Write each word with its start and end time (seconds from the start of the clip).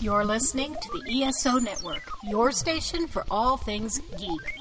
You're 0.00 0.24
listening 0.24 0.74
to 0.74 1.00
the 1.00 1.22
ESO 1.24 1.58
Network, 1.58 2.02
your 2.24 2.52
station 2.52 3.06
for 3.06 3.24
all 3.30 3.56
things 3.56 4.00
geek. 4.18 4.58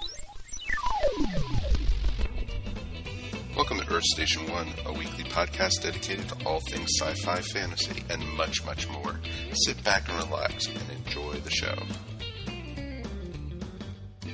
Welcome 3.55 3.79
to 3.79 3.93
Earth 3.93 4.03
Station 4.03 4.49
One, 4.51 4.67
a 4.85 4.93
weekly 4.93 5.25
podcast 5.25 5.81
dedicated 5.81 6.27
to 6.29 6.45
all 6.45 6.59
things 6.69 6.89
sci 6.99 7.13
fi, 7.25 7.41
fantasy, 7.41 8.03
and 8.09 8.25
much, 8.37 8.63
much 8.65 8.87
more. 8.89 9.19
Sit 9.65 9.83
back 9.83 10.07
and 10.09 10.17
relax 10.23 10.67
and 10.67 10.79
enjoy 11.05 11.33
the 11.33 11.51
show. 11.51 11.75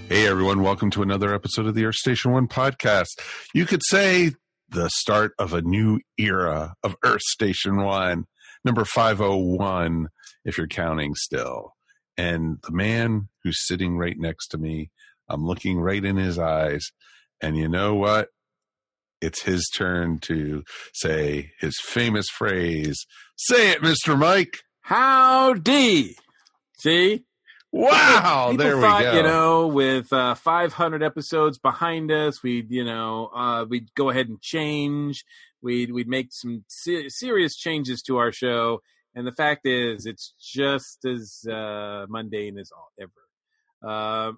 Hey 0.07 0.27
everyone, 0.27 0.61
welcome 0.61 0.91
to 0.91 1.01
another 1.01 1.33
episode 1.33 1.65
of 1.65 1.75
the 1.75 1.85
Earth 1.85 1.95
Station 1.95 2.31
One 2.31 2.47
podcast. 2.47 3.19
You 3.53 3.65
could 3.65 3.81
say 3.83 4.31
the 4.69 4.89
start 4.89 5.31
of 5.39 5.53
a 5.53 5.61
new 5.61 5.99
era 6.17 6.73
of 6.83 6.95
Earth 7.03 7.21
Station 7.21 7.83
One, 7.83 8.25
number 8.63 8.85
501, 8.85 10.07
if 10.49 10.57
you're 10.57 10.67
counting 10.67 11.15
still. 11.15 11.75
And 12.17 12.57
the 12.63 12.73
man 12.73 13.29
who's 13.43 13.65
sitting 13.65 13.97
right 13.97 14.17
next 14.17 14.47
to 14.49 14.57
me, 14.57 14.91
I'm 15.29 15.45
looking 15.45 15.79
right 15.79 16.03
in 16.03 16.17
his 16.17 16.37
eyes. 16.37 16.85
And 17.39 17.55
you 17.55 17.69
know 17.69 17.95
what? 17.95 18.29
It's 19.21 19.43
his 19.43 19.69
turn 19.77 20.19
to 20.23 20.63
say 20.93 21.51
his 21.59 21.75
famous 21.81 22.25
phrase. 22.27 23.05
Say 23.37 23.71
it, 23.71 23.81
Mr. 23.81 24.17
Mike. 24.17 24.59
Howdy. 24.81 26.15
See? 26.79 27.23
Wow, 27.71 28.47
People 28.49 28.65
there 28.65 28.75
we 28.77 28.81
thought, 28.81 29.01
go. 29.03 29.13
You 29.13 29.23
know, 29.23 29.67
with 29.67 30.11
uh, 30.11 30.33
500 30.33 31.03
episodes 31.03 31.59
behind 31.59 32.11
us, 32.11 32.41
we'd 32.41 32.71
you 32.71 32.83
know 32.83 33.29
uh, 33.35 33.65
we'd 33.69 33.93
go 33.93 34.09
ahead 34.09 34.27
and 34.27 34.41
change. 34.41 35.23
We'd 35.61 35.91
we'd 35.91 36.07
make 36.07 36.29
some 36.31 36.63
se- 36.67 37.09
serious 37.09 37.55
changes 37.55 38.01
to 38.07 38.17
our 38.17 38.31
show, 38.31 38.81
and 39.19 39.27
the 39.27 39.33
fact 39.33 39.67
is, 39.67 40.05
it's 40.05 40.33
just 40.41 41.03
as 41.03 41.43
uh, 41.51 42.05
mundane 42.07 42.57
as 42.57 42.71
all 42.71 42.89
ever. 42.97 43.11
Um, 43.81 44.37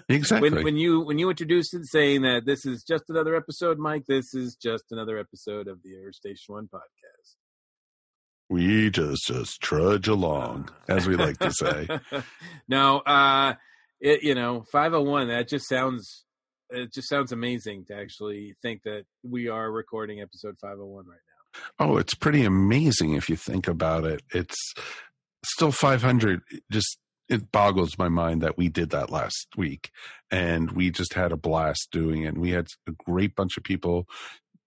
exactly. 0.08 0.48
when 0.48 0.62
when 0.62 0.76
you 0.76 1.00
when 1.00 1.18
you 1.18 1.28
introduced 1.28 1.74
it, 1.74 1.86
saying 1.86 2.22
that 2.22 2.46
this 2.46 2.64
is 2.64 2.84
just 2.84 3.04
another 3.08 3.34
episode, 3.34 3.80
Mike, 3.80 4.04
this 4.06 4.32
is 4.32 4.54
just 4.54 4.84
another 4.92 5.18
episode 5.18 5.66
of 5.66 5.82
the 5.82 5.96
Earth 5.96 6.14
Station 6.14 6.54
One 6.54 6.68
podcast. 6.72 7.34
we 8.48 8.90
just 8.90 9.26
just 9.26 9.60
trudge 9.60 10.06
along, 10.06 10.68
as 10.88 11.08
we 11.08 11.16
like 11.16 11.38
to 11.38 11.50
say. 11.50 11.88
no, 12.68 12.98
uh, 12.98 13.54
it 14.00 14.22
you 14.22 14.36
know, 14.36 14.64
five 14.70 14.92
hundred 14.92 15.10
one. 15.10 15.28
That 15.28 15.48
just 15.48 15.68
sounds 15.68 16.24
it 16.70 16.92
just 16.92 17.08
sounds 17.08 17.32
amazing 17.32 17.86
to 17.86 17.96
actually 17.96 18.54
think 18.62 18.84
that 18.84 19.02
we 19.24 19.48
are 19.48 19.68
recording 19.68 20.20
episode 20.20 20.54
five 20.60 20.78
hundred 20.78 20.86
one 20.86 21.06
right 21.06 21.18
now. 21.26 21.31
Oh, 21.78 21.96
it's 21.96 22.14
pretty 22.14 22.44
amazing 22.44 23.14
if 23.14 23.28
you 23.28 23.36
think 23.36 23.68
about 23.68 24.04
it. 24.04 24.22
It's 24.32 24.74
still 25.44 25.72
500. 25.72 26.40
Just 26.70 26.98
it 27.28 27.50
boggles 27.50 27.98
my 27.98 28.08
mind 28.08 28.42
that 28.42 28.58
we 28.58 28.68
did 28.68 28.90
that 28.90 29.10
last 29.10 29.48
week, 29.56 29.90
and 30.30 30.70
we 30.72 30.90
just 30.90 31.14
had 31.14 31.32
a 31.32 31.36
blast 31.36 31.88
doing 31.90 32.22
it. 32.22 32.28
And 32.28 32.38
we 32.38 32.50
had 32.50 32.66
a 32.86 32.92
great 32.92 33.34
bunch 33.34 33.56
of 33.56 33.64
people 33.64 34.06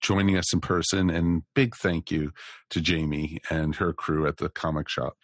joining 0.02 0.38
us 0.38 0.54
in 0.54 0.62
person. 0.62 1.10
And 1.10 1.44
big 1.54 1.76
thank 1.76 2.12
you 2.12 2.32
to 2.72 2.82
Jamie 2.82 3.40
and 3.50 3.76
her 3.76 3.94
crew 3.94 4.28
at 4.28 4.38
the 4.38 4.50
comic 4.50 4.90
shop. 4.90 5.18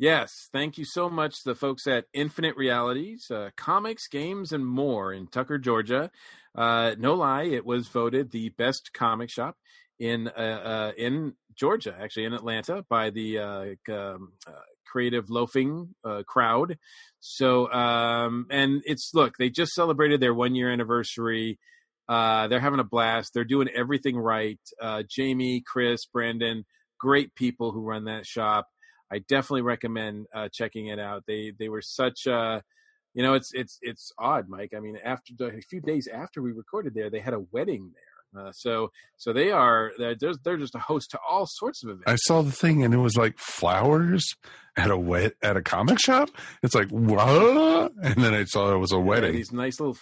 Yes, 0.00 0.48
thank 0.52 0.78
you 0.78 0.84
so 0.84 1.10
much, 1.10 1.42
the 1.42 1.56
folks 1.56 1.88
at 1.88 2.04
Infinite 2.12 2.56
Realities, 2.56 3.28
uh, 3.32 3.50
comics, 3.56 4.06
games, 4.06 4.52
and 4.52 4.64
more 4.64 5.12
in 5.12 5.26
Tucker, 5.26 5.58
Georgia. 5.58 6.12
Uh, 6.54 6.94
no 6.98 7.14
lie, 7.14 7.42
it 7.42 7.66
was 7.66 7.88
voted 7.88 8.30
the 8.30 8.50
best 8.50 8.92
comic 8.92 9.28
shop 9.28 9.56
in 9.98 10.28
uh, 10.28 10.30
uh, 10.40 10.92
in 10.96 11.34
Georgia, 11.54 11.94
actually 12.00 12.24
in 12.24 12.34
Atlanta, 12.34 12.84
by 12.88 13.10
the 13.10 13.38
uh, 13.38 13.64
um, 13.92 14.32
uh, 14.46 14.52
creative 14.86 15.28
loafing 15.28 15.94
crowd. 16.26 16.78
So, 17.20 17.70
um, 17.72 18.46
and 18.50 18.82
it's 18.84 19.10
look, 19.14 19.34
they 19.38 19.50
just 19.50 19.72
celebrated 19.72 20.20
their 20.20 20.34
one 20.34 20.54
year 20.54 20.70
anniversary. 20.70 21.58
They're 22.08 22.60
having 22.60 22.80
a 22.80 22.84
blast. 22.84 23.32
They're 23.34 23.44
doing 23.44 23.68
everything 23.74 24.16
right. 24.16 24.60
Jamie, 25.08 25.62
Chris, 25.66 26.06
Brandon, 26.06 26.64
great 26.98 27.34
people 27.34 27.72
who 27.72 27.80
run 27.80 28.04
that 28.04 28.26
shop. 28.26 28.68
I 29.10 29.20
definitely 29.20 29.62
recommend 29.62 30.26
uh, 30.34 30.48
checking 30.52 30.88
it 30.88 30.98
out. 30.98 31.24
They 31.26 31.52
they 31.58 31.68
were 31.68 31.82
such 31.82 32.26
a, 32.26 32.62
you 33.14 33.22
know 33.22 33.34
it's 33.34 33.52
it's 33.54 33.78
it's 33.80 34.12
odd, 34.18 34.48
Mike. 34.48 34.74
I 34.76 34.80
mean, 34.80 34.98
after 35.02 35.32
a 35.40 35.62
few 35.62 35.80
days 35.80 36.08
after 36.08 36.42
we 36.42 36.52
recorded 36.52 36.94
there, 36.94 37.10
they 37.10 37.20
had 37.20 37.34
a 37.34 37.44
wedding 37.50 37.90
there. 37.94 38.17
Uh, 38.36 38.52
so 38.52 38.90
so 39.16 39.32
they 39.32 39.50
are 39.50 39.92
they're 39.98 40.14
just, 40.14 40.40
they're 40.44 40.56
just 40.56 40.74
a 40.74 40.78
host 40.78 41.10
to 41.12 41.18
all 41.28 41.46
sorts 41.46 41.82
of 41.82 41.90
events. 41.90 42.04
I 42.06 42.16
saw 42.16 42.42
the 42.42 42.52
thing, 42.52 42.84
and 42.84 42.92
it 42.92 42.98
was 42.98 43.16
like 43.16 43.38
flowers 43.38 44.26
at 44.76 44.90
a 44.90 44.98
wet 44.98 45.32
at 45.42 45.56
a 45.56 45.62
comic 45.62 45.98
shop. 45.98 46.30
It's 46.62 46.74
like 46.74 46.88
what? 46.90 47.92
And 48.02 48.22
then 48.22 48.34
I 48.34 48.44
saw 48.44 48.74
it 48.74 48.78
was 48.78 48.92
a 48.92 48.98
wedding. 48.98 49.32
these 49.32 49.52
nice 49.52 49.80
little 49.80 49.96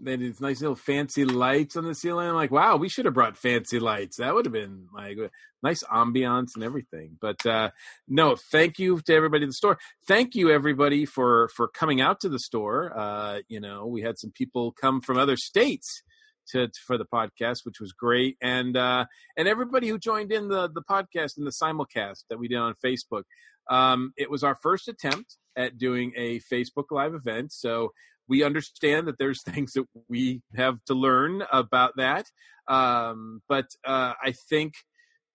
they 0.00 0.12
had 0.12 0.20
these 0.20 0.40
nice 0.40 0.60
little 0.60 0.76
fancy 0.76 1.24
lights 1.24 1.76
on 1.76 1.84
the 1.84 1.94
ceiling. 1.94 2.28
I'm 2.28 2.34
like, 2.34 2.52
wow, 2.52 2.76
we 2.76 2.88
should 2.88 3.04
have 3.06 3.14
brought 3.14 3.36
fancy 3.36 3.80
lights. 3.80 4.18
That 4.18 4.32
would 4.32 4.44
have 4.46 4.52
been 4.52 4.86
like 4.94 5.16
nice 5.62 5.82
ambiance 5.82 6.50
and 6.54 6.62
everything. 6.62 7.16
But 7.20 7.44
uh, 7.44 7.70
no, 8.06 8.36
thank 8.52 8.78
you 8.78 9.00
to 9.00 9.14
everybody 9.14 9.42
in 9.44 9.48
the 9.48 9.54
store. 9.54 9.78
Thank 10.06 10.34
you 10.34 10.50
everybody 10.50 11.04
for 11.04 11.48
for 11.56 11.68
coming 11.68 12.00
out 12.00 12.20
to 12.20 12.28
the 12.28 12.38
store. 12.38 12.96
Uh, 12.96 13.40
you 13.48 13.60
know, 13.60 13.86
we 13.86 14.02
had 14.02 14.18
some 14.18 14.30
people 14.30 14.72
come 14.72 15.00
from 15.00 15.18
other 15.18 15.36
states 15.36 16.02
to 16.50 16.68
for 16.86 16.98
the 16.98 17.04
podcast, 17.04 17.60
which 17.64 17.80
was 17.80 17.92
great, 17.92 18.36
and 18.40 18.76
uh, 18.76 19.04
and 19.36 19.48
everybody 19.48 19.88
who 19.88 19.98
joined 19.98 20.32
in 20.32 20.48
the 20.48 20.68
the 20.68 20.82
podcast 20.82 21.36
and 21.36 21.46
the 21.46 21.50
simulcast 21.50 22.24
that 22.30 22.38
we 22.38 22.48
did 22.48 22.58
on 22.58 22.74
Facebook. 22.84 23.24
Um, 23.70 24.12
it 24.16 24.30
was 24.30 24.42
our 24.42 24.56
first 24.62 24.88
attempt 24.88 25.36
at 25.56 25.78
doing 25.78 26.12
a 26.16 26.40
Facebook 26.40 26.86
Live 26.90 27.14
event, 27.14 27.52
so 27.52 27.92
we 28.28 28.42
understand 28.42 29.08
that 29.08 29.18
there's 29.18 29.42
things 29.46 29.72
that 29.72 29.86
we 30.08 30.42
have 30.56 30.82
to 30.86 30.94
learn 30.94 31.42
about 31.52 31.92
that. 31.96 32.26
Um, 32.68 33.42
but 33.48 33.66
uh, 33.86 34.12
I 34.22 34.32
think 34.48 34.74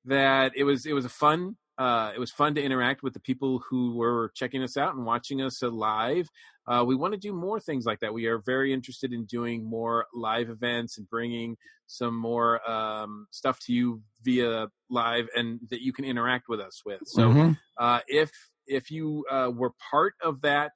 that 0.06 0.52
it 0.56 0.64
was 0.64 0.86
it 0.86 0.94
was 0.94 1.06
a 1.06 1.10
fun 1.10 1.56
uh, 1.78 2.12
it 2.16 2.20
was 2.20 2.32
fun 2.32 2.54
to 2.56 2.62
interact 2.62 3.02
with 3.02 3.14
the 3.14 3.20
people 3.20 3.60
who 3.70 3.96
were 3.96 4.32
checking 4.36 4.62
us 4.62 4.78
out 4.78 4.96
and 4.96 5.06
watching 5.06 5.42
us 5.42 5.62
live. 5.64 6.30
Uh, 6.68 6.84
we 6.86 6.96
want 6.96 7.14
to 7.14 7.20
do 7.20 7.34
more 7.34 7.60
things 7.60 7.86
like 7.86 8.00
that. 8.00 8.14
We 8.14 8.28
are 8.28 8.38
very 8.38 8.72
interested 8.74 9.12
in 9.12 9.26
doing 9.26 9.64
more 9.64 10.06
live 10.14 10.50
events 10.50 10.98
and 10.98 11.10
bringing 11.10 11.58
some 11.88 12.16
more 12.16 12.68
um, 12.70 13.28
stuff 13.32 13.60
to 13.66 13.74
you 13.74 14.02
via 14.22 14.68
live 14.90 15.28
and 15.36 15.60
that 15.72 15.82
you 15.82 15.92
can 15.94 16.06
interact 16.06 16.48
with 16.48 16.60
us 16.60 16.82
with. 16.86 17.02
So 17.06 17.30
Mhm. 17.30 17.58
uh, 17.80 18.00
if 18.08 18.32
if 18.68 18.92
you 18.92 19.26
uh, 19.30 19.52
were 19.54 19.74
part 19.92 20.14
of 20.24 20.42
that, 20.42 20.72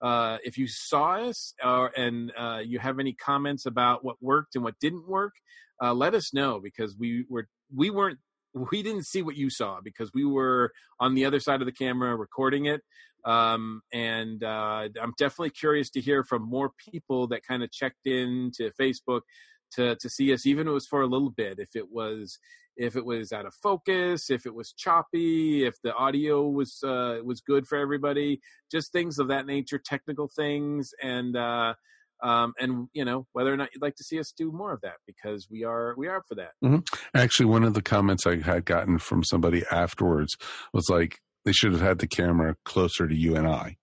uh, 0.00 0.38
if 0.44 0.56
you 0.56 0.66
saw 0.68 1.16
us 1.16 1.52
uh, 1.62 1.88
and 1.96 2.32
uh, 2.38 2.62
you 2.64 2.78
have 2.78 2.98
any 2.98 3.12
comments 3.12 3.66
about 3.66 4.04
what 4.04 4.16
worked 4.22 4.54
and 4.54 4.64
what 4.64 4.78
didn't 4.80 5.06
work, 5.06 5.34
uh, 5.82 5.92
let 5.92 6.14
us 6.14 6.32
know 6.32 6.60
because 6.60 6.96
we 6.96 7.26
were 7.28 7.48
we 7.74 7.90
weren't 7.90 8.18
we 8.54 8.82
didn't 8.82 9.06
see 9.06 9.22
what 9.22 9.36
you 9.36 9.50
saw 9.50 9.80
because 9.82 10.10
we 10.14 10.24
were 10.24 10.72
on 11.00 11.14
the 11.14 11.24
other 11.24 11.40
side 11.40 11.60
of 11.60 11.66
the 11.66 11.72
camera 11.72 12.16
recording 12.16 12.66
it. 12.66 12.82
Um, 13.24 13.82
and 13.92 14.42
uh, 14.42 14.88
I'm 15.00 15.12
definitely 15.18 15.50
curious 15.50 15.90
to 15.90 16.00
hear 16.00 16.24
from 16.24 16.42
more 16.42 16.70
people 16.90 17.26
that 17.28 17.42
kind 17.46 17.62
of 17.62 17.70
checked 17.70 18.06
in 18.06 18.50
to 18.56 18.70
Facebook 18.80 19.22
to 19.72 19.96
to 19.96 20.08
see 20.08 20.32
us, 20.32 20.46
even 20.46 20.66
if 20.66 20.70
it 20.70 20.74
was 20.74 20.86
for 20.86 21.02
a 21.02 21.06
little 21.06 21.30
bit. 21.30 21.58
If 21.58 21.74
it 21.74 21.90
was 21.90 22.38
if 22.76 22.94
it 22.94 23.04
was 23.04 23.32
out 23.32 23.44
of 23.44 23.54
focus, 23.54 24.30
if 24.30 24.46
it 24.46 24.54
was 24.54 24.72
choppy, 24.72 25.66
if 25.66 25.74
the 25.82 25.92
audio 25.94 26.48
was 26.48 26.78
uh, 26.84 27.18
was 27.24 27.40
good 27.40 27.66
for 27.66 27.76
everybody, 27.76 28.40
just 28.70 28.92
things 28.92 29.18
of 29.18 29.28
that 29.28 29.46
nature, 29.46 29.80
technical 29.84 30.28
things, 30.28 30.94
and 31.02 31.36
uh, 31.36 31.74
um, 32.22 32.52
and 32.58 32.88
you 32.92 33.04
know 33.04 33.26
whether 33.32 33.52
or 33.52 33.56
not 33.56 33.70
you'd 33.74 33.82
like 33.82 33.96
to 33.96 34.04
see 34.04 34.18
us 34.18 34.32
do 34.36 34.50
more 34.52 34.72
of 34.72 34.80
that 34.82 34.96
because 35.06 35.48
we 35.50 35.64
are 35.64 35.94
we 35.96 36.08
are 36.08 36.16
up 36.16 36.24
for 36.28 36.34
that. 36.36 36.52
Actually, 37.14 37.46
one 37.46 37.64
of 37.64 37.74
the 37.74 37.82
comments 37.82 38.26
I 38.26 38.40
had 38.40 38.64
gotten 38.64 38.98
from 38.98 39.24
somebody 39.24 39.64
afterwards 39.70 40.36
was 40.72 40.88
like 40.88 41.20
they 41.44 41.52
should 41.52 41.72
have 41.72 41.80
had 41.80 41.98
the 41.98 42.06
camera 42.06 42.56
closer 42.64 43.06
to 43.06 43.14
you 43.14 43.36
and 43.36 43.46
I, 43.46 43.76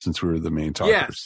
since 0.00 0.22
we 0.22 0.30
were 0.30 0.38
the 0.38 0.50
main 0.50 0.72
talkers. 0.72 0.92
Yes. 0.92 1.16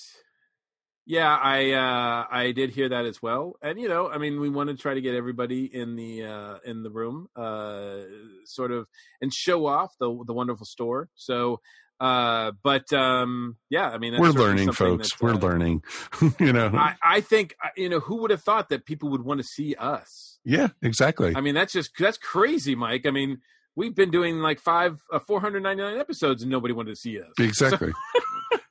Yeah, 1.07 1.35
I 1.35 1.73
uh, 1.73 2.27
I 2.31 2.53
did 2.53 2.71
hear 2.71 2.89
that 2.91 3.05
as 3.05 3.21
well, 3.21 3.55
and 3.63 3.81
you 3.81 3.89
know, 3.89 4.09
I 4.09 4.19
mean, 4.19 4.39
we 4.39 4.49
want 4.49 4.71
to 4.71 4.77
try 4.77 4.95
to 4.95 5.01
get 5.01 5.17
everybody 5.17 5.65
in 5.65 5.97
the 5.97 6.25
uh, 6.25 6.59
in 6.65 6.85
the 6.85 6.91
room, 6.91 7.27
uh, 7.35 8.03
sort 8.45 8.71
of, 8.71 8.87
and 9.21 9.35
show 9.35 9.67
off 9.67 9.91
the 9.99 10.07
the 10.25 10.33
wonderful 10.33 10.67
store. 10.67 11.09
So, 11.17 11.59
uh, 12.01 12.53
but 12.63 12.91
um, 12.93 13.57
yeah, 13.69 13.91
I 13.91 13.99
mean, 13.99 14.13
that's 14.13 14.23
we're 14.23 14.31
learning, 14.31 14.73
folks. 14.73 15.11
that, 15.11 15.23
we're 15.23 15.35
uh, 15.35 15.39
learning. 15.39 15.83
you 16.41 16.53
know. 16.53 16.71
I, 16.75 16.95
I 17.03 17.21
think 17.21 17.55
uh, 17.63 17.69
you 17.77 17.89
know 17.89 18.01
who 18.01 18.23
would 18.23 18.31
have 18.31 18.43
thought 18.43 18.71
that 18.71 18.87
people 18.87 19.11
would 19.11 19.23
want 19.23 19.41
to 19.41 19.47
see 19.47 19.75
us. 19.75 20.39
yeah, 20.45 20.69
exactly. 20.83 21.35
I 21.37 21.43
mean, 21.43 21.55
that's 21.55 21.73
just 21.73 21.91
that's 21.99 22.17
crazy, 22.17 22.75
Mike. 22.75 23.05
I 23.07 23.11
mean, 23.11 23.41
we've 23.77 23.95
been 23.95 24.11
doing 24.11 24.39
like 24.39 24.61
five 24.61 25.01
uh, 25.13 25.19
499 25.19 25.99
episodes 25.99 26.43
and 26.43 26.51
nobody 26.51 26.73
wanted 26.73 26.91
to 26.91 26.97
see 26.97 27.21
us. 27.21 27.33
exactly. 27.39 27.93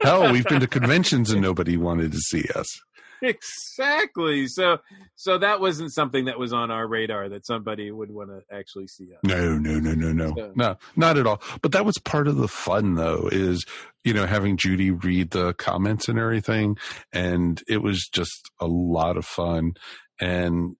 Hell, 0.02 0.32
we've 0.32 0.46
been 0.46 0.62
to 0.62 0.68
conventions 0.68 1.32
and 1.32 1.42
nobody 1.42 1.78
wanted 1.78 2.12
to 2.12 2.20
see 2.20 2.46
us. 2.56 2.68
exactly. 3.24 4.48
So, 4.48 4.78
so 5.16 5.38
that 5.38 5.60
wasn't 5.60 5.94
something 5.94 6.26
that 6.26 6.40
was 6.40 6.54
on 6.54 6.72
our 6.72 6.88
radar 6.88 7.30
that 7.30 7.46
somebody 7.46 7.92
would 7.92 8.12
want 8.12 8.30
to 8.30 8.42
actually 8.56 8.88
see 8.88 9.06
us. 9.14 9.20
No, 9.24 9.58
no, 9.58 9.80
no, 9.80 9.94
no, 9.94 10.12
no, 10.12 10.34
So- 10.36 10.52
no, 10.56 10.78
not 10.96 11.18
at 11.18 11.28
all. 11.28 11.42
But 11.62 11.72
that 11.74 11.86
was 11.86 11.98
part 11.98 12.28
of 12.28 12.38
the 12.38 12.48
fun, 12.48 12.96
though, 12.96 13.30
is 13.32 13.66
you 14.04 14.14
know 14.14 14.26
having 14.26 14.58
Judy 14.58 14.92
read 14.92 15.32
the 15.32 15.54
comments 15.54 16.08
and 16.08 16.18
everything, 16.20 16.78
and 17.12 17.62
it 17.68 17.82
was 17.82 18.08
just 18.12 18.50
a 18.60 18.68
lot 18.68 19.18
of 19.18 19.26
fun. 19.26 19.74
And 20.20 20.76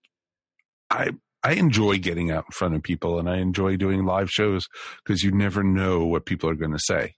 I 0.90 1.10
I 1.44 1.54
enjoy 1.54 2.00
getting 2.00 2.32
out 2.32 2.46
in 2.48 2.52
front 2.52 2.76
of 2.76 2.84
people, 2.84 3.20
and 3.20 3.30
I 3.30 3.38
enjoy 3.38 3.78
doing 3.78 4.06
live 4.06 4.30
shows 4.30 4.68
because 5.04 5.24
you 5.24 5.32
never 5.32 5.64
know 5.64 6.06
what 6.06 6.26
people 6.26 6.50
are 6.50 6.56
going 6.56 6.74
to 6.74 6.80
say. 6.80 7.16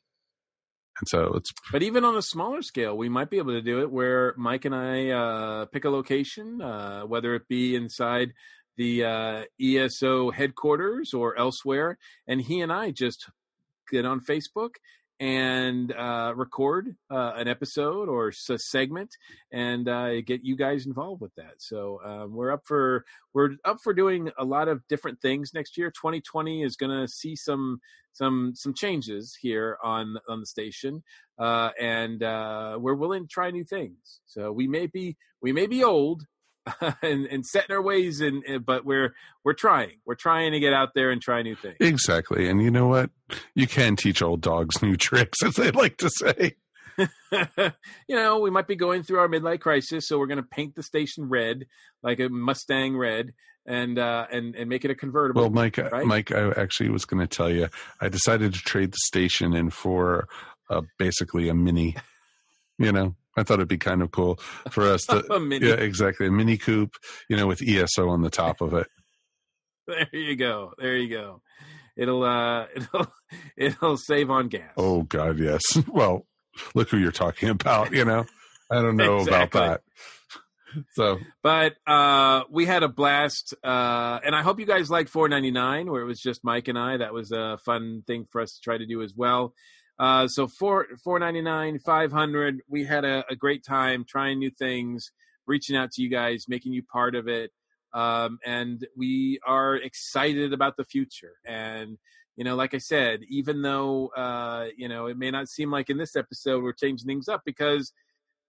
And 1.01 1.09
so 1.09 1.33
it's 1.35 1.51
But 1.71 1.83
even 1.83 2.05
on 2.05 2.15
a 2.15 2.21
smaller 2.21 2.61
scale, 2.61 2.95
we 2.95 3.09
might 3.09 3.29
be 3.29 3.39
able 3.39 3.53
to 3.53 3.61
do 3.61 3.81
it 3.81 3.91
where 3.91 4.33
Mike 4.37 4.65
and 4.65 4.75
I 4.75 5.09
uh, 5.09 5.65
pick 5.65 5.83
a 5.85 5.89
location, 5.89 6.61
uh, 6.61 7.01
whether 7.01 7.33
it 7.33 7.47
be 7.47 7.75
inside 7.75 8.33
the 8.77 9.03
uh, 9.03 9.43
ESO 9.59 10.31
headquarters 10.31 11.13
or 11.13 11.37
elsewhere, 11.37 11.97
and 12.27 12.39
he 12.39 12.61
and 12.61 12.71
I 12.71 12.91
just 12.91 13.29
get 13.91 14.05
on 14.05 14.21
Facebook 14.21 14.75
and 15.21 15.93
uh, 15.93 16.33
record 16.35 16.95
uh, 17.11 17.33
an 17.35 17.47
episode 17.47 18.09
or 18.09 18.29
a 18.29 18.57
segment 18.57 19.15
and 19.53 19.87
uh, 19.87 20.19
get 20.21 20.43
you 20.43 20.55
guys 20.55 20.87
involved 20.87 21.21
with 21.21 21.33
that. 21.35 21.53
So 21.59 21.99
um, 22.03 22.33
we're 22.33 22.51
up 22.51 22.63
for 22.65 23.05
we're 23.31 23.51
up 23.63 23.77
for 23.83 23.93
doing 23.93 24.31
a 24.39 24.43
lot 24.43 24.67
of 24.67 24.81
different 24.89 25.21
things 25.21 25.51
next 25.53 25.77
year. 25.77 25.91
2020 25.91 26.63
is 26.63 26.75
going 26.75 26.99
to 26.99 27.07
see 27.07 27.35
some 27.35 27.79
some 28.13 28.53
some 28.55 28.73
changes 28.73 29.37
here 29.39 29.77
on 29.83 30.17
on 30.27 30.39
the 30.39 30.45
station, 30.47 31.03
uh, 31.37 31.69
and 31.79 32.23
uh, 32.23 32.77
we're 32.79 32.95
willing 32.95 33.23
to 33.23 33.29
try 33.29 33.51
new 33.51 33.63
things. 33.63 34.21
So 34.25 34.51
we 34.51 34.67
may 34.67 34.87
be 34.87 35.17
we 35.39 35.53
may 35.53 35.67
be 35.67 35.83
old. 35.83 36.23
and, 37.01 37.25
and 37.25 37.45
set 37.45 37.65
in 37.69 37.75
our 37.75 37.81
ways, 37.81 38.21
and 38.21 38.43
and- 38.45 38.65
but 38.65 38.85
we're 38.85 39.13
we're 39.43 39.53
trying. 39.53 39.99
We're 40.05 40.15
trying 40.15 40.51
to 40.51 40.59
get 40.59 40.73
out 40.73 40.89
there 40.93 41.09
and 41.11 41.21
try 41.21 41.41
new 41.41 41.55
things. 41.55 41.77
exactly. 41.79 42.47
And 42.49 42.61
you 42.61 42.71
know 42.71 42.87
what? 42.87 43.09
You 43.55 43.67
can 43.67 43.95
teach 43.95 44.21
old 44.21 44.41
dogs 44.41 44.81
new 44.81 44.95
tricks, 44.97 45.43
as 45.43 45.55
they 45.55 45.71
like 45.71 45.97
to 45.97 46.09
say. 46.09 46.55
you 47.31 48.15
know, 48.15 48.39
we 48.39 48.49
might 48.49 48.67
be 48.67 48.75
going 48.75 49.01
through 49.03 49.19
our 49.19 49.27
midlife 49.27 49.61
crisis, 49.61 50.07
so 50.07 50.19
we're 50.19 50.27
going 50.27 50.37
to 50.37 50.43
paint 50.43 50.75
the 50.75 50.83
station 50.83 51.29
red, 51.29 51.65
like 52.03 52.19
a 52.19 52.29
Mustang 52.29 52.97
red, 52.97 53.33
and 53.65 53.97
uh, 53.97 54.27
and 54.31 54.55
and 54.55 54.69
make 54.69 54.85
it 54.85 54.91
a 54.91 54.95
convertible. 54.95 55.41
Well, 55.43 55.51
Mike, 55.51 55.77
right? 55.77 56.05
Mike, 56.05 56.31
I 56.31 56.51
actually 56.51 56.89
was 56.89 57.05
going 57.05 57.21
to 57.21 57.27
tell 57.27 57.49
you, 57.49 57.69
I 58.01 58.09
decided 58.09 58.53
to 58.53 58.59
trade 58.59 58.91
the 58.91 58.99
station 59.05 59.53
in 59.53 59.69
for 59.69 60.27
uh, 60.69 60.81
basically 60.99 61.49
a 61.49 61.53
mini. 61.53 61.95
You 62.77 62.91
know, 62.91 63.15
I 63.37 63.43
thought 63.43 63.55
it'd 63.55 63.67
be 63.67 63.77
kind 63.77 64.01
of 64.01 64.11
cool 64.11 64.35
for 64.69 64.83
us 64.83 65.05
to. 65.05 65.23
a 65.33 65.39
mini. 65.39 65.67
yeah, 65.67 65.75
exactly, 65.75 66.27
a 66.27 66.31
mini 66.31 66.57
coupe. 66.57 66.95
You 67.29 67.37
know, 67.37 67.47
with 67.47 67.61
ESO 67.61 68.09
on 68.09 68.21
the 68.21 68.29
top 68.29 68.61
of 68.61 68.73
it. 68.73 68.87
There 69.87 70.07
you 70.13 70.35
go. 70.35 70.73
There 70.77 70.95
you 70.95 71.09
go. 71.09 71.41
It'll 71.97 72.23
uh, 72.23 72.67
it'll 72.75 73.07
it'll 73.57 73.97
save 73.97 74.29
on 74.29 74.47
gas. 74.47 74.71
Oh 74.77 75.01
God, 75.01 75.39
yes. 75.39 75.61
Well, 75.87 76.25
look 76.75 76.89
who 76.89 76.97
you're 76.97 77.11
talking 77.11 77.49
about. 77.49 77.91
You 77.91 78.05
know, 78.05 78.25
I 78.71 78.75
don't 78.81 78.95
know 78.95 79.17
Exactly. 79.17 79.59
about 79.61 79.81
that. 80.75 80.83
So 80.93 81.17
But 81.43 81.73
uh, 81.85 82.43
we 82.49 82.65
had 82.65 82.83
a 82.83 82.87
blast, 82.87 83.53
uh, 83.63 84.19
and 84.23 84.33
I 84.33 84.41
hope 84.43 84.59
you 84.59 84.65
guys 84.65 84.89
liked 84.89 85.09
499, 85.09 85.91
where 85.91 86.01
it 86.01 86.05
was 86.05 86.21
just 86.21 86.45
Mike 86.45 86.69
and 86.69 86.77
I. 86.79 86.97
That 86.97 87.13
was 87.13 87.31
a 87.31 87.57
fun 87.65 88.03
thing 88.07 88.25
for 88.31 88.39
us 88.39 88.53
to 88.53 88.61
try 88.61 88.77
to 88.77 88.85
do 88.85 89.01
as 89.01 89.13
well. 89.13 89.53
Uh, 89.99 90.27
so 90.27 90.47
four 90.47 90.87
499, 91.03 91.79
500, 91.79 92.61
we 92.67 92.83
had 92.85 93.05
a, 93.05 93.23
a 93.29 93.35
great 93.35 93.63
time 93.63 94.03
trying 94.07 94.39
new 94.39 94.49
things, 94.49 95.11
reaching 95.45 95.75
out 95.75 95.91
to 95.91 96.01
you 96.01 96.09
guys, 96.09 96.45
making 96.47 96.73
you 96.73 96.83
part 96.83 97.15
of 97.15 97.27
it, 97.27 97.51
um, 97.93 98.39
and 98.45 98.87
we 98.97 99.39
are 99.45 99.75
excited 99.75 100.53
about 100.53 100.77
the 100.77 100.85
future. 100.85 101.33
And 101.45 101.97
you 102.35 102.45
know, 102.45 102.55
like 102.55 102.73
I 102.73 102.79
said, 102.79 103.19
even 103.29 103.61
though 103.61 104.07
uh, 104.07 104.67
you 104.75 104.87
know 104.87 105.07
it 105.07 105.17
may 105.17 105.29
not 105.29 105.49
seem 105.49 105.69
like 105.69 105.89
in 105.89 105.97
this 105.97 106.15
episode 106.15 106.63
we're 106.63 106.73
changing 106.73 107.07
things 107.07 107.27
up 107.27 107.41
because 107.45 107.91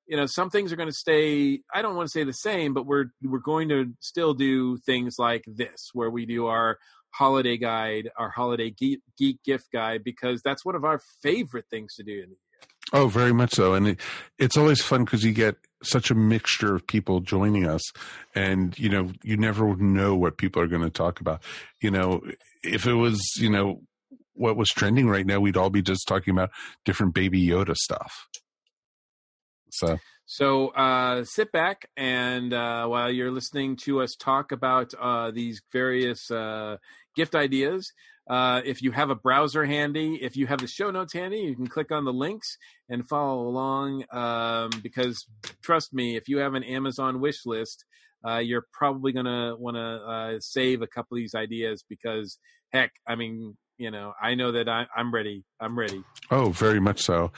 you 0.06 0.16
know 0.16 0.26
some 0.26 0.50
things 0.50 0.72
are 0.72 0.76
going 0.76 0.88
to 0.88 0.94
stay 0.94 1.60
i 1.72 1.80
don't 1.80 1.94
want 1.94 2.06
to 2.06 2.12
say 2.12 2.24
the 2.24 2.32
same 2.32 2.74
but 2.74 2.86
we're 2.86 3.06
we're 3.22 3.38
going 3.38 3.68
to 3.68 3.92
still 4.00 4.34
do 4.34 4.76
things 4.78 5.16
like 5.18 5.44
this 5.46 5.90
where 5.92 6.10
we 6.10 6.26
do 6.26 6.46
our 6.46 6.78
holiday 7.12 7.56
guide 7.56 8.10
our 8.16 8.30
holiday 8.30 8.70
geek, 8.70 9.00
geek 9.18 9.42
gift 9.44 9.70
guide 9.72 10.02
because 10.04 10.42
that's 10.42 10.64
one 10.64 10.74
of 10.74 10.84
our 10.84 11.00
favorite 11.22 11.66
things 11.70 11.94
to 11.94 12.02
do 12.02 12.22
in 12.22 12.30
the 12.30 12.36
Oh, 12.92 13.08
very 13.08 13.32
much 13.32 13.52
so. 13.54 13.74
And 13.74 13.88
it, 13.88 14.00
it's 14.38 14.56
always 14.56 14.82
fun 14.82 15.04
because 15.04 15.24
you 15.24 15.32
get 15.32 15.56
such 15.82 16.10
a 16.10 16.14
mixture 16.14 16.74
of 16.74 16.86
people 16.86 17.20
joining 17.20 17.66
us. 17.66 17.80
And, 18.34 18.78
you 18.78 18.88
know, 18.88 19.12
you 19.22 19.36
never 19.36 19.76
know 19.76 20.14
what 20.14 20.36
people 20.36 20.60
are 20.60 20.66
going 20.66 20.82
to 20.82 20.90
talk 20.90 21.20
about. 21.20 21.42
You 21.80 21.90
know, 21.90 22.22
if 22.62 22.86
it 22.86 22.94
was, 22.94 23.20
you 23.36 23.50
know, 23.50 23.82
what 24.34 24.56
was 24.56 24.68
trending 24.68 25.08
right 25.08 25.26
now, 25.26 25.40
we'd 25.40 25.56
all 25.56 25.70
be 25.70 25.82
just 25.82 26.06
talking 26.06 26.32
about 26.32 26.50
different 26.84 27.14
baby 27.14 27.46
Yoda 27.46 27.76
stuff. 27.76 28.28
So, 29.70 29.98
So 30.26 30.68
uh, 30.68 31.24
sit 31.24 31.50
back 31.50 31.86
and 31.96 32.52
uh, 32.52 32.86
while 32.86 33.10
you're 33.10 33.30
listening 33.30 33.76
to 33.84 34.02
us 34.02 34.14
talk 34.18 34.52
about 34.52 34.92
uh, 35.00 35.30
these 35.30 35.62
various 35.72 36.30
uh, 36.30 36.76
gift 37.14 37.34
ideas, 37.34 37.92
uh, 38.30 38.60
if 38.64 38.82
you 38.82 38.92
have 38.92 39.10
a 39.10 39.14
browser 39.14 39.64
handy, 39.64 40.18
if 40.22 40.36
you 40.36 40.46
have 40.46 40.60
the 40.60 40.66
show 40.66 40.90
notes 40.90 41.12
handy, 41.12 41.38
you 41.38 41.56
can 41.56 41.66
click 41.66 41.90
on 41.90 42.04
the 42.04 42.12
links 42.12 42.56
and 42.88 43.08
follow 43.08 43.40
along. 43.46 44.04
Um, 44.12 44.70
because 44.82 45.26
trust 45.62 45.92
me, 45.92 46.16
if 46.16 46.28
you 46.28 46.38
have 46.38 46.54
an 46.54 46.62
Amazon 46.62 47.20
wish 47.20 47.44
list, 47.44 47.84
uh, 48.26 48.38
you're 48.38 48.66
probably 48.72 49.12
gonna 49.12 49.56
want 49.56 49.76
to 49.76 49.80
uh, 49.80 50.40
save 50.40 50.82
a 50.82 50.86
couple 50.86 51.16
of 51.16 51.20
these 51.20 51.34
ideas 51.34 51.84
because 51.88 52.38
heck, 52.72 52.92
I 53.06 53.16
mean, 53.16 53.56
you 53.78 53.90
know, 53.90 54.12
I 54.22 54.36
know 54.36 54.52
that 54.52 54.68
I, 54.68 54.86
I'm 54.96 55.12
ready. 55.12 55.44
I'm 55.60 55.76
ready. 55.76 56.04
oh, 56.30 56.50
very 56.50 56.78
much 56.78 57.00
so. 57.00 57.32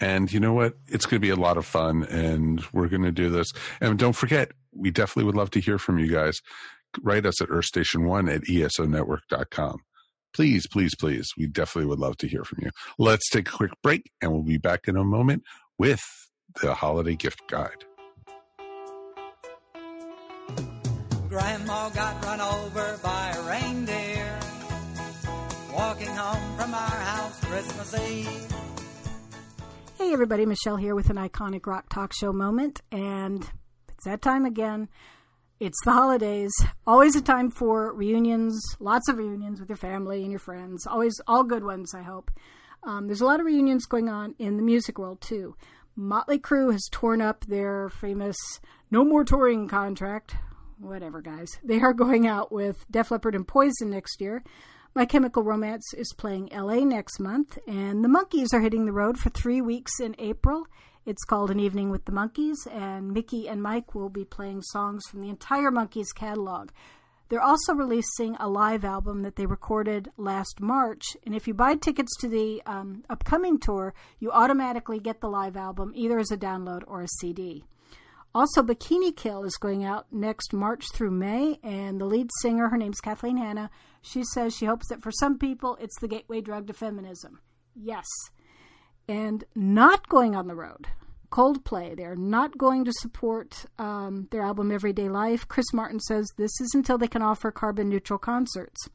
And 0.00 0.32
you 0.32 0.40
know 0.40 0.54
what? 0.54 0.74
It's 0.86 1.04
going 1.04 1.20
to 1.20 1.26
be 1.26 1.30
a 1.30 1.36
lot 1.36 1.58
of 1.58 1.66
fun 1.66 2.04
and 2.04 2.64
we're 2.72 2.88
going 2.88 3.02
to 3.02 3.12
do 3.12 3.28
this. 3.28 3.52
And 3.80 3.98
don't 3.98 4.14
forget, 4.14 4.52
we 4.72 4.90
definitely 4.90 5.24
would 5.24 5.36
love 5.36 5.50
to 5.50 5.60
hear 5.60 5.78
from 5.78 5.98
you 5.98 6.06
guys. 6.06 6.40
Write 7.02 7.26
us 7.26 7.40
at 7.40 7.48
earthstation1 7.48 8.34
at 8.34 8.42
esonetwork.com. 8.42 9.78
Please, 10.32 10.66
please, 10.66 10.94
please. 10.94 11.28
We 11.36 11.46
definitely 11.46 11.88
would 11.88 11.98
love 11.98 12.16
to 12.18 12.28
hear 12.28 12.44
from 12.44 12.60
you. 12.62 12.70
Let's 12.98 13.28
take 13.30 13.48
a 13.48 13.52
quick 13.52 13.72
break 13.82 14.10
and 14.22 14.32
we'll 14.32 14.42
be 14.42 14.58
back 14.58 14.86
in 14.86 14.96
a 14.96 15.04
moment 15.04 15.42
with 15.78 16.02
the 16.60 16.74
holiday 16.74 17.16
gift 17.16 17.42
guide. 17.48 17.84
Grandma 21.28 21.88
got 21.90 22.24
run 22.24 22.40
over 22.40 22.98
by 23.02 23.30
a 23.36 23.42
reindeer 23.42 24.38
walking 25.72 26.08
home 26.08 26.56
from 26.56 26.74
our 26.74 26.80
house 26.80 27.38
Christmas 27.44 27.94
Eve. 27.94 28.46
Hey, 29.96 30.12
everybody, 30.12 30.44
Michelle 30.44 30.76
here 30.76 30.94
with 30.94 31.10
an 31.10 31.16
iconic 31.16 31.66
rock 31.66 31.88
talk 31.88 32.12
show 32.12 32.32
moment, 32.32 32.80
and 32.90 33.48
it's 33.90 34.04
that 34.04 34.22
time 34.22 34.44
again. 34.44 34.88
It's 35.60 35.78
the 35.84 35.92
holidays. 35.92 36.50
Always 36.86 37.14
a 37.16 37.20
time 37.20 37.50
for 37.50 37.92
reunions, 37.92 38.58
lots 38.78 39.10
of 39.10 39.18
reunions 39.18 39.60
with 39.60 39.68
your 39.68 39.76
family 39.76 40.22
and 40.22 40.30
your 40.30 40.38
friends. 40.38 40.86
Always 40.86 41.20
all 41.26 41.44
good 41.44 41.64
ones, 41.64 41.94
I 41.94 42.00
hope. 42.00 42.30
Um, 42.82 43.06
there's 43.06 43.20
a 43.20 43.26
lot 43.26 43.40
of 43.40 43.46
reunions 43.46 43.84
going 43.84 44.08
on 44.08 44.34
in 44.38 44.56
the 44.56 44.62
music 44.62 44.98
world, 44.98 45.20
too. 45.20 45.54
Motley 45.94 46.38
Crue 46.38 46.72
has 46.72 46.88
torn 46.90 47.20
up 47.20 47.44
their 47.44 47.90
famous 47.90 48.38
no 48.90 49.04
more 49.04 49.22
touring 49.22 49.68
contract. 49.68 50.34
Whatever, 50.78 51.20
guys. 51.20 51.58
They 51.62 51.80
are 51.80 51.92
going 51.92 52.26
out 52.26 52.50
with 52.50 52.86
Def 52.90 53.10
Leppard 53.10 53.34
and 53.34 53.46
Poison 53.46 53.90
next 53.90 54.18
year. 54.18 54.42
My 54.94 55.04
Chemical 55.04 55.42
Romance 55.42 55.92
is 55.92 56.14
playing 56.16 56.48
LA 56.54 56.84
next 56.84 57.20
month, 57.20 57.58
and 57.68 58.02
the 58.02 58.08
Monkees 58.08 58.54
are 58.54 58.62
hitting 58.62 58.86
the 58.86 58.92
road 58.92 59.18
for 59.18 59.28
three 59.28 59.60
weeks 59.60 60.00
in 60.00 60.16
April. 60.18 60.66
It's 61.10 61.24
called 61.24 61.50
An 61.50 61.58
Evening 61.58 61.90
with 61.90 62.04
the 62.04 62.12
Monkees, 62.12 62.72
and 62.72 63.12
Mickey 63.12 63.48
and 63.48 63.60
Mike 63.60 63.96
will 63.96 64.10
be 64.10 64.24
playing 64.24 64.62
songs 64.62 65.02
from 65.08 65.20
the 65.20 65.28
entire 65.28 65.72
Monkees 65.72 66.14
catalog. 66.14 66.70
They're 67.28 67.42
also 67.42 67.74
releasing 67.74 68.36
a 68.36 68.48
live 68.48 68.84
album 68.84 69.22
that 69.22 69.34
they 69.34 69.44
recorded 69.44 70.12
last 70.16 70.60
March, 70.60 71.02
and 71.26 71.34
if 71.34 71.48
you 71.48 71.54
buy 71.54 71.74
tickets 71.74 72.16
to 72.20 72.28
the 72.28 72.62
um, 72.64 73.02
upcoming 73.10 73.58
tour, 73.58 73.92
you 74.20 74.30
automatically 74.30 75.00
get 75.00 75.20
the 75.20 75.28
live 75.28 75.56
album 75.56 75.90
either 75.96 76.20
as 76.20 76.30
a 76.30 76.36
download 76.36 76.84
or 76.86 77.02
a 77.02 77.08
CD. 77.18 77.64
Also, 78.32 78.62
Bikini 78.62 79.16
Kill 79.16 79.42
is 79.42 79.56
going 79.56 79.82
out 79.82 80.06
next 80.12 80.52
March 80.52 80.92
through 80.94 81.10
May, 81.10 81.58
and 81.64 82.00
the 82.00 82.06
lead 82.06 82.30
singer, 82.40 82.68
her 82.68 82.76
name's 82.76 83.00
Kathleen 83.00 83.36
Hanna, 83.36 83.68
she 84.00 84.22
says 84.22 84.54
she 84.54 84.66
hopes 84.66 84.86
that 84.90 85.02
for 85.02 85.10
some 85.10 85.38
people 85.38 85.76
it's 85.80 85.98
the 85.98 86.06
gateway 86.06 86.40
drug 86.40 86.68
to 86.68 86.72
feminism. 86.72 87.40
Yes. 87.74 88.06
And 89.10 89.42
not 89.56 90.08
going 90.08 90.36
on 90.36 90.46
the 90.46 90.54
road. 90.54 90.86
Coldplay, 91.32 91.96
they're 91.96 92.14
not 92.14 92.56
going 92.56 92.84
to 92.84 92.92
support 92.92 93.64
um, 93.76 94.28
their 94.30 94.42
album 94.42 94.70
Everyday 94.70 95.08
Life. 95.08 95.48
Chris 95.48 95.66
Martin 95.72 95.98
says 95.98 96.28
this 96.36 96.52
is 96.60 96.70
until 96.76 96.96
they 96.96 97.08
can 97.08 97.20
offer 97.20 97.50
carbon 97.50 97.88
neutral 97.88 98.20
concerts. 98.20 98.88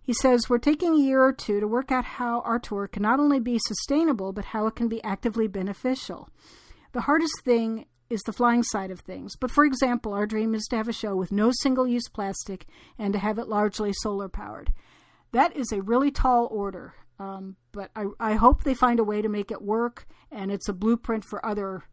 He 0.00 0.14
says, 0.14 0.48
We're 0.48 0.56
taking 0.56 0.94
a 0.94 1.02
year 1.02 1.22
or 1.22 1.34
two 1.34 1.60
to 1.60 1.68
work 1.68 1.92
out 1.92 2.06
how 2.06 2.40
our 2.46 2.58
tour 2.58 2.88
can 2.88 3.02
not 3.02 3.20
only 3.20 3.38
be 3.38 3.58
sustainable, 3.58 4.32
but 4.32 4.46
how 4.46 4.66
it 4.68 4.74
can 4.74 4.88
be 4.88 5.04
actively 5.04 5.48
beneficial. 5.48 6.30
The 6.92 7.02
hardest 7.02 7.42
thing 7.44 7.84
is 8.08 8.22
the 8.22 8.32
flying 8.32 8.62
side 8.62 8.90
of 8.90 9.00
things. 9.00 9.36
But 9.36 9.50
for 9.50 9.66
example, 9.66 10.14
our 10.14 10.24
dream 10.24 10.54
is 10.54 10.64
to 10.70 10.76
have 10.76 10.88
a 10.88 10.94
show 10.94 11.14
with 11.14 11.30
no 11.30 11.52
single 11.60 11.86
use 11.86 12.08
plastic 12.08 12.64
and 12.98 13.12
to 13.12 13.18
have 13.18 13.38
it 13.38 13.48
largely 13.48 13.92
solar 14.00 14.30
powered. 14.30 14.72
That 15.32 15.54
is 15.54 15.72
a 15.72 15.82
really 15.82 16.10
tall 16.10 16.48
order, 16.50 16.94
um, 17.18 17.56
but 17.72 17.90
I, 17.96 18.06
I 18.20 18.34
hope 18.34 18.62
they 18.62 18.74
find 18.74 19.00
a 19.00 19.04
way 19.04 19.22
to 19.22 19.28
make 19.28 19.50
it 19.50 19.62
work 19.62 20.06
and 20.30 20.50
it's 20.50 20.68
a 20.68 20.74
blueprint 20.74 21.24
for 21.24 21.44
other 21.44 21.84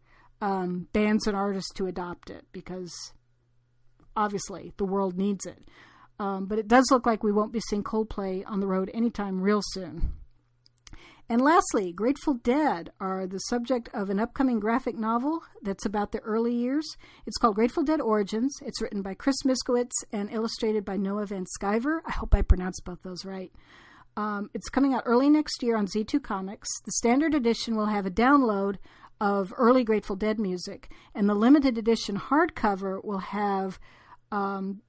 um, 0.41 0.87
bands 0.91 1.27
and 1.27 1.35
artists 1.35 1.71
to 1.75 1.87
adopt 1.87 2.29
it 2.29 2.45
because 2.51 3.13
obviously 4.15 4.73
the 4.77 4.85
world 4.85 5.17
needs 5.17 5.45
it. 5.45 5.67
Um, 6.19 6.45
but 6.45 6.59
it 6.59 6.67
does 6.67 6.85
look 6.91 7.05
like 7.05 7.23
we 7.23 7.31
won't 7.31 7.53
be 7.53 7.61
seeing 7.69 7.83
Coldplay 7.83 8.43
on 8.45 8.59
the 8.59 8.67
road 8.67 8.91
anytime 8.93 9.41
real 9.41 9.61
soon. 9.63 10.13
And 11.29 11.41
lastly, 11.41 11.93
Grateful 11.93 12.35
Dead 12.35 12.91
are 12.99 13.25
the 13.25 13.39
subject 13.39 13.89
of 13.93 14.09
an 14.09 14.19
upcoming 14.19 14.59
graphic 14.59 14.95
novel 14.95 15.41
that's 15.61 15.85
about 15.85 16.11
the 16.11 16.19
early 16.19 16.53
years. 16.53 16.85
It's 17.25 17.37
called 17.37 17.55
Grateful 17.55 17.83
Dead 17.83 18.01
Origins. 18.01 18.53
It's 18.61 18.81
written 18.81 19.01
by 19.01 19.13
Chris 19.13 19.37
Miskiewicz 19.45 19.91
and 20.11 20.31
illustrated 20.31 20.83
by 20.83 20.97
Noah 20.97 21.25
Van 21.27 21.45
Sciver. 21.59 22.01
I 22.05 22.11
hope 22.11 22.35
I 22.35 22.41
pronounced 22.41 22.83
both 22.85 23.01
those 23.03 23.25
right. 23.25 23.51
Um, 24.15 24.49
it's 24.53 24.69
coming 24.69 24.93
out 24.93 25.03
early 25.05 25.29
next 25.29 25.63
year 25.63 25.75
on 25.75 25.87
Z2 25.87 26.21
Comics. 26.21 26.69
The 26.85 26.91
standard 26.91 27.33
edition 27.33 27.75
will 27.75 27.87
have 27.87 28.05
a 28.05 28.11
download 28.11 28.77
of 29.19 29.53
early 29.57 29.83
Grateful 29.83 30.15
Dead 30.15 30.39
music, 30.39 30.91
and 31.15 31.29
the 31.29 31.33
limited 31.33 31.77
edition 31.77 32.17
hardcover 32.17 33.03
will 33.03 33.19
have 33.19 33.79
um, 34.31 34.81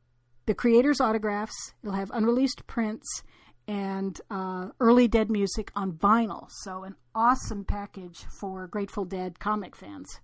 the 0.46 0.54
creators' 0.54 1.00
autographs. 1.00 1.72
It'll 1.82 1.94
have 1.94 2.10
unreleased 2.10 2.66
prints 2.66 3.22
and 3.66 4.20
uh, 4.30 4.68
early 4.80 5.08
Dead 5.08 5.30
music 5.30 5.70
on 5.74 5.92
vinyl. 5.92 6.48
So, 6.50 6.84
an 6.84 6.96
awesome 7.14 7.64
package 7.64 8.26
for 8.40 8.66
Grateful 8.66 9.04
Dead 9.04 9.38
comic 9.38 9.74
fans. 9.74 10.20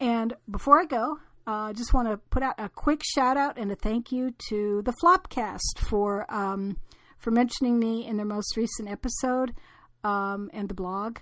And 0.00 0.34
before 0.50 0.80
I 0.80 0.84
go, 0.84 1.18
I 1.46 1.70
uh, 1.70 1.72
just 1.72 1.94
want 1.94 2.08
to 2.08 2.16
put 2.30 2.42
out 2.42 2.56
a 2.58 2.68
quick 2.68 3.02
shout 3.04 3.36
out 3.36 3.56
and 3.56 3.70
a 3.70 3.76
thank 3.76 4.10
you 4.10 4.34
to 4.48 4.82
the 4.82 4.92
Flopcast 5.02 5.78
for 5.88 6.26
um, 6.28 6.76
for 7.18 7.30
mentioning 7.30 7.78
me 7.78 8.06
in 8.06 8.16
their 8.16 8.26
most 8.26 8.56
recent 8.56 8.88
episode 8.88 9.52
um, 10.04 10.50
and 10.52 10.68
the 10.68 10.74
blog 10.74 11.18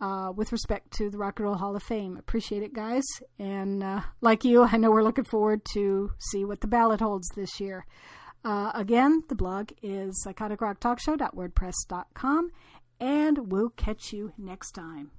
uh, 0.00 0.32
with 0.34 0.52
respect 0.52 0.90
to 0.92 1.10
the 1.10 1.18
Rock 1.18 1.38
and 1.38 1.46
Roll 1.46 1.56
Hall 1.56 1.76
of 1.76 1.82
Fame. 1.82 2.16
Appreciate 2.16 2.62
it, 2.62 2.72
guys. 2.72 3.04
And 3.38 3.82
uh, 3.82 4.00
like 4.20 4.44
you, 4.44 4.64
I 4.64 4.76
know 4.76 4.90
we're 4.90 5.02
looking 5.02 5.24
forward 5.24 5.62
to 5.74 6.10
see 6.30 6.44
what 6.44 6.60
the 6.60 6.66
ballot 6.66 7.00
holds 7.00 7.28
this 7.34 7.60
year. 7.60 7.86
Uh, 8.44 8.72
again, 8.74 9.22
the 9.28 9.34
blog 9.34 9.70
is 9.82 10.22
psychoticrocktalkshow.wordpress.com, 10.26 12.50
and 13.00 13.50
we'll 13.50 13.70
catch 13.70 14.12
you 14.12 14.32
next 14.36 14.72
time. 14.72 15.10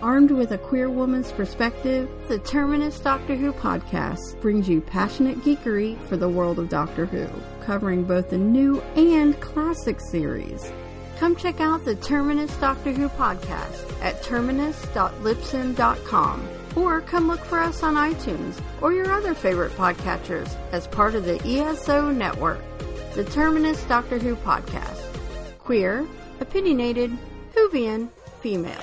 Armed 0.00 0.30
with 0.30 0.52
a 0.52 0.58
queer 0.58 0.88
woman's 0.88 1.32
perspective, 1.32 2.08
the 2.28 2.38
Terminus 2.38 3.00
Doctor 3.00 3.34
Who 3.34 3.52
podcast 3.52 4.40
brings 4.40 4.68
you 4.68 4.80
passionate 4.80 5.38
geekery 5.38 6.00
for 6.06 6.16
the 6.16 6.28
world 6.28 6.60
of 6.60 6.68
Doctor 6.68 7.04
Who, 7.04 7.26
covering 7.68 8.02
both 8.02 8.30
the 8.30 8.38
new 8.38 8.80
and 8.96 9.38
classic 9.40 10.00
series. 10.00 10.72
Come 11.18 11.36
check 11.36 11.60
out 11.60 11.84
the 11.84 11.96
Terminus 11.96 12.56
Doctor 12.56 12.92
Who 12.92 13.10
podcast 13.10 13.84
at 14.00 14.22
terminus.libsyn.com 14.22 16.48
or 16.76 17.02
come 17.02 17.28
look 17.28 17.44
for 17.44 17.58
us 17.58 17.82
on 17.82 17.96
iTunes 17.96 18.58
or 18.80 18.94
your 18.94 19.12
other 19.12 19.34
favorite 19.34 19.72
podcatchers 19.72 20.56
as 20.72 20.86
part 20.86 21.14
of 21.14 21.26
the 21.26 21.38
ESO 21.46 22.10
network. 22.10 22.62
The 23.12 23.24
Terminus 23.24 23.84
Doctor 23.84 24.18
Who 24.18 24.34
podcast. 24.36 25.04
Queer, 25.58 26.06
opinionated, 26.40 27.14
Whovian, 27.54 28.08
female. 28.40 28.80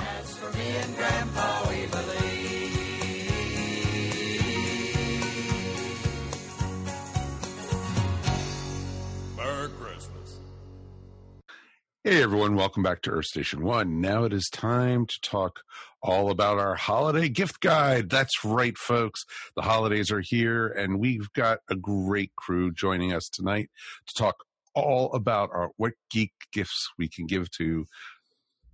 Hey 12.08 12.22
everyone, 12.22 12.54
welcome 12.54 12.84
back 12.84 13.02
to 13.02 13.10
Earth 13.10 13.26
Station 13.26 13.64
One. 13.64 14.00
Now 14.00 14.26
it 14.26 14.32
is 14.32 14.48
time 14.52 15.08
to 15.08 15.20
talk 15.22 15.62
all 16.04 16.30
about 16.30 16.60
our 16.60 16.76
holiday 16.76 17.30
gift 17.30 17.62
guide. 17.62 18.12
That's 18.12 18.46
right, 18.46 18.78
folks. 18.78 19.26
The 19.56 19.64
holidays 19.64 20.12
are 20.12 20.22
here, 20.22 20.68
and 20.68 21.00
we've 21.00 21.34
got 21.34 21.62
a 21.68 21.76
great 21.76 22.36
crew 22.36 22.72
joining 22.72 23.12
us 23.12 23.28
tonight 23.28 23.72
to 24.06 24.14
talk 24.14 24.36
all 24.76 25.14
about 25.14 25.50
our 25.52 25.72
what 25.78 25.94
geek 26.12 26.34
gifts 26.54 26.92
we 27.00 27.08
can 27.08 27.26
give 27.26 27.50
to 27.58 27.88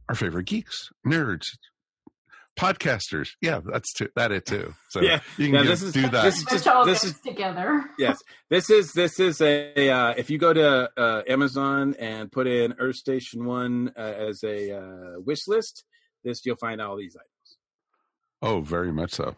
our 0.09 0.15
favorite 0.15 0.47
geeks, 0.47 0.89
nerds, 1.07 1.51
podcasters. 2.59 3.29
Yeah, 3.41 3.61
that's 3.63 3.93
too, 3.93 4.09
that 4.15 4.31
it 4.31 4.45
too. 4.45 4.73
So 4.89 5.01
Yeah. 5.01 5.21
you 5.37 5.45
can 5.47 5.55
Yeah, 5.55 5.61
give- 5.61 5.69
this 5.69 5.81
is- 5.83 5.93
do 5.93 6.01
that. 6.09 6.23
this 6.23 6.37
is 6.37 6.45
just- 6.45 6.67
all 6.67 6.85
this 6.85 7.03
is- 7.03 7.19
together. 7.21 7.83
yes 7.97 8.17
this 8.49 8.69
is 8.69 8.91
this 8.93 9.19
is 9.19 9.41
a 9.41 9.89
uh, 9.89 10.13
if 10.17 10.29
you 10.29 10.37
go 10.37 10.53
to 10.53 10.89
uh, 10.97 11.21
amazon 11.27 11.95
and 11.99 12.31
put 12.31 12.47
in 12.47 12.73
earth 12.79 12.95
station 12.97 13.45
one 13.45 13.91
uh, 13.97 14.01
as 14.01 14.43
a 14.43 14.71
uh, 14.77 15.19
wish 15.19 15.47
list 15.47 15.83
this 16.23 16.45
you'll 16.45 16.55
find 16.57 16.81
all 16.81 16.97
these 16.97 17.15
items 17.15 17.57
oh, 18.41 18.61
very 18.61 18.91
much 18.91 19.11
so. 19.11 19.35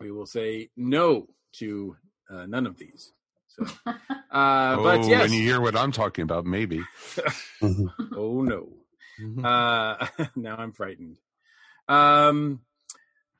we 0.00 0.10
will 0.10 0.26
say 0.26 0.68
no 0.76 1.26
to 1.52 1.96
uh, 2.32 2.46
none 2.46 2.66
of 2.66 2.76
these 2.78 3.12
so 3.48 3.64
uh, 3.86 3.92
oh, 4.78 4.82
but 4.82 5.04
yes 5.08 5.22
when 5.22 5.32
you 5.32 5.42
hear 5.42 5.60
what 5.60 5.76
I'm 5.76 5.92
talking 5.92 6.22
about, 6.22 6.44
maybe. 6.46 6.80
oh 7.62 8.42
no 8.42 8.68
uh, 9.44 10.06
now 10.36 10.56
i'm 10.56 10.72
frightened 10.72 11.18
um 11.92 12.60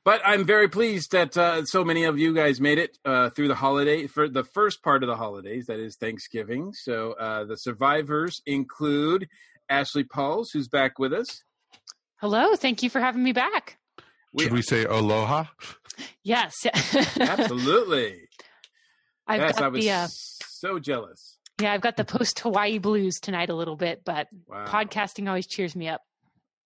but 0.05 0.21
I'm 0.25 0.45
very 0.45 0.67
pleased 0.67 1.13
that 1.13 1.37
uh, 1.37 1.63
so 1.63 1.85
many 1.85 2.03
of 2.03 2.19
you 2.19 2.33
guys 2.35 2.59
made 2.59 2.77
it 2.77 2.97
uh, 3.05 3.29
through 3.29 3.47
the 3.47 3.55
holiday 3.55 4.05
for 4.05 4.27
the 4.27 4.43
first 4.43 4.83
part 4.83 5.01
of 5.01 5.07
the 5.07 5.15
holidays, 5.15 5.67
that 5.67 5.79
is 5.79 5.95
Thanksgiving. 5.95 6.73
So 6.73 7.13
uh, 7.13 7.45
the 7.45 7.55
survivors 7.55 8.41
include 8.45 9.29
Ashley 9.69 10.03
Pauls, 10.03 10.49
who's 10.51 10.67
back 10.67 10.99
with 10.99 11.13
us. 11.13 11.43
Hello, 12.19 12.55
thank 12.57 12.83
you 12.83 12.89
for 12.89 12.99
having 12.99 13.23
me 13.23 13.31
back. 13.31 13.77
Should 14.37 14.51
we 14.51 14.61
say 14.61 14.83
aloha? 14.83 15.45
Yes, 16.23 16.53
absolutely. 17.19 18.27
I've 19.25 19.39
yes, 19.39 19.53
got 19.55 19.63
I 19.63 19.67
was 19.69 19.85
the 19.85 19.91
uh, 19.91 20.07
so 20.07 20.79
jealous. 20.79 21.37
yeah, 21.61 21.71
I've 21.71 21.81
got 21.81 21.95
the 21.95 22.03
post 22.03 22.39
Hawaii 22.39 22.77
blues 22.77 23.19
tonight 23.21 23.49
a 23.49 23.55
little 23.55 23.77
bit, 23.77 24.01
but 24.03 24.27
Wow. 24.47 24.65
podcasting 24.67 25.29
always 25.29 25.47
cheers 25.47 25.75
me 25.77 25.87
up. 25.87 26.01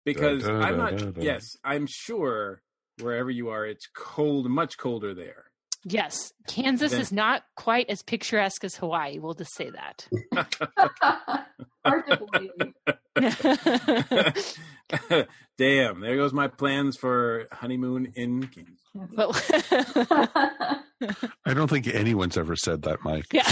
Because 0.08 0.44
Da, 0.44 0.60
da, 0.60 0.66
I'm 0.66 0.78
not. 0.78 0.98
da. 1.16 1.22
Yes, 1.22 1.58
I'm 1.66 1.86
sure 1.86 2.62
wherever 3.02 3.30
you 3.30 3.50
are, 3.50 3.66
it's 3.66 3.88
cold, 3.94 4.50
much 4.50 4.78
colder 4.78 5.14
there. 5.14 5.47
Yes, 5.84 6.34
Kansas 6.48 6.92
Then- 6.92 7.02
is 7.02 7.12
not 7.12 7.44
quite 7.56 7.88
as 7.90 8.02
picturesque 8.02 8.64
as 8.64 8.76
Hawaii. 8.76 9.20
We'll 9.20 9.36
just 9.36 9.54
say 9.56 9.70
that. 9.70 10.08
Hard 11.86 12.08
to 12.08 12.18
believe. 12.32 12.52
Damn, 15.58 16.02
there 16.02 16.16
goes 16.18 16.34
my 16.34 16.48
plans 16.48 16.98
for 16.98 17.48
honeymoon 17.52 18.12
in 18.16 18.48
Kansas. 18.48 18.80
but 19.16 19.50
I 21.46 21.54
don't 21.54 21.70
think 21.70 21.88
anyone's 21.88 22.38
ever 22.38 22.56
said 22.56 22.82
that, 22.84 23.04
Mike. 23.04 23.26
yeah. 23.34 23.44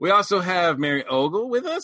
we 0.00 0.10
also 0.10 0.40
have 0.40 0.78
Mary 0.78 1.04
Ogle 1.08 1.48
with 1.48 1.64
us. 1.66 1.82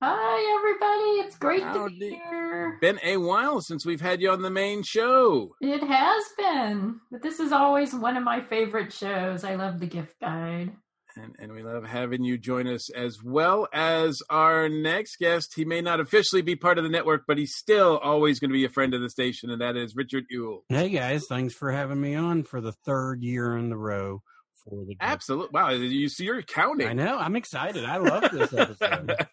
Hi, 0.00 0.56
everybody. 0.58 1.26
It's 1.26 1.36
great 1.36 1.62
to 1.62 1.66
Howdy. 1.66 1.98
be 1.98 2.10
here. 2.10 2.78
Been 2.80 3.00
a 3.02 3.16
while 3.16 3.60
since 3.60 3.84
we've 3.84 4.00
had 4.00 4.20
you 4.20 4.30
on 4.30 4.42
the 4.42 4.50
main 4.50 4.84
show. 4.84 5.56
It 5.60 5.82
has 5.82 6.24
been, 6.36 7.00
but 7.10 7.20
this 7.20 7.40
is 7.40 7.50
always 7.50 7.92
one 7.92 8.16
of 8.16 8.22
my 8.22 8.40
favorite 8.40 8.92
shows. 8.92 9.42
I 9.42 9.56
love 9.56 9.80
the 9.80 9.86
gift 9.88 10.20
guide. 10.20 10.70
And, 11.16 11.34
and 11.40 11.52
we 11.52 11.64
love 11.64 11.84
having 11.84 12.22
you 12.22 12.38
join 12.38 12.68
us 12.68 12.90
as 12.90 13.24
well 13.24 13.66
as 13.72 14.22
our 14.30 14.68
next 14.68 15.16
guest. 15.16 15.54
He 15.56 15.64
may 15.64 15.80
not 15.80 15.98
officially 15.98 16.42
be 16.42 16.54
part 16.54 16.78
of 16.78 16.84
the 16.84 16.90
network, 16.90 17.22
but 17.26 17.36
he's 17.38 17.56
still 17.56 17.98
always 17.98 18.38
going 18.38 18.50
to 18.50 18.56
be 18.56 18.64
a 18.64 18.68
friend 18.68 18.94
of 18.94 19.00
the 19.00 19.10
station, 19.10 19.50
and 19.50 19.60
that 19.60 19.76
is 19.76 19.96
Richard 19.96 20.26
Ewell. 20.30 20.62
Hey 20.68 20.90
guys, 20.90 21.24
thanks 21.28 21.54
for 21.54 21.72
having 21.72 22.00
me 22.00 22.14
on 22.14 22.44
for 22.44 22.60
the 22.60 22.70
third 22.70 23.24
year 23.24 23.56
in 23.56 23.68
the 23.68 23.76
row 23.76 24.22
for 24.68 24.84
the 24.84 24.96
Absolutely. 25.00 25.50
Wow, 25.52 25.70
you 25.70 26.08
see, 26.08 26.24
you're 26.24 26.42
counting. 26.42 26.88
I 26.88 26.92
know. 26.92 27.18
I'm 27.18 27.36
excited. 27.36 27.84
I 27.84 27.96
love 27.96 28.30
this 28.32 28.52
episode. 28.52 29.16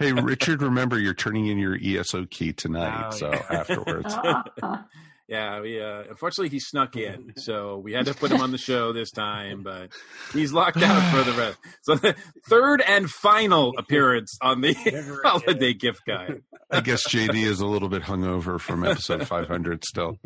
Hey, 0.00 0.12
Richard, 0.12 0.62
remember 0.62 0.98
you're 0.98 1.14
turning 1.14 1.46
in 1.46 1.58
your 1.58 1.78
ESO 1.80 2.26
key 2.26 2.52
tonight. 2.52 3.10
Oh, 3.12 3.16
so 3.16 3.30
yeah. 3.30 3.46
afterwards. 3.50 4.12
Yeah, 5.28 5.60
we 5.60 5.80
uh, 5.80 6.02
unfortunately 6.10 6.50
he 6.50 6.58
snuck 6.58 6.94
in, 6.94 7.32
so 7.36 7.78
we 7.78 7.94
had 7.94 8.04
to 8.04 8.12
put 8.12 8.30
him 8.30 8.42
on 8.42 8.50
the 8.50 8.58
show 8.58 8.92
this 8.92 9.10
time, 9.10 9.62
but 9.62 9.90
he's 10.34 10.52
locked 10.52 10.82
out 10.82 11.10
for 11.10 11.30
the 11.30 11.36
rest. 11.38 11.58
So 11.80 11.94
the 11.94 12.14
third 12.50 12.82
and 12.82 13.08
final 13.08 13.72
appearance 13.78 14.36
on 14.42 14.60
the 14.60 14.74
holiday 15.24 15.72
gift 15.72 16.02
guide. 16.06 16.42
I 16.70 16.82
guess 16.82 17.08
JD 17.08 17.44
is 17.44 17.60
a 17.60 17.66
little 17.66 17.88
bit 17.88 18.02
hungover 18.02 18.60
from 18.60 18.84
episode 18.84 19.26
500 19.26 19.84
still. 19.86 20.18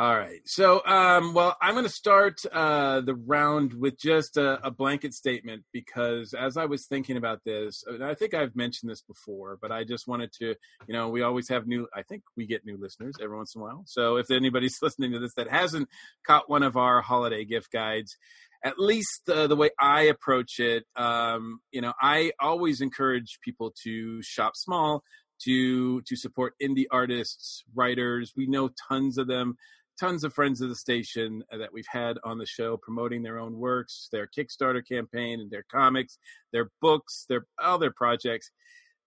All 0.00 0.16
right. 0.16 0.40
So, 0.46 0.82
um, 0.86 1.34
well, 1.34 1.58
I'm 1.60 1.74
going 1.74 1.84
to 1.84 1.92
start 1.92 2.40
uh, 2.50 3.02
the 3.02 3.14
round 3.14 3.74
with 3.74 3.98
just 3.98 4.38
a, 4.38 4.58
a, 4.66 4.70
blanket 4.70 5.12
statement 5.12 5.64
because 5.74 6.32
as 6.32 6.56
I 6.56 6.64
was 6.64 6.86
thinking 6.86 7.18
about 7.18 7.44
this, 7.44 7.84
I 8.02 8.14
think 8.14 8.32
I've 8.32 8.56
mentioned 8.56 8.90
this 8.90 9.02
before, 9.02 9.58
but 9.60 9.70
I 9.70 9.84
just 9.84 10.08
wanted 10.08 10.32
to, 10.38 10.54
you 10.88 10.94
know, 10.94 11.10
we 11.10 11.20
always 11.20 11.50
have 11.50 11.66
new, 11.66 11.86
I 11.94 12.00
think 12.00 12.22
we 12.34 12.46
get 12.46 12.64
new 12.64 12.78
listeners 12.80 13.16
every 13.20 13.36
once 13.36 13.54
in 13.54 13.60
a 13.60 13.64
while. 13.64 13.82
So 13.84 14.16
if 14.16 14.30
anybody's 14.30 14.78
listening 14.82 15.12
to 15.12 15.18
this 15.18 15.34
that 15.34 15.50
hasn't 15.50 15.90
caught 16.26 16.48
one 16.48 16.62
of 16.62 16.78
our 16.78 17.02
holiday 17.02 17.44
gift 17.44 17.70
guides, 17.70 18.16
at 18.64 18.78
least 18.78 19.28
uh, 19.28 19.48
the 19.48 19.56
way 19.56 19.68
I 19.78 20.04
approach 20.04 20.60
it, 20.60 20.86
um, 20.96 21.60
you 21.72 21.82
know, 21.82 21.92
I 22.00 22.32
always 22.40 22.80
encourage 22.80 23.38
people 23.44 23.74
to 23.84 24.22
shop 24.22 24.56
small, 24.56 25.04
to 25.44 26.02
to 26.02 26.16
support 26.16 26.54
indie 26.62 26.84
artists, 26.90 27.64
writers. 27.74 28.32
We 28.36 28.46
know 28.46 28.70
tons 28.88 29.18
of 29.18 29.26
them 29.26 29.56
tons 30.00 30.24
of 30.24 30.32
friends 30.32 30.60
of 30.60 30.68
the 30.68 30.74
station 30.74 31.44
that 31.50 31.72
we've 31.72 31.84
had 31.90 32.16
on 32.24 32.38
the 32.38 32.46
show 32.46 32.78
promoting 32.78 33.22
their 33.22 33.38
own 33.38 33.56
works, 33.56 34.08
their 34.10 34.26
Kickstarter 34.26 34.82
campaign, 34.86 35.40
and 35.40 35.50
their 35.50 35.64
comics, 35.70 36.18
their 36.52 36.70
books, 36.80 37.26
their 37.28 37.46
all 37.62 37.78
their 37.78 37.92
projects. 37.92 38.50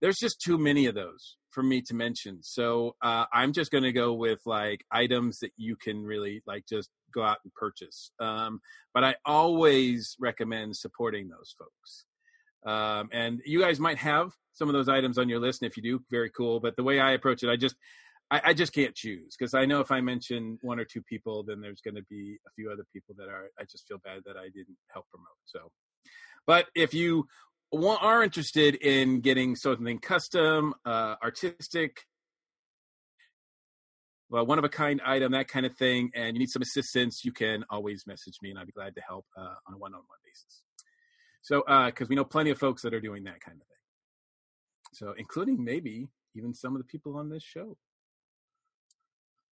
There's 0.01 0.17
just 0.17 0.39
too 0.39 0.57
many 0.57 0.85
of 0.85 0.95
those 0.95 1.38
for 1.50 1.63
me 1.63 1.81
to 1.83 1.95
mention. 1.95 2.39
So 2.41 2.95
uh, 3.01 3.25
I'm 3.31 3.53
just 3.53 3.71
going 3.71 3.85
to 3.85 3.93
go 3.93 4.13
with 4.13 4.41
like 4.45 4.83
items 4.91 5.39
that 5.39 5.51
you 5.55 5.75
can 5.75 6.03
really 6.03 6.41
like 6.45 6.65
just 6.67 6.89
go 7.13 7.23
out 7.23 7.38
and 7.43 7.53
purchase. 7.53 8.12
Um, 8.19 8.59
but 8.93 9.03
I 9.03 9.15
always 9.25 10.15
recommend 10.19 10.75
supporting 10.75 11.29
those 11.29 11.55
folks. 11.57 12.05
Um, 12.65 13.09
and 13.12 13.41
you 13.45 13.59
guys 13.59 13.79
might 13.79 13.97
have 13.97 14.31
some 14.53 14.67
of 14.69 14.73
those 14.73 14.89
items 14.89 15.17
on 15.17 15.29
your 15.29 15.39
list, 15.39 15.62
and 15.62 15.69
if 15.69 15.77
you 15.77 15.83
do, 15.83 16.03
very 16.12 16.29
cool. 16.29 16.59
But 16.59 16.75
the 16.75 16.83
way 16.83 17.00
I 17.00 17.12
approach 17.12 17.43
it, 17.43 17.50
I 17.50 17.55
just 17.55 17.75
I, 18.34 18.42
I 18.46 18.54
just 18.54 18.74
can't 18.74 18.96
choose 18.96 19.36
because 19.38 19.54
I 19.54 19.66
know 19.66 19.80
if 19.80 19.92
I 19.92 20.02
mention 20.02 20.58
one 20.63 20.80
or 20.80 20.86
two 20.86 21.04
people, 21.04 21.44
then 21.44 21.62
there's 21.62 21.82
going 21.82 21.96
to 21.96 22.04
be 22.10 22.40
a 22.48 22.50
few 22.56 22.72
other 22.72 22.84
people 22.92 23.13
that 23.20 23.30
are. 23.30 23.52
I 23.60 23.63
just 23.63 23.88
feel 23.88 24.00
bad 24.04 24.22
that 24.25 24.38
I 24.38 24.46
didn't 24.46 24.78
help 24.92 25.06
promote. 25.12 25.38
So, 25.46 25.72
but 26.48 26.66
if 26.74 26.96
you 26.96 27.28
are 27.72 28.24
interested 28.24 28.74
in 28.74 29.22
getting 29.22 29.56
something 29.56 30.00
custom, 30.00 30.74
uh, 30.84 31.16
artistic, 31.22 32.08
well, 34.32 34.48
one 34.48 34.58
of 34.58 34.63
a 34.63 34.70
kind 34.70 35.00
item, 35.06 35.34
that 35.34 35.48
kind 35.48 35.68
of 35.68 35.75
thing, 35.75 36.10
and 36.16 36.36
you 36.36 36.40
need 36.40 36.50
some 36.50 36.63
assistance, 36.63 37.24
you 37.24 37.32
can 37.32 37.63
always 37.70 38.04
message 38.08 38.38
me, 38.42 38.50
and 38.50 38.58
I'd 38.58 38.66
be 38.66 38.72
glad 38.72 38.96
to 38.96 39.02
help 39.08 39.28
uh, 39.38 39.54
on 39.68 39.75
a 39.75 39.78
one-on-one 39.78 40.20
basis. 40.25 40.63
So, 41.44 41.60
because 41.86 42.08
uh, 42.08 42.10
we 42.10 42.16
know 42.16 42.25
plenty 42.25 42.50
of 42.50 42.58
folks 42.58 42.82
that 42.82 42.96
are 42.96 43.02
doing 43.02 43.25
that 43.25 43.42
kind 43.42 43.62
of 43.62 43.68
thing. 43.68 43.78
So, 44.94 45.13
including 45.20 45.63
maybe 45.63 46.08
even 46.36 46.56
some 46.56 46.75
of 46.75 46.80
the 46.80 46.88
people 46.88 47.16
on 47.16 47.30
this 47.30 47.44
show. 47.44 47.78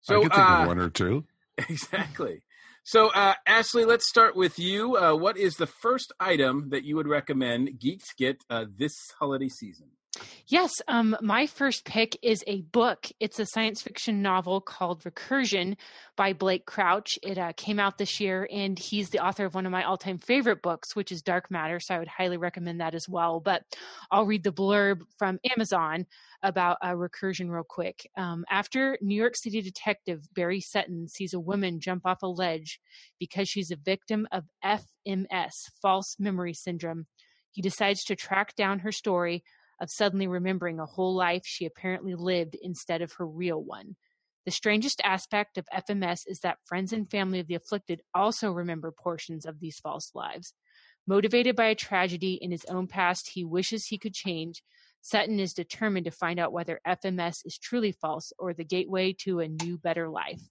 So, 0.06 0.20
I 0.20 0.24
could 0.24 0.34
think 0.34 0.48
uh, 0.48 0.54
of 0.62 0.68
one 0.68 0.80
or 0.80 0.90
two. 0.90 1.26
Exactly. 1.70 2.42
So, 2.84 3.08
uh, 3.12 3.34
Ashley, 3.48 3.86
let's 3.86 4.08
start 4.08 4.36
with 4.36 4.60
you. 4.60 4.98
Uh, 4.98 5.16
what 5.16 5.38
is 5.38 5.56
the 5.56 5.66
first 5.66 6.12
item 6.20 6.70
that 6.70 6.84
you 6.84 6.96
would 6.96 7.08
recommend 7.08 7.80
geeks 7.80 8.14
get 8.14 8.44
uh, 8.50 8.66
this 8.78 9.10
holiday 9.18 9.50
season? 9.50 9.88
Yes, 10.48 10.72
um, 10.88 11.18
my 11.22 11.48
first 11.48 11.86
pick 11.86 12.18
is 12.22 12.44
a 12.46 12.62
book. 12.62 13.08
It's 13.20 13.40
a 13.40 13.46
science 13.46 13.82
fiction 13.82 14.22
novel 14.22 14.62
called 14.62 15.04
Recursion 15.04 15.76
by 16.16 16.34
Blake 16.34 16.66
Crouch. 16.66 17.18
It 17.24 17.38
uh, 17.38 17.54
came 17.58 17.80
out 17.80 17.98
this 17.98 18.20
year, 18.20 18.48
and 18.52 18.78
he's 18.78 19.10
the 19.10 19.26
author 19.26 19.46
of 19.46 19.56
one 19.56 19.66
of 19.66 19.72
my 19.72 19.84
all 19.84 19.98
time 19.98 20.18
favorite 20.18 20.62
books, 20.62 20.96
which 20.96 21.12
is 21.12 21.22
Dark 21.22 21.50
Matter. 21.50 21.80
So 21.80 21.96
I 21.96 22.00
would 22.00 22.08
highly 22.08 22.38
recommend 22.38 22.80
that 22.82 22.96
as 22.96 23.10
well. 23.10 23.40
But 23.40 23.64
I'll 24.12 24.26
read 24.26 24.44
the 24.44 24.52
blurb 24.52 25.02
from 25.18 25.40
Amazon 25.56 26.06
about 26.44 26.78
uh, 26.82 26.94
recursion 26.94 27.50
real 27.50 27.66
quick. 27.68 28.08
Um, 28.16 28.46
after 28.50 28.98
New 29.02 29.16
York 29.16 29.36
City 29.36 29.62
detective 29.62 30.28
Barry 30.34 30.62
Sutton 30.62 31.08
sees 31.08 31.34
a 31.34 31.40
woman 31.40 31.80
jump 31.80 32.06
off 32.06 32.22
a 32.22 32.28
ledge 32.28 32.80
because 33.20 33.50
she's 33.50 33.72
a 33.72 33.76
victim 33.76 34.28
of 34.32 34.44
FMS, 34.64 35.54
false 35.82 36.16
memory 36.20 36.54
syndrome, 36.54 37.08
he 37.52 37.62
decides 37.62 38.04
to 38.04 38.16
track 38.16 38.56
down 38.56 38.80
her 38.80 38.92
story 38.92 39.44
of 39.80 39.90
suddenly 39.90 40.28
remembering 40.28 40.80
a 40.80 40.86
whole 40.86 41.16
life 41.16 41.44
she 41.46 41.66
apparently 41.66 42.16
lived 42.16 42.56
instead 42.62 43.02
of 43.02 43.14
her 43.14 43.28
real 43.28 43.62
one. 43.62 43.96
The 44.46 44.52
strangest 44.52 45.02
aspect 45.04 45.58
of 45.58 45.68
FMS 45.74 46.22
is 46.28 46.42
that 46.42 46.60
friends 46.66 46.94
and 46.94 47.10
family 47.10 47.40
of 47.40 47.48
the 47.48 47.56
afflicted 47.56 48.02
also 48.14 48.52
remember 48.52 48.92
portions 48.92 49.46
of 49.46 49.60
these 49.60 49.80
false 49.80 50.12
lives. 50.14 50.54
Motivated 51.08 51.56
by 51.56 51.66
a 51.66 51.76
tragedy 51.76 52.40
in 52.42 52.52
his 52.52 52.66
own 52.66 52.88
past 52.88 53.30
he 53.30 53.44
wishes 53.44 53.88
he 53.88 53.98
could 53.98 54.14
change, 54.14 54.62
Sutton 55.02 55.40
is 55.40 55.54
determined 55.54 56.06
to 56.06 56.12
find 56.12 56.40
out 56.40 56.52
whether 56.52 56.80
FMS 56.88 57.46
is 57.46 57.58
truly 57.58 57.92
false 57.92 58.34
or 58.40 58.54
the 58.54 58.64
gateway 58.64 59.14
to 59.20 59.40
a 59.40 59.48
new, 59.48 59.78
better 59.78 60.10
life. 60.10 60.42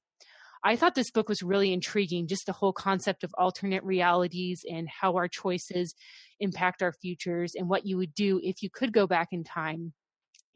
I 0.67 0.77
thought 0.77 0.95
this 0.95 1.11
book 1.11 1.29
was 1.29 1.43
really 1.43 1.75
intriguing, 1.75 2.27
just 2.27 2.47
the 2.47 2.53
whole 2.53 2.73
concept 2.73 3.23
of 3.23 3.35
alternate 3.37 3.85
realities 3.85 4.65
and 4.69 4.89
how 4.89 5.15
our 5.17 5.29
choices 5.29 5.95
impact 6.41 6.83
our 6.83 6.93
futures 6.93 7.55
and 7.55 7.69
what 7.69 7.85
you 7.85 7.99
would 7.99 8.15
do 8.15 8.41
if 8.43 8.63
you 8.63 8.71
could 8.71 8.93
go 8.93 9.07
back 9.07 9.29
in 9.31 9.45
time 9.45 9.93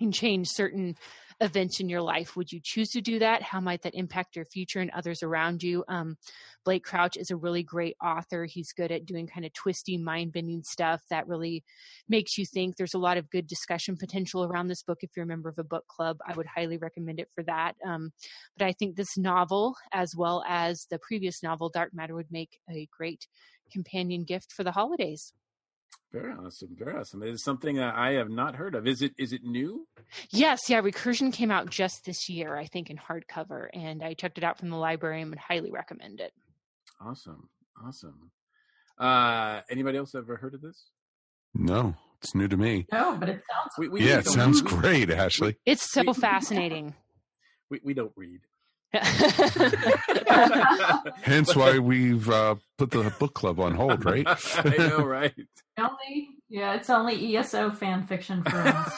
and 0.00 0.14
change 0.14 0.48
certain 0.48 0.96
events 1.40 1.78
in 1.78 1.88
your 1.88 2.02
life. 2.02 2.36
Would 2.36 2.50
you 2.50 2.60
choose 2.62 2.90
to 2.90 3.00
do 3.00 3.20
that? 3.20 3.42
How 3.42 3.60
might 3.60 3.82
that 3.82 3.94
impact 3.94 4.34
your 4.34 4.44
future 4.44 4.80
and 4.80 4.90
others 4.90 5.22
around 5.22 5.62
you? 5.62 5.84
Um, 5.88 6.16
Blake 6.64 6.84
Crouch 6.84 7.16
is 7.16 7.30
a 7.30 7.36
really 7.36 7.62
great 7.62 7.96
author. 8.02 8.44
He's 8.44 8.72
good 8.72 8.90
at 8.90 9.06
doing 9.06 9.26
kind 9.26 9.46
of 9.46 9.52
twisty, 9.52 9.96
mind 9.96 10.32
bending 10.32 10.62
stuff 10.62 11.00
that 11.10 11.28
really 11.28 11.62
makes 12.08 12.36
you 12.38 12.44
think. 12.44 12.76
There's 12.76 12.94
a 12.94 12.98
lot 12.98 13.18
of 13.18 13.30
good 13.30 13.46
discussion 13.46 13.96
potential 13.96 14.44
around 14.44 14.66
this 14.66 14.82
book. 14.82 14.98
If 15.02 15.10
you're 15.16 15.24
a 15.24 15.28
member 15.28 15.48
of 15.48 15.58
a 15.58 15.64
book 15.64 15.86
club, 15.86 16.18
I 16.26 16.34
would 16.34 16.46
highly 16.46 16.76
recommend 16.76 17.20
it 17.20 17.28
for 17.34 17.44
that. 17.44 17.76
Um, 17.86 18.12
but 18.56 18.66
I 18.66 18.72
think 18.72 18.96
this 18.96 19.16
novel, 19.16 19.76
as 19.92 20.16
well 20.16 20.42
as 20.48 20.86
the 20.90 20.98
previous 20.98 21.42
novel, 21.42 21.68
Dark 21.68 21.94
Matter, 21.94 22.14
would 22.14 22.32
make 22.32 22.58
a 22.68 22.88
great 22.96 23.28
companion 23.72 24.24
gift 24.24 24.52
for 24.52 24.64
the 24.64 24.72
holidays. 24.72 25.32
Very 26.10 26.32
awesome, 26.32 26.74
very 26.78 26.96
awesome. 26.96 27.22
It 27.22 27.28
is 27.28 27.44
something 27.44 27.78
I 27.78 28.12
have 28.12 28.30
not 28.30 28.54
heard 28.54 28.74
of. 28.74 28.86
Is 28.86 29.02
it 29.02 29.12
is 29.18 29.34
it 29.34 29.42
new? 29.44 29.86
Yes, 30.30 30.60
yeah. 30.68 30.80
Recursion 30.80 31.30
came 31.32 31.50
out 31.50 31.68
just 31.68 32.06
this 32.06 32.30
year, 32.30 32.56
I 32.56 32.64
think, 32.64 32.88
in 32.88 32.96
hardcover, 32.96 33.68
and 33.74 34.02
I 34.02 34.14
checked 34.14 34.38
it 34.38 34.44
out 34.44 34.58
from 34.58 34.70
the 34.70 34.76
library 34.76 35.20
and 35.20 35.30
would 35.30 35.38
highly 35.38 35.70
recommend 35.70 36.20
it. 36.20 36.32
Awesome, 36.98 37.50
awesome. 37.84 38.30
Uh, 38.98 39.60
anybody 39.70 39.98
else 39.98 40.14
ever 40.14 40.36
heard 40.36 40.54
of 40.54 40.62
this? 40.62 40.88
No, 41.54 41.94
it's 42.22 42.34
new 42.34 42.48
to 42.48 42.56
me. 42.56 42.86
No, 42.90 43.14
but 43.18 43.28
it 43.28 43.42
sounds. 43.50 43.72
We, 43.76 43.88
we 43.88 44.08
yeah, 44.08 44.20
it 44.20 44.26
sounds 44.26 44.62
great, 44.62 45.10
Ashley. 45.10 45.58
It's 45.66 45.92
so 45.92 46.04
we, 46.06 46.14
fascinating. 46.14 46.94
We 47.68 47.80
we 47.84 47.92
don't 47.92 48.12
read. 48.16 48.40
Hence 51.22 51.54
why 51.54 51.78
we've 51.78 52.28
uh, 52.30 52.54
put 52.78 52.90
the 52.90 53.12
book 53.18 53.34
club 53.34 53.60
on 53.60 53.74
hold, 53.74 54.04
right? 54.04 54.26
I 54.64 54.74
know, 54.78 55.04
right? 55.04 55.34
Only, 55.76 56.28
yeah, 56.48 56.74
it's 56.74 56.88
only 56.88 57.36
ESO 57.36 57.72
fan 57.72 58.06
fiction 58.06 58.42
for 58.44 58.56
us. 58.56 58.92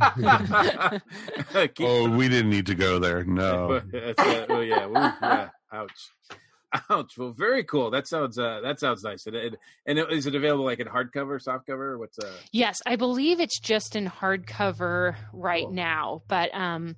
oh, 1.80 2.08
we 2.16 2.28
didn't 2.28 2.50
need 2.50 2.66
to 2.66 2.76
go 2.76 3.00
there. 3.00 3.24
No. 3.24 3.72
uh, 3.72 4.46
well, 4.48 4.62
yeah, 4.62 4.86
Ooh, 4.86 4.92
yeah. 4.94 5.48
Ouch. 5.72 6.10
Ouch. 6.88 7.18
Well, 7.18 7.32
very 7.32 7.64
cool. 7.64 7.90
That 7.90 8.06
sounds 8.06 8.38
uh, 8.38 8.60
that 8.62 8.78
sounds 8.78 9.02
nice. 9.02 9.26
And, 9.26 9.34
it, 9.34 9.56
and 9.86 9.98
is 9.98 10.26
it 10.26 10.36
available 10.36 10.64
like 10.64 10.78
in 10.78 10.86
hardcover, 10.86 11.42
softcover? 11.44 11.98
What's 11.98 12.18
uh? 12.18 12.30
Yes, 12.52 12.78
I 12.86 12.94
believe 12.94 13.40
it's 13.40 13.58
just 13.58 13.96
in 13.96 14.06
hardcover 14.08 15.16
right 15.32 15.64
cool. 15.64 15.72
now. 15.72 16.22
But 16.28 16.54
um, 16.54 16.94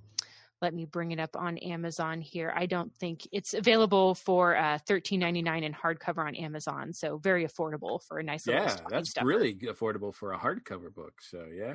let 0.62 0.72
me 0.72 0.86
bring 0.86 1.10
it 1.10 1.18
up 1.18 1.36
on 1.36 1.58
Amazon 1.58 2.20
here. 2.20 2.52
I 2.56 2.66
don't 2.66 2.94
think 2.94 3.28
it's 3.32 3.52
available 3.52 4.14
for 4.14 4.56
uh, 4.56 4.78
thirteen 4.86 5.20
ninety 5.20 5.42
nine 5.42 5.64
in 5.64 5.74
hardcover 5.74 6.26
on 6.26 6.36
Amazon, 6.36 6.92
so 6.92 7.18
very 7.18 7.44
affordable 7.44 8.00
for 8.06 8.18
a 8.18 8.22
nice. 8.22 8.46
Yeah, 8.46 8.76
that's 8.88 9.10
stuffer. 9.10 9.26
really 9.26 9.54
affordable 9.54 10.14
for 10.14 10.32
a 10.32 10.38
hardcover 10.38 10.94
book. 10.94 11.14
So 11.20 11.46
yeah, 11.52 11.74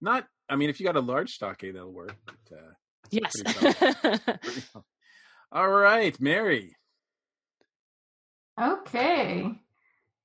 not. 0.00 0.26
I 0.48 0.56
mean, 0.56 0.70
if 0.70 0.80
you 0.80 0.86
got 0.86 0.96
a 0.96 1.00
large 1.00 1.30
stocking, 1.30 1.74
that'll 1.74 1.92
work. 1.92 2.16
But, 2.26 2.56
uh, 2.56 2.72
yes. 3.10 3.32
All 5.52 5.68
right, 5.68 6.18
Mary. 6.18 6.74
Okay, 8.60 9.50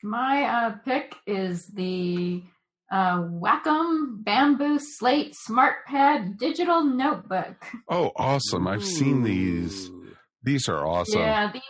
my 0.02 0.44
uh, 0.44 0.76
pick 0.86 1.16
is 1.26 1.68
the 1.68 2.44
uh, 2.92 3.20
Wacom 3.22 4.24
Bamboo 4.24 4.80
Slate 4.80 5.36
SmartPad 5.50 6.38
Digital 6.38 6.84
Notebook. 6.84 7.56
Oh, 7.90 8.12
awesome! 8.16 8.68
I've 8.68 8.86
seen 8.86 9.24
these. 9.24 9.92
These 10.44 10.70
are 10.70 10.86
awesome. 10.86 11.22
Yeah, 11.22 11.52
these. 11.52 11.62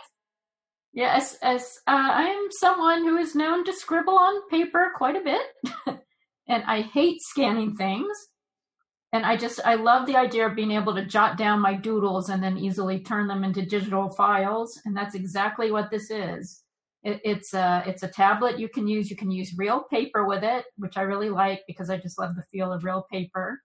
Yeah, 0.92 1.14
as, 1.16 1.36
as 1.42 1.62
uh, 1.86 2.10
I 2.12 2.24
am 2.24 2.48
someone 2.50 3.04
who 3.04 3.18
is 3.18 3.34
known 3.34 3.64
to 3.64 3.72
scribble 3.72 4.18
on 4.18 4.48
paper 4.48 4.92
quite 4.96 5.16
a 5.16 5.20
bit, 5.20 5.42
and 6.48 6.64
I 6.64 6.82
hate 6.82 7.20
scanning 7.20 7.76
things. 7.76 8.16
And 9.12 9.24
I 9.24 9.36
just 9.36 9.60
I 9.64 9.76
love 9.76 10.06
the 10.06 10.16
idea 10.16 10.46
of 10.46 10.54
being 10.54 10.72
able 10.72 10.94
to 10.94 11.04
jot 11.04 11.38
down 11.38 11.60
my 11.60 11.74
doodles 11.74 12.28
and 12.28 12.42
then 12.42 12.58
easily 12.58 13.00
turn 13.00 13.26
them 13.26 13.42
into 13.42 13.64
digital 13.64 14.10
files, 14.10 14.78
and 14.84 14.96
that's 14.96 15.14
exactly 15.14 15.70
what 15.70 15.90
this 15.90 16.10
is. 16.10 16.62
It, 17.08 17.20
it's 17.24 17.54
a 17.54 17.82
it's 17.86 18.02
a 18.02 18.08
tablet 18.08 18.58
you 18.58 18.68
can 18.68 18.86
use. 18.86 19.10
You 19.10 19.16
can 19.16 19.30
use 19.30 19.56
real 19.56 19.84
paper 19.84 20.26
with 20.26 20.44
it, 20.44 20.66
which 20.76 20.96
I 20.98 21.02
really 21.02 21.30
like 21.30 21.62
because 21.66 21.88
I 21.88 21.96
just 21.96 22.18
love 22.18 22.36
the 22.36 22.42
feel 22.52 22.70
of 22.72 22.84
real 22.84 23.06
paper. 23.10 23.62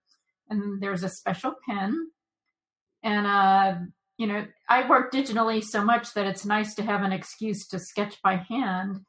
And 0.50 0.82
there's 0.82 1.04
a 1.04 1.10
special 1.10 1.54
pen, 1.68 2.08
and 3.04 3.28
uh, 3.28 3.76
you 4.18 4.28
know, 4.28 4.46
I 4.70 4.88
work 4.88 5.12
digitally 5.12 5.62
so 5.64 5.84
much 5.84 6.14
that 6.14 6.28
it's 6.28 6.46
nice 6.46 6.74
to 6.76 6.84
have 6.84 7.02
an 7.04 7.12
excuse 7.12 7.68
to 7.68 7.80
sketch 7.80 8.22
by 8.22 8.36
hand 8.38 9.00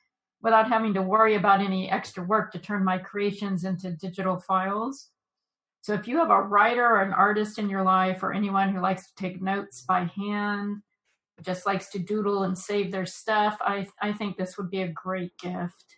without 0.42 0.68
having 0.68 0.94
to 0.94 1.02
worry 1.02 1.36
about 1.36 1.60
any 1.60 1.90
extra 1.90 2.22
work 2.24 2.52
to 2.52 2.58
turn 2.58 2.84
my 2.84 2.98
creations 2.98 3.64
into 3.64 3.92
digital 3.92 4.38
files. 4.38 5.10
So 5.82 5.94
if 5.94 6.08
you 6.08 6.18
have 6.18 6.30
a 6.30 6.42
writer 6.42 6.84
or 6.84 7.02
an 7.02 7.12
artist 7.12 7.58
in 7.58 7.70
your 7.70 7.82
life 7.82 8.22
or 8.22 8.32
anyone 8.32 8.70
who 8.70 8.80
likes 8.80 9.06
to 9.06 9.14
take 9.16 9.42
notes 9.42 9.82
by 9.82 10.10
hand, 10.16 10.78
just 11.42 11.66
likes 11.66 11.90
to 11.90 11.98
doodle 11.98 12.44
and 12.44 12.56
save 12.56 12.92
their 12.92 13.06
stuff, 13.06 13.56
I 13.60 13.86
I 14.00 14.12
think 14.12 14.36
this 14.36 14.56
would 14.56 14.70
be 14.70 14.82
a 14.82 14.88
great 14.88 15.36
gift. 15.38 15.96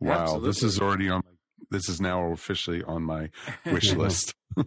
Wow, 0.00 0.22
Absolutely. 0.22 0.48
this 0.48 0.62
is 0.62 0.80
already 0.80 1.08
on. 1.08 1.22
This 1.70 1.88
is 1.88 2.00
now 2.00 2.32
officially 2.32 2.82
on 2.82 3.02
my 3.02 3.30
wish 3.64 3.92
list. 3.94 4.34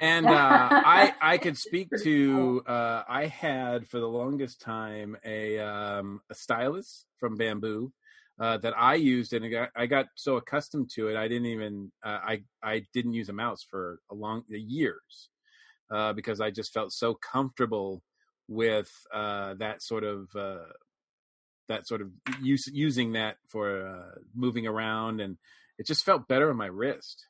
And 0.00 0.26
uh, 0.26 0.68
I 0.70 1.12
I 1.20 1.38
could 1.38 1.58
speak 1.58 1.88
to 2.04 2.62
uh, 2.68 3.02
I 3.08 3.26
had 3.26 3.88
for 3.88 3.98
the 3.98 4.06
longest 4.06 4.60
time 4.60 5.16
a 5.24 5.58
um, 5.58 6.20
a 6.30 6.36
stylus 6.36 7.06
from 7.18 7.36
bamboo 7.36 7.92
uh, 8.38 8.58
that 8.58 8.74
I 8.78 8.94
used 8.94 9.32
and 9.32 9.44
it 9.44 9.50
got, 9.50 9.70
I 9.74 9.86
got 9.86 10.06
so 10.14 10.36
accustomed 10.36 10.90
to 10.94 11.08
it 11.08 11.16
I 11.16 11.26
didn't 11.26 11.46
even 11.46 11.90
uh, 12.04 12.20
I 12.22 12.44
I 12.62 12.84
didn't 12.94 13.14
use 13.14 13.28
a 13.28 13.32
mouse 13.32 13.64
for 13.68 13.98
a 14.10 14.14
long 14.14 14.44
years 14.48 15.30
uh, 15.90 16.12
because 16.12 16.40
I 16.40 16.52
just 16.52 16.72
felt 16.72 16.92
so 16.92 17.14
comfortable 17.14 18.00
with 18.48 18.90
uh, 19.12 19.54
that 19.54 19.82
sort 19.82 20.04
of 20.04 20.28
uh, 20.34 20.64
that 21.68 21.86
sort 21.86 22.00
of 22.00 22.10
use 22.40 22.66
using 22.72 23.12
that 23.12 23.36
for 23.46 23.86
uh, 23.86 24.18
moving 24.34 24.66
around 24.66 25.20
and 25.20 25.36
it 25.78 25.86
just 25.86 26.04
felt 26.04 26.26
better 26.26 26.50
on 26.50 26.56
my 26.56 26.66
wrist. 26.66 27.26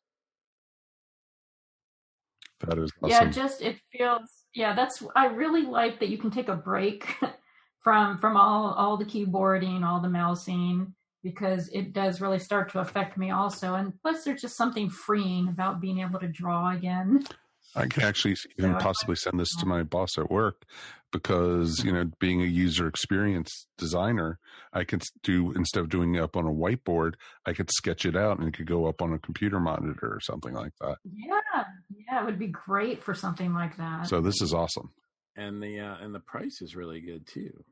That 2.61 2.79
is 2.79 2.91
Yeah, 3.05 3.31
just 3.31 3.63
it 3.63 3.79
feels 3.93 4.45
yeah, 4.55 4.75
that's 4.75 5.03
I 5.15 5.27
really 5.27 5.63
like 5.63 6.01
that 6.01 6.09
you 6.09 6.19
can 6.19 6.31
take 6.31 6.49
a 6.49 6.57
break 6.57 7.07
from 7.83 8.19
from 8.19 8.37
all 8.37 8.73
all 8.75 8.97
the 8.97 9.05
keyboarding, 9.05 9.85
all 9.85 10.01
the 10.01 10.09
mousing 10.09 10.95
because 11.23 11.69
it 11.69 11.93
does 11.93 12.21
really 12.21 12.39
start 12.39 12.71
to 12.73 12.79
affect 12.79 13.19
me 13.19 13.31
also. 13.31 13.75
And 13.75 13.93
plus 14.03 14.25
there's 14.25 14.41
just 14.41 14.57
something 14.57 14.89
freeing 14.89 15.49
about 15.49 15.81
being 15.81 16.01
able 16.01 16.21
to 16.21 16.29
draw 16.29 16.73
again. 16.75 17.27
I 17.75 17.87
can 17.87 18.03
actually 18.05 18.37
even 18.59 18.73
Yeah. 18.73 18.79
possibly 18.81 19.17
send 19.17 19.39
this 19.39 19.55
to 19.57 19.67
my 19.67 19.83
boss 19.83 20.17
at 20.19 20.31
work 20.31 20.65
because 21.13 21.83
you 21.85 21.93
know, 21.93 22.11
being 22.21 22.43
a 22.43 22.47
user 22.47 22.87
experience 22.87 23.67
designer, 23.77 24.39
I 24.73 24.85
can 24.85 25.01
do 25.23 25.53
instead 25.53 25.81
of 25.81 25.89
doing 25.89 26.15
it 26.15 26.23
up 26.23 26.37
on 26.37 26.47
a 26.47 26.51
whiteboard, 26.51 27.15
I 27.47 27.53
could 27.53 27.71
sketch 27.71 28.05
it 28.05 28.17
out 28.17 28.39
and 28.39 28.49
it 28.49 28.55
could 28.55 28.67
go 28.67 28.87
up 28.87 29.01
on 29.03 29.13
a 29.13 29.19
computer 29.19 29.61
monitor 29.61 30.07
or 30.07 30.21
something 30.21 30.55
like 30.55 30.73
that. 30.81 30.97
Yeah, 31.05 31.65
yeah, 32.07 32.23
it 32.23 32.27
would 32.27 32.39
be 32.39 32.49
great 32.49 33.03
for 33.03 33.15
something 33.15 33.55
like 33.55 33.77
that. 33.77 34.09
So 34.09 34.21
this 34.21 34.41
is 34.43 34.53
awesome. 34.53 34.91
And 35.37 35.63
the 35.63 35.81
uh, 35.81 35.97
and 36.01 36.15
the 36.15 36.21
price 36.21 36.61
is 36.61 36.75
really 36.75 37.01
good 37.01 37.27
too. 37.27 37.65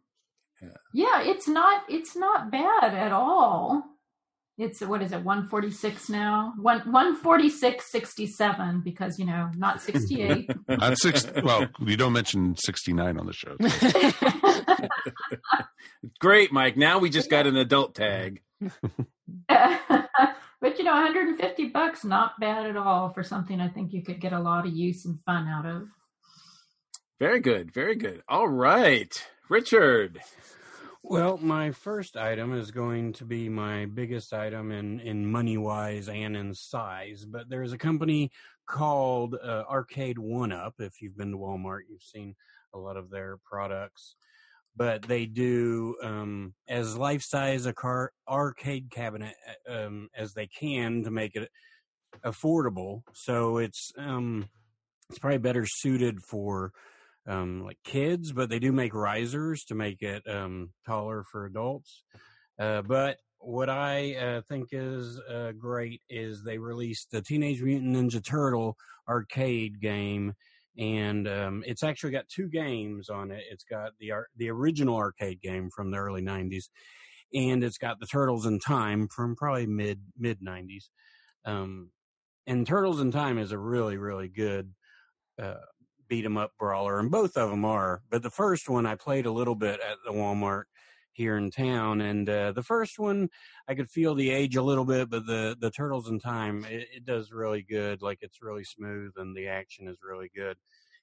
yeah, 0.95 1.23
it's 1.23 1.49
not 1.49 1.83
it's 1.89 2.17
not 2.17 2.51
bad 2.51 2.95
at 2.95 3.13
all. 3.13 3.85
It's 4.59 4.81
what 4.81 5.03
is 5.03 5.13
it, 5.13 5.23
one 5.23 5.49
forty 5.49 5.71
six 5.71 6.09
now? 6.09 6.55
One 6.59 6.81
one 6.91 7.15
forty 7.15 7.51
six 7.51 7.91
sixty 7.91 8.27
seven 8.27 8.81
because 8.81 9.19
you 9.19 9.27
know, 9.27 9.51
not 9.55 9.83
sixty 9.83 10.23
eight. 10.23 10.51
Not 10.69 10.99
six. 10.99 11.27
well, 11.43 11.67
you 11.81 11.97
don't 11.97 12.15
mention 12.15 12.57
sixty 12.57 12.95
nine 12.95 13.19
on 13.19 13.27
the 13.27 13.35
show. 13.35 13.57
Great, 16.21 16.53
Mike. 16.53 16.77
Now 16.77 16.99
we 16.99 17.11
just 17.11 17.29
got 17.29 17.47
an 17.47 17.57
adult 17.57 17.95
tag. 17.95 18.41
but 19.49 20.79
you 20.79 20.85
know, 20.85 20.93
150 20.93 21.69
bucks, 21.69 22.05
not 22.05 22.39
bad 22.41 22.67
at 22.67 22.77
all 22.77 23.11
for 23.11 23.23
something 23.23 23.61
I 23.61 23.69
think 23.69 23.93
you 23.93 24.03
could 24.03 24.21
get 24.21 24.33
a 24.33 24.41
lot 24.41 24.67
of 24.67 24.73
use 24.73 25.05
and 25.05 25.19
fun 25.27 25.47
out 25.49 25.67
of. 25.67 25.89
Very 27.19 27.41
good. 27.41 27.73
Very 27.73 27.97
good. 27.97 28.23
All 28.29 28.49
right, 28.49 29.13
Richard. 29.49 30.21
Well, 31.09 31.39
my 31.39 31.71
first 31.71 32.17
item 32.17 32.53
is 32.53 32.73
going 32.73 33.13
to 33.13 33.25
be 33.25 33.49
my 33.49 33.87
biggest 33.87 34.33
item 34.33 34.73
in, 34.73 34.99
in 34.99 35.31
money 35.31 35.57
wise 35.57 36.09
and 36.09 36.37
in 36.37 36.53
size. 36.53 37.25
But 37.25 37.49
there's 37.49 37.73
a 37.73 37.79
company 37.79 38.33
called 38.67 39.37
uh, 39.37 39.63
Arcade 39.71 40.19
One 40.19 40.51
Up. 40.51 40.75
If 40.81 41.01
you've 41.01 41.17
been 41.17 41.31
to 41.31 41.39
Walmart, 41.39 41.83
you've 41.89 42.03
seen 42.03 42.35
a 42.75 42.79
lot 42.79 42.97
of 42.97 43.09
their 43.09 43.39
products. 43.45 44.17
But 44.75 45.03
they 45.03 45.27
do 45.27 45.95
um, 46.03 46.55
as 46.67 46.97
life 46.97 47.23
size 47.23 47.67
a 47.67 47.73
car 47.73 48.11
arcade 48.29 48.91
cabinet 48.91 49.37
um, 49.69 50.09
as 50.13 50.35
they 50.35 50.49
can 50.49 51.05
to 51.05 51.13
make 51.13 51.37
it 51.37 51.49
affordable. 52.25 53.03
So 53.13 53.59
it's 53.59 53.93
um, 53.97 54.49
it's 55.09 55.21
probably 55.21 55.39
better 55.39 55.67
suited 55.67 56.21
for 56.21 56.73
um, 57.27 57.65
like 57.65 57.79
kids, 57.85 58.33
but 58.33 58.49
they 58.49 58.59
do 58.59 58.73
make 58.73 58.95
risers 58.95 59.65
to 59.65 59.75
make 59.75 60.03
it 60.03 60.23
um, 60.29 60.71
taller 60.87 61.25
for 61.25 61.47
adults. 61.47 62.05
Uh, 62.59 62.83
but 62.83 63.19
what 63.39 63.69
I 63.69 64.15
uh, 64.15 64.41
think 64.49 64.69
is 64.73 65.21
uh, 65.31 65.53
great 65.53 66.03
is 66.09 66.43
they 66.43 66.59
released 66.59 67.11
the 67.11 67.23
Teenage 67.23 67.63
Mutant 67.63 67.97
Ninja 67.97 68.25
Turtle 68.25 68.77
arcade 69.09 69.81
game, 69.81 70.35
and 70.79 71.29
um, 71.29 71.65
it's 71.67 71.83
actually 71.83 72.13
got 72.13 72.29
two 72.29 72.49
games 72.49 73.09
on 73.09 73.31
it. 73.31 73.45
It's 73.51 73.65
got 73.65 73.93
the 73.99 74.13
ar- 74.13 74.29
the 74.37 74.51
original 74.51 74.97
arcade 74.97 75.41
game 75.41 75.71
from 75.75 75.91
the 75.91 75.99
early 75.99 76.23
'90s, 76.23 76.65
and 77.35 77.63
it's 77.63 77.79
got 77.79 78.01
the 78.01 78.07
Turtles 78.07 78.47
in 78.47 78.59
Time 78.59 79.09
from 79.09 79.37
probably 79.37 79.67
mid 79.67 80.01
mid 80.19 80.41
'90s. 80.41 80.89
Um, 81.45 81.91
and 82.47 82.67
Turtles 82.67 83.01
in 83.01 83.11
Time 83.11 83.39
is 83.39 83.53
a 83.53 83.59
really 83.59 83.97
really 83.97 84.29
good 84.29 84.73
uh, 85.41 85.55
beat 86.09 86.25
'em 86.25 86.37
up 86.37 86.53
brawler, 86.59 86.99
and 86.99 87.11
both 87.11 87.37
of 87.37 87.51
them 87.51 87.65
are. 87.65 88.03
But 88.11 88.23
the 88.23 88.31
first 88.31 88.69
one 88.69 88.87
I 88.87 88.95
played 88.97 89.27
a 89.27 89.33
little 89.33 89.55
bit 89.57 89.81
at 89.81 89.99
the 90.05 90.13
Walmart 90.13 90.65
here 91.13 91.37
in 91.39 91.51
town, 91.51 92.01
and 92.01 92.29
uh, 92.29 92.53
the 92.53 92.63
first 92.63 92.99
one 92.99 93.29
I 93.69 93.75
could 93.75 93.91
feel 93.91 94.15
the 94.15 94.31
age 94.31 94.57
a 94.57 94.63
little 94.63 94.85
bit, 94.85 95.11
but 95.11 95.27
the 95.27 95.57
the 95.61 95.71
Turtles 95.71 96.09
in 96.09 96.21
Time 96.21 96.65
it, 96.67 96.89
it 96.95 97.05
does 97.07 97.33
really 97.33 97.63
good. 97.63 98.03
Like 98.03 98.19
it's 98.23 98.43
really 98.43 98.65
smooth, 98.65 99.13
and 99.17 99.37
the 99.37 99.49
action 99.49 99.89
is 99.89 99.99
really 100.09 100.31
good. 100.35 100.57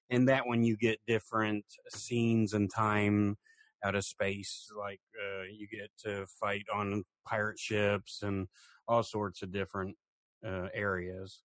And 0.10 0.30
that 0.30 0.48
one 0.48 0.64
you 0.64 0.78
get 0.78 1.00
different 1.08 1.66
scenes 1.90 2.54
and 2.54 2.70
time 2.74 3.38
out 3.84 3.96
of 3.96 4.06
space, 4.06 4.70
like 4.78 5.02
uh, 5.22 5.44
you 5.44 5.68
get 5.68 5.90
to 6.06 6.26
fight 6.28 6.66
on 6.74 7.04
pirate 7.28 7.60
ships 7.60 8.22
and 8.24 8.48
all 8.88 9.04
sorts 9.04 9.42
of 9.42 9.52
different 9.52 9.96
uh, 10.46 10.68
areas. 10.74 11.42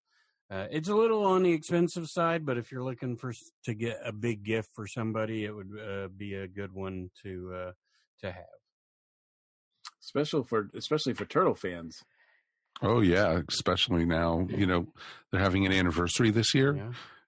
Uh, 0.49 0.65
it's 0.71 0.87
a 0.87 0.95
little 0.95 1.25
on 1.25 1.43
the 1.43 1.51
expensive 1.51 2.05
side, 2.07 2.45
but 2.45 2.57
if 2.57 2.71
you're 2.71 2.83
looking 2.83 3.17
for 3.17 3.33
to 3.65 3.73
get 3.73 3.99
a 4.05 4.13
big 4.13 4.43
gift 4.43 4.69
for 4.73 4.87
somebody, 4.87 5.43
it 5.43 5.51
would 5.53 5.71
uh, 5.77 6.07
be 6.15 6.35
a 6.35 6.47
good 6.47 6.71
one 6.73 7.09
to 7.23 7.53
uh, 7.53 7.71
to 8.21 8.31
have. 8.31 8.45
Special 9.99 10.43
for 10.43 10.69
especially 10.73 11.13
for 11.13 11.25
turtle 11.25 11.55
fans. 11.55 12.01
Oh 12.81 13.01
yeah, 13.01 13.41
especially 13.49 14.05
now. 14.05 14.47
You 14.49 14.65
know 14.67 14.87
they're 15.31 15.41
having 15.41 15.65
an 15.65 15.73
anniversary 15.73 16.31
this 16.31 16.53
year, 16.53 16.75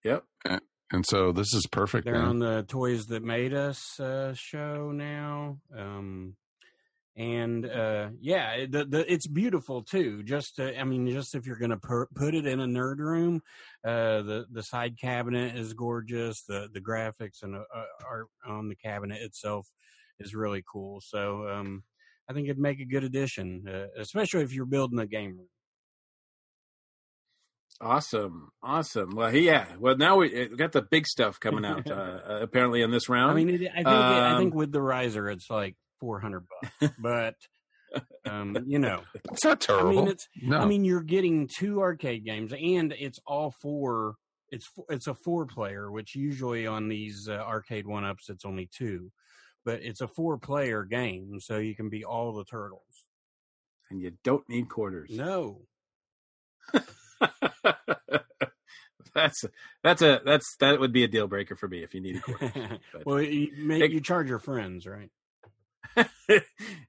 Yeah. 0.04 0.22
Yep. 0.46 0.62
and 0.92 1.06
so 1.06 1.32
this 1.34 1.54
is 1.54 1.68
perfect. 1.70 2.06
They're 2.06 2.14
man. 2.14 2.24
on 2.26 2.40
the 2.40 2.64
Toys 2.68 3.08
That 3.08 3.24
Made 3.24 3.54
Us 3.54 4.00
uh, 4.00 4.34
show 4.34 4.92
now. 4.94 5.58
Um, 5.78 6.36
and 7.20 7.66
uh, 7.66 8.10
yeah, 8.22 8.66
the, 8.70 8.86
the, 8.86 9.12
it's 9.12 9.28
beautiful 9.28 9.84
too. 9.84 10.24
Just 10.24 10.56
to, 10.56 10.80
I 10.80 10.86
mean, 10.86 11.06
just 11.12 11.36
if 11.36 11.46
you're 11.46 11.60
going 11.60 11.72
to 11.72 11.78
per, 11.78 12.06
put 12.16 12.34
it 12.34 12.48
in 12.48 12.62
a 12.62 12.66
nerd 12.66 13.00
room, 13.00 13.42
uh, 13.86 14.22
the 14.22 14.46
the 14.50 14.64
side 14.64 14.98
cabinet 14.98 15.58
is 15.58 15.74
gorgeous. 15.74 16.44
The 16.44 16.70
the 16.74 16.80
graphics 16.80 17.44
and 17.44 17.58
uh, 17.58 17.84
art 18.10 18.28
on 18.48 18.70
the 18.70 18.76
cabinet 18.76 19.22
itself 19.22 19.68
is 20.22 20.34
really 20.34 20.64
cool. 20.72 21.02
So 21.02 21.50
um, 21.50 21.84
I 22.30 22.34
think 22.34 22.48
it'd 22.48 22.58
make 22.58 22.80
a 22.80 22.86
good 22.86 23.04
addition, 23.04 23.66
uh, 23.68 23.88
especially 24.02 24.44
if 24.44 24.54
you're 24.54 24.66
building 24.66 25.00
a 25.00 25.06
game 25.06 25.36
room. 25.38 25.50
Awesome, 27.82 28.52
awesome. 28.64 29.14
Well, 29.14 29.36
yeah. 29.36 29.66
Well, 29.78 29.98
now 29.98 30.18
we 30.18 30.44
uh, 30.44 30.48
got 30.56 30.72
the 30.72 30.82
big 30.82 31.06
stuff 31.06 31.38
coming 31.38 31.66
out. 31.66 31.86
Uh, 31.90 31.94
uh, 32.30 32.40
apparently, 32.42 32.82
in 32.82 32.92
this 32.92 33.10
round. 33.10 33.32
I 33.32 33.34
mean, 33.34 33.50
it, 33.50 33.72
I 33.72 33.76
think 33.76 33.88
I 33.88 34.38
think 34.38 34.54
Um, 34.54 34.58
with 34.58 34.72
the 34.72 34.82
riser, 34.82 35.30
it's 35.30 35.50
like 35.50 35.76
four 36.00 36.20
hundred 36.20 36.46
bucks, 36.62 36.94
but 37.00 37.36
um, 38.26 38.58
you 38.68 38.80
know. 38.80 39.02
It's 39.32 39.44
not 39.44 39.64
I 39.64 39.66
terrible. 39.74 39.90
mean, 39.92 40.08
it's. 40.10 40.28
no, 40.42 40.58
I 40.60 40.66
mean, 40.66 40.86
you're 40.86 41.02
getting 41.04 41.48
two 41.58 41.82
arcade 41.82 42.24
games, 42.26 42.54
and 42.54 42.94
it's 42.98 43.20
all 43.26 43.54
four. 43.62 44.16
It's 44.52 44.68
it's 44.90 45.08
a 45.08 45.14
four 45.14 45.46
player, 45.46 45.92
which 45.92 46.16
usually 46.16 46.66
on 46.68 46.88
these 46.88 47.28
uh, 47.30 47.34
arcade 47.34 47.86
one 47.88 48.04
ups 48.06 48.30
it's 48.30 48.46
only 48.46 48.68
two, 48.76 49.12
but 49.66 49.82
it's 49.84 50.02
a 50.02 50.08
four 50.08 50.38
player 50.40 50.84
game, 50.84 51.40
so 51.40 51.58
you 51.58 51.76
can 51.76 51.90
be 51.90 52.04
all 52.04 52.34
the 52.34 52.46
turtles. 52.46 53.06
and 53.92 54.02
you 54.02 54.14
don't 54.24 54.48
need 54.50 54.68
quarters. 54.70 55.10
No, 55.12 55.62
that's 59.14 59.44
that's 59.84 60.02
a 60.02 60.22
that's 60.26 60.56
that 60.60 60.80
would 60.80 60.94
be 60.94 61.04
a 61.04 61.08
deal 61.08 61.28
breaker 61.28 61.56
for 61.56 61.68
me 61.68 61.84
if 61.84 61.94
you 61.94 62.02
need 62.02 62.22
quarters. 62.22 62.52
But- 62.94 63.06
well, 63.06 63.22
you 63.22 63.52
make 63.58 63.82
It- 63.84 63.92
you 63.92 64.02
charge 64.02 64.30
your 64.30 64.40
friends, 64.40 64.86
right? 64.88 65.10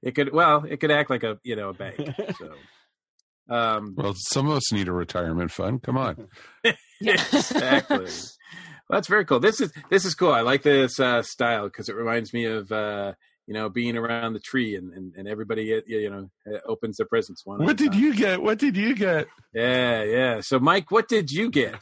it 0.01 0.15
could 0.15 0.33
well, 0.33 0.65
it 0.67 0.77
could 0.77 0.91
act 0.91 1.09
like 1.09 1.23
a 1.23 1.37
you 1.43 1.55
know 1.55 1.69
a 1.69 1.73
bank. 1.73 1.99
So, 2.37 3.55
um, 3.55 3.95
well, 3.97 4.13
some 4.15 4.47
of 4.47 4.57
us 4.57 4.71
need 4.71 4.87
a 4.87 4.93
retirement 4.93 5.51
fund. 5.51 5.83
Come 5.83 5.97
on. 5.97 6.27
exactly. 7.01 7.97
Well, 7.97 8.97
that's 8.97 9.07
very 9.07 9.25
cool. 9.25 9.39
This 9.39 9.59
is 9.59 9.73
this 9.89 10.05
is 10.05 10.15
cool. 10.15 10.31
I 10.31 10.41
like 10.41 10.63
this 10.63 10.99
uh, 10.99 11.21
style 11.23 11.65
because 11.65 11.89
it 11.89 11.95
reminds 11.95 12.33
me 12.33 12.45
of 12.45 12.71
uh, 12.71 13.13
you 13.47 13.53
know 13.53 13.69
being 13.69 13.97
around 13.97 14.33
the 14.33 14.39
tree 14.39 14.75
and 14.75 14.93
and, 14.93 15.13
and 15.15 15.27
everybody 15.27 15.75
uh, 15.75 15.81
you 15.85 16.09
know 16.09 16.29
uh, 16.47 16.59
opens 16.65 16.97
their 16.97 17.07
presents 17.07 17.45
one. 17.45 17.63
What 17.63 17.77
did 17.77 17.91
time. 17.91 18.01
you 18.01 18.15
get? 18.15 18.41
What 18.41 18.59
did 18.59 18.77
you 18.77 18.95
get? 18.95 19.27
Yeah, 19.53 20.03
yeah. 20.03 20.41
So, 20.41 20.59
Mike, 20.59 20.91
what 20.91 21.07
did 21.07 21.31
you 21.31 21.49
get? 21.49 21.75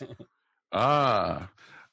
Ah, 0.72 1.50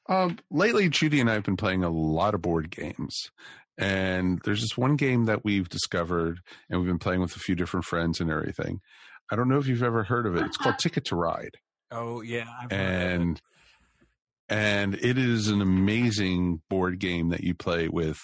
um, 0.09 0.39
lately, 0.51 0.89
Judy 0.89 1.21
and 1.21 1.31
I 1.31 1.35
have 1.35 1.45
been 1.45 1.57
playing 1.57 1.83
a 1.83 1.91
lot 1.91 2.35
of 2.35 2.43
board 2.43 2.71
games. 2.71 3.31
And 3.79 4.41
there's 4.45 4.63
this 4.63 4.77
one 4.77 4.97
game 4.97 5.27
that 5.27 5.45
we've 5.45 5.69
discovered, 5.69 6.41
and 6.71 6.81
we've 6.81 6.89
been 6.89 6.99
playing 6.99 7.21
with 7.21 7.37
a 7.37 7.41
few 7.41 7.55
different 7.55 7.85
friends 7.85 8.21
and 8.21 8.31
everything. 8.31 8.81
I 9.31 9.37
don't 9.37 9.49
know 9.49 9.59
if 9.59 9.67
you've 9.67 9.83
ever 9.83 10.05
heard 10.05 10.27
of 10.27 10.37
it. 10.37 10.47
It's 10.47 10.57
called 10.57 10.79
Ticket 10.81 11.05
to 11.07 11.17
Ride. 11.17 11.57
Oh 11.91 12.21
yeah, 12.23 12.47
I've 12.63 12.73
it. 12.73 12.77
and 12.77 13.41
and 14.49 14.95
it 14.95 15.19
is 15.19 15.49
an 15.49 15.61
amazing 15.61 16.63
board 16.71 16.99
game 16.99 17.31
that 17.31 17.43
you 17.43 17.55
play 17.55 17.89
with 17.89 18.19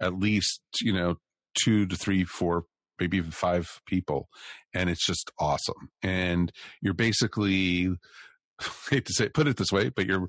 at 0.00 0.14
least 0.18 0.60
you 0.80 0.92
know 0.92 1.16
two 1.58 1.86
to 1.86 1.96
three 1.96 2.24
four 2.24 2.64
maybe 3.00 3.16
even 3.16 3.30
five 3.30 3.80
people 3.86 4.28
and 4.72 4.88
it's 4.88 5.04
just 5.04 5.30
awesome 5.38 5.90
and 6.02 6.52
you're 6.80 6.94
basically 6.94 7.88
hate 8.90 9.04
to 9.04 9.12
say 9.12 9.28
put 9.28 9.48
it 9.48 9.56
this 9.56 9.72
way 9.72 9.88
but 9.88 10.06
you're 10.06 10.28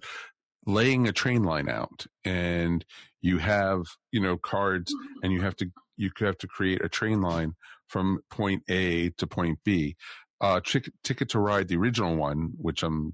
laying 0.66 1.08
a 1.08 1.12
train 1.12 1.44
line 1.44 1.70
out 1.70 2.06
and 2.24 2.84
you 3.22 3.38
have 3.38 3.84
you 4.12 4.20
know 4.20 4.38
cards 4.38 4.94
and 5.22 5.32
you 5.32 5.42
have 5.42 5.56
to 5.56 5.68
you 5.98 6.12
have 6.20 6.38
to 6.38 6.48
create 6.48 6.84
a 6.84 6.90
train 6.90 7.22
line 7.22 7.54
from 7.88 8.20
point 8.30 8.64
A 8.70 9.10
to 9.12 9.28
point 9.28 9.60
B. 9.64 9.96
Uh, 10.42 10.60
Ticket, 10.60 10.94
Ticket 11.04 11.30
to 11.30 11.40
Ride, 11.40 11.68
the 11.68 11.78
original 11.78 12.16
one, 12.16 12.52
which 12.58 12.84
I'm 12.84 13.14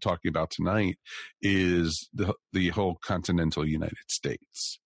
talking 0.00 0.28
about 0.28 0.50
tonight, 0.50 0.98
is 1.42 2.08
the 2.14 2.34
the 2.52 2.68
whole 2.70 2.98
continental 3.04 3.66
United 3.66 4.08
States, 4.08 4.78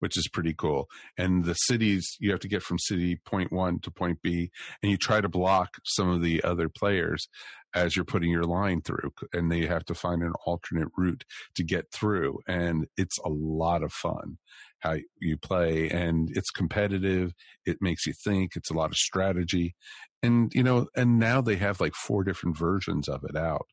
which 0.00 0.16
is 0.16 0.28
pretty 0.28 0.54
cool. 0.54 0.88
And 1.16 1.44
the 1.44 1.54
cities 1.54 2.16
you 2.20 2.30
have 2.30 2.40
to 2.40 2.48
get 2.48 2.62
from 2.62 2.78
city 2.78 3.18
point 3.24 3.52
one 3.52 3.80
to 3.80 3.90
point 3.90 4.18
B, 4.22 4.50
and 4.82 4.90
you 4.90 4.96
try 4.96 5.20
to 5.20 5.28
block 5.28 5.76
some 5.84 6.10
of 6.10 6.22
the 6.22 6.42
other 6.42 6.68
players 6.68 7.28
as 7.74 7.94
you're 7.94 8.04
putting 8.04 8.30
your 8.30 8.44
line 8.44 8.80
through, 8.80 9.12
and 9.32 9.50
they 9.50 9.66
have 9.66 9.84
to 9.84 9.94
find 9.94 10.22
an 10.22 10.32
alternate 10.46 10.88
route 10.96 11.24
to 11.54 11.62
get 11.62 11.90
through. 11.92 12.38
And 12.46 12.86
it's 12.96 13.18
a 13.18 13.28
lot 13.28 13.82
of 13.82 13.92
fun 13.92 14.38
how 14.80 14.96
you 15.20 15.36
play, 15.36 15.88
and 15.90 16.30
it's 16.36 16.50
competitive. 16.50 17.32
It 17.66 17.78
makes 17.80 18.06
you 18.06 18.12
think. 18.12 18.52
It's 18.56 18.70
a 18.70 18.74
lot 18.74 18.90
of 18.90 18.96
strategy, 18.96 19.74
and 20.22 20.52
you 20.54 20.62
know, 20.62 20.86
and 20.96 21.18
now 21.18 21.40
they 21.40 21.56
have 21.56 21.80
like 21.80 21.94
four 21.94 22.24
different 22.24 22.56
versions 22.56 23.08
of 23.08 23.24
it 23.24 23.36
out. 23.36 23.66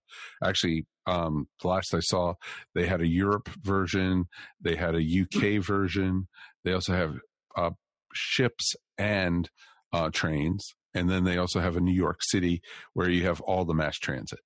Actually, 0.43 0.85
um, 1.07 1.47
the 1.61 1.67
last 1.67 1.93
I 1.93 1.99
saw, 1.99 2.33
they 2.73 2.87
had 2.87 3.01
a 3.01 3.07
Europe 3.07 3.49
version, 3.61 4.25
they 4.59 4.75
had 4.75 4.95
a 4.95 5.01
UK 5.21 5.63
version, 5.63 6.27
they 6.63 6.73
also 6.73 6.93
have 6.93 7.15
uh, 7.55 7.71
ships 8.13 8.75
and 8.97 9.49
uh, 9.93 10.09
trains, 10.11 10.73
and 10.93 11.09
then 11.09 11.23
they 11.23 11.37
also 11.37 11.59
have 11.59 11.77
a 11.77 11.81
New 11.81 11.93
York 11.93 12.19
City 12.21 12.61
where 12.93 13.09
you 13.09 13.23
have 13.23 13.41
all 13.41 13.65
the 13.65 13.73
mass 13.73 13.97
transit. 13.97 14.39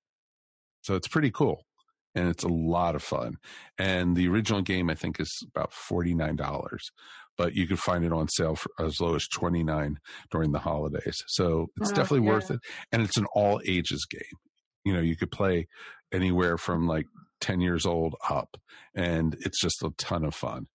So 0.82 0.94
it's 0.94 1.08
pretty 1.08 1.30
cool, 1.30 1.64
and 2.14 2.28
it's 2.28 2.44
a 2.44 2.48
lot 2.48 2.94
of 2.94 3.02
fun. 3.02 3.34
And 3.78 4.16
the 4.16 4.28
original 4.28 4.62
game, 4.62 4.90
I 4.90 4.94
think, 4.94 5.20
is 5.20 5.30
about 5.54 5.72
forty 5.72 6.14
nine 6.14 6.36
dollars, 6.36 6.90
but 7.36 7.54
you 7.54 7.66
can 7.66 7.76
find 7.76 8.04
it 8.04 8.12
on 8.12 8.28
sale 8.28 8.56
for 8.56 8.70
as 8.78 9.00
low 9.00 9.14
as 9.14 9.26
twenty 9.28 9.62
nine 9.62 9.98
during 10.30 10.52
the 10.52 10.58
holidays. 10.60 11.22
So 11.28 11.68
it's 11.76 11.90
Oh, 11.90 11.92
definitely 11.92 12.26
yeah. 12.26 12.30
worth 12.30 12.50
it, 12.50 12.60
and 12.92 13.02
it's 13.02 13.16
an 13.16 13.26
all 13.34 13.60
ages 13.66 14.06
game. 14.10 14.38
You 14.84 14.92
know, 14.94 15.00
you 15.00 15.16
could 15.16 15.30
play 15.30 15.66
anywhere 16.12 16.58
from 16.58 16.86
like 16.86 17.06
10 17.40 17.60
years 17.60 17.86
old 17.86 18.14
up 18.28 18.56
and 18.94 19.34
it's 19.40 19.60
just 19.60 19.82
a 19.82 19.90
ton 19.96 20.24
of 20.24 20.34
fun 20.34 20.66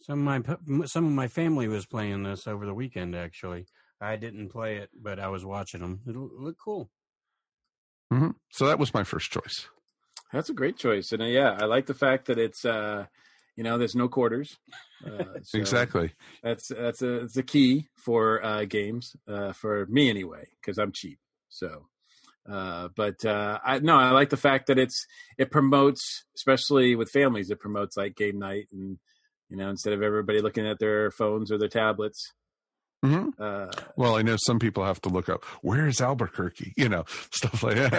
Some 0.00 0.26
of 0.26 0.46
my 0.70 0.86
some 0.86 1.04
of 1.06 1.12
my 1.12 1.28
family 1.28 1.68
was 1.68 1.86
playing 1.86 2.24
this 2.24 2.46
over 2.48 2.66
the 2.66 2.74
weekend. 2.74 3.14
Actually, 3.14 3.66
I 4.00 4.16
didn't 4.16 4.48
play 4.48 4.78
it, 4.78 4.90
but 4.94 5.20
I 5.20 5.28
was 5.28 5.44
watching 5.44 5.80
them. 5.82 6.02
It 6.06 6.16
looked 6.16 6.58
cool. 6.60 6.90
hmm 8.12 8.30
so 8.50 8.66
that 8.66 8.78
was 8.78 8.94
my 8.94 9.04
first 9.04 9.30
choice 9.30 9.68
That's 10.32 10.50
a 10.50 10.54
great 10.54 10.76
choice, 10.76 11.12
and 11.12 11.22
uh, 11.22 11.26
yeah, 11.26 11.56
I 11.60 11.64
like 11.64 11.86
the 11.86 11.94
fact 11.94 12.26
that 12.26 12.38
it's 12.38 12.64
uh, 12.64 13.06
you 13.56 13.64
know 13.64 13.78
there's 13.78 13.94
no 13.94 14.08
quarters. 14.08 14.58
Uh, 15.04 15.38
so 15.42 15.58
exactly 15.58 16.12
That's 16.42 16.68
that's 16.68 17.02
a 17.02 17.20
it's 17.24 17.36
a 17.36 17.42
key 17.42 17.88
for 17.96 18.44
uh, 18.44 18.64
games 18.64 19.16
uh, 19.26 19.52
for 19.52 19.86
me 19.86 20.10
anyway 20.10 20.44
because 20.60 20.76
I'm 20.78 20.92
cheap. 20.92 21.18
So, 21.48 21.86
uh, 22.50 22.88
but 22.96 23.24
uh, 23.24 23.58
I 23.64 23.78
no, 23.78 23.96
I 23.96 24.10
like 24.10 24.30
the 24.30 24.36
fact 24.36 24.66
that 24.66 24.78
it's 24.78 25.06
it 25.38 25.50
promotes, 25.50 26.24
especially 26.36 26.94
with 26.94 27.10
families, 27.10 27.50
it 27.50 27.60
promotes 27.60 27.96
like 27.96 28.14
game 28.16 28.38
night 28.38 28.68
and 28.72 28.98
you 29.48 29.56
know 29.56 29.70
instead 29.70 29.92
of 29.94 30.02
everybody 30.02 30.40
looking 30.42 30.66
at 30.66 30.78
their 30.78 31.10
phones 31.10 31.50
or 31.50 31.58
their 31.58 31.68
tablets. 31.68 32.32
hmm 33.04 33.28
Uh, 33.38 33.68
well 33.96 34.16
i 34.16 34.22
know 34.22 34.36
some 34.36 34.58
people 34.58 34.84
have 34.84 35.00
to 35.00 35.08
look 35.08 35.28
up 35.28 35.44
where 35.62 35.86
is 35.86 36.00
albuquerque 36.00 36.72
you 36.76 36.88
know 36.88 37.04
stuff 37.30 37.62
like 37.62 37.76
that 37.76 37.92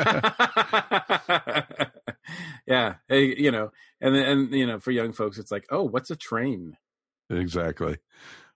yeah, 2.67 2.95
hey, 3.07 3.35
you 3.37 3.51
know, 3.51 3.71
and 4.01 4.15
then 4.15 4.23
and 4.23 4.51
you 4.53 4.65
know, 4.67 4.79
for 4.79 4.91
young 4.91 5.13
folks, 5.13 5.37
it's 5.37 5.51
like, 5.51 5.65
oh, 5.69 5.83
what's 5.83 6.09
a 6.11 6.15
train? 6.15 6.77
exactly 7.31 7.97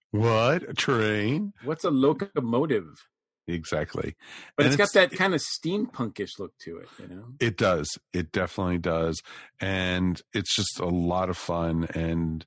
what 0.09 0.67
a 0.67 0.73
train 0.73 1.53
What's 1.63 1.83
a 1.83 1.91
locomotive? 1.91 3.07
exactly 3.47 4.15
But 4.57 4.65
And 4.65 4.73
it's 4.73 4.77
got 4.77 4.93
that 4.93 5.15
kind 5.15 5.35
of 5.35 5.41
steampunkish 5.41 6.39
look 6.39 6.57
to 6.63 6.77
it, 6.77 6.87
you 6.99 7.07
know. 7.07 7.25
It 7.39 7.57
does. 7.57 7.89
It 8.13 8.31
definitely 8.31 8.77
does. 8.79 9.21
And 9.59 10.21
it's 10.33 10.55
just 10.55 10.79
a 10.79 10.87
lot 10.87 11.29
of 11.29 11.37
fun 11.37 11.87
and 11.93 12.45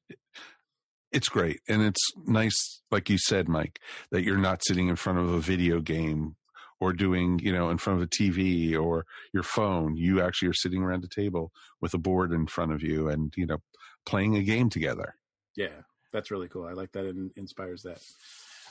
it's 1.12 1.28
great. 1.28 1.60
And 1.68 1.82
it's 1.82 2.04
nice, 2.26 2.82
like 2.90 3.08
you 3.08 3.18
said, 3.18 3.48
Mike, 3.48 3.80
that 4.10 4.22
you're 4.22 4.36
not 4.36 4.62
sitting 4.66 4.88
in 4.88 4.96
front 4.96 5.18
of 5.18 5.32
a 5.32 5.38
video 5.38 5.80
game 5.80 6.36
or 6.80 6.92
doing, 6.92 7.38
you 7.38 7.52
know, 7.52 7.70
in 7.70 7.78
front 7.78 8.00
of 8.00 8.04
a 8.04 8.08
TV 8.08 8.78
or 8.78 9.06
your 9.32 9.42
phone. 9.42 9.96
You 9.96 10.20
actually 10.20 10.48
are 10.48 10.54
sitting 10.54 10.82
around 10.82 11.04
a 11.04 11.08
table 11.08 11.52
with 11.80 11.94
a 11.94 11.98
board 11.98 12.32
in 12.32 12.46
front 12.46 12.72
of 12.72 12.82
you 12.82 13.08
and, 13.08 13.32
you 13.36 13.46
know, 13.46 13.58
playing 14.04 14.36
a 14.36 14.42
game 14.42 14.70
together. 14.70 15.14
Yeah, 15.56 15.82
that's 16.12 16.30
really 16.30 16.48
cool. 16.48 16.66
I 16.66 16.72
like 16.72 16.92
that. 16.92 17.06
It 17.06 17.16
inspires 17.36 17.82
that. 17.82 18.00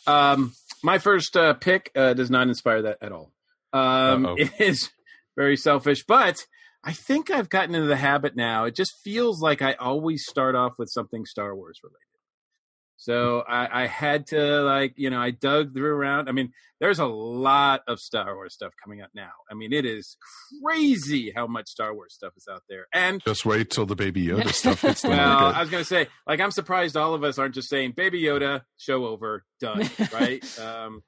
Um, 0.08 0.54
my 0.84 1.00
first 1.00 1.36
uh, 1.36 1.54
pick 1.56 1.91
uh, 1.96 2.13
does 2.13 2.30
not 2.30 2.48
inspire 2.48 2.84
that 2.84 3.00
at 3.02 3.12
all. 3.12 3.32
Um, 3.74 4.26
Uh-oh. 4.26 4.36
it 4.38 4.52
is 4.60 4.89
very 5.36 5.58
selfish, 5.58 6.06
but 6.06 6.46
I 6.84 6.94
think 6.94 7.32
I've 7.32 7.50
gotten 7.50 7.74
into 7.74 7.88
the 7.88 7.96
habit 7.96 8.36
now. 8.36 8.65
It 8.65 8.76
just 8.76 8.94
feels 9.04 9.41
like 9.41 9.62
I 9.62 9.74
always 9.74 10.24
start 10.28 10.56
off 10.56 10.74
with 10.78 10.89
something 10.89 11.26
Star 11.26 11.56
Wars 11.56 11.80
related. 11.84 12.00
So 12.97 13.43
I, 13.47 13.84
I 13.84 13.88
had 13.88 14.27
to 14.27 14.62
like, 14.62 14.93
you 14.97 15.10
know, 15.10 15.19
I 15.19 15.31
dug 15.31 15.73
through 15.73 15.93
around. 15.93 16.29
I 16.29 16.31
mean, 16.31 16.51
there's 16.79 16.99
a 16.99 17.05
lot 17.05 17.81
of 17.88 17.99
Star 17.99 18.36
Wars 18.36 18.53
stuff 18.53 18.73
coming 18.84 19.01
out 19.01 19.10
now. 19.13 19.31
I 19.49 19.53
mean, 19.53 19.73
it 19.73 19.86
is 19.86 20.17
crazy 20.63 21.31
how 21.36 21.47
much 21.47 21.67
Star 21.67 21.93
Wars 21.93 22.13
stuff 22.13 22.34
is 22.38 22.47
out 22.49 22.63
there. 22.69 22.88
And 22.93 23.21
Just 23.25 23.45
wait 23.45 23.69
till 23.69 23.86
the 23.86 23.95
Baby 23.95 24.25
Yoda 24.27 24.51
stuff 24.51 24.81
gets 24.81 25.01
done. 25.01 25.12
well. 25.12 25.45
I 25.45 25.62
was 25.62 25.69
going 25.69 25.81
to 25.81 25.88
say, 25.88 26.08
like, 26.27 26.39
I'm 26.39 26.51
surprised 26.51 26.97
all 26.97 27.13
of 27.13 27.23
us 27.23 27.38
aren't 27.38 27.55
just 27.55 27.69
saying 27.69 27.93
"Baby 27.95 28.21
Yoda, 28.21 28.62
show 28.77 29.05
over, 29.05 29.43
done," 29.60 29.89
right? 30.13 30.60
um, 30.60 31.01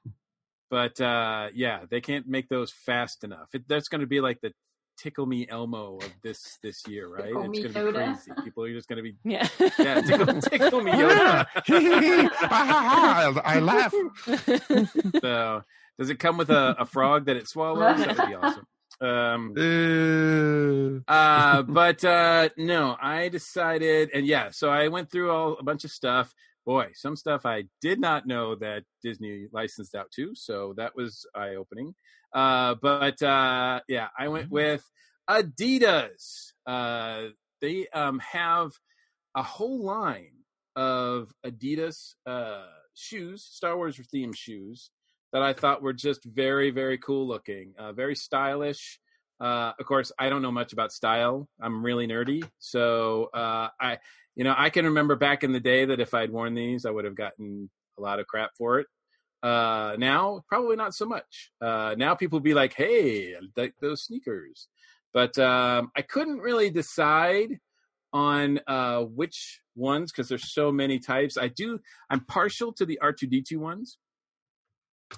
but 0.70 1.00
uh, 1.00 1.48
yeah, 1.54 1.80
they 1.90 2.00
can't 2.00 2.26
make 2.26 2.48
those 2.48 2.72
fast 2.86 3.24
enough. 3.24 3.48
It, 3.54 3.66
that's 3.68 3.88
going 3.88 4.02
to 4.02 4.06
be 4.06 4.20
like 4.20 4.40
the 4.40 4.52
"Tickle 4.98 5.26
Me 5.26 5.46
Elmo" 5.48 5.96
of 5.96 6.12
this 6.22 6.58
this 6.62 6.86
year, 6.86 7.08
right? 7.08 7.26
Tickle 7.26 7.44
it's 7.50 7.60
going 7.60 7.72
to 7.74 7.80
be 7.92 7.98
Yoda. 7.98 8.14
crazy. 8.14 8.30
People 8.44 8.64
are 8.64 8.72
just 8.72 8.88
going 8.88 8.96
to 8.96 9.02
be 9.02 9.16
Yeah. 9.24 9.48
yeah, 9.78 10.00
tickle, 10.02 10.40
tickle 10.42 10.82
me 10.82 10.90
Yoda. 10.92 11.46
I 13.44 13.60
laugh. 13.60 13.94
So, 15.20 15.62
does 15.98 16.10
it 16.10 16.18
come 16.18 16.36
with 16.38 16.50
a, 16.50 16.76
a 16.78 16.86
frog 16.86 17.26
that 17.26 17.36
it 17.36 17.48
swallows? 17.48 17.98
That 17.98 18.16
would 18.18 18.28
be 18.28 18.34
awesome. 18.34 18.66
Um, 19.00 19.54
Uh, 21.06 21.10
uh, 21.12 21.62
but 21.62 22.04
uh, 22.04 22.48
no, 22.56 22.96
I 23.00 23.28
decided, 23.28 24.10
and 24.12 24.26
yeah, 24.26 24.50
so 24.50 24.70
I 24.70 24.88
went 24.88 25.10
through 25.10 25.30
all 25.30 25.56
a 25.58 25.62
bunch 25.62 25.84
of 25.84 25.90
stuff. 25.90 26.34
Boy, 26.68 26.88
some 26.92 27.16
stuff 27.16 27.46
I 27.46 27.64
did 27.80 27.98
not 27.98 28.26
know 28.26 28.54
that 28.56 28.82
Disney 29.02 29.46
licensed 29.54 29.94
out 29.94 30.10
to, 30.16 30.34
so 30.34 30.74
that 30.76 30.94
was 30.94 31.24
eye 31.34 31.54
opening. 31.54 31.94
Uh, 32.34 32.74
but 32.82 33.22
uh, 33.22 33.80
yeah, 33.88 34.08
I 34.18 34.28
went 34.28 34.50
with 34.50 34.84
Adidas. 35.30 36.52
Uh, 36.66 37.28
they 37.62 37.88
um, 37.94 38.18
have 38.18 38.72
a 39.34 39.42
whole 39.42 39.82
line 39.82 40.44
of 40.76 41.32
Adidas 41.42 42.12
uh, 42.26 42.66
shoes, 42.92 43.48
Star 43.50 43.74
Wars 43.74 43.98
themed 44.14 44.36
shoes, 44.36 44.90
that 45.32 45.42
I 45.42 45.54
thought 45.54 45.80
were 45.80 45.94
just 45.94 46.22
very, 46.22 46.70
very 46.70 46.98
cool 46.98 47.26
looking, 47.26 47.72
uh, 47.78 47.94
very 47.94 48.14
stylish. 48.14 49.00
Uh, 49.40 49.72
of 49.80 49.86
course, 49.86 50.12
I 50.18 50.28
don't 50.28 50.42
know 50.42 50.52
much 50.52 50.74
about 50.74 50.92
style. 50.92 51.48
I'm 51.62 51.82
really 51.82 52.06
nerdy, 52.06 52.46
so 52.58 53.30
uh, 53.32 53.68
I, 53.80 53.98
you 54.38 54.44
know, 54.44 54.54
I 54.56 54.70
can 54.70 54.84
remember 54.84 55.16
back 55.16 55.42
in 55.42 55.52
the 55.52 55.58
day 55.58 55.84
that 55.84 55.98
if 55.98 56.14
I'd 56.14 56.30
worn 56.30 56.54
these, 56.54 56.86
I 56.86 56.90
would 56.90 57.04
have 57.04 57.16
gotten 57.16 57.68
a 57.98 58.00
lot 58.00 58.20
of 58.20 58.28
crap 58.28 58.52
for 58.56 58.78
it. 58.78 58.86
Uh, 59.42 59.96
now, 59.98 60.42
probably 60.48 60.76
not 60.76 60.94
so 60.94 61.06
much. 61.06 61.50
Uh, 61.60 61.96
now 61.98 62.14
people 62.14 62.38
be 62.38 62.54
like, 62.54 62.72
"Hey, 62.72 63.34
like 63.56 63.74
those 63.80 64.04
sneakers," 64.04 64.68
but 65.12 65.36
um, 65.38 65.90
I 65.96 66.02
couldn't 66.02 66.38
really 66.38 66.70
decide 66.70 67.58
on 68.12 68.60
uh, 68.68 69.00
which 69.02 69.60
ones 69.74 70.12
because 70.12 70.28
there's 70.28 70.52
so 70.54 70.70
many 70.70 71.00
types. 71.00 71.36
I 71.36 71.48
do. 71.48 71.80
I'm 72.08 72.24
partial 72.24 72.72
to 72.74 72.86
the 72.86 73.00
R2D2 73.02 73.56
ones, 73.56 73.98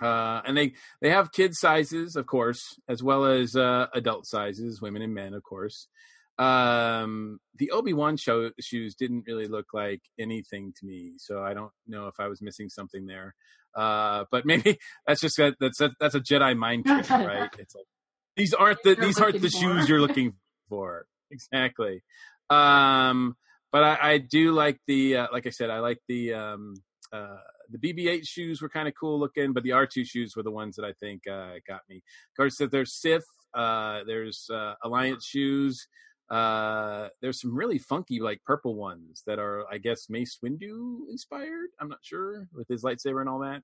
uh, 0.01 0.41
and 0.47 0.57
they 0.57 0.73
they 1.03 1.11
have 1.11 1.33
kid 1.33 1.55
sizes, 1.55 2.17
of 2.17 2.27
course, 2.27 2.81
as 2.89 3.03
well 3.03 3.27
as 3.27 3.55
uh, 3.55 3.89
adult 3.93 4.27
sizes, 4.27 4.81
women 4.81 5.03
and 5.03 5.15
men, 5.15 5.35
of 5.35 5.43
course. 5.43 5.89
Um, 6.41 7.39
the 7.57 7.71
Obi 7.71 7.93
Wan 7.93 8.17
show 8.17 8.51
shoes 8.61 8.95
didn't 8.95 9.25
really 9.27 9.47
look 9.47 9.67
like 9.75 10.01
anything 10.19 10.73
to 10.81 10.87
me, 10.87 11.13
so 11.19 11.43
I 11.43 11.53
don't 11.53 11.73
know 11.87 12.07
if 12.07 12.15
I 12.19 12.29
was 12.29 12.41
missing 12.41 12.71
something 12.71 13.07
there. 13.07 13.35
Uh, 13.75 14.25
but 14.31 14.47
maybe 14.47 14.79
that's 15.07 15.21
just 15.21 15.39
a, 15.39 15.55
that's 15.61 15.81
a, 15.81 15.91
that's 16.01 16.15
a 16.15 16.21
Jedi 16.21 16.57
mind 16.57 16.87
trick, 16.87 17.11
right? 17.11 17.51
It's 17.59 17.75
like 17.75 17.85
these 18.37 18.55
aren't 18.55 18.83
the 18.83 18.95
these 18.95 19.21
aren't 19.21 19.41
the 19.43 19.51
shoes 19.51 19.89
you're 19.89 20.01
looking 20.01 20.35
for 20.69 21.07
exactly. 21.31 22.03
Um, 22.49 23.37
but 23.71 23.85
I, 23.85 24.13
I 24.13 24.19
do 24.19 24.53
like 24.53 24.79
the 24.87 25.19
uh, 25.19 25.27
like 25.33 25.47
I 25.47 25.51
said, 25.51 25.69
I 25.71 25.81
like 25.81 25.99
the 26.09 26.35
um, 26.35 26.75
uh, 27.13 27.37
the 27.71 27.79
BB-8 27.79 28.27
shoes 28.27 28.61
were 28.63 28.69
kind 28.69 28.89
of 28.89 28.95
cool 28.99 29.21
looking, 29.21 29.53
but 29.53 29.63
the 29.63 29.71
R2 29.71 30.05
shoes 30.07 30.35
were 30.35 30.43
the 30.43 30.51
ones 30.51 30.77
that 30.77 30.85
I 30.85 30.93
think 30.93 31.23
uh, 31.29 31.55
got 31.69 31.83
me. 31.89 31.97
Of 31.97 32.37
course, 32.37 32.61
there's 32.71 33.01
Sith, 33.01 33.27
uh, 33.55 34.01
there's 34.07 34.47
uh, 34.53 34.75
Alliance 34.83 35.25
shoes. 35.25 35.87
Uh, 36.31 37.09
there's 37.21 37.41
some 37.41 37.57
really 37.57 37.79
funky 37.79 38.21
like 38.21 38.41
purple 38.45 38.77
ones 38.77 39.23
that 39.27 39.39
are, 39.39 39.65
I 39.71 39.79
guess, 39.79 40.09
Mace 40.09 40.39
Windu 40.45 41.01
inspired. 41.11 41.71
I'm 41.81 41.89
not 41.89 41.99
sure 42.03 42.47
with 42.55 42.69
his 42.69 42.85
lightsaber 42.85 43.21
and 43.21 43.29
all 43.29 43.41
that. 43.41 43.63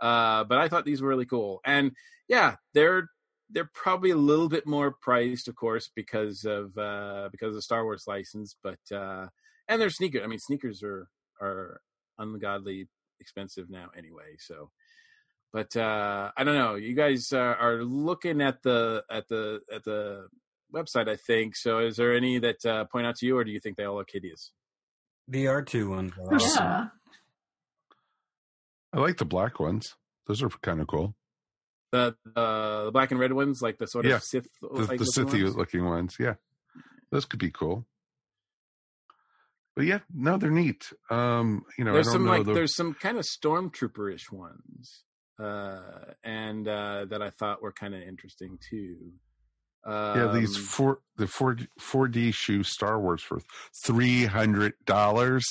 Uh, 0.00 0.44
but 0.44 0.58
I 0.58 0.68
thought 0.68 0.84
these 0.84 1.02
were 1.02 1.08
really 1.08 1.26
cool, 1.26 1.60
and 1.64 1.92
yeah, 2.28 2.56
they're 2.72 3.08
they're 3.50 3.70
probably 3.74 4.10
a 4.10 4.16
little 4.16 4.48
bit 4.48 4.66
more 4.66 4.94
priced, 5.02 5.48
of 5.48 5.56
course, 5.56 5.90
because 5.94 6.44
of 6.44 6.76
uh, 6.78 7.28
because 7.32 7.48
of 7.48 7.54
the 7.54 7.62
Star 7.62 7.84
Wars 7.84 8.04
license. 8.06 8.56
But 8.62 8.78
uh, 8.94 9.26
and 9.68 9.80
they're 9.80 9.90
sneakers. 9.90 10.22
I 10.24 10.28
mean, 10.28 10.38
sneakers 10.38 10.82
are 10.82 11.08
are 11.42 11.80
ungodly 12.18 12.88
expensive 13.20 13.70
now 13.70 13.88
anyway. 13.96 14.36
So, 14.38 14.70
but 15.52 15.76
uh, 15.76 16.30
I 16.36 16.44
don't 16.44 16.54
know. 16.54 16.76
You 16.76 16.94
guys 16.94 17.32
are 17.32 17.82
looking 17.82 18.40
at 18.40 18.62
the 18.62 19.02
at 19.10 19.28
the 19.28 19.60
at 19.72 19.84
the 19.84 20.28
website, 20.74 21.08
I 21.08 21.16
think. 21.16 21.56
So, 21.56 21.78
is 21.78 21.96
there 21.96 22.14
any 22.14 22.38
that 22.38 22.64
uh, 22.64 22.84
point 22.86 23.06
out 23.06 23.16
to 23.16 23.26
you, 23.26 23.36
or 23.36 23.44
do 23.44 23.50
you 23.50 23.60
think 23.60 23.76
they 23.76 23.84
all 23.84 23.96
look 23.96 24.08
hideous? 24.12 24.52
The 25.26 25.44
R2 25.46 25.88
ones 25.90 26.12
are 26.18 26.34
awesome. 26.34 26.64
Yeah. 26.64 26.86
I 28.92 28.98
like 29.00 29.18
the 29.18 29.24
black 29.24 29.60
ones. 29.60 29.94
Those 30.26 30.42
are 30.42 30.48
kind 30.48 30.80
of 30.80 30.86
cool. 30.86 31.14
The 31.92 32.14
uh, 32.36 32.84
the 32.86 32.90
black 32.92 33.10
and 33.10 33.20
red 33.20 33.32
ones, 33.32 33.60
like 33.62 33.78
the 33.78 33.86
sort 33.86 34.04
of 34.06 34.10
Yeah, 34.10 34.18
Sith, 34.18 34.48
The, 34.60 34.68
like 34.68 34.98
the 34.98 35.04
looking 35.04 35.24
Sithy 35.26 35.42
ones? 35.44 35.56
looking 35.56 35.84
ones. 35.84 36.16
Yeah, 36.18 36.34
those 37.10 37.24
could 37.24 37.40
be 37.40 37.50
cool. 37.50 37.86
But 39.76 39.86
yeah, 39.86 40.00
no, 40.12 40.36
they're 40.38 40.50
neat. 40.50 40.92
Um, 41.10 41.64
you 41.78 41.84
know, 41.84 41.92
there's 41.92 42.08
I 42.08 42.12
don't 42.12 42.14
some 42.20 42.24
know 42.26 42.32
like 42.32 42.46
the, 42.46 42.54
there's 42.54 42.74
some 42.74 42.94
kind 42.94 43.16
of 43.18 43.24
stormtrooperish 43.24 44.30
ones 44.32 45.04
uh 45.40 45.80
and 46.24 46.66
uh 46.66 47.04
that 47.04 47.22
i 47.22 47.30
thought 47.30 47.62
were 47.62 47.70
kind 47.70 47.94
of 47.94 48.02
interesting 48.02 48.58
too 48.68 48.96
yeah 49.88 50.30
these 50.34 50.56
Um, 50.56 50.62
four 50.62 50.98
the 51.16 51.26
four 51.26 51.56
four 51.78 52.08
D 52.08 52.30
shoe 52.30 52.62
Star 52.62 53.00
Wars 53.00 53.22
for 53.22 53.40
three 53.84 54.24
hundred 54.26 54.74
dollars 54.84 55.44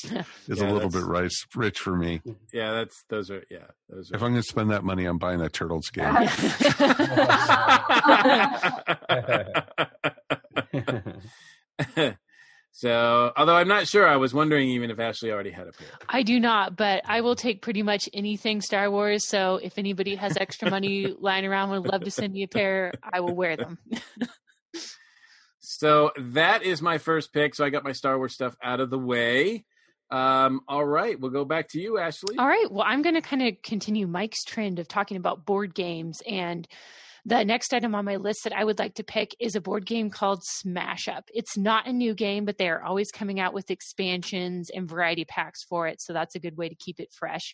is 0.48 0.60
Yeah, 0.62 0.70
a 0.70 0.72
little 0.72 0.90
bit 0.90 1.04
rice, 1.04 1.46
rich 1.56 1.80
for 1.80 1.96
me. 1.96 2.22
yeah 2.54 2.72
that's 2.72 3.04
those 3.10 3.32
are 3.32 3.44
yeah 3.50 3.66
those 3.90 4.12
If 4.14 4.22
I'm 4.22 4.32
going 4.32 4.36
to 4.36 4.44
spend 4.44 4.72
that 4.72 4.84
money, 4.84 5.06
I'm 5.06 5.18
buying 5.18 5.40
that 5.40 5.54
Turtles 5.54 5.90
game. 5.90 6.14
So 12.78 13.32
although 13.36 13.56
i'm 13.56 13.68
not 13.68 13.88
sure 13.88 14.08
i 14.08 14.16
was 14.16 14.34
wondering 14.34 14.70
even 14.70 14.92
if 14.92 15.00
ashley 15.00 15.32
already 15.32 15.50
had 15.52 15.68
a 15.68 15.72
pair 15.72 15.88
I 16.10 16.24
do 16.24 16.40
not, 16.40 16.76
but 16.78 17.02
I 17.06 17.22
will 17.22 17.36
take 17.36 17.62
pretty 17.62 17.84
much 17.84 18.08
anything 18.14 18.62
Star 18.62 18.90
Wars. 18.90 19.28
So 19.28 19.60
if 19.62 19.78
anybody 19.78 20.16
has 20.16 20.38
extra 20.38 20.70
money 20.70 21.14
lying 21.20 21.46
around, 21.46 21.70
would 21.72 21.92
love 21.92 22.04
to 22.04 22.12
send 22.12 22.32
me 22.34 22.44
a 22.44 22.48
pair, 22.48 22.94
I 23.04 23.20
will 23.20 23.36
wear 23.36 23.58
them. 23.58 23.78
so 25.60 26.12
that 26.18 26.64
is 26.64 26.82
my 26.82 26.98
first 26.98 27.34
pick 27.34 27.54
so 27.54 27.66
i 27.66 27.70
got 27.70 27.84
my 27.84 27.92
star 27.92 28.18
wars 28.18 28.34
stuff 28.34 28.56
out 28.64 28.80
of 28.80 28.90
the 28.90 28.98
way 28.98 29.66
um 30.12 30.62
all 30.68 30.86
right 30.86 31.20
we'll 31.20 31.32
go 31.32 31.44
back 31.44 31.68
to 31.68 31.80
you 31.80 31.98
ashley 31.98 32.38
All 32.38 32.48
right. 32.48 32.72
Well, 32.72 32.86
I'm 32.88 33.02
going 33.02 33.16
to 33.16 33.22
kind 33.22 33.42
of 33.42 33.62
continue 33.62 34.08
Mike's 34.08 34.46
trend 34.46 34.80
of 34.80 34.88
talking 34.88 35.18
about 35.18 35.46
board 35.46 35.76
games. 35.76 36.22
And 36.26 36.66
the 37.28 37.44
next 37.44 37.74
item 37.74 37.94
on 37.94 38.06
my 38.06 38.16
list 38.16 38.46
that 38.46 38.56
I 38.56 38.64
would 38.64 38.80
like 38.80 38.94
to 38.96 39.04
pick 39.04 39.36
is 39.38 39.56
a 39.56 39.62
board 39.62 39.86
game 39.86 40.10
called 40.10 40.40
Smash 40.46 41.10
Up. 41.10 41.26
It's 41.34 41.58
not 41.58 41.86
a 41.86 41.92
new 41.92 42.14
game, 42.14 42.46
but 42.46 42.58
they 42.58 42.70
are 42.70 42.82
always 42.82 43.12
coming 43.12 43.38
out 43.38 43.54
with 43.54 43.70
expansions 43.70 44.70
and 44.70 44.90
variety 44.90 45.26
packs 45.26 45.66
for 45.66 45.88
it. 45.88 46.02
So 46.02 46.14
that's 46.14 46.36
a 46.36 46.40
good 46.40 46.56
way 46.56 46.70
to 46.70 46.76
keep 46.76 47.02
it 47.02 47.10
fresh. 47.12 47.54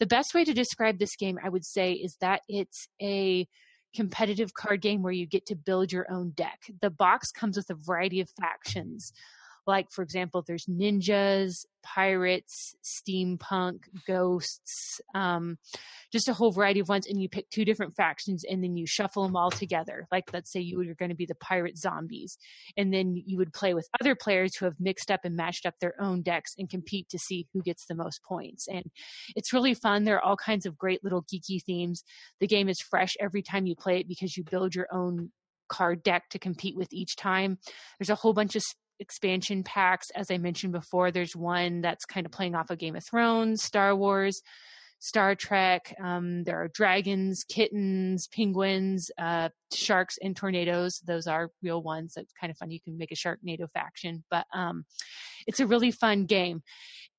The 0.00 0.06
best 0.06 0.34
way 0.34 0.44
to 0.44 0.52
describe 0.52 0.98
this 0.98 1.14
game, 1.14 1.38
I 1.42 1.48
would 1.48 1.64
say, 1.64 1.92
is 1.92 2.16
that 2.20 2.42
it's 2.48 2.88
a 3.00 3.46
competitive 3.94 4.52
card 4.54 4.80
game 4.80 5.04
where 5.04 5.12
you 5.12 5.28
get 5.28 5.46
to 5.46 5.54
build 5.54 5.92
your 5.92 6.10
own 6.10 6.30
deck. 6.30 6.58
The 6.82 6.90
box 6.90 7.30
comes 7.30 7.56
with 7.56 7.70
a 7.70 7.74
variety 7.74 8.20
of 8.20 8.28
factions. 8.40 9.12
Like, 9.68 9.92
for 9.92 10.02
example, 10.02 10.42
there's 10.46 10.64
ninjas, 10.64 11.66
pirates, 11.82 12.74
steampunk, 12.82 13.80
ghosts, 14.06 14.98
um, 15.14 15.58
just 16.10 16.26
a 16.26 16.32
whole 16.32 16.52
variety 16.52 16.80
of 16.80 16.88
ones. 16.88 17.06
And 17.06 17.20
you 17.20 17.28
pick 17.28 17.50
two 17.50 17.66
different 17.66 17.94
factions 17.94 18.44
and 18.48 18.64
then 18.64 18.78
you 18.78 18.86
shuffle 18.86 19.24
them 19.24 19.36
all 19.36 19.50
together. 19.50 20.06
Like, 20.10 20.32
let's 20.32 20.50
say 20.50 20.60
you 20.60 20.78
were 20.78 20.94
going 20.94 21.10
to 21.10 21.14
be 21.14 21.26
the 21.26 21.34
pirate 21.34 21.76
zombies. 21.76 22.38
And 22.78 22.94
then 22.94 23.22
you 23.26 23.36
would 23.36 23.52
play 23.52 23.74
with 23.74 23.86
other 24.00 24.14
players 24.14 24.56
who 24.56 24.64
have 24.64 24.80
mixed 24.80 25.10
up 25.10 25.20
and 25.24 25.36
matched 25.36 25.66
up 25.66 25.74
their 25.82 26.00
own 26.00 26.22
decks 26.22 26.54
and 26.56 26.70
compete 26.70 27.10
to 27.10 27.18
see 27.18 27.46
who 27.52 27.60
gets 27.60 27.84
the 27.84 27.94
most 27.94 28.22
points. 28.24 28.68
And 28.68 28.86
it's 29.36 29.52
really 29.52 29.74
fun. 29.74 30.04
There 30.04 30.16
are 30.16 30.24
all 30.24 30.38
kinds 30.38 30.64
of 30.64 30.78
great 30.78 31.04
little 31.04 31.24
geeky 31.24 31.62
themes. 31.62 32.04
The 32.40 32.46
game 32.46 32.70
is 32.70 32.80
fresh 32.80 33.16
every 33.20 33.42
time 33.42 33.66
you 33.66 33.76
play 33.76 34.00
it 34.00 34.08
because 34.08 34.34
you 34.34 34.44
build 34.44 34.74
your 34.74 34.88
own 34.90 35.30
card 35.68 36.02
deck 36.02 36.30
to 36.30 36.38
compete 36.38 36.74
with 36.74 36.88
each 36.90 37.16
time. 37.16 37.58
There's 37.98 38.08
a 38.08 38.14
whole 38.14 38.32
bunch 38.32 38.56
of 38.56 38.62
expansion 39.00 39.62
packs. 39.62 40.10
As 40.10 40.30
I 40.30 40.38
mentioned 40.38 40.72
before, 40.72 41.10
there's 41.10 41.36
one 41.36 41.80
that's 41.80 42.04
kind 42.04 42.26
of 42.26 42.32
playing 42.32 42.54
off 42.54 42.70
of 42.70 42.78
Game 42.78 42.96
of 42.96 43.04
Thrones, 43.04 43.62
Star 43.62 43.94
Wars, 43.94 44.42
Star 45.00 45.34
Trek. 45.34 45.94
Um, 46.02 46.44
there 46.44 46.60
are 46.60 46.68
dragons, 46.68 47.44
kittens, 47.44 48.28
penguins, 48.28 49.10
uh, 49.18 49.48
sharks, 49.72 50.18
and 50.22 50.36
tornadoes. 50.36 51.00
Those 51.06 51.26
are 51.26 51.50
real 51.62 51.82
ones. 51.82 52.14
That's 52.14 52.32
kind 52.38 52.50
of 52.50 52.56
fun. 52.56 52.70
You 52.70 52.80
can 52.80 52.98
make 52.98 53.12
a 53.12 53.14
shark 53.14 53.38
Sharknado 53.38 53.70
faction, 53.72 54.24
but 54.30 54.46
um, 54.52 54.84
it's 55.46 55.60
a 55.60 55.66
really 55.66 55.90
fun 55.90 56.26
game. 56.26 56.62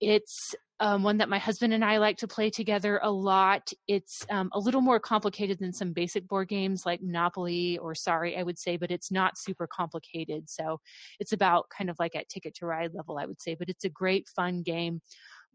It's 0.02 0.56
um, 0.82 1.04
one 1.04 1.18
that 1.18 1.28
my 1.28 1.40
husband 1.40 1.74
and 1.74 1.84
I 1.84 1.98
like 1.98 2.18
to 2.18 2.28
play 2.28 2.50
together 2.50 3.00
a 3.04 3.12
lot. 3.12 3.72
It's 3.88 4.26
um, 4.30 4.50
a 4.54 4.60
little 4.60 4.80
more 4.80 5.00
complicated 5.00 5.60
than 5.60 5.74
some 5.74 5.92
basic 5.92 6.26
board 6.28 6.48
games 6.48 6.86
like 6.86 7.02
Monopoly 7.02 7.78
or 7.80 7.94
Sorry, 7.96 8.38
I 8.38 8.44
would 8.44 8.58
say, 8.58 8.78
but 8.78 8.92
it's 8.92 9.12
not 9.12 9.38
super 9.38 9.68
complicated. 9.68 10.50
So 10.50 10.80
it's 11.20 11.34
about 11.34 11.70
kind 11.70 11.90
of 11.90 11.98
like 12.00 12.16
at 12.16 12.30
Ticket 12.30 12.56
to 12.56 12.66
Ride 12.66 12.94
level, 12.94 13.18
I 13.18 13.26
would 13.26 13.42
say. 13.42 13.56
But 13.56 13.70
it's 13.70 13.84
a 13.84 13.90
great, 13.90 14.30
fun 14.30 14.62
game, 14.62 15.02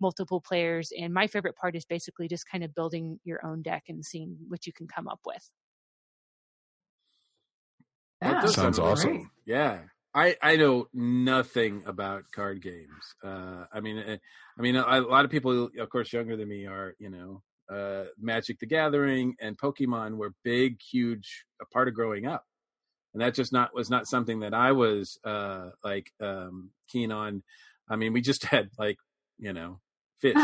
multiple 0.01 0.41
players. 0.41 0.93
And 0.99 1.13
my 1.15 1.27
favorite 1.27 1.57
part 1.57 1.77
is 1.77 1.85
basically 1.85 2.29
just 2.29 2.49
kind 2.49 2.65
of 2.65 2.75
building 2.75 3.21
your 3.25 3.45
own 3.45 3.63
deck 3.63 3.85
and 3.89 4.05
seeing 4.05 4.37
what 4.49 4.67
you 4.67 4.73
can 4.73 4.87
come 4.87 5.09
up 5.09 5.21
with. 5.27 5.51
That 8.21 8.31
Yeah, 8.31 8.41
does 8.41 8.55
Sounds 8.55 8.79
sound 8.79 8.79
awesome. 8.79 9.13
great. 9.13 9.27
Yeah, 9.47 9.83
I 10.15 10.37
I 10.43 10.57
know 10.57 10.89
nothing 10.93 11.83
about 11.87 12.25
card 12.33 12.63
games. 12.63 13.15
Uh, 13.23 13.67
I 13.73 13.81
mean, 13.81 13.99
uh, 13.99 14.17
I 14.59 14.63
mean, 14.63 14.77
a, 14.77 14.83
a 14.83 15.01
lot 15.03 15.25
of 15.25 15.31
people, 15.31 15.71
of 15.79 15.89
course, 15.91 16.13
younger 16.13 16.37
than 16.37 16.49
me 16.49 16.67
are, 16.67 16.95
you 16.99 17.11
know, 17.11 17.43
uh, 17.69 18.07
Magic 18.19 18.59
the 18.61 18.67
Gathering 18.67 19.35
and 19.41 19.59
Pokemon 19.59 20.17
were 20.17 20.33
big, 20.43 20.81
huge 20.81 21.45
a 21.61 21.67
part 21.67 21.89
of 21.89 21.95
growing 21.95 22.27
up, 22.27 22.45
and 23.13 23.23
that 23.23 23.35
just 23.35 23.53
not 23.53 23.75
was 23.75 23.91
not 23.91 24.07
something 24.07 24.41
that 24.41 24.55
I 24.55 24.73
was 24.73 25.19
uh, 25.25 25.71
like 25.83 26.13
um, 26.21 26.71
keen 26.89 27.13
on. 27.13 27.43
I 27.89 27.97
mean, 27.97 28.13
we 28.13 28.21
just 28.23 28.45
had 28.55 28.71
like, 28.79 28.99
you 29.39 29.53
know, 29.53 29.81
fish. 30.21 30.37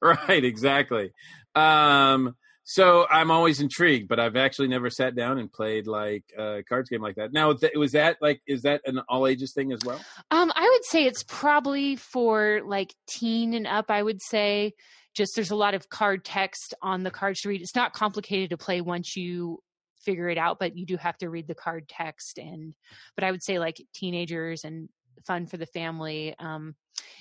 right, 0.00 0.44
exactly. 0.44 1.12
Um, 1.54 2.34
so 2.64 3.06
I'm 3.10 3.30
always 3.30 3.60
intrigued, 3.60 4.08
but 4.08 4.20
I've 4.20 4.36
actually 4.36 4.68
never 4.68 4.90
sat 4.90 5.16
down 5.16 5.38
and 5.38 5.50
played 5.50 5.86
like 5.86 6.24
a 6.36 6.62
cards 6.68 6.90
game 6.90 7.00
like 7.00 7.16
that. 7.16 7.32
Now, 7.32 7.54
th- 7.54 7.72
was 7.74 7.92
that 7.92 8.18
like 8.20 8.42
is 8.46 8.62
that 8.62 8.82
an 8.84 9.00
all 9.08 9.26
ages 9.26 9.54
thing 9.54 9.72
as 9.72 9.80
well? 9.86 9.98
Um, 10.30 10.52
I 10.54 10.68
would 10.68 10.84
say 10.84 11.06
it's 11.06 11.22
probably 11.22 11.96
for 11.96 12.60
like 12.66 12.94
teen 13.08 13.54
and 13.54 13.66
up. 13.66 13.90
I 13.90 14.02
would 14.02 14.20
say 14.20 14.74
just 15.16 15.32
there's 15.34 15.50
a 15.50 15.56
lot 15.56 15.72
of 15.72 15.88
card 15.88 16.26
text 16.26 16.74
on 16.82 17.04
the 17.04 17.10
cards 17.10 17.40
to 17.40 17.48
read. 17.48 17.62
It's 17.62 17.74
not 17.74 17.94
complicated 17.94 18.50
to 18.50 18.58
play 18.58 18.82
once 18.82 19.16
you 19.16 19.60
figure 20.00 20.28
it 20.28 20.38
out, 20.38 20.58
but 20.58 20.76
you 20.76 20.86
do 20.86 20.96
have 20.96 21.18
to 21.18 21.28
read 21.28 21.46
the 21.46 21.54
card 21.54 21.88
text. 21.88 22.38
And 22.38 22.74
but 23.14 23.24
I 23.24 23.30
would 23.30 23.42
say 23.42 23.58
like 23.58 23.82
teenagers 23.94 24.64
and 24.64 24.88
fun 25.26 25.46
for 25.46 25.56
the 25.56 25.66
family. 25.66 26.34
Um, 26.38 26.74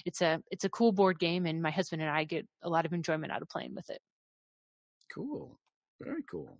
it's 0.05 0.21
a 0.21 0.41
it's 0.51 0.63
a 0.63 0.69
cool 0.69 0.91
board 0.91 1.19
game, 1.19 1.45
and 1.45 1.61
my 1.61 1.71
husband 1.71 2.01
and 2.01 2.11
I 2.11 2.23
get 2.23 2.47
a 2.63 2.69
lot 2.69 2.86
of 2.86 2.93
enjoyment 2.93 3.32
out 3.32 3.41
of 3.41 3.49
playing 3.49 3.75
with 3.75 3.89
it. 3.89 3.99
Cool, 5.13 5.59
very 6.01 6.23
cool. 6.30 6.57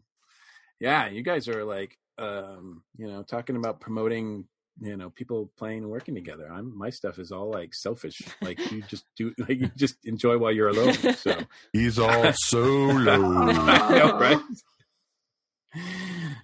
Yeah, 0.80 1.08
you 1.08 1.24
guys 1.24 1.48
are 1.48 1.64
like, 1.64 1.98
um, 2.18 2.84
you 2.98 3.08
know, 3.08 3.24
talking 3.24 3.56
about 3.56 3.80
promoting, 3.80 4.46
you 4.80 4.96
know, 4.96 5.10
people 5.10 5.52
playing 5.58 5.80
and 5.80 5.90
working 5.90 6.14
together. 6.14 6.48
I'm 6.52 6.78
my 6.78 6.90
stuff 6.90 7.18
is 7.18 7.32
all 7.32 7.50
like 7.50 7.74
selfish. 7.74 8.22
Like 8.42 8.60
you 8.72 8.84
just 8.84 9.06
do, 9.16 9.34
like 9.40 9.60
you 9.60 9.72
just 9.76 9.96
enjoy 10.06 10.38
while 10.38 10.52
you're 10.52 10.70
alone. 10.70 10.94
So 11.16 11.40
He's 11.74 11.98
all 11.98 12.32
solo. 12.36 13.18
Know, 13.18 14.18
right? 14.20 14.40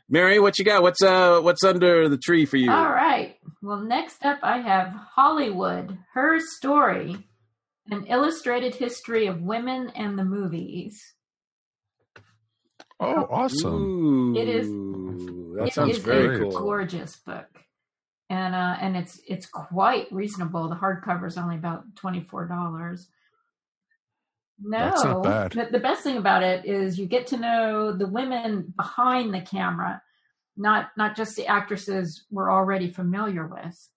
Mary, 0.09 0.39
what 0.39 0.59
you 0.59 0.65
got? 0.65 0.81
What's 0.83 1.01
uh, 1.01 1.39
what's 1.41 1.63
under 1.63 2.07
the 2.09 2.17
tree 2.17 2.45
for 2.45 2.57
you? 2.57 2.71
All 2.71 2.89
right. 2.89 3.37
Well, 3.61 3.79
next 3.79 4.23
up, 4.25 4.39
I 4.43 4.57
have 4.59 4.89
Hollywood, 5.15 5.97
her 6.13 6.39
story, 6.39 7.17
an 7.89 8.05
illustrated 8.07 8.75
history 8.75 9.27
of 9.27 9.41
women 9.41 9.89
and 9.95 10.19
the 10.19 10.25
movies. 10.25 11.01
Oh, 12.99 13.27
awesome. 13.29 13.73
Ooh, 13.73 14.37
It 14.37 14.47
is- 14.47 14.67
That 15.57 15.67
It 15.67 15.73
sounds 15.73 15.97
is 15.97 16.03
very 16.03 16.35
a 16.35 16.39
cool. 16.39 16.51
gorgeous 16.51 17.15
book, 17.17 17.47
and 18.29 18.55
uh, 18.55 18.75
and 18.81 18.97
it's 18.97 19.19
it's 19.27 19.45
quite 19.45 20.11
reasonable. 20.11 20.67
The 20.69 20.75
hardcover 20.75 21.27
is 21.27 21.37
only 21.37 21.55
about 21.55 21.95
twenty 21.95 22.21
four 22.21 22.47
dollars. 22.47 23.07
No, 24.63 24.79
That's 24.79 25.03
not 25.03 25.23
bad. 25.23 25.51
The, 25.51 25.71
the 25.71 25.79
best 25.79 26.03
thing 26.03 26.17
about 26.17 26.41
it 26.41 26.65
is 26.65 26.97
you 26.97 27.05
get 27.05 27.27
to 27.27 27.37
know 27.37 27.91
the 27.91 28.07
women 28.07 28.73
behind 28.77 29.33
the 29.33 29.41
camera, 29.41 30.01
not 30.55 30.91
not 30.97 31.15
just 31.17 31.35
the 31.35 31.47
actresses 31.47 32.25
we're 32.31 32.51
already 32.51 32.89
familiar 32.89 33.45
with. 33.45 33.89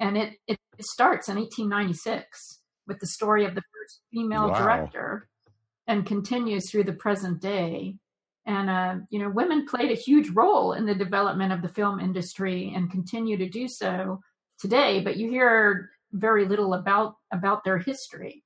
And 0.00 0.16
it 0.16 0.34
it, 0.48 0.58
it 0.76 0.84
starts 0.84 1.28
in 1.28 1.36
1896 1.36 2.60
with 2.86 2.98
the 2.98 3.06
story 3.06 3.44
of 3.44 3.54
the 3.54 3.62
first 3.62 4.00
female 4.12 4.48
Wow. 4.48 4.54
director, 4.54 5.28
and 5.86 6.04
continues 6.04 6.68
through 6.70 6.84
the 6.84 6.92
present 6.92 7.40
day. 7.40 7.96
And 8.44 8.70
uh, 8.70 8.94
you 9.10 9.20
know, 9.20 9.28
women 9.28 9.66
played 9.66 9.90
a 9.92 9.94
huge 9.94 10.30
role 10.30 10.72
in 10.72 10.84
the 10.86 10.94
development 10.94 11.52
of 11.52 11.62
the 11.62 11.68
film 11.68 12.00
industry 12.00 12.72
and 12.74 12.90
continue 12.90 13.36
to 13.36 13.48
do 13.48 13.68
so 13.68 14.20
today. 14.58 15.00
But 15.00 15.16
you 15.16 15.30
hear 15.30 15.90
very 16.12 16.46
little 16.46 16.74
about 16.74 17.16
about 17.32 17.62
their 17.62 17.78
history. 17.78 18.42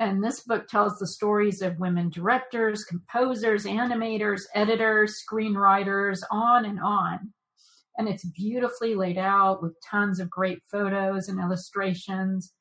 And 0.00 0.24
this 0.24 0.40
book 0.40 0.66
tells 0.66 0.98
the 0.98 1.06
stories 1.06 1.60
of 1.60 1.78
women 1.78 2.08
directors, 2.08 2.84
composers, 2.84 3.66
animators, 3.66 4.40
editors, 4.54 5.22
screenwriters, 5.22 6.20
on 6.30 6.64
and 6.64 6.80
on. 6.80 7.34
And 7.98 8.08
it's 8.08 8.24
beautifully 8.24 8.94
laid 8.94 9.18
out 9.18 9.62
with 9.62 9.76
tons 9.88 10.18
of 10.18 10.30
great 10.30 10.62
photos 10.72 11.28
and 11.28 11.38
illustrations. 11.38 12.54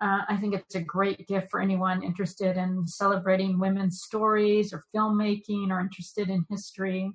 Uh, 0.00 0.20
I 0.28 0.36
think 0.36 0.54
it's 0.54 0.76
a 0.76 0.80
great 0.80 1.26
gift 1.26 1.50
for 1.50 1.60
anyone 1.60 2.04
interested 2.04 2.56
in 2.56 2.86
celebrating 2.86 3.58
women's 3.58 4.02
stories 4.02 4.72
or 4.72 4.84
filmmaking 4.94 5.70
or 5.70 5.80
interested 5.80 6.30
in 6.30 6.46
history. 6.48 7.10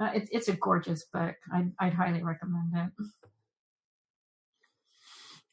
Uh, 0.00 0.12
it's 0.14 0.30
it's 0.32 0.48
a 0.48 0.56
gorgeous 0.56 1.04
book. 1.12 1.34
I'd, 1.52 1.72
I'd 1.78 1.94
highly 1.94 2.22
recommend 2.22 2.72
it. 2.74 3.06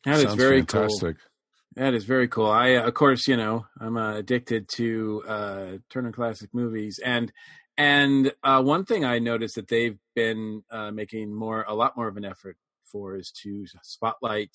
That 0.06 0.16
is 0.16 0.24
Sounds 0.24 0.36
very 0.36 0.60
fantastic. 0.60 1.18
cool. 1.18 1.30
That 1.76 1.93
is 1.93 2.03
very 2.03 2.28
cool. 2.28 2.51
I, 2.51 2.76
uh, 2.76 2.88
of 2.88 2.93
course, 2.93 3.28
you 3.28 3.38
know, 3.38 3.65
I'm 3.80 3.95
uh, 3.95 4.15
addicted 4.15 4.67
to 4.76 5.24
uh, 5.26 5.67
Turner 5.89 6.11
Classic 6.11 6.49
Movies, 6.53 6.99
and 7.03 7.32
and 7.78 8.34
uh, 8.43 8.61
one 8.61 8.84
thing 8.84 9.05
I 9.05 9.19
noticed 9.19 9.55
that 9.55 9.69
they've 9.69 9.97
been 10.13 10.63
uh, 10.69 10.91
making 10.91 11.34
more, 11.34 11.63
a 11.65 11.74
lot 11.74 11.95
more 11.95 12.09
of 12.09 12.17
an 12.17 12.26
effort 12.26 12.57
for, 12.91 13.15
is 13.15 13.32
to 13.43 13.65
spotlight 13.84 14.51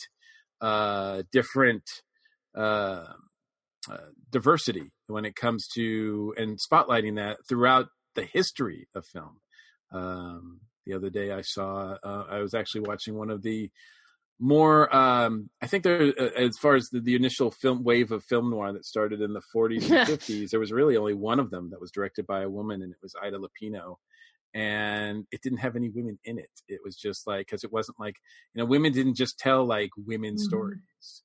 uh, 0.60 1.22
different 1.32 1.82
diversity 4.30 4.92
when 5.06 5.24
it 5.24 5.34
comes 5.34 5.68
to 5.74 6.34
and 6.36 6.58
spotlighting 6.58 7.16
that 7.16 7.38
throughout 7.48 7.86
the 8.14 8.24
history 8.24 8.88
of 8.94 9.06
film. 9.06 9.40
Um, 9.90 10.60
the 10.84 10.92
other 10.92 11.10
day, 11.10 11.32
I 11.32 11.40
saw, 11.40 11.96
I 12.04 12.40
was 12.40 12.54
actually 12.54 12.82
watching 12.82 13.16
one 13.16 13.30
of 13.30 13.42
the 13.42 13.70
more 14.38 14.94
um 14.94 15.48
i 15.62 15.66
think 15.66 15.82
there 15.82 16.12
uh, 16.20 16.30
as 16.36 16.58
far 16.58 16.74
as 16.74 16.88
the, 16.90 17.00
the 17.00 17.14
initial 17.14 17.50
film 17.50 17.82
wave 17.82 18.12
of 18.12 18.22
film 18.24 18.50
noir 18.50 18.72
that 18.72 18.84
started 18.84 19.20
in 19.22 19.32
the 19.32 19.42
40s 19.54 19.88
and 19.88 19.98
50s 20.06 20.50
there 20.50 20.60
was 20.60 20.72
really 20.72 20.96
only 20.96 21.14
one 21.14 21.40
of 21.40 21.50
them 21.50 21.70
that 21.70 21.80
was 21.80 21.90
directed 21.90 22.26
by 22.26 22.42
a 22.42 22.48
woman 22.50 22.82
and 22.82 22.92
it 22.92 22.98
was 23.02 23.14
ida 23.22 23.38
lupino. 23.38 23.96
And 24.54 25.26
it 25.32 25.42
didn't 25.42 25.58
have 25.58 25.76
any 25.76 25.90
women 25.90 26.18
in 26.24 26.38
it. 26.38 26.48
It 26.66 26.80
was 26.82 26.96
just 26.96 27.26
like 27.26 27.46
because 27.46 27.62
it 27.62 27.72
wasn't 27.72 28.00
like 28.00 28.16
you 28.54 28.60
know 28.60 28.66
women 28.66 28.92
didn't 28.92 29.16
just 29.16 29.38
tell 29.38 29.66
like 29.66 29.90
women's 29.98 30.42
Mhm. 30.42 30.46
stories. 30.46 31.22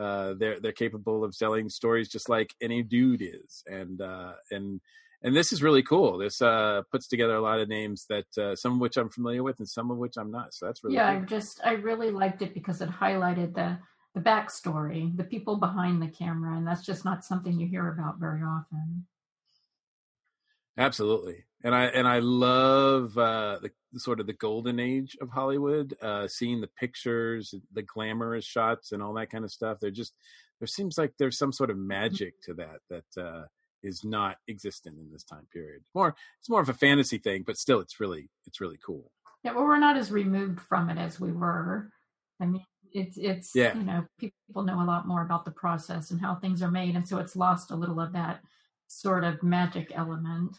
Uh 0.00 0.34
they're 0.38 0.60
they're 0.60 0.72
capable 0.72 1.24
of 1.24 1.36
telling 1.36 1.68
stories 1.70 2.08
just 2.08 2.28
like 2.28 2.54
any 2.60 2.82
dude 2.84 3.22
is. 3.22 3.64
And 3.66 4.00
uh 4.00 4.34
and 4.52 4.80
and 5.22 5.34
this 5.34 5.52
is 5.52 5.62
really 5.62 5.82
cool 5.82 6.18
this 6.18 6.40
uh 6.40 6.82
puts 6.90 7.08
together 7.08 7.34
a 7.34 7.40
lot 7.40 7.60
of 7.60 7.68
names 7.68 8.06
that 8.08 8.26
uh, 8.40 8.54
some 8.54 8.74
of 8.74 8.78
which 8.80 8.96
i'm 8.96 9.10
familiar 9.10 9.42
with 9.42 9.58
and 9.58 9.68
some 9.68 9.90
of 9.90 9.98
which 9.98 10.14
i'm 10.18 10.30
not 10.30 10.52
so 10.54 10.66
that's 10.66 10.82
really 10.84 10.96
yeah, 10.96 11.14
cool. 11.14 11.22
I 11.22 11.26
just 11.26 11.60
I 11.64 11.72
really 11.72 12.10
liked 12.10 12.42
it 12.42 12.54
because 12.54 12.80
it 12.80 12.88
highlighted 12.88 13.54
the 13.54 13.78
the 14.14 14.20
backstory, 14.20 15.16
the 15.16 15.24
people 15.24 15.56
behind 15.56 16.02
the 16.02 16.08
camera, 16.08 16.56
and 16.56 16.66
that's 16.66 16.84
just 16.84 17.04
not 17.04 17.24
something 17.24 17.58
you 17.58 17.66
hear 17.66 17.88
about 17.88 18.18
very 18.18 18.42
often. 18.42 19.06
Absolutely, 20.76 21.44
and 21.62 21.74
I 21.74 21.84
and 21.86 22.06
I 22.06 22.20
love 22.20 23.16
uh, 23.18 23.58
the, 23.60 23.70
the 23.92 24.00
sort 24.00 24.20
of 24.20 24.26
the 24.26 24.32
golden 24.32 24.80
age 24.80 25.16
of 25.20 25.30
Hollywood. 25.30 25.94
Uh, 26.00 26.28
seeing 26.28 26.60
the 26.60 26.70
pictures, 26.78 27.54
the 27.72 27.82
glamorous 27.82 28.44
shots, 28.44 28.92
and 28.92 29.02
all 29.02 29.14
that 29.14 29.30
kind 29.30 29.44
of 29.44 29.50
stuff. 29.50 29.78
There 29.80 29.90
just 29.90 30.14
there 30.60 30.68
seems 30.68 30.96
like 30.98 31.12
there's 31.18 31.38
some 31.38 31.52
sort 31.52 31.70
of 31.70 31.76
magic 31.76 32.34
to 32.44 32.54
that 32.54 32.78
that 32.90 33.22
uh, 33.22 33.44
is 33.82 34.04
not 34.04 34.36
existent 34.48 34.98
in 34.98 35.10
this 35.12 35.24
time 35.24 35.46
period. 35.52 35.82
More, 35.94 36.14
it's 36.40 36.50
more 36.50 36.60
of 36.60 36.68
a 36.68 36.74
fantasy 36.74 37.18
thing, 37.18 37.44
but 37.46 37.56
still, 37.56 37.80
it's 37.80 38.00
really 38.00 38.28
it's 38.46 38.60
really 38.60 38.78
cool. 38.84 39.10
Yeah, 39.44 39.52
well, 39.52 39.64
we're 39.64 39.78
not 39.78 39.96
as 39.96 40.10
removed 40.10 40.60
from 40.60 40.90
it 40.90 40.98
as 40.98 41.20
we 41.20 41.32
were. 41.32 41.90
I 42.40 42.46
mean, 42.46 42.64
it's 42.92 43.16
it's 43.16 43.54
Yeah. 43.54 43.76
you 43.76 43.84
know 43.84 44.06
people 44.18 44.62
know 44.62 44.82
a 44.82 44.84
lot 44.84 45.06
more 45.06 45.22
about 45.22 45.44
the 45.44 45.50
process 45.50 46.10
and 46.10 46.20
how 46.20 46.34
things 46.36 46.62
are 46.62 46.70
made, 46.70 46.96
and 46.96 47.08
so 47.08 47.18
it's 47.18 47.36
lost 47.36 47.70
a 47.70 47.76
little 47.76 48.00
of 48.00 48.12
that 48.12 48.40
sort 48.88 49.24
of 49.24 49.42
magic 49.42 49.92
element. 49.94 50.56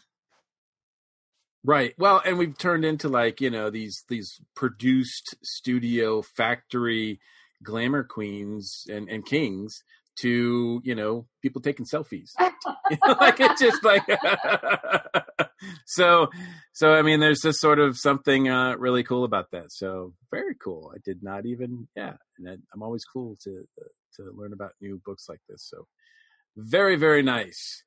Right. 1.62 1.94
Well, 1.98 2.22
and 2.24 2.38
we've 2.38 2.56
turned 2.56 2.86
into 2.86 3.08
like, 3.08 3.40
you 3.40 3.50
know, 3.50 3.68
these 3.68 4.04
these 4.08 4.40
produced 4.54 5.36
studio 5.42 6.22
factory 6.22 7.20
glamour 7.62 8.02
queens 8.02 8.86
and, 8.88 9.08
and 9.10 9.26
kings 9.26 9.82
to, 10.20 10.80
you 10.84 10.94
know, 10.94 11.26
people 11.42 11.60
taking 11.60 11.86
selfies. 11.86 12.30
You 12.90 12.96
know, 13.06 13.16
like 13.20 13.38
it's 13.38 13.60
just 13.60 13.84
like 13.84 14.02
so 15.86 16.28
so 16.72 16.92
I 16.92 17.02
mean 17.02 17.20
there's 17.20 17.40
just 17.40 17.60
sort 17.60 17.78
of 17.78 17.96
something 17.96 18.48
uh 18.48 18.74
really 18.78 19.04
cool 19.04 19.22
about 19.22 19.52
that. 19.52 19.70
So 19.70 20.12
very 20.32 20.56
cool. 20.60 20.90
I 20.92 20.98
did 21.04 21.22
not 21.22 21.46
even 21.46 21.86
yeah, 21.94 22.14
and 22.36 22.48
I, 22.48 22.56
I'm 22.74 22.82
always 22.82 23.04
cool 23.04 23.36
to 23.44 23.64
to 24.16 24.32
learn 24.34 24.52
about 24.52 24.72
new 24.80 25.00
books 25.04 25.28
like 25.28 25.38
this. 25.48 25.64
So 25.68 25.86
very 26.56 26.96
very 26.96 27.22
nice. 27.22 27.84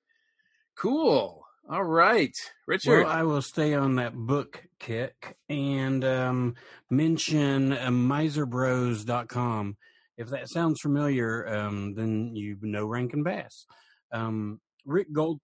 Cool. 0.77 1.43
All 1.69 1.83
right. 1.83 2.35
Richard. 2.65 3.03
Well, 3.03 3.11
I 3.11 3.23
will 3.23 3.41
stay 3.41 3.73
on 3.73 3.95
that 3.95 4.15
book 4.15 4.63
kick 4.79 5.37
and 5.49 6.03
um, 6.05 6.55
mention 6.89 7.73
uh, 7.73 7.89
miserbros.com. 7.89 9.77
If 10.17 10.29
that 10.29 10.49
sounds 10.49 10.79
familiar, 10.81 11.47
um, 11.47 11.93
then 11.95 12.35
you 12.35 12.57
know 12.61 12.85
Rankin 12.85 13.23
Bass. 13.23 13.65
Um, 14.11 14.59
Rick 14.85 15.11
Gold 15.11 15.39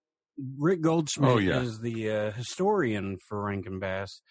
Rick 0.58 0.82
Goldschmidt 0.82 1.30
Oh, 1.32 1.38
yeah. 1.38 1.60
is 1.62 1.80
the 1.80 2.12
uh, 2.12 2.32
historian 2.32 3.18
for 3.28 3.44
Rankin 3.44 3.80
Bass, 3.80 4.22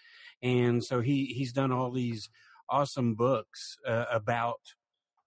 and 0.43 0.84
so 0.84 1.01
he 1.01 1.26
he's 1.36 1.53
done 1.53 1.72
all 1.72 1.91
these 1.91 2.28
awesome 2.70 3.14
books 3.14 3.76
uh, 3.86 4.05
about 4.12 4.61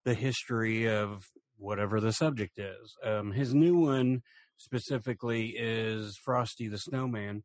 the 0.05 0.13
history 0.13 0.87
of 0.87 1.25
whatever 1.57 1.99
the 1.99 2.13
subject 2.13 2.57
is. 2.57 2.95
Um, 3.03 3.31
his 3.31 3.53
new 3.53 3.77
one 3.77 4.21
specifically 4.57 5.55
is 5.57 6.17
Frosty 6.23 6.67
the 6.67 6.77
Snowman. 6.77 7.43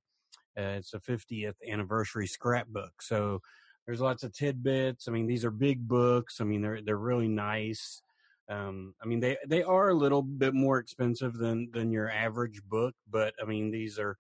Uh, 0.59 0.79
it's 0.81 0.95
a 0.95 1.01
50th 1.01 1.55
anniversary 1.71 2.27
scrapbook. 2.27 3.03
So 3.03 3.41
there's 3.87 4.01
lots 4.01 4.23
of 4.25 4.33
tidbits. 4.33 5.09
I 5.09 5.13
mean, 5.13 5.27
these 5.27 5.45
are 5.45 5.51
big 5.51 5.87
books. 5.87 6.41
I 6.41 6.45
mean, 6.45 6.63
they're 6.63 6.81
they're 6.83 6.99
really 6.99 7.29
nice. 7.29 8.03
Um, 8.49 8.95
I 9.03 9.07
mean, 9.07 9.21
they 9.21 9.37
they 9.47 9.63
are 9.63 9.89
a 9.89 9.95
little 9.95 10.23
bit 10.23 10.55
more 10.55 10.79
expensive 10.79 11.35
than 11.35 11.71
than 11.73 11.93
your 11.93 12.11
average 12.11 12.63
book, 12.65 12.95
but 13.11 13.35
I 13.41 13.47
mean, 13.47 13.71
these 13.71 13.99
are 13.99 14.17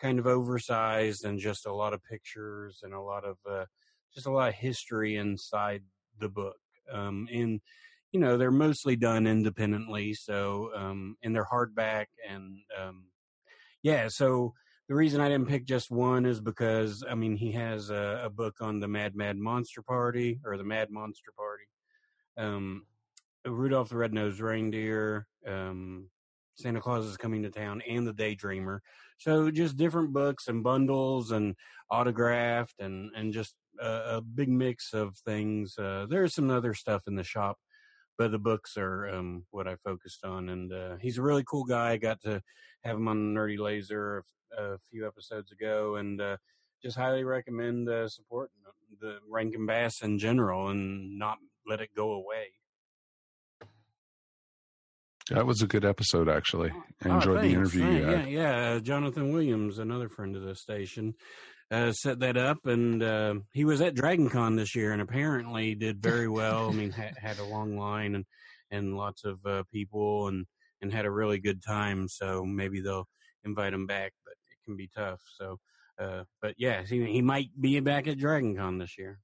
kind 0.00 0.18
of 0.18 0.26
oversized 0.26 1.24
and 1.24 1.38
just 1.38 1.66
a 1.66 1.72
lot 1.72 1.92
of 1.92 2.04
pictures 2.04 2.80
and 2.82 2.94
a 2.94 3.00
lot 3.00 3.24
of 3.24 3.36
uh, 3.50 3.64
just 4.14 4.26
a 4.26 4.30
lot 4.32 4.48
of 4.48 4.54
history 4.54 5.16
inside 5.16 5.82
the 6.20 6.28
book. 6.28 6.56
Um, 6.92 7.28
and 7.32 7.60
you 8.12 8.20
know, 8.20 8.36
they're 8.38 8.50
mostly 8.50 8.96
done 8.96 9.26
independently. 9.26 10.14
So, 10.14 10.70
um, 10.74 11.16
and 11.22 11.34
they're 11.34 11.46
hardback 11.50 12.06
and 12.28 12.58
um, 12.80 13.04
yeah. 13.82 14.08
So 14.08 14.54
the 14.88 14.94
reason 14.94 15.20
I 15.20 15.28
didn't 15.28 15.48
pick 15.48 15.66
just 15.66 15.90
one 15.90 16.24
is 16.24 16.40
because 16.40 17.04
I 17.08 17.14
mean 17.14 17.36
he 17.36 17.52
has 17.52 17.90
a, 17.90 18.22
a 18.24 18.30
book 18.30 18.56
on 18.60 18.80
the 18.80 18.88
Mad 18.88 19.14
Mad 19.14 19.36
Monster 19.36 19.82
Party 19.82 20.40
or 20.44 20.56
the 20.56 20.64
Mad 20.64 20.90
Monster 20.90 21.30
Party, 21.36 21.64
um, 22.38 22.86
Rudolph 23.46 23.90
the 23.90 23.96
Red-Nosed 23.96 24.40
Reindeer, 24.40 25.26
um, 25.46 26.08
Santa 26.56 26.80
Claus 26.80 27.04
is 27.04 27.16
Coming 27.16 27.42
to 27.42 27.50
Town 27.50 27.82
and 27.88 28.06
The 28.06 28.14
Daydreamer. 28.14 28.80
So 29.18 29.50
just 29.50 29.76
different 29.76 30.12
books 30.12 30.48
and 30.48 30.64
bundles 30.64 31.32
and 31.32 31.54
autographed 31.90 32.80
and 32.80 33.10
and 33.14 33.32
just 33.32 33.54
a, 33.80 34.16
a 34.16 34.20
big 34.22 34.48
mix 34.48 34.94
of 34.94 35.16
things. 35.18 35.76
Uh, 35.78 36.06
there's 36.08 36.34
some 36.34 36.50
other 36.50 36.72
stuff 36.72 37.02
in 37.06 37.14
the 37.14 37.24
shop, 37.24 37.58
but 38.16 38.30
the 38.30 38.38
books 38.38 38.78
are 38.78 39.08
um, 39.08 39.44
what 39.50 39.68
I 39.68 39.76
focused 39.84 40.24
on. 40.24 40.48
And 40.48 40.72
uh, 40.72 40.96
he's 41.00 41.18
a 41.18 41.22
really 41.22 41.44
cool 41.46 41.64
guy. 41.64 41.90
I 41.90 41.96
got 41.98 42.22
to 42.22 42.40
have 42.84 42.96
him 42.96 43.08
on 43.08 43.34
Nerdy 43.34 43.58
Laser 43.58 44.24
a, 44.56 44.78
few 44.90 45.06
episodes 45.06 45.50
ago, 45.52 45.96
and 45.96 46.20
uh, 46.20 46.36
just 46.82 46.96
highly 46.96 47.24
recommend 47.24 47.88
uh, 47.88 48.08
supporting 48.08 48.54
the 49.00 49.18
Rankin 49.28 49.66
Bass 49.66 50.00
in 50.02 50.18
general 50.18 50.68
and 50.68 51.18
not 51.18 51.38
let 51.66 51.80
it 51.80 51.90
go 51.96 52.12
away. 52.12 52.52
That 55.30 55.46
was 55.46 55.60
a 55.60 55.66
good 55.66 55.84
episode, 55.84 56.28
actually. 56.28 56.70
I 57.04 57.08
Oh, 57.10 57.14
enjoyed 57.16 57.42
the 57.42 57.48
interview. 57.52 57.82
Had. 57.82 58.02
yeah, 58.02 58.26
yeah. 58.26 58.70
Uh, 58.76 58.80
Jonathan 58.80 59.30
Williams, 59.32 59.78
another 59.78 60.08
friend 60.08 60.34
of 60.36 60.42
the 60.42 60.54
station, 60.54 61.14
uh, 61.70 61.92
set 61.92 62.20
that 62.20 62.38
up, 62.38 62.64
and 62.64 63.02
uh, 63.02 63.34
he 63.52 63.66
was 63.66 63.82
at 63.82 63.94
Dragon 63.94 64.30
Con 64.30 64.56
this 64.56 64.74
year, 64.74 64.92
and 64.92 65.02
apparently 65.02 65.74
did 65.74 66.02
very 66.02 66.28
well. 66.28 66.70
I 66.70 66.72
mean, 66.72 66.92
ha- 66.92 67.10
had 67.20 67.38
a 67.38 67.44
long 67.44 67.76
line 67.76 68.14
and 68.14 68.24
and 68.70 68.96
lots 68.96 69.24
of 69.24 69.38
uh, 69.44 69.64
people, 69.70 70.28
and 70.28 70.46
and 70.80 70.90
had 70.94 71.04
a 71.04 71.10
really 71.10 71.38
good 71.38 71.62
time. 71.62 72.08
So 72.08 72.46
maybe 72.46 72.80
they'll 72.80 73.06
invite 73.44 73.74
him 73.74 73.86
back, 73.86 74.12
but 74.24 74.34
can 74.68 74.76
be 74.76 74.90
tough. 74.94 75.20
So, 75.38 75.58
uh, 75.98 76.24
but 76.42 76.54
yeah, 76.58 76.82
he, 76.82 77.04
he 77.06 77.22
might 77.22 77.48
be 77.58 77.80
back 77.80 78.06
at 78.06 78.18
Dragon 78.18 78.54
Con 78.54 78.78
this 78.78 78.98
year. 78.98 79.18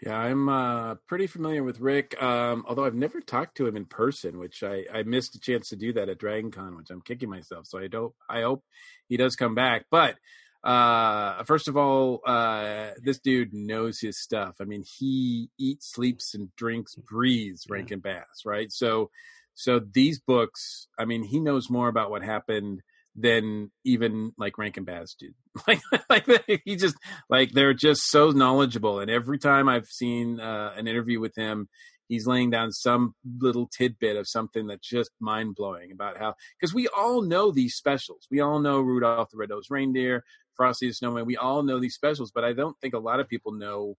Yeah, 0.00 0.16
I'm 0.16 0.48
uh, 0.48 0.94
pretty 1.08 1.26
familiar 1.26 1.64
with 1.64 1.80
Rick, 1.80 2.20
um, 2.22 2.64
although 2.68 2.84
I've 2.84 2.94
never 2.94 3.20
talked 3.20 3.56
to 3.56 3.66
him 3.66 3.76
in 3.76 3.84
person, 3.84 4.38
which 4.38 4.62
I, 4.62 4.84
I 4.94 5.02
missed 5.02 5.34
a 5.34 5.40
chance 5.40 5.70
to 5.70 5.76
do 5.76 5.92
that 5.94 6.08
at 6.08 6.18
Dragon 6.18 6.52
Con, 6.52 6.76
which 6.76 6.90
I'm 6.90 7.02
kicking 7.02 7.28
myself. 7.28 7.66
So 7.66 7.80
I 7.80 7.88
don't. 7.88 8.14
I 8.30 8.42
hope 8.42 8.62
he 9.08 9.16
does 9.16 9.34
come 9.34 9.56
back. 9.56 9.86
But 9.90 10.14
uh, 10.62 11.42
first 11.44 11.66
of 11.66 11.76
all, 11.76 12.20
uh, 12.24 12.90
this 13.02 13.18
dude 13.18 13.52
knows 13.52 13.98
his 13.98 14.20
stuff. 14.20 14.56
I 14.60 14.64
mean, 14.64 14.84
he 14.98 15.50
eats, 15.58 15.90
sleeps, 15.92 16.34
and 16.34 16.54
drinks, 16.54 16.94
breathes 16.94 17.66
Rankin 17.68 17.98
Bass, 17.98 18.42
right? 18.46 18.70
So, 18.70 19.10
so 19.58 19.80
these 19.80 20.20
books. 20.20 20.86
I 20.98 21.04
mean, 21.04 21.24
he 21.24 21.40
knows 21.40 21.68
more 21.68 21.88
about 21.88 22.10
what 22.10 22.22
happened 22.22 22.80
than 23.16 23.72
even 23.84 24.32
like 24.38 24.56
Rankin 24.56 24.84
Bass 24.84 25.14
did. 25.18 25.34
Like, 25.66 25.80
like 26.08 26.62
he 26.64 26.76
just 26.76 26.94
like 27.28 27.50
they're 27.50 27.74
just 27.74 28.02
so 28.02 28.30
knowledgeable. 28.30 29.00
And 29.00 29.10
every 29.10 29.38
time 29.38 29.68
I've 29.68 29.86
seen 29.86 30.38
uh, 30.38 30.72
an 30.76 30.86
interview 30.86 31.18
with 31.18 31.34
him, 31.34 31.68
he's 32.06 32.28
laying 32.28 32.50
down 32.50 32.70
some 32.70 33.16
little 33.40 33.66
tidbit 33.66 34.16
of 34.16 34.28
something 34.28 34.68
that's 34.68 34.88
just 34.88 35.10
mind 35.18 35.56
blowing 35.56 35.90
about 35.90 36.18
how 36.18 36.34
because 36.58 36.72
we 36.72 36.86
all 36.96 37.22
know 37.22 37.50
these 37.50 37.74
specials. 37.74 38.28
We 38.30 38.38
all 38.38 38.60
know 38.60 38.80
Rudolph 38.80 39.30
the 39.30 39.36
Red-Nosed 39.36 39.72
Reindeer, 39.72 40.22
Frosty 40.54 40.86
the 40.86 40.94
Snowman. 40.94 41.26
We 41.26 41.36
all 41.36 41.64
know 41.64 41.80
these 41.80 41.96
specials, 41.96 42.30
but 42.32 42.44
I 42.44 42.52
don't 42.52 42.78
think 42.80 42.94
a 42.94 43.00
lot 43.00 43.18
of 43.18 43.28
people 43.28 43.50
know 43.50 43.96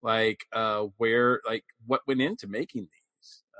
like 0.00 0.38
uh, 0.52 0.84
where 0.98 1.40
like 1.44 1.64
what 1.86 2.02
went 2.06 2.22
into 2.22 2.46
making 2.46 2.82
these. 2.82 3.01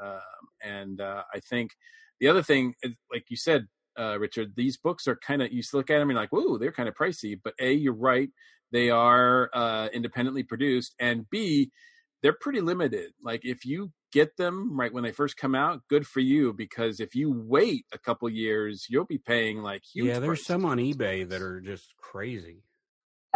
Um, 0.01 0.21
and 0.63 1.01
uh, 1.01 1.23
I 1.35 1.41
think 1.41 1.73
the 2.21 2.29
other 2.29 2.43
thing, 2.43 2.75
is, 2.83 2.93
like 3.13 3.25
you 3.29 3.37
said, 3.37 3.67
uh, 3.99 4.19
Richard, 4.19 4.53
these 4.57 4.77
books 4.77 5.07
are 5.07 5.17
kind 5.17 5.43
of 5.43 5.53
you 5.53 5.63
look 5.73 5.91
at 5.91 5.99
them 5.99 6.09
and 6.09 6.13
you're 6.13 6.21
like, 6.23 6.33
"Whoa, 6.33 6.59
they're 6.59 6.73
kind 6.73 6.89
of 6.89 6.95
pricey." 6.95 7.39
But 7.43 7.55
a, 7.61 7.73
you're 7.73 7.93
right; 7.93 8.31
they 8.71 8.91
are 8.91 9.51
uh, 9.53 9.89
independently 9.93 10.43
produced, 10.43 10.95
and 10.99 11.29
b, 11.31 11.71
they're 12.23 12.33
pretty 12.33 12.61
limited. 12.61 13.13
Like 13.23 13.45
if 13.45 13.65
you 13.65 13.93
get 14.13 14.37
them 14.37 14.79
right 14.79 14.93
when 14.93 15.03
they 15.03 15.13
first 15.13 15.37
come 15.37 15.55
out, 15.55 15.81
good 15.89 16.07
for 16.07 16.21
you. 16.21 16.53
Because 16.53 17.01
if 17.01 17.15
you 17.15 17.33
wait 17.33 17.87
a 17.93 17.99
couple 17.99 18.29
years, 18.29 18.87
you'll 18.89 19.05
be 19.05 19.19
paying 19.19 19.63
like 19.63 19.83
huge. 19.83 20.07
yeah, 20.07 20.19
there's 20.21 20.39
prices. 20.41 20.47
some 20.47 20.65
on 20.65 20.79
eBay 20.79 21.29
that 21.29 21.43
are 21.43 21.61
just 21.61 21.95
crazy. 21.97 22.63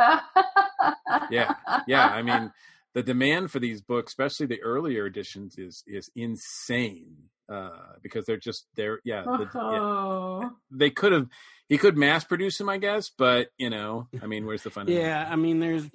yeah, 1.30 1.54
yeah. 1.88 2.06
I 2.06 2.22
mean, 2.22 2.52
the 2.96 3.02
demand 3.02 3.50
for 3.50 3.58
these 3.58 3.82
books, 3.82 4.12
especially 4.12 4.46
the 4.46 4.62
earlier 4.62 5.04
editions, 5.04 5.58
is 5.58 5.84
is 5.86 6.10
insane 6.16 7.14
uh, 7.46 7.92
because 8.02 8.24
they're 8.24 8.38
just 8.38 8.68
they're 8.74 9.00
yeah, 9.04 9.22
the, 9.22 9.50
yeah. 9.54 9.60
Oh. 9.60 10.50
They 10.70 10.88
could 10.88 11.12
have 11.12 11.26
he 11.68 11.76
could 11.76 11.98
mass 11.98 12.24
produce 12.24 12.56
them, 12.56 12.70
I 12.70 12.78
guess, 12.78 13.10
but 13.10 13.48
you 13.58 13.68
know, 13.68 14.08
I 14.22 14.26
mean, 14.26 14.46
where's 14.46 14.62
the 14.62 14.70
fun? 14.70 14.88
Yeah, 14.88 15.28
I 15.30 15.36
mean, 15.36 15.60
there's, 15.60 15.90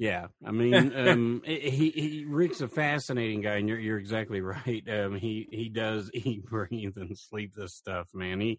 yeah, 0.00 0.26
I 0.44 0.50
mean, 0.50 0.92
um, 0.96 1.42
he, 1.46 1.92
he 1.94 2.24
Rick's 2.26 2.60
a 2.60 2.66
fascinating 2.66 3.40
guy, 3.40 3.58
and 3.58 3.68
you're 3.68 3.78
you're 3.78 3.98
exactly 3.98 4.40
right. 4.40 4.82
Um, 4.90 5.14
he 5.14 5.46
he 5.48 5.68
does 5.68 6.10
eat, 6.14 6.44
breathe, 6.44 6.96
and 6.96 7.16
sleep 7.16 7.54
this 7.54 7.76
stuff, 7.76 8.08
man. 8.14 8.40
He 8.40 8.58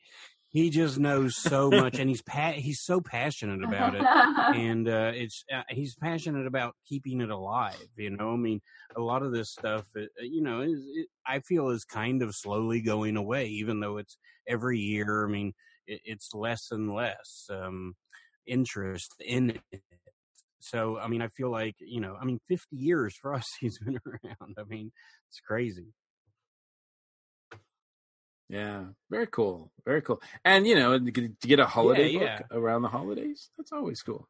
he 0.53 0.69
just 0.69 0.99
knows 0.99 1.35
so 1.35 1.71
much, 1.71 1.97
and 1.97 2.07
he's 2.07 2.21
pa- 2.21 2.51
he's 2.51 2.79
so 2.79 3.01
passionate 3.01 3.63
about 3.63 3.95
it, 3.95 4.03
and 4.55 4.87
uh, 4.87 5.11
it's 5.15 5.43
uh, 5.51 5.63
he's 5.69 5.95
passionate 5.95 6.45
about 6.45 6.75
keeping 6.87 7.21
it 7.21 7.31
alive. 7.31 7.87
You 7.97 8.11
know, 8.11 8.31
I 8.33 8.35
mean, 8.35 8.61
a 8.95 9.01
lot 9.01 9.23
of 9.23 9.31
this 9.31 9.51
stuff, 9.51 9.85
uh, 9.97 10.05
you 10.21 10.43
know, 10.43 10.61
is 10.61 10.79
it, 10.93 11.07
I 11.25 11.39
feel 11.39 11.69
is 11.69 11.85
kind 11.85 12.21
of 12.21 12.35
slowly 12.35 12.81
going 12.81 13.17
away, 13.17 13.47
even 13.47 13.79
though 13.79 13.97
it's 13.97 14.15
every 14.47 14.77
year. 14.77 15.25
I 15.25 15.27
mean, 15.27 15.53
it, 15.87 16.01
it's 16.05 16.35
less 16.35 16.67
and 16.69 16.93
less 16.93 17.47
um, 17.49 17.95
interest 18.45 19.15
in 19.19 19.59
it. 19.71 19.81
So, 20.59 20.99
I 20.99 21.07
mean, 21.07 21.21
I 21.21 21.27
feel 21.27 21.49
like, 21.51 21.75
you 21.79 21.99
know, 21.99 22.15
I 22.19 22.25
mean, 22.25 22.39
50 22.47 22.77
years 22.77 23.15
for 23.19 23.33
us, 23.33 23.51
he's 23.59 23.79
been 23.79 23.99
around. 24.05 24.55
I 24.57 24.63
mean, 24.67 24.91
it's 25.29 25.39
crazy. 25.39 25.87
Yeah, 28.53 28.83
very 29.09 29.25
cool, 29.25 29.71
very 29.83 30.03
cool. 30.03 30.21
And 30.45 30.67
you 30.67 30.75
know, 30.75 30.99
to 30.99 31.11
get 31.11 31.59
a 31.59 31.65
holiday 31.65 32.11
Yeah, 32.11 32.37
book 32.37 32.47
around 32.51 32.83
the 32.83 32.87
holidays, 32.87 33.49
that's 33.57 33.71
always 33.71 34.03
cool. 34.03 34.27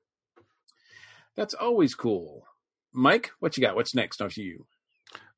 That's 1.36 1.53
always 1.53 1.93
cool. 1.93 2.45
Mike, 2.93 3.32
what 3.39 3.57
you 3.57 3.61
got? 3.61 3.76
What's 3.76 3.93
next 3.93 4.21
after 4.21 4.41
you? 4.41 4.65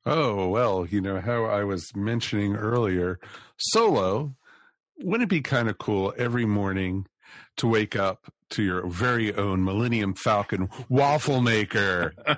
Oh, 0.04 0.48
well, 0.48 0.86
you 0.86 1.00
know 1.00 1.20
how 1.20 1.46
I 1.46 1.64
was 1.64 1.96
mentioning 1.96 2.54
earlier, 2.54 3.18
solo, 3.56 4.36
wouldn't 4.98 5.24
it 5.24 5.34
be 5.34 5.40
kind 5.40 5.68
of 5.68 5.78
cool 5.78 6.14
every 6.16 6.46
morning 6.46 7.08
to 7.56 7.66
wake 7.66 7.96
up 7.96 8.32
to 8.50 8.62
your 8.62 8.86
very 8.86 9.34
own 9.34 9.64
Millennium 9.64 10.14
Falcon 10.14 10.68
waffle 10.88 11.40
maker? 11.40 12.14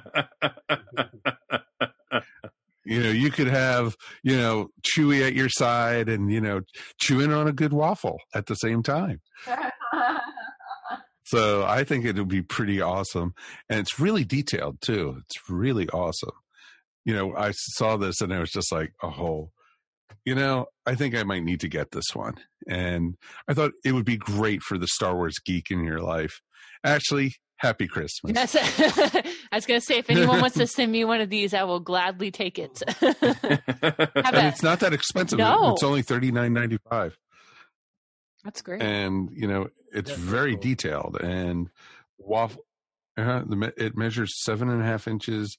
you 2.89 3.03
know, 3.03 3.11
you 3.11 3.30
could 3.30 3.49
have, 3.49 3.97
you 4.22 4.36
know, 4.36 4.68
Chewy 4.82 5.26
at 5.26 5.34
your 5.34 5.49
side 5.49 6.09
and, 6.09 6.32
you 6.32 6.41
know, 6.41 6.62
chewing 6.99 7.32
on 7.32 7.47
a 7.47 7.53
good 7.53 7.72
waffle 7.72 8.18
at 8.34 8.47
the 8.47 8.55
same 8.55 8.82
time. 8.82 9.20
So 11.28 11.62
I 11.62 11.84
think 11.84 12.07
it 12.07 12.16
would 12.16 12.28
be 12.28 12.41
pretty 12.41 12.80
awesome. 12.80 13.34
And 13.68 13.80
it's 13.80 14.01
really 14.01 14.24
detailed 14.24 14.80
too. 14.80 15.20
It's 15.20 15.51
really 15.51 15.86
awesome. 15.91 16.32
You 17.05 17.14
know, 17.14 17.36
I 17.36 17.51
saw 17.51 17.99
this 17.99 18.22
and 18.22 18.32
I 18.32 18.39
was 18.39 18.51
just 18.51 18.72
like, 18.72 18.93
a 19.03 19.09
oh, 19.09 19.51
you 20.24 20.34
know, 20.34 20.68
I 20.86 20.95
think 20.95 21.14
I 21.14 21.24
might 21.24 21.45
need 21.45 21.61
to 21.61 21.68
get 21.68 21.91
this 21.91 22.14
one. 22.14 22.36
And 22.66 23.16
I 23.47 23.53
thought 23.53 23.72
it 23.84 23.93
would 23.93 24.07
be 24.07 24.16
great 24.16 24.62
for 24.62 24.78
the 24.78 24.86
Star 24.86 25.14
Wars 25.14 25.36
geek 25.45 25.70
in 25.70 25.84
your 25.84 26.01
life. 26.01 26.41
Actually, 26.82 27.34
happy 27.59 27.89
Christmas. 27.89 28.32
That's 28.32 28.55
I 29.51 29.57
was 29.57 29.66
going 29.66 29.80
to 29.80 29.84
say, 29.84 29.99
if 29.99 30.11
anyone 30.11 30.40
wants 30.40 30.57
to 30.57 30.66
send 30.76 30.92
me 30.92 31.05
one 31.05 31.20
of 31.20 31.30
these, 31.30 31.55
I 31.55 31.62
will 31.64 31.80
gladly 31.80 32.30
take 32.30 32.59
it. 32.59 32.82
And 33.03 34.36
it's 34.46 34.62
not 34.62 34.80
that 34.80 34.92
expensive. 34.92 35.38
No. 35.38 35.72
It's 35.72 35.82
only 35.82 36.03
thirty 36.03 36.30
nine 36.32 36.53
ninety 36.53 36.78
five. 36.90 37.16
That's 38.44 38.62
great. 38.62 38.82
And 38.82 39.30
you 39.32 39.46
know, 39.46 39.68
it's 39.92 40.11
That's 40.11 40.20
very 40.20 40.53
cool. 40.55 40.62
detailed 40.62 41.16
and 41.20 41.68
waffle. 42.18 42.62
Uh, 43.16 43.42
the, 43.46 43.72
it 43.76 43.96
measures 43.96 44.32
seven 44.44 44.68
and 44.68 44.80
a 44.80 44.84
half 44.84 45.09
inches 45.09 45.57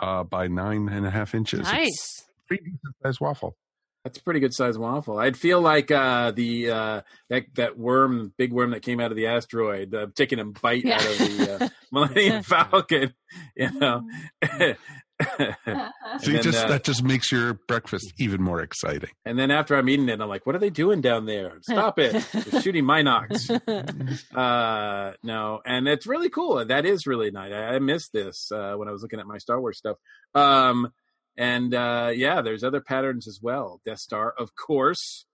uh, 0.00 0.24
by 0.24 0.46
nine 0.48 0.88
and 0.90 1.06
a 1.06 1.10
half 1.10 1.34
inches. 1.34 1.60
It's 1.60 1.72
nice. 1.72 2.26
pretty 2.48 2.64
decent 2.64 2.96
sized 3.02 3.20
waffle. 3.20 3.56
That's 4.08 4.20
a 4.20 4.22
pretty 4.22 4.40
good 4.40 4.54
sized 4.54 4.78
waffle. 4.78 5.18
I'd 5.18 5.36
feel 5.36 5.60
like 5.60 5.90
uh, 5.90 6.30
the 6.30 6.70
uh, 6.70 7.00
that 7.28 7.44
that 7.56 7.76
worm, 7.76 8.32
big 8.38 8.54
worm 8.54 8.70
that 8.70 8.80
came 8.80 9.00
out 9.00 9.10
of 9.10 9.18
the 9.18 9.26
asteroid, 9.26 9.94
uh, 9.94 10.06
taking 10.14 10.38
a 10.38 10.46
bite 10.46 10.86
out 10.86 11.04
of 11.04 11.18
the 11.18 11.58
uh, 11.60 11.68
Millennium 11.92 12.42
Falcon. 12.42 13.12
You 13.54 13.70
know, 13.72 14.08
And 15.20 16.20
See, 16.20 16.32
then, 16.32 16.42
just 16.42 16.64
uh, 16.64 16.68
that 16.68 16.84
just 16.84 17.02
makes 17.02 17.30
your 17.30 17.54
breakfast 17.68 18.14
even 18.18 18.40
more 18.40 18.62
exciting. 18.62 19.10
and 19.26 19.38
then 19.38 19.50
after 19.50 19.74
I'm 19.76 19.90
eating 19.90 20.08
it, 20.08 20.22
I'm 20.22 20.28
like, 20.28 20.46
"What 20.46 20.54
are 20.54 20.60
they 20.60 20.70
doing 20.70 21.02
down 21.02 21.26
there? 21.26 21.58
Stop 21.60 21.98
it! 21.98 22.12
They're 22.32 22.62
shooting 22.62 22.84
mynocks." 22.84 23.50
uh 24.34 25.12
no 25.22 25.60
and 25.66 25.86
it's 25.86 26.06
really 26.06 26.30
cool 26.30 26.64
that 26.64 26.86
is 26.86 27.06
really 27.06 27.30
nice 27.30 27.52
i, 27.52 27.74
I 27.74 27.78
missed 27.78 28.12
this 28.12 28.50
uh 28.52 28.74
when 28.76 28.88
i 28.88 28.92
was 28.92 29.02
looking 29.02 29.20
at 29.20 29.26
my 29.26 29.38
star 29.38 29.60
wars 29.60 29.76
stuff 29.78 29.96
um 30.34 30.92
and 31.38 31.72
uh 31.74 32.10
yeah 32.14 32.42
there's 32.42 32.62
other 32.62 32.80
patterns 32.82 33.26
as 33.26 33.38
well 33.40 33.80
death 33.86 33.98
star 34.00 34.34
of 34.38 34.54
course 34.54 35.24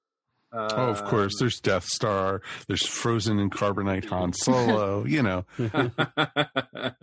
uh, 0.52 0.68
oh, 0.76 0.86
of 0.90 1.02
course, 1.06 1.32
there's 1.40 1.58
Death 1.58 1.84
Star, 1.84 2.40
there's 2.68 2.86
Frozen 2.86 3.40
in 3.40 3.50
Carbonite 3.50 4.04
Han 4.04 4.32
Solo, 4.44 5.04
you 5.04 5.20
know. 5.20 5.44
of 5.58 6.94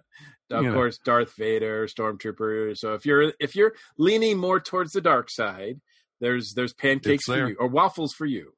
You 0.49 0.61
know. 0.61 0.73
course 0.73 0.97
darth 1.03 1.33
vader 1.35 1.85
stormtrooper 1.87 2.77
so 2.77 2.93
if 2.93 3.05
you're 3.05 3.33
if 3.41 3.53
you're 3.57 3.73
leaning 3.97 4.37
more 4.37 4.61
towards 4.61 4.93
the 4.93 5.01
dark 5.01 5.29
side 5.29 5.81
there's 6.21 6.53
there's 6.55 6.71
pancakes 6.73 7.25
for 7.25 7.49
you 7.49 7.57
or 7.59 7.67
waffles 7.67 8.13
for 8.17 8.25
you. 8.25 8.53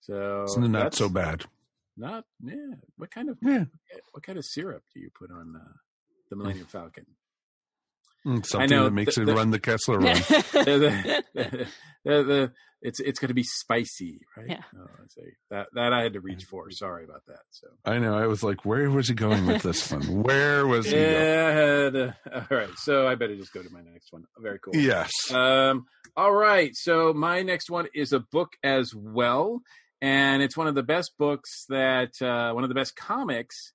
So 0.00 0.42
It's 0.42 0.56
not 0.56 0.94
so 0.94 1.08
bad. 1.08 1.44
Not 1.96 2.24
yeah. 2.42 2.54
What 2.96 3.10
kind 3.10 3.28
of 3.28 3.38
Yeah. 3.42 3.64
what 4.12 4.22
kind 4.24 4.38
of 4.38 4.44
syrup 4.44 4.82
do 4.92 5.00
you 5.00 5.10
put 5.16 5.30
on 5.30 5.54
uh, 5.56 5.72
the 6.30 6.36
Millennium 6.36 6.66
Falcon? 6.66 7.06
Mm, 8.26 8.44
Something 8.44 8.70
know 8.70 8.84
that 8.84 8.90
makes 8.92 9.14
the- 9.14 9.22
it 9.22 9.24
the- 9.26 9.34
run 9.34 9.50
the 9.50 9.60
Kessel 9.60 9.96
run. 9.98 10.14
the, 10.16 11.22
the, 11.34 11.66
the, 12.04 12.22
the- 12.24 12.52
it's 12.82 13.00
it's 13.00 13.18
going 13.18 13.28
to 13.28 13.34
be 13.34 13.42
spicy, 13.42 14.20
right? 14.36 14.46
Yeah. 14.50 14.60
Oh, 14.78 14.82
I 14.84 15.06
see. 15.08 15.30
That 15.50 15.68
that 15.74 15.92
I 15.94 16.02
had 16.02 16.12
to 16.12 16.20
reach 16.20 16.44
for. 16.44 16.70
Sorry 16.70 17.04
about 17.04 17.22
that. 17.26 17.40
So 17.50 17.68
I 17.86 17.98
know. 17.98 18.14
I 18.16 18.26
was 18.26 18.42
like, 18.42 18.64
where 18.66 18.90
was 18.90 19.08
he 19.08 19.14
going 19.14 19.46
with 19.46 19.62
this 19.62 19.90
one? 19.90 20.02
Where 20.22 20.66
was 20.66 20.86
he 20.86 20.96
yeah. 20.96 21.46
I 21.48 21.50
had, 21.52 21.96
uh, 21.96 22.12
all 22.50 22.56
right. 22.58 22.68
So 22.76 23.08
I 23.08 23.14
better 23.14 23.34
just 23.34 23.52
go 23.52 23.62
to 23.62 23.70
my 23.70 23.80
next 23.80 24.12
one. 24.12 24.24
Very 24.38 24.58
cool. 24.58 24.76
Yes. 24.76 25.10
Um, 25.32 25.86
all 26.16 26.32
right. 26.32 26.70
So 26.74 27.14
my 27.14 27.42
next 27.42 27.70
one 27.70 27.86
is 27.94 28.12
a 28.12 28.20
book 28.20 28.52
as 28.62 28.92
well, 28.94 29.62
and 30.02 30.42
it's 30.42 30.56
one 30.56 30.66
of 30.68 30.74
the 30.74 30.82
best 30.82 31.12
books 31.18 31.64
that 31.70 32.12
uh, 32.20 32.52
one 32.52 32.62
of 32.62 32.68
the 32.68 32.74
best 32.74 32.94
comics 32.94 33.72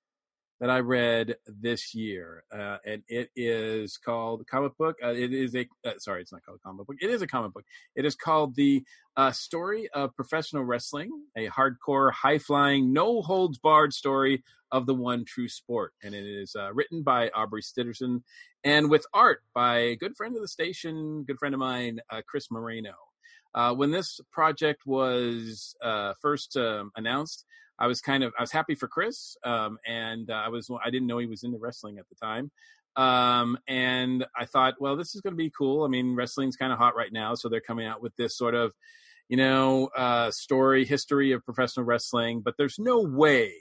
that 0.62 0.70
I 0.70 0.78
read 0.78 1.34
this 1.44 1.92
year, 1.92 2.44
uh, 2.56 2.76
and 2.86 3.02
it 3.08 3.30
is 3.34 3.96
called 3.96 4.46
comic 4.48 4.78
book. 4.78 4.94
Uh, 5.02 5.08
it 5.08 5.32
is 5.32 5.56
a 5.56 5.66
uh, 5.84 5.94
sorry, 5.98 6.22
it's 6.22 6.30
not 6.30 6.44
called 6.46 6.60
comic 6.64 6.86
book. 6.86 6.96
It 7.02 7.10
is 7.10 7.20
a 7.20 7.26
comic 7.26 7.52
book. 7.52 7.64
It 7.96 8.04
is 8.04 8.14
called 8.14 8.54
the 8.54 8.84
uh, 9.16 9.32
story 9.32 9.88
of 9.92 10.14
professional 10.14 10.62
wrestling, 10.62 11.10
a 11.36 11.48
hardcore, 11.48 12.12
high 12.12 12.38
flying, 12.38 12.92
no 12.92 13.22
holds 13.22 13.58
barred 13.58 13.92
story 13.92 14.44
of 14.70 14.86
the 14.86 14.94
one 14.94 15.24
true 15.24 15.48
sport, 15.48 15.94
and 16.00 16.14
it 16.14 16.24
is 16.24 16.54
uh, 16.56 16.72
written 16.72 17.02
by 17.02 17.28
Aubrey 17.30 17.62
Sitterson 17.62 18.22
and 18.62 18.88
with 18.88 19.04
art 19.12 19.40
by 19.56 19.78
a 19.78 19.96
good 19.96 20.16
friend 20.16 20.36
of 20.36 20.42
the 20.42 20.48
station, 20.48 21.24
good 21.24 21.40
friend 21.40 21.56
of 21.56 21.58
mine, 21.58 21.98
uh, 22.08 22.22
Chris 22.28 22.52
Moreno. 22.52 22.94
When 23.74 23.90
this 23.90 24.20
project 24.30 24.82
was 24.86 25.74
first 26.22 26.56
um, 26.56 26.92
announced, 26.94 27.46
I 27.78 27.86
was 27.86 28.00
kind 28.00 28.22
of 28.22 28.32
I 28.38 28.42
was 28.42 28.52
happy 28.52 28.74
for 28.74 28.88
Chris, 28.88 29.36
um, 29.44 29.78
and 29.86 30.30
uh, 30.30 30.34
I 30.34 30.48
was 30.48 30.70
I 30.84 30.90
didn't 30.90 31.06
know 31.08 31.18
he 31.18 31.26
was 31.26 31.42
into 31.42 31.58
wrestling 31.58 31.98
at 31.98 32.08
the 32.08 32.14
time, 32.14 32.50
um, 32.96 33.58
and 33.66 34.26
I 34.36 34.44
thought, 34.44 34.74
well, 34.80 34.96
this 34.96 35.14
is 35.14 35.20
going 35.20 35.32
to 35.32 35.36
be 35.36 35.50
cool. 35.56 35.84
I 35.84 35.88
mean, 35.88 36.14
wrestling's 36.14 36.56
kind 36.56 36.72
of 36.72 36.78
hot 36.78 36.96
right 36.96 37.12
now, 37.12 37.34
so 37.34 37.48
they're 37.48 37.60
coming 37.60 37.86
out 37.86 38.02
with 38.02 38.14
this 38.16 38.36
sort 38.36 38.54
of, 38.54 38.72
you 39.28 39.36
know, 39.36 39.88
uh, 39.96 40.30
story 40.30 40.84
history 40.84 41.32
of 41.32 41.44
professional 41.44 41.86
wrestling, 41.86 42.42
but 42.44 42.54
there's 42.58 42.78
no 42.78 43.00
way 43.00 43.52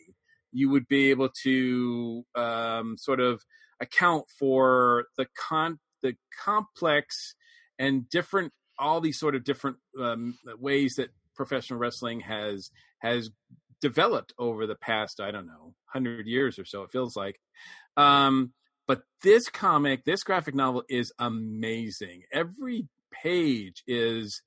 you 0.51 0.69
would 0.69 0.87
be 0.87 1.11
able 1.11 1.29
to 1.43 2.25
um, 2.35 2.97
sort 2.97 3.21
of 3.21 3.41
account 3.79 4.25
for 4.37 5.05
the 5.17 5.25
con 5.37 5.79
the 6.03 6.15
complex 6.43 7.35
and 7.79 8.09
different 8.09 8.51
all 8.77 8.99
these 8.99 9.19
sort 9.19 9.35
of 9.35 9.43
different 9.43 9.77
um, 9.99 10.37
ways 10.59 10.95
that 10.95 11.09
professional 11.35 11.79
wrestling 11.79 12.19
has 12.19 12.69
has 12.99 13.29
developed 13.81 14.33
over 14.37 14.67
the 14.67 14.75
past 14.75 15.19
I 15.19 15.31
don't 15.31 15.47
know 15.47 15.73
hundred 15.85 16.27
years 16.27 16.57
or 16.57 16.65
so. 16.65 16.83
It 16.83 16.91
feels 16.91 17.15
like. 17.15 17.39
Um, 17.97 18.53
but 18.87 19.01
this 19.21 19.47
comic, 19.49 20.03
this 20.05 20.23
graphic 20.23 20.55
novel 20.55 20.83
is 20.89 21.13
amazing. 21.19 22.23
Every 22.31 22.87
page 23.11 23.83
is 23.87 24.41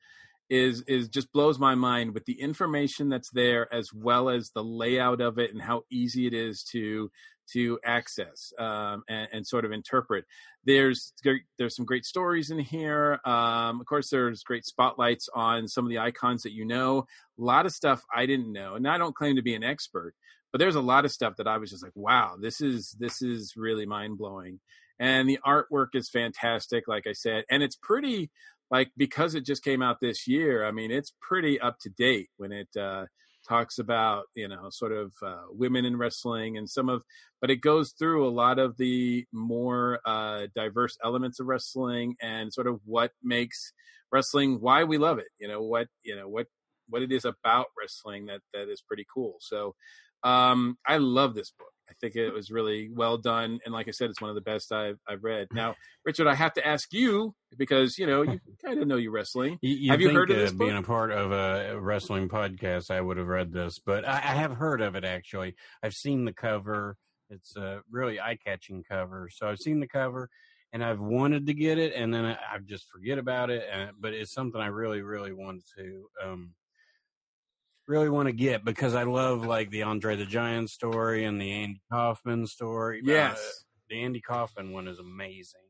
is 0.51 0.83
is 0.83 1.09
just 1.09 1.33
blows 1.33 1.59
my 1.59 1.75
mind 1.75 2.13
with 2.13 2.25
the 2.27 2.39
information 2.41 3.09
that's 3.09 3.31
there 3.31 3.73
as 3.73 3.89
well 3.95 4.29
as 4.29 4.51
the 4.51 4.63
layout 4.63 5.21
of 5.21 5.39
it 5.39 5.53
and 5.53 5.63
how 5.63 5.83
easy 5.91 6.27
it 6.27 6.35
is 6.35 6.63
to 6.63 7.11
to 7.53 7.79
access 7.85 8.53
um, 8.59 9.03
and, 9.09 9.29
and 9.33 9.47
sort 9.47 9.65
of 9.65 9.73
interpret. 9.73 10.25
There's 10.65 11.13
there's 11.59 11.77
some 11.77 11.85
great 11.85 12.05
stories 12.05 12.51
in 12.51 12.59
here. 12.59 13.21
Um, 13.25 13.81
of 13.81 13.87
course, 13.87 14.11
there's 14.11 14.43
great 14.43 14.65
spotlights 14.65 15.29
on 15.35 15.69
some 15.69 15.85
of 15.85 15.91
the 15.91 15.99
icons 15.99 16.43
that 16.43 16.53
you 16.53 16.65
know. 16.65 17.07
A 17.39 17.43
lot 17.43 17.67
of 17.67 17.73
stuff 17.73 18.03
I 18.15 18.27
didn't 18.27 18.53
know, 18.53 18.75
and 18.75 18.89
I 18.89 18.99
don't 18.99 19.15
claim 19.15 19.37
to 19.37 19.43
be 19.43 19.55
an 19.55 19.65
expert, 19.65 20.15
but 20.53 20.59
there's 20.59 20.77
a 20.77 20.81
lot 20.81 21.05
of 21.05 21.13
stuff 21.13 21.37
that 21.37 21.49
I 21.49 21.59
was 21.59 21.71
just 21.71 21.83
like, 21.83 21.97
wow, 21.97 22.37
this 22.41 22.61
is 22.61 22.97
this 22.99 23.23
is 23.23 23.55
really 23.57 23.87
mind 23.87 24.19
blowing. 24.19 24.61
And 24.99 25.29
the 25.29 25.41
artwork 25.45 25.89
is 25.95 26.09
fantastic, 26.09 26.87
like 26.87 27.07
I 27.09 27.13
said, 27.13 27.45
and 27.51 27.63
it's 27.63 27.77
pretty 27.77 28.31
like 28.71 28.91
because 28.97 29.35
it 29.35 29.45
just 29.45 29.65
came 29.65 29.83
out 29.83 30.01
this 30.01 30.27
year. 30.27 30.65
I 30.65 30.71
mean, 30.71 30.91
it's 30.91 31.13
pretty 31.21 31.61
up 31.61 31.79
to 31.81 31.91
date 31.91 32.31
when 32.37 32.53
it 32.53 32.69
uh, 32.79 33.07
talks 33.49 33.79
about 33.79 34.25
you 34.35 34.49
know 34.49 34.69
sort 34.71 34.93
of 34.93 35.13
uh, 35.23 35.43
women 35.51 35.85
in 35.85 35.97
wrestling 35.97 36.57
and 36.57 36.69
some 36.69 36.89
of, 36.89 37.03
but 37.41 37.51
it 37.51 37.61
goes 37.61 37.93
through 37.99 38.27
a 38.27 38.31
lot 38.31 38.59
of 38.59 38.77
the 38.77 39.25
more 39.33 40.01
uh, 40.07 40.47
diverse 40.55 40.97
elements 41.05 41.41
of 41.41 41.47
wrestling 41.47 42.17
and 42.23 42.53
sort 42.53 42.67
of 42.67 42.81
what 42.85 43.13
makes 43.23 43.73
wrestling 44.13 44.61
why 44.61 44.85
we 44.85 44.99
love 44.99 45.19
it. 45.19 45.29
You 45.39 45.49
know 45.49 45.63
what 45.63 45.89
you 46.03 46.17
know 46.17 46.29
what 46.29 46.47
what 46.89 47.03
it 47.03 47.13
is 47.13 47.25
about 47.25 47.67
wrestling 47.79 48.27
that 48.27 48.41
that 48.53 48.69
is 48.69 48.83
pretty 48.83 49.07
cool. 49.13 49.37
So 49.41 49.75
um, 50.23 50.79
I 50.87 50.97
love 50.97 51.35
this 51.35 51.51
book. 51.51 51.74
I 51.89 51.93
think 52.01 52.17
it 52.17 52.33
was 52.33 52.51
really 52.51 52.89
well 52.91 53.19
done, 53.19 53.59
and 53.65 53.75
like 53.75 53.89
I 53.89 53.91
said, 53.91 54.11
it's 54.11 54.21
one 54.21 54.31
of 54.31 54.35
the 54.35 54.41
best 54.41 54.73
I've 54.73 54.99
I've 55.09 55.23
read. 55.23 55.49
Now, 55.55 55.75
Richard, 56.05 56.27
I 56.27 56.35
have 56.35 56.55
to 56.55 56.67
ask 56.67 56.93
you 56.93 57.35
because 57.57 57.99
you 57.99 58.07
know 58.07 58.23
you 58.23 58.41
kind 58.65 58.81
of 58.81 58.89
know 58.89 58.97
you 58.97 59.11
wrestling. 59.11 59.59
You, 59.63 59.75
you 59.75 59.91
have 59.91 60.01
you 60.01 60.11
heard 60.11 60.31
of 60.31 60.37
this 60.37 60.53
book? 60.53 60.69
being 60.69 60.79
a 60.79 60.83
part 60.83 61.13
of 61.13 61.33
a 61.33 61.79
wrestling 61.79 62.29
podcast, 62.29 62.91
I 62.91 63.01
would 63.01 63.17
have 63.19 63.29
read 63.29 63.53
this, 63.53 63.79
but 63.79 64.07
I, 64.09 64.15
I 64.15 64.35
have 64.35 64.53
heard 64.53 64.81
of 64.81 64.95
it 64.95 65.05
actually. 65.05 65.55
I've 65.83 65.95
seen 65.95 66.25
the 66.25 66.33
cover. 66.33 66.97
It's 67.31 67.57
a 67.57 67.81
really 67.91 68.21
eye-catching 68.21 68.85
cover. 68.89 69.29
So 69.33 69.49
I've 69.49 69.59
seen 69.59 69.81
the 69.81 69.89
cover, 69.89 70.29
and 70.73 70.85
I've 70.85 71.01
wanted 71.01 71.47
to 71.47 71.55
get 71.55 71.79
it, 71.79 71.95
and 71.95 72.13
then 72.13 72.25
I, 72.25 72.33
I 72.33 72.59
just 72.65 72.87
forget 72.91 73.19
about 73.19 73.51
it. 73.51 73.65
And, 73.73 73.93
but 73.99 74.13
it's 74.13 74.33
something 74.33 74.61
I 74.61 74.67
really, 74.67 75.03
really 75.03 75.33
want 75.33 75.63
to, 75.77 76.05
um, 76.23 76.51
really 77.87 78.09
want 78.09 78.27
to 78.29 78.33
get 78.33 78.65
because 78.65 78.95
I 78.95 79.03
love 79.05 79.45
like 79.45 79.71
the 79.71 79.83
Andre 79.83 80.17
the 80.17 80.25
Giant 80.27 80.71
story 80.71 81.25
and 81.25 81.41
the 81.41 81.51
Andy 81.53 81.81
Kaufman 81.93 82.47
story. 82.47 83.01
Uh, 83.01 83.11
Yes. 83.11 83.65
the 83.91 84.03
Andy 84.03 84.21
Kaufman 84.21 84.73
one 84.73 84.89
is 84.89 84.99
amazing 84.99 85.61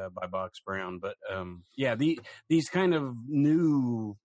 uh, 0.00 0.08
by 0.10 0.26
Box 0.26 0.60
Brown. 0.64 0.98
But 0.98 1.16
um, 1.32 1.62
yeah, 1.76 1.94
the 1.94 2.20
these 2.48 2.68
kind 2.68 2.94
of 2.94 3.14
new 3.26 4.16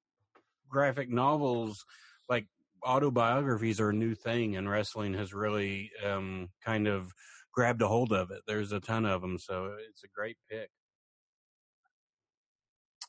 graphic 0.69 1.09
novels, 1.09 1.83
like 2.27 2.47
autobiographies, 2.83 3.79
are 3.79 3.89
a 3.89 3.93
new 3.93 4.15
thing, 4.15 4.55
and 4.55 4.69
wrestling 4.69 5.13
has 5.13 5.33
really 5.33 5.91
um, 6.05 6.49
kind 6.63 6.87
of 6.87 7.11
grabbed 7.53 7.81
a 7.81 7.87
hold 7.87 8.11
of 8.11 8.31
it. 8.31 8.41
There's 8.47 8.71
a 8.71 8.79
ton 8.79 9.05
of 9.05 9.21
them, 9.21 9.37
so 9.39 9.75
it's 9.89 10.03
a 10.03 10.07
great 10.15 10.37
pick. 10.49 10.69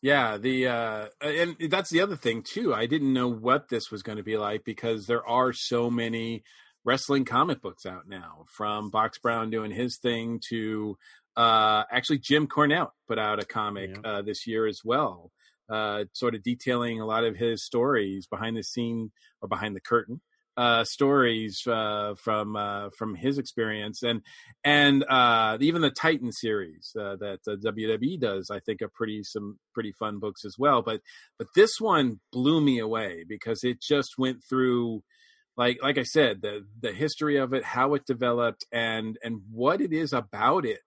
Yeah, 0.03 0.39
the 0.39 0.67
uh 0.69 1.07
and 1.21 1.57
that's 1.69 1.91
the 1.91 2.01
other 2.01 2.17
thing 2.17 2.43
too. 2.43 2.73
I 2.75 2.87
didn't 2.87 3.13
know 3.13 3.29
what 3.29 3.69
this 3.69 3.91
was 3.91 4.03
going 4.03 4.17
to 4.19 4.25
be 4.25 4.39
like 4.39 4.65
because 4.65 5.07
there 5.07 5.27
are 5.27 5.53
so 5.53 5.91
many 5.91 6.43
wrestling 6.85 7.27
comic 7.27 7.61
books 7.61 7.85
out 7.85 8.09
now 8.09 8.47
from 8.49 8.89
Box 8.91 9.19
Brown 9.19 9.51
doing 9.51 9.71
his 9.71 9.99
thing 9.99 10.41
to 10.49 10.97
uh 11.37 11.85
actually 11.93 12.19
Jim 12.19 12.47
Cornette 12.47 12.91
put 13.07 13.19
out 13.19 13.41
a 13.43 13.45
comic 13.45 13.91
Yeah. 14.03 14.11
uh 14.11 14.23
this 14.23 14.47
year 14.47 14.67
as 14.67 14.81
well. 14.85 15.31
Uh 15.69 16.05
sort 16.15 16.35
of 16.35 16.43
detailing 16.43 17.01
a 17.01 17.07
lot 17.07 17.25
of 17.25 17.37
his 17.37 17.63
stories 17.63 18.27
behind 18.27 18.57
the 18.57 18.63
scene 18.63 19.13
or 19.43 19.49
behind 19.49 19.77
the 19.77 19.81
curtain 19.81 20.23
uh 20.61 20.85
stories 20.85 21.63
uh 21.67 22.15
from 22.23 22.55
uh 22.55 22.91
from 22.99 23.15
his 23.15 23.39
experience. 23.39 24.03
And 24.03 24.21
and 24.63 25.05
uh 25.09 25.57
even 25.61 25.81
the 25.81 25.91
titan 25.91 26.33
series 26.33 26.93
uh, 26.99 27.17
that 27.17 27.39
wwe 27.47 28.21
does 28.21 28.51
i 28.51 28.61
think 28.61 28.83
are 28.83 28.91
pretty 28.95 29.23
some 29.23 29.59
pretty 29.73 29.93
fun 29.93 30.19
books 30.19 30.45
as 30.45 30.57
well. 30.59 30.83
But 30.83 31.01
but 31.39 31.49
this 31.55 31.73
one 31.79 32.21
blew 32.31 32.61
me 32.61 32.79
away 32.79 33.25
because 33.27 33.65
it 33.65 33.81
just 33.81 34.11
went 34.19 34.43
through 34.47 35.03
like 35.57 35.79
like 35.83 35.99
i 35.99 36.03
said 36.03 36.43
the 36.43 36.67
the 36.81 36.93
history 36.93 37.37
of 37.37 37.55
it 37.55 37.65
how 37.65 37.95
it 37.95 38.05
developed 38.07 38.65
and 38.71 39.19
and 39.25 39.41
what 39.51 39.81
it 39.81 39.93
is 39.93 40.13
about 40.13 40.65
it 40.65 40.81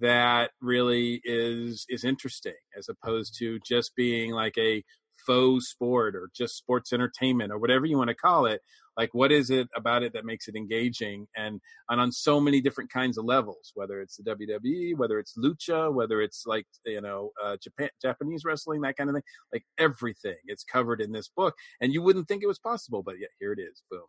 that 0.00 0.50
really 0.60 1.20
is 1.24 1.86
is 1.88 2.04
interesting 2.04 2.60
as 2.76 2.88
opposed 2.88 3.36
to 3.38 3.58
just 3.66 3.92
being 3.96 4.32
like 4.32 4.58
a 4.58 4.82
faux 5.26 5.68
sport 5.68 6.14
or 6.14 6.30
just 6.34 6.56
sports 6.56 6.92
entertainment 6.92 7.52
or 7.52 7.58
whatever 7.58 7.86
you 7.86 7.96
want 7.96 8.08
to 8.08 8.14
call 8.14 8.46
it 8.46 8.60
like 8.96 9.10
what 9.12 9.32
is 9.32 9.50
it 9.50 9.68
about 9.74 10.02
it 10.02 10.12
that 10.12 10.24
makes 10.24 10.48
it 10.48 10.56
engaging 10.56 11.26
and 11.36 11.60
and 11.88 12.00
on 12.00 12.12
so 12.12 12.40
many 12.40 12.60
different 12.60 12.90
kinds 12.92 13.18
of 13.18 13.24
levels 13.24 13.72
whether 13.74 14.00
it's 14.00 14.16
the 14.16 14.34
WWE 14.34 14.96
whether 14.96 15.18
it's 15.18 15.36
lucha 15.36 15.92
whether 15.92 16.20
it's 16.20 16.44
like 16.46 16.66
you 16.84 17.00
know 17.00 17.30
uh, 17.42 17.56
Japan 17.62 17.88
Japanese 18.00 18.44
wrestling 18.44 18.82
that 18.82 18.96
kind 18.96 19.10
of 19.10 19.14
thing 19.14 19.22
like 19.52 19.64
everything 19.78 20.36
it's 20.46 20.64
covered 20.64 21.00
in 21.00 21.12
this 21.12 21.28
book 21.28 21.54
and 21.80 21.92
you 21.92 22.02
wouldn't 22.02 22.28
think 22.28 22.42
it 22.42 22.48
was 22.48 22.58
possible 22.58 23.02
but 23.02 23.18
yet 23.18 23.30
here 23.38 23.52
it 23.52 23.60
is 23.60 23.82
boom. 23.90 24.02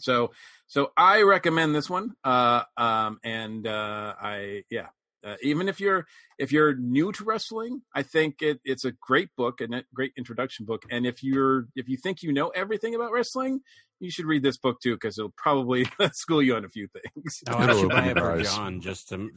So 0.00 0.32
so 0.66 0.90
I 0.96 1.22
recommend 1.22 1.74
this 1.74 1.88
one 1.88 2.12
uh 2.24 2.62
um 2.76 3.18
and 3.22 3.66
uh 3.66 4.14
I 4.20 4.64
yeah 4.70 4.88
uh, 5.24 5.36
even 5.42 5.68
if 5.68 5.80
you're 5.80 6.06
if 6.38 6.50
you're 6.52 6.74
new 6.74 7.12
to 7.12 7.24
wrestling 7.24 7.82
i 7.94 8.02
think 8.02 8.42
it, 8.42 8.60
it's 8.64 8.84
a 8.84 8.92
great 9.00 9.28
book 9.36 9.60
and 9.60 9.74
a 9.74 9.84
great 9.94 10.12
introduction 10.16 10.64
book 10.66 10.84
and 10.90 11.06
if 11.06 11.22
you're 11.22 11.66
if 11.76 11.88
you 11.88 11.96
think 11.96 12.22
you 12.22 12.32
know 12.32 12.48
everything 12.48 12.94
about 12.94 13.12
wrestling 13.12 13.60
you 14.00 14.10
should 14.10 14.24
read 14.26 14.42
this 14.42 14.56
book 14.58 14.78
too 14.82 14.94
because 14.94 15.18
it'll 15.18 15.32
probably 15.36 15.86
school 16.12 16.42
you 16.42 16.56
on 16.56 16.64
a 16.64 16.68
few 16.68 16.88
things 16.88 17.40
Oh, 17.48 17.56
I 17.56 17.64
It'll 17.64 17.80
should 17.80 17.88
buy 17.90 18.06
it 18.06 18.18
for. 18.18 18.42
John 18.42 18.80
just 18.80 19.08
to 19.10 19.30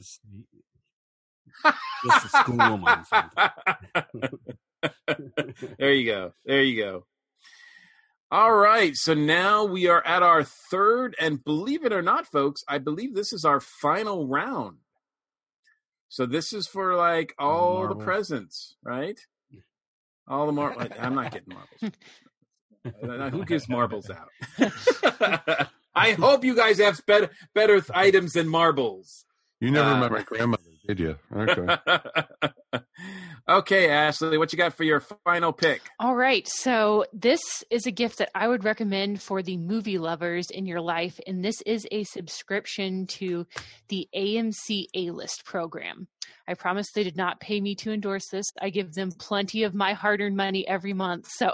just 2.05 2.21
to 2.21 2.29
school 2.29 2.57
them 2.57 2.83
on 2.83 3.05
something. 3.05 3.49
there 5.79 5.93
you 5.93 6.05
go. 6.05 6.33
There 6.45 6.61
you 6.63 6.81
go. 6.83 7.05
All 8.31 8.53
right. 8.53 8.91
So 8.95 9.13
now 9.13 9.63
we 9.65 9.87
are 9.87 10.05
at 10.05 10.23
our 10.23 10.43
third, 10.43 11.15
and 11.19 11.43
believe 11.43 11.85
it 11.85 11.93
or 11.93 12.01
not, 12.01 12.27
folks, 12.27 12.61
I 12.67 12.79
believe 12.79 13.13
this 13.15 13.31
is 13.31 13.45
our 13.45 13.59
final 13.59 14.27
round. 14.27 14.77
So 16.15 16.25
this 16.25 16.53
is 16.53 16.65
for 16.65 16.95
like 16.95 17.35
all 17.37 17.89
the 17.89 17.95
presents, 17.95 18.77
right? 18.81 19.19
All 20.29 20.45
the 20.45 20.53
marbles. 20.53 20.87
I'm 20.97 21.13
not 21.13 21.29
getting 21.33 21.53
marbles. 23.01 23.33
Who 23.33 23.43
gives 23.51 23.67
marbles 23.67 24.09
out? 24.09 24.29
I 25.93 26.13
hope 26.13 26.45
you 26.45 26.55
guys 26.55 26.79
have 26.79 27.05
better 27.05 27.31
better 27.53 27.83
items 27.93 28.31
than 28.31 28.47
marbles. 28.47 29.25
You 29.59 29.71
never 29.71 29.89
Uh, 29.89 29.99
met 29.99 30.11
my 30.13 30.21
grandmother, 30.23 30.63
did 30.87 30.99
you? 30.99 31.15
Okay. 31.35 31.77
okay, 33.49 33.89
Ashley, 33.89 34.37
what 34.37 34.51
you 34.51 34.57
got 34.57 34.73
for 34.73 34.83
your 34.83 34.99
final 34.99 35.51
pick? 35.51 35.81
All 35.99 36.15
right. 36.15 36.47
So, 36.47 37.05
this 37.13 37.41
is 37.69 37.85
a 37.85 37.91
gift 37.91 38.19
that 38.19 38.29
I 38.35 38.47
would 38.47 38.63
recommend 38.63 39.21
for 39.21 39.41
the 39.41 39.57
movie 39.57 39.97
lovers 39.97 40.49
in 40.49 40.65
your 40.65 40.81
life. 40.81 41.19
And 41.25 41.43
this 41.43 41.61
is 41.65 41.87
a 41.91 42.03
subscription 42.03 43.07
to 43.07 43.47
the 43.89 44.07
AMC 44.15 44.85
A 44.93 45.11
List 45.11 45.45
program. 45.45 46.07
I 46.47 46.53
promise 46.53 46.87
they 46.93 47.03
did 47.03 47.17
not 47.17 47.39
pay 47.39 47.59
me 47.59 47.75
to 47.75 47.91
endorse 47.91 48.27
this. 48.31 48.45
I 48.61 48.69
give 48.69 48.93
them 48.93 49.11
plenty 49.11 49.63
of 49.63 49.73
my 49.73 49.93
hard 49.93 50.21
earned 50.21 50.37
money 50.37 50.67
every 50.67 50.93
month. 50.93 51.27
So, 51.29 51.51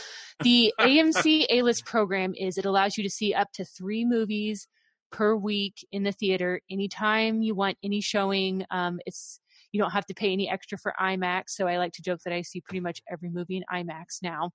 the 0.40 0.72
AMC 0.78 1.46
A 1.50 1.62
List 1.62 1.84
program 1.84 2.34
is 2.36 2.56
it 2.56 2.64
allows 2.64 2.96
you 2.96 3.02
to 3.02 3.10
see 3.10 3.34
up 3.34 3.48
to 3.54 3.64
three 3.64 4.04
movies 4.04 4.68
per 5.10 5.34
week 5.34 5.86
in 5.92 6.02
the 6.02 6.12
theater 6.12 6.60
anytime 6.70 7.42
you 7.42 7.54
want 7.54 7.76
any 7.82 8.00
showing. 8.00 8.64
Um, 8.70 9.00
it's 9.06 9.40
you 9.72 9.80
don't 9.80 9.90
have 9.90 10.06
to 10.06 10.14
pay 10.14 10.32
any 10.32 10.48
extra 10.48 10.78
for 10.78 10.94
IMAX. 11.00 11.50
So 11.50 11.66
I 11.66 11.76
like 11.76 11.92
to 11.92 12.02
joke 12.02 12.20
that 12.24 12.32
I 12.32 12.42
see 12.42 12.60
pretty 12.60 12.80
much 12.80 13.02
every 13.10 13.30
movie 13.30 13.56
in 13.56 13.64
IMAX 13.72 14.22
now. 14.22 14.52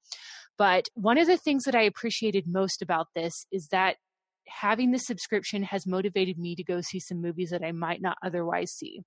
But 0.57 0.87
one 0.95 1.17
of 1.17 1.27
the 1.27 1.37
things 1.37 1.65
that 1.65 1.75
I 1.75 1.81
appreciated 1.81 2.45
most 2.47 2.81
about 2.81 3.07
this 3.15 3.45
is 3.51 3.67
that 3.67 3.97
having 4.47 4.91
the 4.91 4.99
subscription 4.99 5.63
has 5.63 5.87
motivated 5.87 6.37
me 6.37 6.55
to 6.55 6.63
go 6.63 6.81
see 6.81 6.99
some 6.99 7.21
movies 7.21 7.49
that 7.51 7.63
I 7.63 7.71
might 7.71 8.01
not 8.01 8.17
otherwise 8.23 8.71
see. 8.71 9.01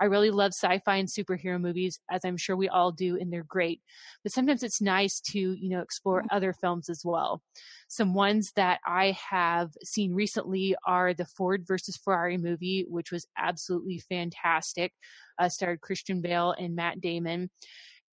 I 0.00 0.06
really 0.06 0.30
love 0.30 0.52
sci 0.52 0.80
fi 0.84 0.96
and 0.96 1.08
superhero 1.08 1.60
movies, 1.60 2.00
as 2.10 2.22
I'm 2.24 2.36
sure 2.36 2.56
we 2.56 2.68
all 2.68 2.90
do, 2.90 3.16
and 3.18 3.32
they're 3.32 3.44
great. 3.44 3.80
But 4.22 4.32
sometimes 4.32 4.62
it's 4.62 4.82
nice 4.82 5.20
to, 5.32 5.38
you 5.38 5.68
know, 5.68 5.80
explore 5.80 6.24
other 6.30 6.52
films 6.52 6.88
as 6.88 7.02
well. 7.04 7.42
Some 7.88 8.14
ones 8.14 8.50
that 8.56 8.80
I 8.86 9.16
have 9.30 9.70
seen 9.84 10.12
recently 10.12 10.74
are 10.86 11.14
the 11.14 11.26
Ford 11.26 11.64
versus 11.66 11.96
Ferrari 11.96 12.38
movie, 12.38 12.84
which 12.88 13.12
was 13.12 13.26
absolutely 13.38 14.00
fantastic. 14.08 14.92
Uh, 15.38 15.48
starred 15.48 15.80
Christian 15.80 16.20
Bale 16.20 16.54
and 16.58 16.74
Matt 16.74 17.00
Damon. 17.00 17.50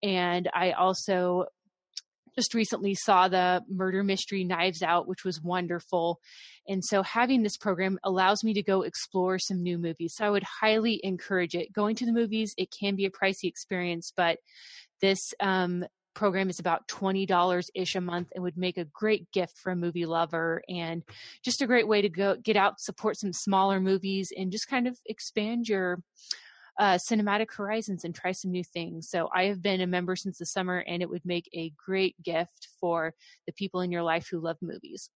And 0.02 0.48
I 0.54 0.72
also 0.72 1.46
just 2.36 2.54
recently 2.54 2.94
saw 2.94 3.28
the 3.28 3.62
murder 3.68 4.02
mystery 4.02 4.44
Knives 4.44 4.82
Out, 4.82 5.08
which 5.08 5.24
was 5.24 5.40
wonderful. 5.40 6.20
And 6.68 6.84
so 6.84 7.02
having 7.02 7.42
this 7.42 7.56
program 7.56 7.98
allows 8.04 8.44
me 8.44 8.54
to 8.54 8.62
go 8.62 8.82
explore 8.82 9.38
some 9.38 9.62
new 9.62 9.78
movies. 9.78 10.14
So 10.16 10.24
I 10.24 10.30
would 10.30 10.44
highly 10.60 11.00
encourage 11.02 11.54
it. 11.54 11.72
Going 11.72 11.96
to 11.96 12.06
the 12.06 12.12
movies, 12.12 12.54
it 12.56 12.68
can 12.70 12.96
be 12.96 13.06
a 13.06 13.10
pricey 13.10 13.44
experience, 13.44 14.12
but 14.16 14.38
this 15.00 15.18
um, 15.40 15.84
program 16.14 16.50
is 16.50 16.58
about 16.58 16.86
$20 16.88 17.64
ish 17.74 17.94
a 17.94 18.00
month 18.00 18.28
and 18.34 18.42
would 18.42 18.56
make 18.56 18.78
a 18.78 18.84
great 18.84 19.30
gift 19.32 19.56
for 19.58 19.72
a 19.72 19.76
movie 19.76 20.06
lover 20.06 20.62
and 20.68 21.02
just 21.44 21.62
a 21.62 21.66
great 21.66 21.88
way 21.88 22.02
to 22.02 22.08
go 22.08 22.36
get 22.36 22.56
out, 22.56 22.80
support 22.80 23.18
some 23.18 23.32
smaller 23.32 23.80
movies, 23.80 24.32
and 24.36 24.52
just 24.52 24.68
kind 24.68 24.86
of 24.86 24.98
expand 25.06 25.68
your 25.68 26.02
uh, 26.80 26.94
cinematic 26.94 27.52
horizons 27.54 28.04
and 28.04 28.14
try 28.14 28.32
some 28.32 28.50
new 28.50 28.64
things. 28.64 29.08
So 29.10 29.28
I 29.34 29.44
have 29.44 29.60
been 29.60 29.82
a 29.82 29.86
member 29.86 30.16
since 30.16 30.38
the 30.38 30.46
summer, 30.46 30.78
and 30.88 31.02
it 31.02 31.10
would 31.10 31.26
make 31.26 31.48
a 31.52 31.72
great 31.76 32.20
gift 32.22 32.68
for 32.80 33.14
the 33.46 33.52
people 33.52 33.82
in 33.82 33.92
your 33.92 34.02
life 34.02 34.28
who 34.28 34.40
love 34.40 34.56
movies. 34.62 35.10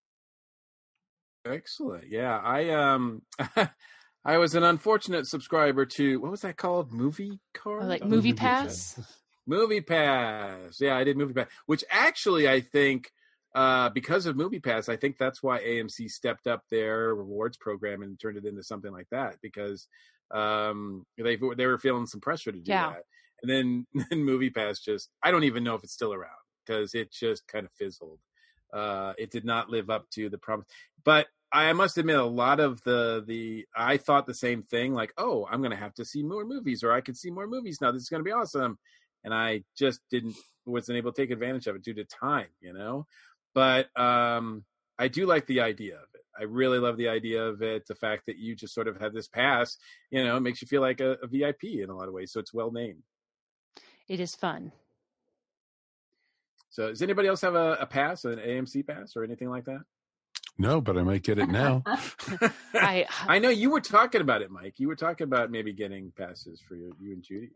Excellent. 1.47 2.09
Yeah, 2.09 2.39
I 2.39 2.69
um 2.69 3.23
I 4.25 4.39
was 4.39 4.55
an 4.55 4.63
unfortunate 4.63 5.27
subscriber 5.27 5.87
to 5.87 6.21
what 6.21 6.31
was 6.31 6.43
that 6.43 6.59
called? 6.59 6.93
Movie 6.93 7.41
card? 7.55 7.83
Or 7.83 7.87
like 7.87 8.03
Oh, 8.03 8.09
Movie 8.09 8.29
Movie 8.29 8.33
Pass. 8.35 9.01
Movie 9.47 9.81
Pass. 9.81 10.81
Yeah, 10.81 10.97
I 10.97 11.05
did 11.05 11.17
Movie 11.17 11.33
Pass, 11.33 11.49
which 11.67 11.83
actually 11.91 12.47
I 12.47 12.61
think 12.61 13.11
uh, 13.55 13.89
because 13.91 14.27
of 14.27 14.37
Movie 14.37 14.61
Pass, 14.61 14.89
I 14.89 14.97
think 14.97 15.17
that's 15.17 15.43
why 15.43 15.61
AMC 15.61 16.11
stepped 16.11 16.47
up 16.47 16.63
their 16.71 17.15
rewards 17.15 17.57
program 17.57 18.03
and 18.03 18.19
turned 18.19 18.37
it 18.37 18.45
into 18.47 18.63
something 18.63 18.93
like 18.93 19.09
that 19.11 19.37
because 19.43 19.87
um, 20.33 21.05
they 21.17 21.37
they 21.57 21.67
were 21.67 21.79
feeling 21.79 22.07
some 22.07 22.21
pressure 22.21 22.51
to 22.53 22.59
do 22.59 22.73
Yeah. 22.73 22.91
that. 22.91 23.03
And 23.43 23.51
then, 23.51 23.87
then 24.11 24.25
Movie 24.25 24.51
Pass 24.51 24.81
just 24.81 25.09
I 25.23 25.31
don't 25.31 25.45
even 25.45 25.65
know 25.65 25.75
if 25.75 25.85
it's 25.85 25.93
still 25.93 26.13
around 26.13 26.31
because 26.67 26.95
it 26.95 27.13
just 27.13 27.47
kind 27.47 27.65
of 27.65 27.73
fizzled. 27.73 28.19
Uh, 28.73 29.13
it 29.19 29.31
did 29.31 29.45
not 29.45 29.71
live 29.71 29.89
up 29.89 30.11
to 30.11 30.29
the 30.29 30.39
promise. 30.39 30.67
But 31.05 31.29
I 31.53 31.73
must 31.75 31.97
admit, 31.99 32.17
a 32.17 32.25
lot 32.25 32.59
of 32.59 32.83
the 32.83 33.23
the 33.25 33.67
I 33.77 33.99
thought 33.99 34.27
the 34.27 34.35
same 34.35 34.65
thing. 34.65 34.95
Like, 34.95 35.13
oh, 35.17 35.47
I'm 35.49 35.61
going 35.61 35.71
to 35.71 35.77
have 35.77 35.95
to 35.95 36.05
see 36.05 36.25
more 36.25 36.45
movies, 36.45 36.83
or 36.83 36.91
I 36.91 37.01
can 37.01 37.15
see 37.15 37.31
more 37.31 37.47
movies 37.47 37.79
now. 37.81 37.93
This 37.93 38.03
is 38.03 38.09
going 38.09 38.25
to 38.25 38.29
be 38.29 38.33
awesome. 38.33 38.79
And 39.23 39.33
I 39.33 39.63
just 39.79 40.01
didn't 40.11 40.35
wasn't 40.67 40.99
able 40.99 41.13
to 41.13 41.23
take 41.23 41.31
advantage 41.31 41.69
of 41.69 41.77
it 41.77 41.85
due 41.85 41.95
to 41.95 42.05
time, 42.05 42.49
you 42.61 42.73
know. 42.73 43.07
But 43.55 43.87
um, 43.99 44.65
I 44.99 45.09
do 45.09 45.27
like 45.27 45.47
the 45.47 45.61
idea 45.61 45.95
of 45.95 46.09
it. 46.15 46.21
I 46.39 46.45
really 46.45 46.79
love 46.79 46.97
the 46.97 47.09
idea 47.09 47.45
of 47.45 47.63
it. 47.63 47.87
The 47.87 47.95
fact 47.95 48.27
that 48.27 48.39
you 48.39 48.57
just 48.57 48.75
sort 48.75 48.89
of 48.89 49.01
have 49.01 49.13
this 49.13 49.29
pass, 49.29 49.77
you 50.11 50.25
know, 50.25 50.37
it 50.37 50.41
makes 50.41 50.61
you 50.61 50.69
feel 50.69 50.81
like 50.81 51.01
a, 51.01 51.17
a 51.23 51.29
VIP 51.29 51.65
in 51.65 51.91
a 51.91 51.97
lot 51.97 52.09
of 52.09 52.15
ways. 52.15 52.33
So 52.33 52.41
it's 52.41 52.53
well 52.53 52.73
named. 52.73 53.03
It 54.09 54.21
is 54.21 54.35
fun. 54.35 54.73
So 56.71 56.89
does 56.89 57.03
anybody 57.03 57.29
else 57.29 57.41
have 57.43 57.55
a, 57.55 57.75
a 57.81 57.87
pass, 57.87 58.25
an 58.25 58.37
AMC 58.37 58.87
pass, 58.87 59.13
or 59.15 59.23
anything 59.23 59.49
like 59.49 59.65
that? 59.67 59.83
No, 60.59 60.81
but 60.81 60.99
I 60.99 61.03
might 61.03 61.23
get 61.23 61.39
it 61.39 61.49
now. 61.49 61.83
I 62.75 63.07
I 63.29 63.39
know 63.39 63.49
you 63.49 63.71
were 63.71 63.81
talking 63.81 64.21
about 64.21 64.43
it, 64.43 64.51
Mike. 64.51 64.75
You 64.79 64.89
were 64.89 64.97
talking 64.97 65.25
about 65.25 65.51
maybe 65.51 65.73
getting 65.73 66.13
passes 66.17 66.61
for 66.67 66.75
you, 66.75 66.93
you 67.01 67.13
and 67.13 67.23
Judy. 67.23 67.51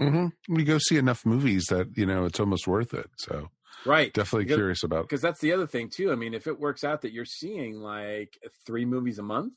Mm-hmm. 0.00 0.54
We 0.54 0.64
go 0.64 0.78
see 0.78 0.96
enough 0.96 1.26
movies 1.26 1.66
that 1.66 1.96
you 1.96 2.06
know 2.06 2.24
it's 2.24 2.40
almost 2.40 2.66
worth 2.66 2.94
it. 2.94 3.10
So 3.18 3.50
Right. 3.86 4.12
definitely 4.12 4.44
Because- 4.44 4.56
curious 4.58 4.82
about. 4.82 5.02
Because 5.04 5.20
that's 5.22 5.40
the 5.40 5.52
other 5.52 5.66
thing 5.66 5.88
too. 5.88 6.12
I 6.12 6.14
mean, 6.14 6.34
if 6.34 6.46
it 6.46 6.58
works 6.60 6.84
out 6.84 7.02
that 7.02 7.12
you're 7.12 7.24
seeing 7.24 7.76
like 7.80 8.38
three 8.66 8.84
movies 8.84 9.18
a 9.18 9.22
month, 9.22 9.54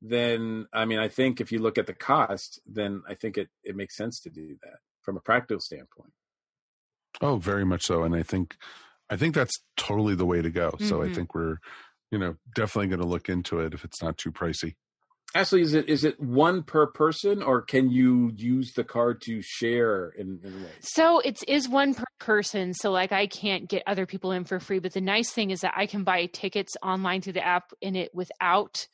then 0.00 0.66
I 0.72 0.84
mean, 0.84 0.98
I 0.98 1.08
think 1.08 1.40
if 1.40 1.52
you 1.52 1.60
look 1.60 1.78
at 1.78 1.86
the 1.86 1.94
cost, 1.94 2.60
then 2.66 3.02
I 3.08 3.14
think 3.14 3.38
it 3.38 3.48
it 3.62 3.76
makes 3.76 3.96
sense 3.96 4.20
to 4.20 4.30
do 4.30 4.56
that 4.62 4.78
from 5.02 5.16
a 5.16 5.20
practical 5.20 5.60
standpoint. 5.60 6.12
Oh, 7.20 7.36
very 7.36 7.64
much 7.64 7.84
so. 7.84 8.02
And 8.02 8.14
I 8.14 8.22
think, 8.22 8.56
I 9.10 9.16
think 9.16 9.34
that's 9.34 9.62
totally 9.76 10.14
the 10.14 10.24
way 10.26 10.40
to 10.42 10.50
go. 10.50 10.72
So 10.80 11.02
I 11.02 11.08
Mhm. 11.08 11.14
think 11.14 11.34
we're, 11.34 11.58
you 12.10 12.18
know, 12.18 12.36
definitely 12.54 12.88
going 12.88 13.00
to 13.02 13.06
look 13.06 13.28
into 13.28 13.60
it 13.60 13.74
if 13.74 13.84
it's 13.84 14.02
not 14.02 14.16
too 14.16 14.32
pricey. 14.32 14.76
Actually, 15.34 15.62
is 15.62 15.72
it 15.72 15.88
is 15.88 16.04
it 16.04 16.20
one 16.20 16.62
per 16.62 16.86
person, 16.86 17.42
or 17.42 17.62
can 17.62 17.90
you 17.90 18.32
use 18.36 18.72
the 18.74 18.84
card 18.84 19.22
to 19.22 19.40
share 19.40 20.10
in, 20.10 20.38
in? 20.44 20.66
So 20.80 21.20
it 21.20 21.42
is 21.48 21.64
is 21.64 21.68
one 21.68 21.94
per 21.94 22.04
person. 22.18 22.74
So 22.74 22.90
like 22.90 23.12
I 23.12 23.26
can't 23.26 23.68
get 23.68 23.82
other 23.86 24.04
people 24.04 24.32
in 24.32 24.44
for 24.44 24.60
free. 24.60 24.78
But 24.78 24.92
the 24.92 25.00
nice 25.00 25.30
thing 25.30 25.50
is 25.50 25.62
that 25.62 25.74
I 25.76 25.86
can 25.86 26.04
buy 26.04 26.26
tickets 26.26 26.76
online 26.82 27.22
through 27.22 27.34
the 27.34 27.46
app 27.46 27.72
in 27.80 27.96
it 27.96 28.14
without 28.14 28.86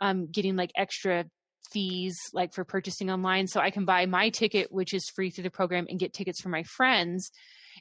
um, 0.00 0.28
getting 0.30 0.56
like 0.56 0.72
extra 0.76 1.26
fees 1.70 2.16
like 2.32 2.54
for 2.54 2.64
purchasing 2.64 3.10
online. 3.10 3.46
So 3.46 3.60
I 3.60 3.70
can 3.70 3.84
buy 3.84 4.06
my 4.06 4.30
ticket, 4.30 4.72
which 4.72 4.94
is 4.94 5.10
free 5.14 5.30
through 5.30 5.44
the 5.44 5.50
program, 5.50 5.86
and 5.90 5.98
get 5.98 6.14
tickets 6.14 6.40
for 6.40 6.48
my 6.48 6.62
friends 6.62 7.30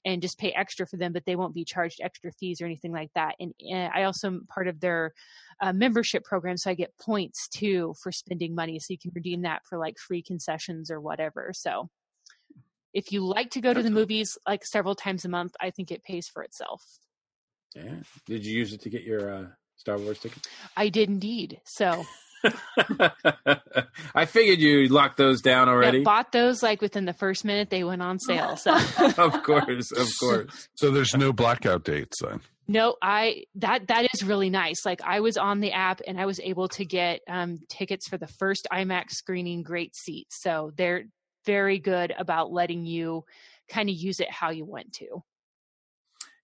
and 0.05 0.21
just 0.21 0.37
pay 0.37 0.51
extra 0.51 0.87
for 0.87 0.97
them, 0.97 1.13
but 1.13 1.25
they 1.25 1.35
won't 1.35 1.53
be 1.53 1.65
charged 1.65 1.99
extra 2.01 2.31
fees 2.33 2.61
or 2.61 2.65
anything 2.65 2.91
like 2.91 3.11
that. 3.15 3.35
And 3.39 3.53
uh, 3.71 3.89
I 3.93 4.03
also 4.03 4.27
am 4.27 4.47
part 4.47 4.67
of 4.67 4.79
their 4.79 5.13
uh, 5.61 5.73
membership 5.73 6.23
program, 6.23 6.57
so 6.57 6.69
I 6.69 6.73
get 6.73 6.97
points 6.99 7.47
too 7.47 7.93
for 8.01 8.11
spending 8.11 8.55
money. 8.55 8.79
So 8.79 8.87
you 8.89 8.97
can 8.97 9.11
redeem 9.13 9.41
that 9.43 9.61
for 9.67 9.77
like 9.77 9.97
free 9.97 10.21
concessions 10.21 10.89
or 10.91 10.99
whatever. 10.99 11.51
So 11.53 11.89
if 12.93 13.11
you 13.11 13.25
like 13.25 13.51
to 13.51 13.61
go 13.61 13.73
to 13.73 13.81
the 13.81 13.91
movies 13.91 14.37
like 14.47 14.65
several 14.65 14.95
times 14.95 15.23
a 15.25 15.29
month, 15.29 15.53
I 15.61 15.71
think 15.71 15.91
it 15.91 16.03
pays 16.03 16.27
for 16.27 16.43
itself. 16.43 16.83
Yeah. 17.75 17.95
Did 18.25 18.45
you 18.45 18.57
use 18.57 18.73
it 18.73 18.81
to 18.81 18.89
get 18.89 19.03
your 19.03 19.33
uh, 19.33 19.45
Star 19.77 19.97
Wars 19.97 20.19
ticket? 20.19 20.45
I 20.75 20.89
did 20.89 21.09
indeed. 21.09 21.61
So 21.63 22.05
I 24.15 24.25
figured 24.25 24.59
you 24.59 24.87
locked 24.87 25.17
those 25.17 25.41
down 25.41 25.67
yeah, 25.67 25.73
already. 25.73 26.03
bought 26.03 26.31
those 26.31 26.63
like 26.63 26.81
within 26.81 27.05
the 27.05 27.13
first 27.13 27.45
minute 27.45 27.69
they 27.69 27.83
went 27.83 28.01
on 28.01 28.19
sale. 28.19 28.57
So 28.57 28.73
of 29.17 29.43
course, 29.43 29.91
of 29.91 30.09
course. 30.19 30.69
So 30.75 30.91
there's 30.91 31.15
no 31.15 31.33
blackout 31.33 31.83
dates 31.83 32.21
then. 32.21 32.41
no, 32.67 32.95
I 33.01 33.43
that 33.55 33.87
that 33.87 34.07
is 34.13 34.23
really 34.23 34.49
nice. 34.49 34.85
Like 34.85 35.01
I 35.03 35.19
was 35.19 35.37
on 35.37 35.59
the 35.59 35.71
app 35.71 36.01
and 36.07 36.19
I 36.19 36.25
was 36.25 36.39
able 36.39 36.67
to 36.69 36.85
get 36.85 37.21
um, 37.27 37.59
tickets 37.69 38.07
for 38.07 38.17
the 38.17 38.27
first 38.27 38.67
IMAX 38.71 39.11
screening, 39.11 39.63
great 39.63 39.95
seats. 39.95 40.41
So 40.41 40.71
they're 40.75 41.05
very 41.45 41.79
good 41.79 42.13
about 42.17 42.51
letting 42.51 42.85
you 42.85 43.25
kind 43.69 43.89
of 43.89 43.95
use 43.95 44.19
it 44.19 44.31
how 44.31 44.51
you 44.51 44.65
want 44.65 44.93
to. 44.93 45.23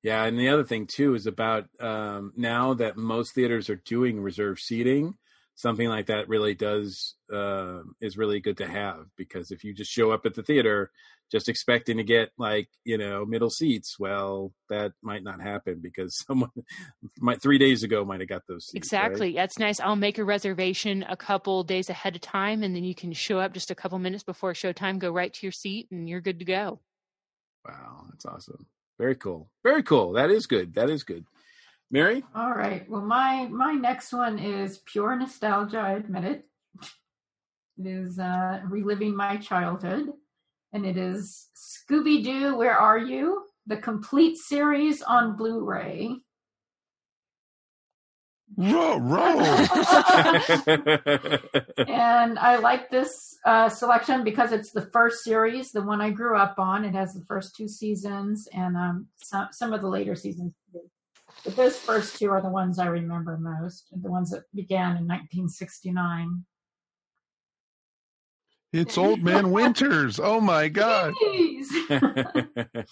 Yeah, 0.04 0.24
and 0.24 0.40
the 0.40 0.50
other 0.50 0.64
thing 0.64 0.88
too 0.88 1.16
is 1.16 1.28
about 1.28 1.66
um, 1.80 2.32
now 2.36 2.76
that 2.76 2.98
most 2.98 3.34
theaters 3.34 3.70
are 3.70 3.82
doing 3.86 4.22
reserve 4.22 4.60
seating. 4.60 5.16
Something 5.58 5.90
like 5.90 6.06
that 6.06 6.30
really 6.30 6.54
does 6.54 7.16
uh, 7.34 7.80
is 8.00 8.16
really 8.16 8.40
good 8.40 8.58
to 8.58 8.68
have 8.68 9.08
because 9.18 9.52
if 9.52 9.64
you 9.64 9.74
just 9.74 9.92
show 9.92 10.12
up 10.12 10.26
at 10.26 10.36
the 10.36 10.44
theater 10.44 10.92
just 11.30 11.50
expecting 11.50 11.98
to 11.98 12.04
get 12.06 12.30
like 12.38 12.70
you 12.86 12.98
know 12.98 13.26
middle 13.26 13.50
seats 13.50 13.98
well 14.00 14.54
that 14.70 14.94
might 15.02 15.24
not 15.24 15.42
happen 15.42 15.80
because 15.82 16.16
someone 16.28 16.52
might 17.20 17.42
three 17.42 17.58
days 17.58 17.84
ago 17.84 18.06
might 18.06 18.22
have 18.22 18.30
got 18.30 18.44
those 18.48 18.68
seats 18.68 18.76
Exactly. 18.78 19.28
right? 19.28 19.36
That's 19.36 19.60
nice. 19.60 19.80
I'll 19.82 19.96
make 19.98 20.20
a 20.20 20.24
reservation 20.24 21.04
a 21.10 21.18
couple 21.18 21.64
days 21.64 21.90
ahead 21.90 22.16
of 22.16 22.22
time, 22.22 22.64
and 22.64 22.74
then 22.76 22.84
you 22.86 22.96
can 22.96 23.12
show 23.12 23.40
up 23.40 23.54
just 23.54 23.72
a 23.72 23.76
couple 23.76 24.00
minutes 24.00 24.24
before 24.24 24.54
showtime, 24.54 25.00
go 25.00 25.12
right 25.12 25.34
to 25.34 25.46
your 25.46 25.52
seat, 25.52 25.88
and 25.92 26.08
you're 26.08 26.22
good 26.22 26.40
to 26.40 26.46
go. 26.46 26.80
wow 27.66 28.06
that's 28.10 28.26
awesome 28.26 28.66
very 28.98 29.16
cool 29.16 29.50
very 29.64 29.84
cool 29.84 30.14
that 30.14 30.30
is 30.32 30.48
good 30.48 30.74
that 30.76 30.90
is 30.90 31.04
good 31.04 31.26
mary 31.92 32.24
All 32.36 32.52
right. 32.52 32.90
Well, 32.90 33.02
my 33.02 33.48
my 33.48 33.74
next 33.74 34.12
one 34.12 34.40
is 34.40 34.80
pure 34.80 35.16
nostalgia. 35.16 35.80
I 35.80 35.94
admit 35.94 36.26
it. 36.26 36.46
It 37.80 37.86
is 37.86 38.20
uh, 38.20 38.62
reliving 38.66 39.16
my 39.16 39.38
childhood, 39.38 40.12
and 40.74 40.86
it 40.86 40.98
is 40.98 41.48
Scooby 41.56 42.24
Doo. 42.24 42.58
Where 42.58 42.78
are 42.78 42.98
you? 42.98 43.46
The 43.68 43.78
complete 43.78 44.38
series 44.38 45.02
on 45.02 45.38
Blu-ray. 45.38 46.18
And 51.88 52.40
I 52.40 52.58
like 52.58 52.90
this 52.90 53.38
uh, 53.46 53.70
selection 53.70 54.24
because 54.24 54.52
it's 54.52 54.72
the 54.72 54.82
first 54.82 55.24
series, 55.24 55.72
the 55.72 55.82
one 55.82 56.02
I 56.02 56.10
grew 56.10 56.38
up 56.38 56.56
on. 56.58 56.84
It 56.84 56.96
has 56.96 57.14
the 57.14 57.24
first 57.26 57.56
two 57.56 57.68
seasons 57.68 58.48
and 58.54 58.76
um, 58.76 59.08
some 59.18 59.48
some 59.52 59.74
of 59.74 59.82
the 59.82 59.88
later 59.88 60.16
seasons. 60.16 60.54
But 61.44 61.56
those 61.56 61.78
first 61.78 62.18
two 62.18 62.30
are 62.32 62.42
the 62.42 62.50
ones 62.50 62.80
I 62.80 62.88
remember 62.88 63.38
most, 63.38 63.88
the 63.92 64.10
ones 64.10 64.32
that 64.32 64.44
began 64.54 64.98
in 64.98 65.08
1969. 65.08 66.44
It's 68.74 68.98
Old 68.98 69.24
Man 69.24 69.52
Winters. 69.58 70.20
Oh 70.20 70.42
my 70.42 70.68
God. 70.68 71.14
Jeez. 71.24 71.68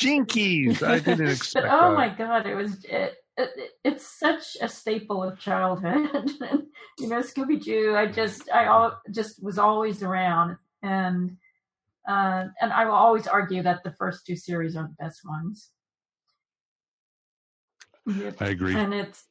Jinkies. 0.00 0.82
I 0.82 0.98
didn't 0.98 1.28
expect 1.28 1.66
oh 1.70 1.90
that. 1.90 1.96
my 1.96 2.08
god, 2.10 2.46
it 2.46 2.54
was 2.54 2.84
it, 2.84 3.14
it, 3.38 3.50
it's 3.82 4.06
such 4.06 4.56
a 4.60 4.68
staple 4.68 5.22
of 5.22 5.38
childhood. 5.38 6.30
you 6.98 7.08
know, 7.08 7.20
Scooby 7.20 7.62
Doo. 7.62 7.94
I 7.96 8.06
just 8.06 8.50
I 8.50 8.66
all 8.66 9.00
just 9.10 9.42
was 9.42 9.58
always 9.58 10.02
around, 10.02 10.56
and 10.82 11.36
uh, 12.08 12.44
and 12.60 12.72
I 12.72 12.84
will 12.84 12.92
always 12.92 13.26
argue 13.26 13.62
that 13.62 13.84
the 13.84 13.92
first 13.92 14.26
two 14.26 14.36
series 14.36 14.76
are 14.76 14.84
the 14.84 15.04
best 15.04 15.20
ones. 15.26 15.70
I 18.40 18.48
agree. 18.48 18.74
And 18.74 18.94
it's 18.94 19.24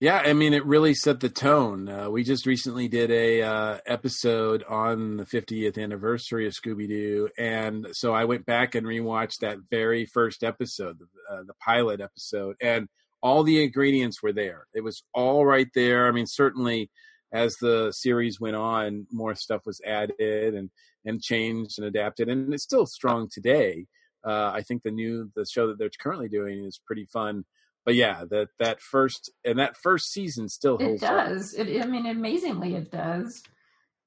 Yeah, 0.00 0.18
I 0.18 0.32
mean, 0.32 0.54
it 0.54 0.64
really 0.66 0.94
set 0.94 1.20
the 1.20 1.28
tone. 1.28 1.88
Uh, 1.88 2.10
we 2.10 2.24
just 2.24 2.46
recently 2.46 2.88
did 2.88 3.10
a 3.10 3.42
uh, 3.42 3.78
episode 3.86 4.62
on 4.64 5.16
the 5.16 5.24
50th 5.24 5.82
anniversary 5.82 6.46
of 6.46 6.52
Scooby 6.52 6.88
Doo, 6.88 7.28
and 7.38 7.88
so 7.92 8.12
I 8.12 8.24
went 8.24 8.46
back 8.46 8.74
and 8.74 8.86
rewatched 8.86 9.38
that 9.40 9.58
very 9.70 10.06
first 10.06 10.42
episode, 10.42 10.98
uh, 11.30 11.42
the 11.46 11.54
pilot 11.64 12.00
episode, 12.00 12.56
and 12.60 12.88
all 13.22 13.42
the 13.42 13.64
ingredients 13.64 14.22
were 14.22 14.32
there. 14.32 14.66
It 14.74 14.82
was 14.82 15.02
all 15.14 15.46
right 15.46 15.68
there. 15.74 16.06
I 16.06 16.12
mean, 16.12 16.26
certainly 16.26 16.90
as 17.32 17.56
the 17.56 17.90
series 17.90 18.38
went 18.38 18.56
on, 18.56 19.06
more 19.10 19.34
stuff 19.34 19.62
was 19.66 19.80
added 19.84 20.54
and 20.54 20.70
and 21.04 21.20
changed 21.20 21.78
and 21.78 21.86
adapted, 21.86 22.28
and 22.28 22.52
it's 22.54 22.62
still 22.62 22.86
strong 22.86 23.28
today. 23.30 23.86
Uh, 24.24 24.50
I 24.54 24.62
think 24.62 24.82
the 24.82 24.90
new 24.90 25.30
the 25.34 25.44
show 25.44 25.66
that 25.68 25.78
they're 25.78 25.90
currently 26.00 26.28
doing 26.28 26.64
is 26.64 26.80
pretty 26.86 27.06
fun 27.12 27.44
but 27.84 27.94
yeah, 27.94 28.24
that 28.30 28.48
that 28.58 28.80
first 28.80 29.30
and 29.44 29.58
that 29.58 29.76
first 29.76 30.12
season 30.12 30.48
still 30.48 30.76
it 30.78 30.84
holds 30.84 31.02
up. 31.02 31.28
does. 31.28 31.54
It 31.54 31.82
I 31.82 31.86
mean, 31.86 32.06
amazingly, 32.06 32.74
it 32.74 32.90
does. 32.90 33.42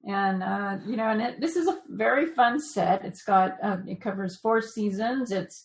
And 0.06 0.42
uh, 0.42 0.78
you 0.86 0.96
know, 0.96 1.08
and 1.08 1.20
it, 1.20 1.40
this 1.40 1.56
is 1.56 1.68
a 1.68 1.80
very 1.88 2.26
fun 2.26 2.60
set. 2.60 3.04
It's 3.04 3.22
got 3.22 3.56
uh, 3.62 3.78
it 3.86 4.00
covers 4.00 4.36
four 4.36 4.60
seasons. 4.62 5.30
It's 5.30 5.64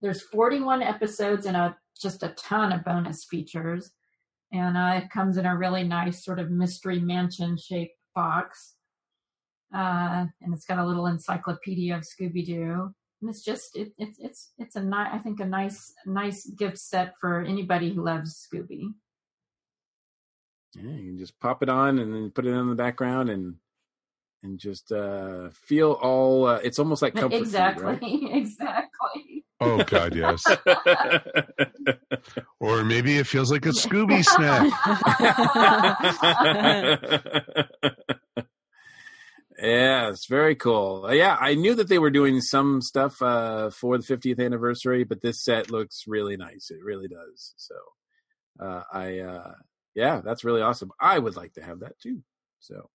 there's 0.00 0.22
41 0.22 0.82
episodes 0.82 1.46
and 1.46 1.56
a 1.56 1.76
just 2.00 2.22
a 2.22 2.30
ton 2.30 2.72
of 2.72 2.84
bonus 2.84 3.24
features. 3.24 3.92
And 4.52 4.76
uh, 4.76 5.00
it 5.02 5.10
comes 5.10 5.36
in 5.36 5.46
a 5.46 5.56
really 5.56 5.84
nice 5.84 6.24
sort 6.24 6.38
of 6.38 6.50
mystery 6.50 7.00
mansion 7.00 7.56
shaped 7.56 7.96
box. 8.14 8.74
Uh, 9.74 10.26
and 10.42 10.52
it's 10.52 10.66
got 10.66 10.78
a 10.78 10.86
little 10.86 11.06
encyclopedia 11.06 11.96
of 11.96 12.02
Scooby 12.02 12.44
Doo. 12.44 12.94
And 13.22 13.30
it's 13.30 13.44
just 13.44 13.76
it, 13.76 13.92
it's 13.98 14.18
it's 14.18 14.52
it's 14.58 14.74
a 14.74 14.82
nice 14.82 15.10
I 15.12 15.18
think 15.18 15.38
a 15.38 15.46
nice 15.46 15.94
nice 16.04 16.44
gift 16.44 16.78
set 16.78 17.14
for 17.20 17.40
anybody 17.40 17.94
who 17.94 18.04
loves 18.04 18.48
Scooby. 18.52 18.94
Yeah, 20.74 20.90
you 20.90 21.10
can 21.10 21.18
just 21.18 21.38
pop 21.38 21.62
it 21.62 21.68
on 21.68 22.00
and 22.00 22.12
then 22.12 22.30
put 22.30 22.46
it 22.46 22.50
in 22.50 22.68
the 22.68 22.74
background 22.74 23.30
and 23.30 23.54
and 24.42 24.58
just 24.58 24.90
uh 24.90 25.50
feel 25.50 25.92
all. 25.92 26.46
Uh, 26.46 26.58
it's 26.64 26.80
almost 26.80 27.00
like 27.00 27.14
comfort 27.14 27.36
exactly, 27.36 27.96
food, 27.98 28.30
exactly. 28.32 29.44
Oh 29.60 29.84
God, 29.84 30.16
yes. 30.16 30.44
Or 32.60 32.84
maybe 32.84 33.18
it 33.18 33.26
feels 33.26 33.50
like 33.50 33.66
a 33.66 33.70
Scooby 33.70 34.24
snack. 37.82 38.18
Yeah, 39.62 40.08
it's 40.08 40.26
very 40.26 40.56
cool. 40.56 41.06
Uh, 41.06 41.12
yeah, 41.12 41.36
I 41.40 41.54
knew 41.54 41.76
that 41.76 41.88
they 41.88 42.00
were 42.00 42.10
doing 42.10 42.40
some 42.40 42.82
stuff 42.82 43.22
uh, 43.22 43.70
for 43.70 43.96
the 43.96 44.04
50th 44.04 44.44
anniversary, 44.44 45.04
but 45.04 45.22
this 45.22 45.44
set 45.44 45.70
looks 45.70 46.02
really 46.08 46.36
nice. 46.36 46.70
It 46.70 46.82
really 46.82 47.06
does. 47.06 47.54
So, 47.56 47.74
uh, 48.60 48.82
I 48.92 49.18
uh, 49.20 49.52
yeah, 49.94 50.20
that's 50.24 50.42
really 50.42 50.62
awesome. 50.62 50.90
I 51.00 51.16
would 51.16 51.36
like 51.36 51.52
to 51.54 51.62
have 51.62 51.80
that 51.80 51.98
too. 52.00 52.24
So, 52.58 52.90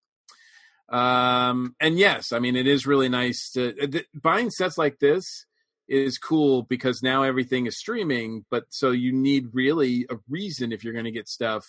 um, 0.89 1.73
and 1.79 1.97
yes, 1.97 2.33
I 2.33 2.39
mean 2.39 2.57
it 2.57 2.67
is 2.67 2.85
really 2.85 3.07
nice 3.07 3.49
to 3.51 3.69
uh, 3.81 3.87
th- 3.87 4.07
buying 4.13 4.49
sets 4.49 4.77
like 4.77 4.99
this 4.99 5.45
is 5.87 6.17
cool 6.17 6.63
because 6.63 7.01
now 7.01 7.23
everything 7.23 7.65
is 7.65 7.79
streaming. 7.79 8.43
But 8.51 8.65
so 8.71 8.91
you 8.91 9.13
need 9.13 9.47
really 9.53 10.05
a 10.09 10.17
reason 10.27 10.73
if 10.73 10.83
you're 10.83 10.93
going 10.93 11.05
to 11.05 11.11
get 11.11 11.29
stuff 11.29 11.65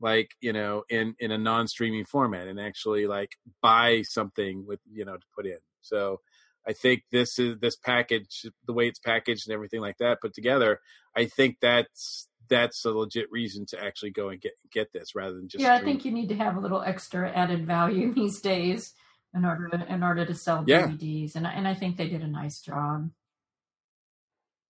like 0.00 0.30
you 0.40 0.52
know 0.52 0.82
in 0.88 1.14
in 1.18 1.30
a 1.30 1.38
non-streaming 1.38 2.04
format 2.04 2.48
and 2.48 2.58
actually 2.60 3.06
like 3.06 3.32
buy 3.62 4.02
something 4.02 4.64
with 4.66 4.80
you 4.90 5.04
know 5.04 5.16
to 5.16 5.26
put 5.34 5.46
in 5.46 5.58
so 5.80 6.20
i 6.66 6.72
think 6.72 7.02
this 7.12 7.38
is 7.38 7.58
this 7.60 7.76
package 7.76 8.46
the 8.66 8.72
way 8.72 8.88
it's 8.88 8.98
packaged 8.98 9.46
and 9.48 9.54
everything 9.54 9.80
like 9.80 9.98
that 9.98 10.20
put 10.20 10.34
together 10.34 10.80
i 11.16 11.24
think 11.26 11.56
that's 11.60 12.28
that's 12.48 12.84
a 12.84 12.90
legit 12.90 13.30
reason 13.30 13.64
to 13.66 13.80
actually 13.82 14.10
go 14.10 14.28
and 14.30 14.40
get 14.40 14.52
get 14.72 14.92
this 14.92 15.14
rather 15.14 15.36
than 15.36 15.48
just 15.48 15.62
yeah, 15.62 15.74
I 15.74 15.80
think 15.80 16.04
you 16.04 16.10
need 16.10 16.28
to 16.30 16.34
have 16.36 16.56
a 16.56 16.60
little 16.60 16.82
extra 16.82 17.30
added 17.30 17.64
value 17.64 18.12
these 18.20 18.40
days 18.40 18.94
in 19.32 19.44
order 19.44 19.68
to, 19.68 19.92
in 19.94 20.02
order 20.02 20.26
to 20.26 20.34
sell 20.34 20.64
Yeah. 20.66 20.88
DVDs, 20.88 21.36
and 21.36 21.46
I- 21.46 21.52
and 21.52 21.68
I 21.68 21.74
think 21.74 21.96
they 21.96 22.08
did 22.08 22.22
a 22.22 22.26
nice 22.26 22.60
job. 22.60 23.10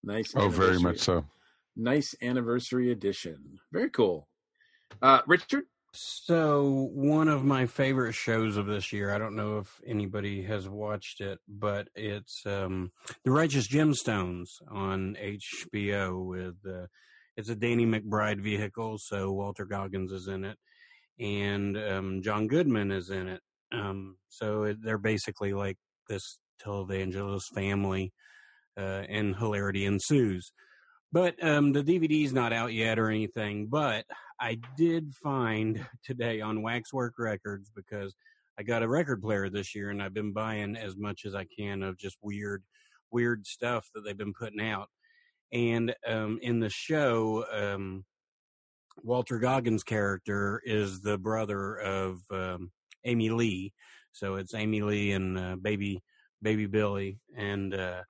nice 0.03 0.33
Oh, 0.37 0.49
very 0.49 0.79
much 0.79 0.99
so. 1.01 1.25
nice 1.77 2.15
anniversary 2.21 2.91
edition 2.91 3.59
very 3.73 3.89
cool 3.91 4.29
uh 5.03 5.21
richard 5.27 5.65
So, 5.93 6.89
one 6.93 7.27
of 7.27 7.43
my 7.45 7.67
favorite 7.67 8.15
shows 8.15 8.57
of 8.57 8.67
this 8.67 8.93
year, 8.93 9.13
I 9.13 9.19
don't 9.19 9.35
know 9.35 9.59
if 9.59 9.81
anybody 9.85 10.43
has 10.43 10.69
watched 10.69 11.21
it, 11.21 11.41
but 11.49 11.89
it's 11.97 12.47
um, 12.47 12.93
The 13.25 13.33
Righteous 13.33 13.67
Gemstones 13.67 14.51
on 14.71 15.17
HBO 15.21 16.25
with 16.25 16.55
uh, 16.65 16.87
it's 17.37 17.49
a 17.49 17.57
Danny 17.57 17.87
McBride 17.87 18.41
vehicle, 18.41 18.99
so 18.99 19.33
Walton 19.33 19.67
Goggins 19.69 20.13
is 20.13 20.29
in 20.29 20.45
it 20.45 20.57
and 21.21 21.77
um, 21.77 22.23
John 22.23 22.49
Goodman 22.49 22.91
is 22.91 23.11
in 23.11 23.29
it. 23.29 23.43
Um, 23.73 24.17
so 24.29 24.65
it, 24.65 24.79
they're 24.83 24.99
basically 24.99 25.53
like 25.53 25.77
this 26.09 26.39
televangelist 26.65 27.53
family, 27.55 28.13
uh, 28.77 29.05
and 29.09 29.37
hilarity 29.37 29.85
ensues. 29.85 30.53
But 31.13 31.43
um, 31.45 31.73
the 31.73 31.83
DVD's 31.83 32.33
not 32.33 32.53
out 32.53 32.73
yet 32.73 32.99
or 32.99 33.11
anything. 33.11 33.67
But 33.67 34.05
I 34.41 34.59
did 34.77 35.15
find 35.15 35.85
today 36.05 36.41
on 36.41 36.63
Waxwork 36.63 37.15
Records 37.19 37.71
because 37.75 38.15
I 38.59 38.63
got 38.63 38.83
a 38.83 38.89
record 38.89 39.23
player 39.23 39.49
this 39.49 39.75
year, 39.75 39.91
and 39.91 40.03
I've 40.03 40.15
been 40.15 40.33
buying 40.33 40.77
as 40.77 40.97
much 40.97 41.25
as 41.25 41.35
I 41.35 41.47
can 41.57 41.83
of 41.83 41.99
just 41.99 42.17
weird, 42.23 42.63
weird 43.11 43.47
stuff 43.47 43.89
that 43.95 44.03
they've 44.05 44.17
been 44.17 44.35
putting 44.35 44.61
out. 44.61 44.89
And 45.53 45.95
um, 46.07 46.39
in 46.43 46.61
the 46.61 46.69
show, 46.69 47.45
um, 47.53 48.05
Walton 49.03 49.41
Goggins' 49.41 49.83
character 49.83 50.61
is 50.65 51.01
the 51.01 51.19
brother 51.19 51.77
of 51.77 52.21
um, 52.31 52.71
Aimee-Leigh. 53.05 53.73
So 54.13 54.35
it's 54.35 54.55
Aimee-Leigh 54.55 55.13
and 55.13 55.39
uh, 55.39 55.57
baby 55.61 56.03
baby 56.43 56.67
Billy, 56.67 57.19
and 57.37 57.75
uh, 57.75 58.03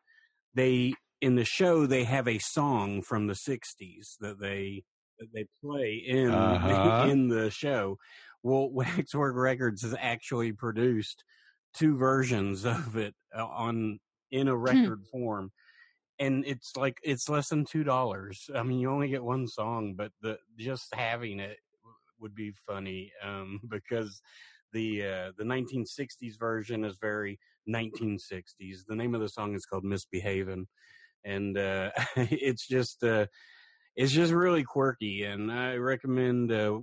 they 0.55 0.94
in 1.20 1.36
the 1.36 1.44
show 1.44 1.86
they 1.86 2.04
have 2.04 2.26
a 2.28 2.38
song 2.38 3.02
from 3.02 3.26
the 3.26 3.34
'60s 3.34 4.16
that 4.20 4.40
they 4.40 4.84
that 5.18 5.28
they 5.34 5.46
play 5.62 5.94
in 6.06 6.32
Uh-huh. 6.32 7.06
in 7.06 7.28
the 7.28 7.50
show. 7.50 7.98
Well, 8.42 8.70
Waxwork 8.72 9.36
Records 9.36 9.82
has 9.82 9.94
actually 9.98 10.52
produced 10.52 11.24
two 11.74 11.96
versions 11.96 12.64
of 12.64 12.96
it 12.96 13.14
uh, 13.36 13.46
on 13.46 13.98
in 14.30 14.48
a 14.48 14.56
record 14.56 15.04
form 15.10 15.50
and 16.20 16.44
it's 16.46 16.76
like 16.76 16.98
it's 17.02 17.28
less 17.28 17.48
than 17.48 17.64
two 17.64 17.82
dollars 17.82 18.48
i 18.54 18.62
mean 18.62 18.78
you 18.78 18.88
only 18.90 19.08
get 19.08 19.22
one 19.24 19.46
song 19.46 19.94
but 19.96 20.12
the 20.20 20.38
just 20.56 20.92
having 20.94 21.40
it 21.40 21.58
would 22.20 22.34
be 22.34 22.52
funny 22.66 23.12
um, 23.22 23.60
because 23.70 24.20
the 24.72 25.02
uh, 25.04 25.32
the 25.36 25.44
1960s 25.44 26.38
version 26.38 26.84
is 26.84 26.96
very 27.00 27.38
1960s. 27.68 28.84
The 28.86 28.94
name 28.94 29.14
of 29.14 29.20
the 29.20 29.28
song 29.28 29.54
is 29.54 29.66
called 29.66 29.84
"Misbehaving," 29.84 30.66
and 31.24 31.56
uh, 31.56 31.90
it's 32.16 32.66
just 32.66 33.02
uh, 33.02 33.26
it's 33.96 34.12
just 34.12 34.32
really 34.32 34.64
quirky. 34.64 35.24
And 35.24 35.50
I 35.50 35.76
recommend. 35.76 36.52
Uh, 36.52 36.80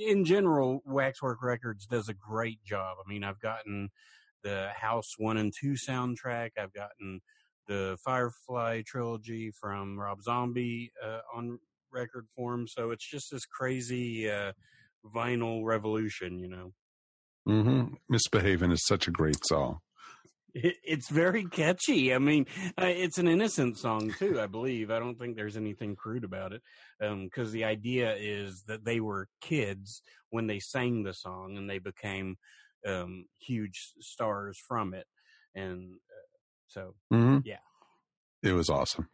in 0.00 0.24
general, 0.24 0.82
Waxwork 0.84 1.42
Records 1.42 1.86
does 1.86 2.08
a 2.08 2.14
great 2.14 2.62
job. 2.64 2.96
I 3.04 3.08
mean, 3.08 3.22
I've 3.22 3.40
gotten 3.40 3.90
the 4.42 4.70
House 4.74 5.14
One 5.16 5.36
and 5.36 5.52
Two 5.58 5.74
soundtrack. 5.74 6.50
I've 6.58 6.72
gotten 6.72 7.20
the 7.68 7.96
Firefly 8.04 8.82
trilogy 8.84 9.52
from 9.60 9.98
Rob 9.98 10.22
Zombie 10.22 10.90
uh, 11.04 11.20
on 11.34 11.60
record 11.92 12.26
form. 12.34 12.66
So 12.66 12.90
it's 12.90 13.08
just 13.08 13.30
this 13.30 13.46
crazy 13.46 14.28
uh, 14.28 14.52
vinyl 15.14 15.64
revolution, 15.64 16.38
you 16.38 16.48
know. 16.48 16.72
Mm-hmm. 17.48 17.94
Misbehaving 18.08 18.72
is 18.72 18.84
such 18.84 19.08
a 19.08 19.10
great 19.10 19.44
song. 19.46 19.78
It, 20.54 20.76
it's 20.84 21.08
very 21.08 21.44
catchy. 21.44 22.14
I 22.14 22.18
mean, 22.18 22.46
uh, 22.80 22.86
it's 22.86 23.18
an 23.18 23.28
innocent 23.28 23.78
song 23.78 24.12
too. 24.18 24.40
I 24.40 24.46
believe. 24.46 24.90
I 24.90 24.98
don't 24.98 25.18
think 25.18 25.36
there's 25.36 25.56
anything 25.56 25.96
crude 25.96 26.24
about 26.24 26.52
it, 26.52 26.62
because 26.98 27.48
um, 27.48 27.52
the 27.52 27.64
idea 27.64 28.14
is 28.18 28.64
that 28.66 28.84
they 28.84 29.00
were 29.00 29.28
kids 29.40 30.02
when 30.30 30.46
they 30.46 30.58
sang 30.58 31.02
the 31.02 31.14
song, 31.14 31.56
and 31.56 31.68
they 31.68 31.78
became 31.78 32.36
um, 32.86 33.26
huge 33.38 33.92
stars 34.00 34.58
from 34.66 34.94
it, 34.94 35.06
and 35.54 35.94
uh, 35.94 36.38
so 36.66 36.94
mm-hmm. 37.12 37.38
yeah, 37.44 37.56
it 38.42 38.52
was 38.52 38.70
awesome. 38.70 39.08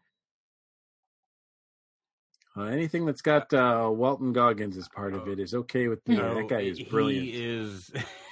Uh, 2.56 2.64
anything 2.64 3.04
that's 3.04 3.20
got 3.20 3.52
uh, 3.52 3.90
Walton 3.92 4.32
Goggins 4.32 4.78
as 4.78 4.88
part 4.88 5.12
of 5.12 5.28
it 5.28 5.38
is 5.38 5.52
okay 5.52 5.88
with 5.88 6.06
me. 6.08 6.16
No, 6.16 6.34
that 6.34 6.48
guy 6.48 6.60
is 6.60 6.80
brilliant. 6.82 7.26
He 7.26 7.44
is 7.44 7.90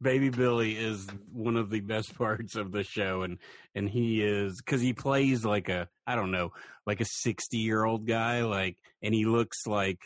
Baby 0.00 0.28
Billy 0.30 0.76
is 0.76 1.06
one 1.32 1.56
of 1.56 1.70
the 1.70 1.80
best 1.80 2.14
parts 2.18 2.56
of 2.56 2.72
the 2.72 2.84
show, 2.84 3.22
and 3.22 3.38
and 3.74 3.88
he 3.88 4.22
is 4.22 4.60
because 4.64 4.80
he 4.80 4.92
plays 4.92 5.44
like 5.44 5.68
a 5.68 5.88
I 6.06 6.16
don't 6.16 6.30
know 6.30 6.50
like 6.86 7.00
a 7.00 7.06
sixty 7.06 7.58
year 7.58 7.84
old 7.84 8.06
guy, 8.06 8.42
like, 8.42 8.76
and 9.02 9.14
he 9.14 9.24
looks 9.24 9.66
like 9.66 9.98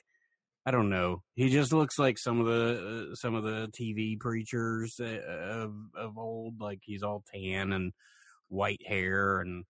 I 0.66 0.70
don't 0.72 0.90
know. 0.90 1.22
He 1.34 1.48
just 1.48 1.72
looks 1.72 1.98
like 1.98 2.18
some 2.18 2.40
of 2.40 2.46
the 2.46 3.10
uh, 3.10 3.14
some 3.14 3.34
of 3.34 3.44
the 3.44 3.68
TV 3.68 4.18
preachers 4.18 5.00
uh, 5.00 5.06
of 5.64 5.74
of 5.96 6.18
old. 6.18 6.60
Like 6.60 6.80
he's 6.82 7.02
all 7.02 7.24
tan 7.34 7.72
and 7.72 7.92
white 8.48 8.82
hair, 8.86 9.40
and 9.40 9.64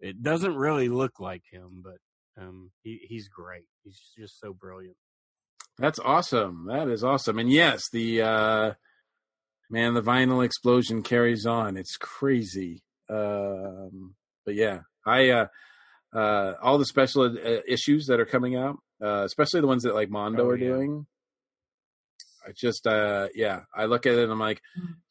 it 0.00 0.22
doesn't 0.22 0.56
really 0.56 0.88
look 0.88 1.18
like 1.18 1.42
him, 1.50 1.82
but 1.82 2.42
um, 2.42 2.70
he 2.82 3.00
he's 3.08 3.28
great. 3.28 3.66
He's 3.82 4.00
just 4.16 4.40
so 4.40 4.52
brilliant. 4.52 4.96
That's 5.78 5.98
awesome. 5.98 6.66
That 6.68 6.88
is 6.88 7.04
awesome. 7.04 7.38
And 7.38 7.50
yes, 7.50 7.90
the 7.90 8.22
uh, 8.22 8.72
man, 9.70 9.94
the 9.94 10.02
vinyl 10.02 10.44
explosion 10.44 11.02
carries 11.02 11.46
on. 11.46 11.76
It's 11.76 11.96
crazy. 11.96 12.82
Um, 13.08 14.14
but 14.44 14.54
yeah, 14.54 14.80
I 15.04 15.30
uh, 15.30 15.46
uh, 16.14 16.54
all 16.62 16.78
the 16.78 16.86
special 16.86 17.22
uh, 17.24 17.60
issues 17.68 18.06
that 18.06 18.20
are 18.20 18.26
coming 18.26 18.56
out, 18.56 18.78
uh, 19.02 19.22
especially 19.24 19.60
the 19.60 19.66
ones 19.66 19.82
that 19.84 19.94
like 19.94 20.10
Mondo 20.10 20.46
Oh, 20.46 20.50
are 20.50 20.56
yeah. 20.56 20.68
doing. 20.68 21.06
I 22.48 22.52
just 22.56 22.86
uh 22.86 23.26
yeah, 23.34 23.62
I 23.74 23.86
look 23.86 24.06
at 24.06 24.14
it 24.14 24.22
and 24.22 24.30
I'm 24.30 24.38
like, 24.38 24.60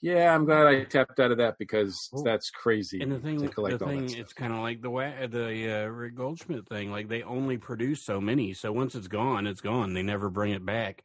yeah, 0.01 0.33
I'm 0.33 0.45
glad 0.45 0.67
I 0.67 0.85
tapped 0.85 1.19
out 1.19 1.31
of 1.31 1.39
that 1.39 1.55
because 1.59 2.09
Well, 2.13 2.23
that's 2.23 2.49
crazy 2.49 3.01
And 3.01 3.11
the 3.11 3.19
thing, 3.19 3.39
to 3.39 3.49
collect 3.49 3.79
the 3.79 3.85
all 3.85 3.91
thing, 3.91 4.09
it's 4.13 4.31
kind 4.31 4.53
of 4.53 4.59
like 4.59 4.81
the 4.81 4.89
wa- 4.89 5.27
the 5.27 5.83
uh, 5.83 5.87
Rick 5.87 6.15
Goldschmidt 6.15 6.65
thing. 6.69 6.91
Like 6.91 7.09
they 7.09 7.23
only 7.23 7.57
produce 7.57 8.05
so 8.05 8.21
many, 8.21 8.53
so 8.53 8.71
once 8.71 8.95
it's 8.95 9.09
gone, 9.09 9.47
it's 9.47 9.59
gone. 9.59 9.93
They 9.93 10.01
never 10.01 10.29
bring 10.29 10.53
it 10.53 10.65
back. 10.65 11.03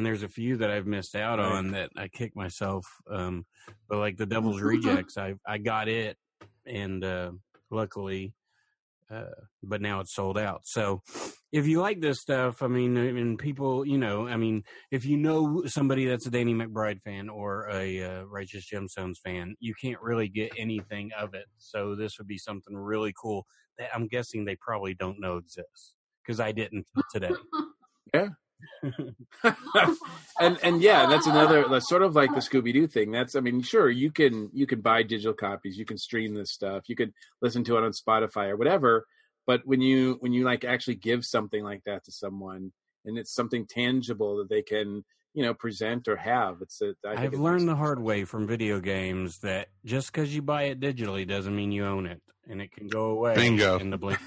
And 0.00 0.06
there's 0.06 0.22
a 0.22 0.30
few 0.30 0.56
that 0.56 0.70
I've 0.70 0.86
missed 0.86 1.14
out 1.14 1.38
Right. 1.38 1.46
on 1.58 1.72
that 1.72 1.90
I 1.94 2.08
kick 2.08 2.34
myself. 2.34 2.86
Um, 3.10 3.44
but 3.86 3.98
like 3.98 4.16
the 4.16 4.24
Devil's 4.24 4.62
Rejects, 4.62 5.18
I 5.18 5.34
I 5.46 5.58
got 5.58 5.88
it, 5.88 6.16
and 6.64 7.04
uh, 7.04 7.32
luckily, 7.70 8.32
uh, 9.10 9.24
but 9.62 9.82
now 9.82 10.00
it's 10.00 10.14
sold 10.14 10.38
out. 10.38 10.62
So 10.64 11.02
if 11.52 11.66
you 11.66 11.82
like 11.82 12.00
this 12.00 12.18
stuff, 12.18 12.62
I 12.62 12.68
mean, 12.68 12.96
I 12.96 13.12
mean, 13.12 13.36
people, 13.36 13.86
you 13.86 13.98
know, 13.98 14.26
I 14.26 14.38
mean, 14.38 14.62
if 14.90 15.04
you 15.04 15.18
know 15.18 15.64
somebody 15.66 16.06
that's 16.06 16.26
a 16.26 16.30
Danny 16.30 16.54
McBride 16.54 17.02
fan 17.02 17.28
or 17.28 17.68
a 17.70 18.02
uh, 18.02 18.22
Righteous 18.22 18.66
Gemstones 18.72 19.18
fan, 19.22 19.54
you 19.60 19.74
can't 19.74 20.00
really 20.00 20.30
get 20.30 20.50
anything 20.56 21.10
of 21.12 21.34
it. 21.34 21.44
So 21.58 21.94
this 21.94 22.16
would 22.16 22.26
be 22.26 22.38
something 22.38 22.74
really 22.74 23.12
cool 23.20 23.44
that 23.76 23.90
I'm 23.94 24.08
guessing 24.08 24.46
they 24.46 24.56
probably 24.56 24.94
don't 24.94 25.20
know 25.20 25.36
exists 25.36 25.92
because 26.24 26.40
I 26.40 26.52
didn't 26.52 26.86
today. 27.12 27.32
Yeah. 28.14 28.28
and 30.40 30.58
and 30.62 30.82
yeah, 30.82 31.06
that's 31.06 31.26
another 31.26 31.66
that's 31.68 31.88
sort 31.88 32.02
of 32.02 32.14
like 32.14 32.30
the 32.34 32.40
Scooby 32.40 32.72
Doo 32.72 32.86
thing. 32.86 33.10
That's 33.10 33.36
I 33.36 33.40
mean, 33.40 33.62
sure, 33.62 33.90
you 33.90 34.10
can 34.10 34.50
you 34.52 34.66
can 34.66 34.80
buy 34.80 35.02
digital 35.02 35.34
copies, 35.34 35.78
you 35.78 35.84
can 35.84 35.98
stream 35.98 36.34
this 36.34 36.50
stuff, 36.50 36.88
you 36.88 36.96
could 36.96 37.12
listen 37.42 37.64
to 37.64 37.76
it 37.76 37.84
on 37.84 37.92
Spotify 37.92 38.48
or 38.48 38.56
whatever. 38.56 39.06
But 39.46 39.62
when 39.64 39.80
you 39.80 40.16
when 40.20 40.32
you 40.32 40.44
like 40.44 40.64
actually 40.64 40.96
give 40.96 41.24
something 41.24 41.62
like 41.62 41.82
that 41.84 42.04
to 42.04 42.12
someone, 42.12 42.72
and 43.04 43.18
it's 43.18 43.34
something 43.34 43.66
tangible 43.66 44.38
that 44.38 44.48
they 44.48 44.62
can 44.62 45.04
you 45.34 45.42
know 45.42 45.54
present 45.54 46.08
or 46.08 46.16
have, 46.16 46.58
it's 46.60 46.80
a, 46.80 46.94
I 47.04 47.14
think 47.14 47.18
I've 47.18 47.32
it's 47.32 47.40
learned 47.40 47.68
the 47.68 47.76
hard 47.76 48.00
way 48.00 48.24
from 48.24 48.46
video 48.46 48.80
games 48.80 49.38
that 49.38 49.68
just 49.84 50.12
because 50.12 50.34
you 50.34 50.42
buy 50.42 50.64
it 50.64 50.80
digitally 50.80 51.26
doesn't 51.26 51.54
mean 51.54 51.72
you 51.72 51.84
own 51.84 52.06
it, 52.06 52.20
and 52.48 52.60
it 52.60 52.72
can 52.72 52.88
go 52.88 53.10
away 53.10 53.34
Bingo. 53.34 53.78
in 53.78 53.90
the 53.90 53.98
blink. 53.98 54.20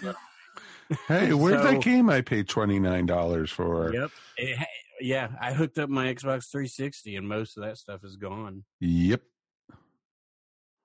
Hey, 1.07 1.33
where's 1.33 1.61
So- 1.61 1.71
that 1.71 1.81
game 1.81 2.09
I 2.09 2.21
paid 2.21 2.47
twenty 2.47 2.79
nine 2.79 3.05
dollars 3.05 3.51
for? 3.51 3.93
Yep. 3.93 4.11
It 4.37 4.59
yeah, 5.01 5.29
I 5.41 5.51
hooked 5.53 5.77
up 5.79 5.89
my 5.89 6.05
Xbox 6.05 6.49
360, 6.49 7.17
and 7.17 7.27
most 7.27 7.57
of 7.57 7.63
that 7.63 7.77
stuff 7.77 8.03
is 8.05 8.15
gone. 8.15 8.63
Yep. 8.79 9.21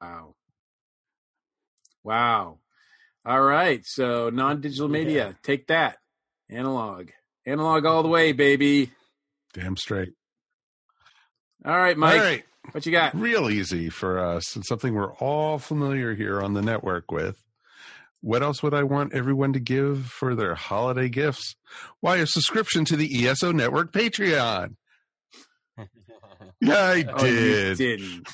Wow. 0.01 0.35
Wow. 2.03 2.59
All 3.25 3.41
right. 3.41 3.85
So 3.85 4.31
non 4.31 4.61
digital 4.61 4.89
media, 4.89 5.37
take 5.43 5.69
that. 5.69 5.99
Analog. 6.51 7.11
Analog 7.47 7.85
all 7.85 8.03
the 8.03 8.09
way, 8.09 8.33
baby. 8.33 8.91
Damn 9.55 9.77
straight. 9.77 10.15
All 11.65 11.77
right, 11.77 11.97
Mike. 11.97 12.19
All 12.19 12.25
right. 12.25 12.45
What 12.73 12.87
you 12.87 12.93
got? 12.93 13.15
Real 13.15 13.49
easy 13.51 13.89
for 13.89 14.19
us 14.19 14.55
and 14.57 14.65
something 14.65 14.95
we're 14.95 15.13
all 15.15 15.59
familiar 15.59 16.15
here 16.15 16.41
on 16.43 16.55
the 16.55 16.63
network 16.63 17.11
with. 17.11 17.37
What 18.21 18.43
else 18.43 18.63
would 18.63 18.75
I 18.75 18.83
want 18.83 19.15
everyone 19.15 19.53
to 19.53 19.61
give 19.61 20.07
for 20.07 20.35
their 20.35 20.55
holiday 20.55 21.09
gifts? 21.09 21.55
Why, 22.01 22.17
a 22.17 22.27
subscription 22.27 22.85
to 22.87 22.97
the 22.97 23.27
ESO 23.27 23.53
Network 23.53 23.93
Patreon. 23.93 24.77
Yeah, 26.61 26.75
I 26.77 27.05
Oh, 27.15 27.25
you 27.25 27.75
did. 27.77 27.79
didn't. 27.79 28.27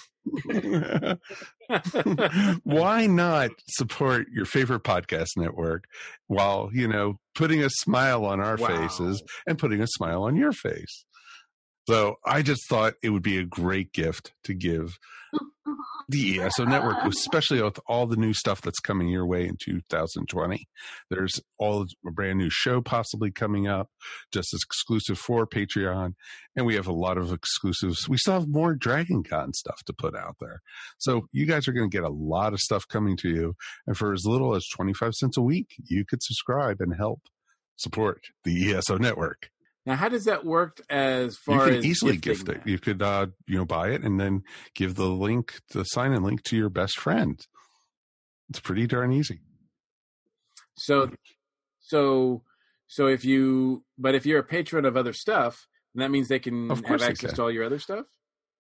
Why 2.64 3.07
not 3.07 3.51
support 3.68 4.26
your 4.32 4.47
favorite 4.47 4.82
podcast 4.82 5.37
network 5.37 5.85
while, 6.26 6.70
you 6.72 6.89
know, 6.89 7.18
putting 7.35 7.62
a 7.62 7.68
smile 7.70 8.24
on 8.24 8.41
our 8.41 8.57
Wow. 8.57 8.68
faces 8.68 9.22
and 9.47 9.59
putting 9.59 9.80
a 9.82 9.87
smile 9.87 10.22
on 10.22 10.37
your 10.37 10.53
face? 10.53 11.05
So 11.89 12.16
I 12.24 12.41
just 12.43 12.66
thought 12.68 12.95
it 13.03 13.11
would 13.11 13.22
be 13.22 13.37
a 13.39 13.45
great 13.45 13.93
gift 13.93 14.32
to 14.45 14.55
give 14.55 14.99
the 16.09 16.41
ESO 16.41 16.65
network, 16.65 16.97
especially 17.05 17.62
with 17.62 17.79
all 17.87 18.07
the 18.07 18.17
new 18.17 18.33
stuff 18.33 18.61
that's 18.61 18.81
coming 18.81 19.09
your 19.09 19.27
way 19.27 19.47
in 19.47 19.57
2020. 19.62 20.67
There's 21.11 21.41
all 21.59 21.87
a 22.07 22.11
brand 22.11 22.39
new 22.39 22.51
show 22.51 22.81
possibly 22.81 23.31
coming 23.31 23.67
up, 23.67 23.89
just 24.33 24.53
as 24.55 24.61
exclusive 24.65 25.19
for 25.19 25.47
Patreon, 25.47 26.15
and 26.57 26.67
we 26.67 26.75
have 26.75 26.87
a 26.87 26.93
lot 26.93 27.19
of 27.19 27.33
exclusives. 27.33 28.09
We 28.09 28.19
still 28.19 28.35
have 28.35 28.49
more 28.49 28.75
Dragon 28.75 29.23
Con 29.23 29.53
stuff 29.55 29.83
to 29.87 29.95
put 29.97 30.15
out 30.15 30.37
there, 30.41 30.61
so 30.99 31.27
you 31.33 31.47
guys 31.47 31.67
are 31.69 31.73
going 31.73 31.91
to 31.91 31.97
get 31.97 32.05
a 32.05 32.12
lot 32.12 32.53
of 32.53 32.61
stuff 32.61 32.87
coming 32.89 33.17
to 33.19 33.29
you. 33.29 33.55
And 33.87 33.97
for 33.97 34.12
as 34.12 34.25
little 34.27 34.55
as 34.55 34.67
25 34.75 35.15
cents 35.15 35.37
a 35.37 35.43
week, 35.43 35.69
you 35.85 36.05
could 36.05 36.23
subscribe 36.23 36.81
and 36.81 36.95
help 36.95 37.21
support 37.77 38.21
the 38.45 38.75
ESO 38.75 38.99
network. 38.99 39.49
Now, 39.87 39.97
how 39.97 40.09
does 40.09 40.24
that 40.24 40.45
work 40.45 40.80
as 40.89 41.37
far 41.37 41.62
as 41.62 41.66
You 41.66 41.70
can 41.70 41.78
as 41.78 41.85
easily 41.85 42.16
gift 42.16 42.49
it. 42.49 42.64
that? 42.64 42.66
You 42.66 42.78
could, 42.78 43.03
uh, 43.03 43.26
you 43.47 43.59
know, 43.59 43.66
buy 43.66 43.91
it 43.91 44.03
and 44.03 44.18
then 44.18 44.43
give 44.74 44.95
the 44.95 45.09
link, 45.09 45.61
the 45.72 45.85
sign-in 45.85 46.22
link 46.22 46.43
to 46.45 46.57
your 46.57 46.70
best 46.70 46.99
friend. 46.99 47.39
It's 48.49 48.61
pretty 48.61 48.87
darn 48.87 49.12
easy. 49.12 49.41
So, 50.76 51.11
so, 51.80 52.43
so 52.87 53.09
if 53.09 53.24
you, 53.24 53.85
but 53.99 54.14
if 54.14 54.24
you're 54.24 54.41
a 54.41 54.45
patron 54.45 54.87
of 54.87 54.97
other 54.97 55.12
stuff, 55.12 55.66
then 55.95 56.01
that 56.01 56.11
means 56.11 56.28
they 56.28 56.39
can 56.39 56.70
have 56.70 57.03
access 57.03 57.20
can. 57.20 57.35
to 57.35 57.43
all 57.43 57.51
your 57.51 57.64
other 57.64 57.78
stuff. 57.78 58.07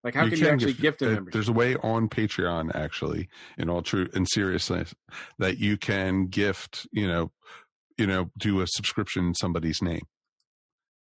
Like, 0.02 0.14
how 0.14 0.28
can 0.28 0.38
you 0.38 0.48
actually 0.48 0.74
gift 0.74 1.00
a 1.00 1.06
uh, 1.06 1.10
membership? 1.12 1.32
There's 1.32 1.48
a 1.48 1.52
way 1.52 1.76
on 1.76 2.10
Patreon, 2.10 2.74
actually, 2.74 3.30
in 3.56 3.70
all 3.70 3.80
true 3.80 4.06
and 4.12 4.28
seriousness, 4.28 4.94
that 5.38 5.56
you 5.56 5.78
can 5.78 6.26
gift. 6.26 6.86
You 6.92 7.08
know, 7.08 7.32
you 7.96 8.06
know, 8.06 8.30
do 8.38 8.60
a 8.60 8.66
subscription 8.66 9.28
in 9.28 9.34
somebody's 9.34 9.80
name 9.80 10.02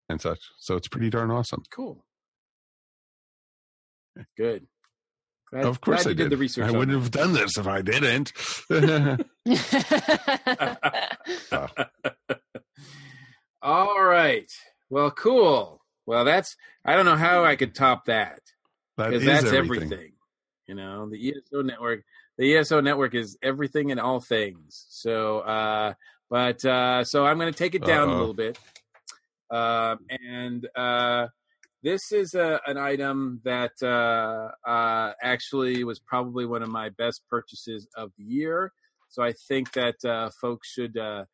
and 0.09 0.21
such. 0.21 0.41
So 0.59 0.77
it's 0.77 0.89
pretty 0.89 1.11
darn 1.11 1.31
awesome. 1.31 1.63
Cool. 1.73 2.05
Good. 4.37 4.67
Glad, 5.51 5.65
of 5.67 5.81
course, 5.81 6.07
I 6.07 6.11
you 6.11 6.15
did. 6.17 6.31
the 6.31 6.37
research. 6.37 6.67
I 6.67 6.71
wouldn't 6.77 7.01
have 7.01 7.11
done 7.11 7.33
this 7.33 7.57
if 7.59 7.67
I 7.67 7.83
didn't. 7.83 8.33
All 13.63 14.03
right. 14.03 14.51
Well, 14.91 15.11
cool. 15.11 15.81
Well, 16.07 16.25
that's 16.25 16.57
I 16.85 16.95
don't 16.97 17.07
know 17.07 17.17
how 17.17 17.45
I 17.45 17.57
could 17.57 17.75
top 17.75 18.07
that 18.07 18.41
That 18.99 19.11
because 19.11 19.25
that's 19.25 19.45
everything. 19.53 19.93
everything. 19.93 20.13
You 20.67 20.75
know, 20.75 21.09
the 21.09 21.31
ESO 21.31 21.63
network. 21.63 22.03
The 22.37 22.57
ESO 22.57 22.81
network 22.81 23.15
is 23.15 23.39
everything 23.43 23.91
and 23.93 24.01
all 24.01 24.21
things. 24.21 24.87
So, 24.89 25.39
uh, 25.41 25.95
but 26.31 26.65
uh, 26.65 27.05
so 27.05 27.25
I'm 27.25 27.39
going 27.39 27.53
to 27.53 27.59
take 27.59 27.75
it 27.75 27.85
down 27.85 28.09
Uh-oh. 28.09 28.17
a 28.17 28.19
little 28.19 28.35
bit, 28.35 28.59
um, 29.51 29.99
and 30.09 30.69
uh, 30.75 31.29
this 31.83 32.13
is 32.13 32.35
a, 32.35 32.61
an 32.67 32.79
item 32.79 33.41
that 33.45 33.73
uh, 33.83 34.51
uh, 34.69 35.13
actually 35.23 35.85
was 35.85 36.01
probably 36.01 36.47
one 36.47 36.63
of 36.63 36.71
my 36.71 36.89
best 36.89 37.23
purchases 37.29 37.87
of 37.97 38.11
the 38.17 38.25
year. 38.25 38.73
So 39.09 39.23
I 39.23 39.35
think 39.49 39.73
that 39.73 40.03
uh, 40.05 40.31
folks 40.41 40.73
should 40.73 40.97
uh, 40.97 41.27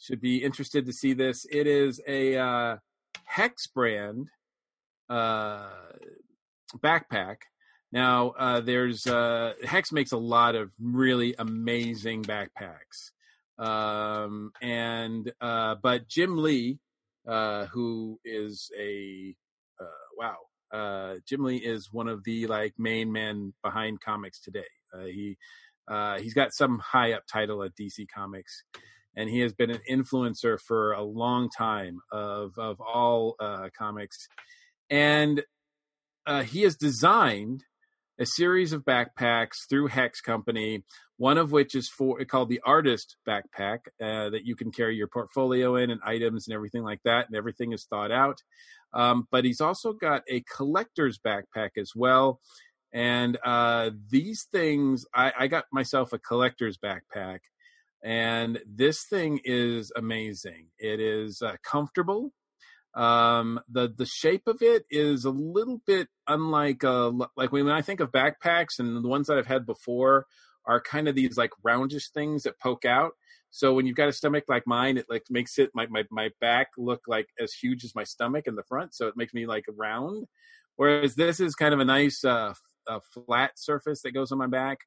should 0.00 0.20
be 0.20 0.42
interested 0.42 0.86
to 0.86 0.92
see 0.92 1.12
this. 1.12 1.46
It 1.50 1.66
is 1.66 2.00
a 2.08 2.36
uh, 2.36 2.76
Hex 3.24 3.66
brand 3.66 4.28
uh, 5.08 5.68
backpack. 6.78 7.36
Now, 7.92 8.30
uh, 8.30 8.60
there's 8.60 9.06
uh, 9.06 9.52
Hex 9.64 9.92
makes 9.92 10.12
a 10.12 10.16
lot 10.16 10.54
of 10.54 10.70
really 10.80 11.34
amazing 11.38 12.22
backpacks, 12.22 13.10
um, 13.58 14.52
and 14.62 15.30
uh, 15.40 15.74
but 15.82 16.08
Jim 16.08 16.38
Lee, 16.38 16.78
uh, 17.30 17.66
who 17.66 18.18
is 18.24 18.70
a 18.78 19.34
uh, 19.80 19.84
wow, 20.18 20.36
uh, 20.72 21.16
Jim 21.26 21.44
Lee 21.44 21.56
is 21.56 21.88
one 21.92 22.08
of 22.08 22.24
the 22.24 22.46
like 22.46 22.74
main 22.76 23.12
men 23.12 23.54
behind 23.62 24.00
comics 24.00 24.40
today. 24.40 24.64
Uh, 24.92 25.04
he 25.04 25.36
uh, 25.88 26.18
he's 26.18 26.34
got 26.34 26.52
some 26.52 26.78
high 26.78 27.12
up 27.12 27.22
title 27.32 27.62
at 27.62 27.72
DC 27.80 28.06
Comics, 28.14 28.64
and 29.16 29.30
he 29.30 29.40
has 29.40 29.52
been 29.52 29.70
an 29.70 29.80
influencer 29.90 30.58
for 30.66 30.92
a 30.92 31.02
long 31.02 31.48
time 31.56 32.00
of 32.10 32.52
of 32.58 32.80
all 32.80 33.36
uh, 33.40 33.68
comics, 33.78 34.28
and 34.90 35.42
uh, 36.26 36.42
he 36.42 36.62
has 36.62 36.76
designed 36.76 37.64
a 38.18 38.26
series 38.26 38.72
of 38.72 38.84
backpacks 38.84 39.66
through 39.68 39.86
Hex 39.86 40.20
Company. 40.20 40.84
One 41.20 41.36
of 41.36 41.52
which 41.52 41.74
is 41.74 41.86
for 41.86 42.24
called 42.24 42.48
the 42.48 42.62
Artist 42.64 43.18
Backpack 43.28 43.80
uh, 44.00 44.30
that 44.30 44.46
you 44.46 44.56
can 44.56 44.72
carry 44.72 44.96
your 44.96 45.06
portfolio 45.06 45.76
in 45.76 45.90
and 45.90 46.00
items 46.02 46.48
and 46.48 46.54
everything 46.54 46.82
like 46.82 47.02
that, 47.04 47.26
and 47.26 47.36
everything 47.36 47.74
is 47.74 47.84
thought 47.84 48.10
out. 48.10 48.38
Um, 48.94 49.28
but 49.30 49.44
he's 49.44 49.60
also 49.60 49.92
got 49.92 50.22
a 50.30 50.40
collector's 50.40 51.18
backpack 51.18 51.72
as 51.76 51.92
well. 51.94 52.40
And 52.90 53.36
uh, 53.44 53.90
these 54.08 54.46
things, 54.50 55.04
I, 55.14 55.30
I 55.40 55.46
got 55.48 55.66
myself 55.70 56.14
a 56.14 56.18
collector's 56.18 56.78
backpack, 56.78 57.40
and 58.02 58.58
this 58.66 59.04
thing 59.04 59.42
is 59.44 59.92
amazing. 59.94 60.68
It 60.78 61.00
is 61.00 61.42
uh, 61.42 61.56
comfortable. 61.62 62.32
Um, 62.94 63.60
the 63.68 63.92
the 63.94 64.06
shape 64.06 64.46
of 64.46 64.62
it 64.62 64.86
is 64.88 65.26
a 65.26 65.30
little 65.30 65.82
bit 65.86 66.08
unlike 66.26 66.82
uh, 66.82 67.12
like 67.36 67.52
when 67.52 67.68
I 67.68 67.82
think 67.82 68.00
of 68.00 68.10
backpacks 68.10 68.78
and 68.78 69.04
the 69.04 69.08
ones 69.08 69.26
that 69.26 69.36
I've 69.36 69.46
had 69.46 69.66
before 69.66 70.24
are 70.70 70.80
kind 70.80 71.08
of 71.08 71.16
these 71.16 71.36
like 71.36 71.50
roundish 71.66 72.10
things 72.12 72.44
that 72.44 72.60
poke 72.60 72.84
out. 72.84 73.12
So 73.50 73.74
when 73.74 73.84
you've 73.86 73.96
got 73.96 74.08
a 74.08 74.12
stomach 74.12 74.44
like 74.48 74.66
mine, 74.66 74.96
it 74.96 75.06
like 75.10 75.24
makes 75.28 75.58
it 75.58 75.70
my, 75.74 75.86
my 75.88 76.04
my 76.10 76.30
back 76.40 76.68
look 76.78 77.02
like 77.08 77.26
as 77.40 77.52
huge 77.52 77.84
as 77.84 77.96
my 77.96 78.04
stomach 78.04 78.46
in 78.46 78.54
the 78.54 78.62
front, 78.62 78.94
so 78.94 79.08
it 79.08 79.16
makes 79.16 79.34
me 79.34 79.46
like 79.46 79.64
round. 79.76 80.26
Whereas 80.76 81.16
this 81.16 81.40
is 81.40 81.54
kind 81.56 81.74
of 81.74 81.80
a 81.80 81.84
nice 81.84 82.24
uh, 82.24 82.54
a 82.88 83.00
flat 83.12 83.52
surface 83.56 84.02
that 84.02 84.12
goes 84.12 84.30
on 84.30 84.38
my 84.38 84.46
back. 84.46 84.78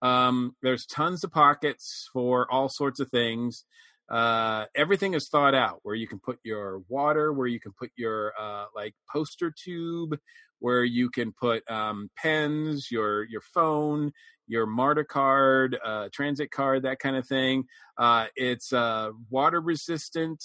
Um, 0.00 0.56
there's 0.62 0.86
tons 0.86 1.24
of 1.24 1.30
pockets 1.30 2.08
for 2.12 2.50
all 2.50 2.68
sorts 2.68 3.00
of 3.00 3.10
things. 3.10 3.64
Uh, 4.08 4.64
everything 4.74 5.14
is 5.14 5.28
thought 5.28 5.54
out 5.54 5.80
where 5.82 5.94
you 5.94 6.06
can 6.06 6.20
put 6.20 6.38
your 6.44 6.82
water, 6.88 7.32
where 7.32 7.48
you 7.48 7.60
can 7.60 7.72
put 7.78 7.90
your 7.96 8.32
uh, 8.40 8.66
like 8.74 8.94
poster 9.12 9.52
tube, 9.52 10.18
where 10.60 10.84
you 10.84 11.10
can 11.10 11.32
put 11.32 11.68
um, 11.70 12.08
pens, 12.16 12.88
your 12.90 13.24
your 13.24 13.42
phone, 13.54 14.12
your 14.46 14.66
MARTA 14.66 15.04
card, 15.04 15.78
uh, 15.84 16.08
transit 16.12 16.50
card, 16.50 16.82
that 16.82 16.98
kind 16.98 17.16
of 17.16 17.26
thing. 17.26 17.64
Uh, 17.98 18.26
it's 18.36 18.72
uh, 18.72 19.10
water 19.30 19.60
resistant. 19.60 20.42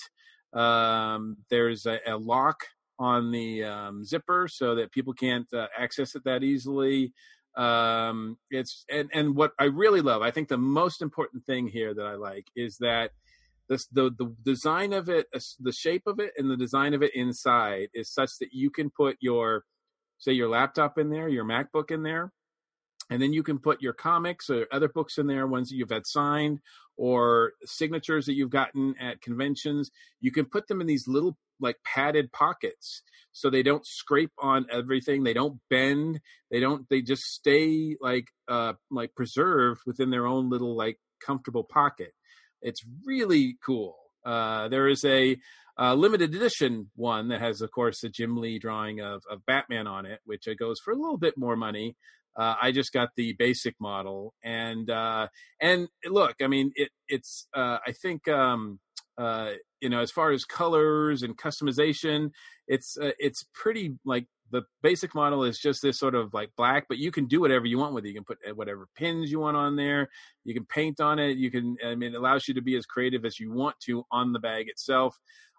Um, 0.54 1.38
there's 1.50 1.86
a, 1.86 2.00
a 2.08 2.18
lock 2.18 2.64
on 3.00 3.32
the 3.32 3.64
um, 3.64 4.04
zipper 4.04 4.48
so 4.48 4.76
that 4.76 4.92
people 4.92 5.14
can't 5.14 5.52
uh, 5.54 5.68
access 5.78 6.16
it 6.16 6.24
that 6.26 6.44
easily. 6.44 7.14
Um, 7.58 8.38
it's 8.50 8.86
and 8.90 9.10
and 9.14 9.36
what 9.36 9.52
I 9.60 9.66
really 9.66 10.02
love, 10.02 10.22
I 10.22 10.32
think 10.32 10.48
the 10.48 10.58
most 10.58 11.02
important 11.02 11.46
thing 11.46 11.68
here 11.68 11.94
that 11.94 12.06
I 12.06 12.16
like 12.16 12.46
is 12.56 12.78
that 12.78 13.12
this 13.68 13.88
the 13.88 14.12
the 14.18 14.34
design 14.44 14.94
of 14.94 15.10
it, 15.10 15.28
the 15.60 15.74
shape 15.74 16.04
of 16.06 16.20
it, 16.20 16.32
and 16.38 16.50
the 16.50 16.58
design 16.58 16.94
of 16.94 17.04
it 17.04 17.14
inside 17.14 17.90
is 17.94 18.14
such 18.14 18.32
that 18.40 18.50
you 18.54 18.70
can 18.70 18.90
put 18.90 19.18
your 19.20 19.66
say 20.18 20.32
your 20.32 20.50
laptop 20.50 20.98
in 20.98 21.10
there, 21.10 21.28
your 21.28 21.44
MacBook 21.44 21.92
in 21.92 22.04
there, 22.04 22.32
and 23.12 23.22
then 23.22 23.34
you 23.34 23.44
can 23.44 23.60
put 23.60 23.82
your 23.82 23.92
comics 23.92 24.50
or 24.50 24.68
other 24.72 24.88
books 24.88 25.18
in 25.18 25.28
there, 25.28 25.46
ones 25.46 25.70
that 25.70 25.76
you've 25.76 25.92
had 25.92 26.08
signed 26.08 26.62
or 26.96 27.52
signatures 27.66 28.26
that 28.26 28.36
you've 28.36 28.50
gotten 28.50 28.96
at 29.00 29.22
conventions. 29.22 29.92
You 30.22 30.32
can 30.32 30.46
put 30.46 30.68
them 30.68 30.80
in 30.80 30.88
these 30.88 31.10
little 31.10 31.38
like 31.60 31.76
padded 31.84 32.32
pockets 32.32 33.02
so 33.34 33.50
they 33.50 33.64
don't 33.64 33.86
scrape 33.86 34.32
on 34.40 34.66
everything. 34.72 35.24
They 35.24 35.34
don't 35.34 35.60
bend. 35.70 36.22
They 36.50 36.62
don't 36.62 36.88
they 36.90 37.02
just 37.02 37.24
stay 37.24 37.98
like 38.00 38.28
uh 38.48 38.74
like 38.90 39.14
preserved 39.14 39.82
within 39.86 40.10
their 40.10 40.26
own 40.26 40.50
little 40.50 40.76
like 40.76 40.98
comfortable 41.24 41.66
pocket. 41.66 42.14
It's 42.62 42.82
really 43.06 43.58
cool. 43.66 43.98
Uh 44.26 44.70
there 44.70 44.88
is 44.88 45.04
a 45.04 45.38
uh, 45.80 45.96
limited 45.96 46.36
edition 46.36 46.92
one 46.96 47.30
that 47.30 47.42
has 47.42 47.62
of 47.62 47.72
course 47.72 48.04
a 48.04 48.10
jim 48.10 48.38
lee 48.38 48.60
drawing 48.60 49.00
of, 49.00 49.24
of 49.32 49.44
batman 49.46 49.88
on 49.88 50.06
it 50.06 50.20
which 50.26 50.48
uh, 50.48 50.54
goes 50.54 50.80
for 50.84 50.92
a 50.92 50.98
little 50.98 51.18
bit 51.18 51.38
more 51.38 51.56
money 51.56 51.96
uh, 52.38 52.56
I 52.62 52.72
just 52.72 52.94
got 52.94 53.10
the 53.16 53.34
basic 53.34 53.76
model, 53.80 54.34
and 54.44 54.90
uh, 54.90 55.28
and 55.60 55.88
look, 56.06 56.36
I 56.42 56.48
mean, 56.48 56.72
it 56.76 56.90
it's 57.08 57.48
uh, 57.54 57.78
I 57.86 57.92
think 57.92 58.28
um, 58.28 58.80
uh, 59.18 59.52
you 59.82 59.90
know 59.90 60.00
as 60.00 60.12
far 60.12 60.32
as 60.32 60.46
colors 60.46 61.24
and 61.24 61.38
customization, 61.38 62.32
it's 62.68 62.98
uh, 62.98 63.12
it's 63.20 63.46
pretty 63.54 63.98
like 64.06 64.28
the 64.52 64.64
basic 64.82 65.16
model 65.16 65.44
is 65.44 65.60
just 65.60 65.82
this 65.82 65.98
sort 65.98 66.16
of 66.16 66.34
like 66.34 66.50
black, 66.58 66.86
but 66.88 66.98
you 66.98 67.12
can 67.12 67.26
do 67.26 67.42
whatever 67.42 67.66
you 67.66 67.78
want 67.78 67.94
with 67.94 68.06
it. 68.06 68.10
You 68.10 68.16
can 68.16 68.24
put 68.24 68.38
uh, 68.48 68.54
whatever 68.54 68.88
pins 68.96 69.32
you 69.32 69.40
want 69.40 69.58
on 69.58 69.76
there. 69.76 70.10
You 70.44 70.54
can 70.54 70.66
paint 70.66 71.00
on 71.02 71.20
it. 71.20 71.38
You 71.38 71.52
can 71.52 71.78
I 71.86 71.96
mean, 71.96 72.14
it 72.14 72.18
allows 72.18 72.48
you 72.48 72.54
to 72.54 72.62
be 72.62 72.78
as 72.78 72.86
creative 72.86 73.26
as 73.26 73.40
you 73.40 73.52
want 73.52 73.76
to 73.82 74.06
on 74.12 74.32
the 74.32 74.40
bag 74.40 74.68
itself. 74.70 75.18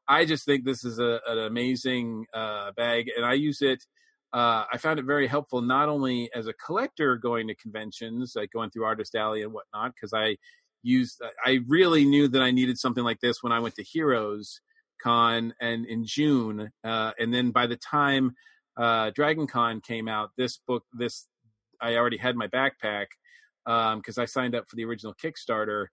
I 0.08 0.24
just 0.24 0.44
think 0.44 0.64
this 0.64 0.84
is 0.84 0.98
a, 0.98 1.20
an 1.26 1.38
amazing 1.38 2.26
uh, 2.34 2.72
bag, 2.76 3.10
and 3.16 3.24
I 3.24 3.34
use 3.34 3.62
it 3.62 3.84
uh, 4.32 4.64
I 4.72 4.78
found 4.78 4.98
it 4.98 5.04
very 5.04 5.26
helpful 5.26 5.60
not 5.60 5.88
only 5.88 6.30
as 6.34 6.46
a 6.46 6.52
collector 6.54 7.16
going 7.16 7.48
to 7.48 7.54
conventions, 7.54 8.32
like 8.34 8.50
going 8.50 8.70
through 8.70 8.84
Artist 8.84 9.14
Alley 9.14 9.42
and 9.42 9.52
whatnot, 9.52 9.92
because 9.94 10.12
I 10.14 10.36
used, 10.82 11.20
I 11.44 11.60
really 11.68 12.04
knew 12.04 12.28
that 12.28 12.42
I 12.42 12.50
needed 12.50 12.78
something 12.78 13.04
like 13.04 13.20
this 13.20 13.42
when 13.42 13.52
I 13.52 13.60
went 13.60 13.74
to 13.76 13.82
Heroes 13.82 14.60
Con 15.02 15.54
and 15.60 15.84
in 15.86 16.06
June, 16.06 16.70
uh, 16.84 17.12
and 17.18 17.34
then 17.34 17.50
by 17.50 17.66
the 17.66 17.76
time 17.76 18.32
uh, 18.76 19.10
Dragon 19.14 19.46
Con 19.46 19.80
came 19.80 20.08
out, 20.08 20.30
this 20.36 20.58
book, 20.66 20.84
this 20.92 21.26
I 21.80 21.96
already 21.96 22.16
had 22.16 22.36
my 22.36 22.46
backpack 22.46 23.06
because 23.66 24.18
I 24.18 24.24
signed 24.24 24.54
up 24.54 24.64
for 24.68 24.76
the 24.76 24.84
original 24.84 25.14
Kickstarter. 25.22 25.86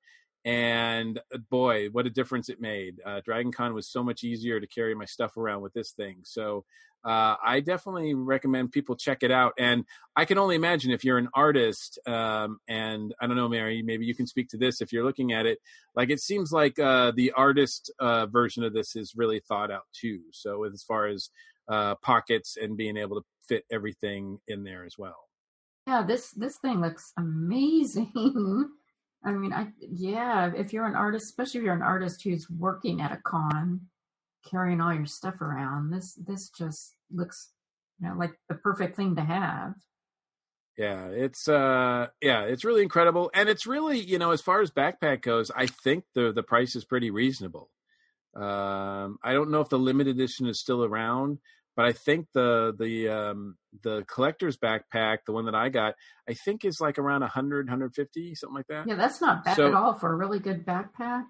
And 0.46 1.20
uh, 1.34 1.38
boy, 1.50 1.90
what 1.90 2.06
a 2.06 2.10
difference 2.10 2.50
it 2.50 2.62
made! 2.62 3.02
Uh, 3.06 3.22
Dragon 3.24 3.52
Con 3.52 3.74
was 3.74 3.91
so 3.91 4.03
much 4.03 4.24
easier 4.24 4.60
to 4.60 4.68
carry 4.68 4.95
my 4.95 5.06
stuff 5.06 5.38
around 5.38 5.61
with 5.61 5.74
this 5.74 5.91
thing. 5.91 6.20
So 6.24 6.66
uh, 7.03 7.36
I 7.44 7.61
definitely 7.61 8.14
recommend 8.14 8.72
people 8.72 8.95
check 8.95 9.24
it 9.24 9.32
out. 9.32 9.53
And 9.57 9.86
I 10.16 10.26
can 10.26 10.38
only 10.38 10.56
imagine 10.56 10.91
if 10.91 11.03
you're 11.03 11.18
an 11.18 11.30
artist, 11.34 11.99
um, 12.06 12.60
and 12.68 13.14
I 13.22 13.28
don't 13.28 13.38
know, 13.38 13.48
Mary, 13.48 13.82
maybe 13.82 14.06
you 14.06 14.16
can 14.16 14.28
speak 14.28 14.49
to 14.49 14.57
this 14.57 14.82
if 14.82 14.91
you're 14.91 15.06
looking 15.06 15.32
at 15.32 15.45
it. 15.45 15.60
Like 15.95 16.10
it 16.10 16.22
seems 16.22 16.52
like 16.52 16.78
uh, 16.78 17.11
the 17.16 17.32
artist 17.32 17.91
uh, 17.99 18.26
version 18.26 18.64
of 18.64 18.74
this 18.74 18.95
is 18.95 19.14
really 19.16 19.40
thought 19.40 19.72
out 19.72 19.88
too. 19.94 20.22
So 20.32 20.66
as 20.66 20.84
far 20.84 21.07
as 21.07 21.30
uh, 21.70 21.95
pockets 21.95 22.57
and 22.61 22.76
being 22.76 22.98
able 22.98 23.18
to 23.18 23.26
fit 23.48 23.64
everything 23.72 24.40
in 24.48 24.64
there 24.64 24.86
as 24.86 24.98
well. 24.98 25.30
Yeah, 25.88 26.03
this 26.03 26.32
this 26.32 26.57
thing 26.57 26.82
looks 26.82 27.14
amazing. 27.18 28.11
I 29.24 29.32
mean, 29.32 29.54
I 29.54 29.68
yeah, 29.80 30.52
if 30.56 30.72
you're 30.72 30.88
an 30.88 30.96
artist, 30.96 31.26
especially 31.26 31.60
if 31.60 31.66
you're 31.66 31.74
an 31.76 31.82
artist 31.82 32.24
who's 32.24 32.50
working 32.50 33.02
at 33.02 33.12
a 33.12 33.18
con, 33.18 33.82
carrying 34.50 34.82
all 34.82 34.94
your 34.94 35.06
stuff 35.06 35.41
around, 35.41 35.91
this 35.91 36.14
this 36.14 36.50
just 36.50 36.96
looks 37.12 37.52
you 38.00 38.08
know 38.08 38.16
like 38.16 38.32
the 38.48 38.56
perfect 38.56 38.96
thing 38.96 39.16
to 39.18 39.24
have. 39.24 39.74
Yeah, 40.78 41.08
it's 41.08 41.50
uh 41.50 42.08
yeah, 42.22 42.44
it's 42.44 42.64
really 42.64 42.84
incredible. 42.84 43.30
And 43.34 43.50
it's 43.50 43.68
really, 43.68 44.00
you 44.00 44.18
know, 44.18 44.32
as 44.32 44.41
far 44.41 44.62
as 44.62 44.72
backpack 44.72 45.22
goes, 45.22 45.52
I 45.54 45.66
think 45.66 46.06
the 46.16 46.32
the 46.32 46.44
price 46.44 46.74
is 46.78 46.86
pretty 46.86 47.12
reasonable. 47.12 47.70
Um 48.34 49.20
I 49.22 49.34
don't 49.34 49.52
know 49.52 49.60
if 49.60 49.68
the 49.68 49.78
limited 49.78 50.16
edition 50.16 50.48
is 50.48 50.62
still 50.62 50.86
around, 50.86 51.40
but 51.80 51.85
I 51.85 51.93
think 51.93 52.27
the 52.34 52.76
the 52.77 53.07
um 53.07 53.56
the 53.84 54.03
collector's 54.14 54.57
backpack, 54.57 55.19
the 55.26 55.31
one 55.31 55.45
that 55.45 55.56
I 55.56 55.69
got, 55.69 55.95
I 56.27 56.34
think 56.34 56.65
is 56.65 56.81
like 56.81 56.99
around 56.99 57.22
100 57.22 57.68
150 57.68 58.35
something 58.35 58.53
like 58.53 58.68
that. 58.68 58.85
Yeah, 58.85 58.95
that's 58.95 59.22
not 59.22 59.45
bad 59.45 59.56
So- 59.56 59.68
at 59.68 59.73
all 59.73 59.93
for 59.93 60.11
a 60.11 60.15
really 60.18 60.39
good 60.39 60.65
backpack. 60.65 61.27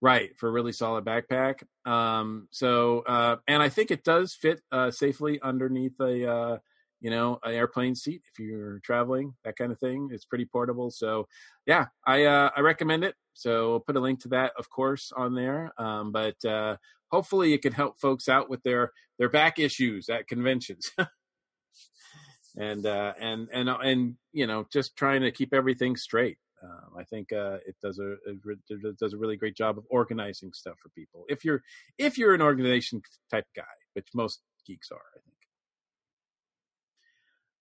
Right 0.00 0.30
for 0.38 0.48
a 0.48 0.50
really 0.50 0.72
solid 0.72 1.04
backpack. 1.04 1.64
Um, 1.84 2.48
so 2.50 3.00
uh, 3.06 3.36
and 3.46 3.62
I 3.62 3.68
think 3.68 3.90
it 3.90 4.02
does 4.02 4.32
fit 4.32 4.62
uh, 4.72 4.90
safely 4.90 5.38
underneath 5.42 6.00
a 6.00 6.26
uh, 6.26 6.58
you 7.02 7.10
know 7.10 7.38
an 7.44 7.52
airplane 7.52 7.94
seat 7.94 8.22
if 8.32 8.38
you're 8.38 8.78
traveling 8.82 9.34
that 9.44 9.56
kind 9.56 9.72
of 9.72 9.78
thing. 9.78 10.08
It's 10.10 10.24
pretty 10.24 10.46
portable. 10.46 10.90
So 10.90 11.28
yeah, 11.66 11.88
I 12.06 12.24
uh, 12.24 12.48
I 12.56 12.60
recommend 12.60 13.04
it. 13.04 13.14
So 13.34 13.70
we'll 13.72 13.80
put 13.80 13.96
a 13.96 14.00
link 14.00 14.20
to 14.22 14.28
that, 14.28 14.52
of 14.58 14.70
course, 14.70 15.12
on 15.14 15.34
there. 15.34 15.70
Um, 15.76 16.12
but 16.12 16.42
uh, 16.46 16.76
hopefully 17.12 17.52
it 17.52 17.62
can 17.62 17.72
help 17.72 18.00
folks 18.00 18.28
out 18.28 18.50
with 18.50 18.62
their 18.62 18.90
their 19.18 19.28
back 19.28 19.58
issues 19.58 20.08
at 20.08 20.26
conventions. 20.26 20.90
and 22.56 22.86
uh, 22.86 23.12
and 23.20 23.48
and 23.52 23.68
and 23.68 24.14
you 24.32 24.46
know 24.46 24.66
just 24.72 24.96
trying 24.96 25.22
to 25.22 25.30
keep 25.30 25.54
everything 25.54 25.96
straight. 25.96 26.38
Um, 26.62 26.98
I 26.98 27.04
think 27.04 27.32
uh, 27.32 27.58
it 27.66 27.76
does 27.82 27.98
a 27.98 28.14
it 28.26 28.98
does 28.98 29.14
a 29.14 29.18
really 29.18 29.36
great 29.36 29.56
job 29.56 29.78
of 29.78 29.84
organizing 29.90 30.52
stuff 30.52 30.74
for 30.82 30.88
people. 30.90 31.24
If 31.28 31.44
you're 31.44 31.62
if 31.98 32.18
you're 32.18 32.34
an 32.34 32.42
organization 32.42 33.02
type 33.30 33.46
guy, 33.54 33.62
which 33.94 34.08
most 34.14 34.40
geeks 34.66 34.90
are, 34.90 34.96
I 34.96 35.20
think. 35.24 35.36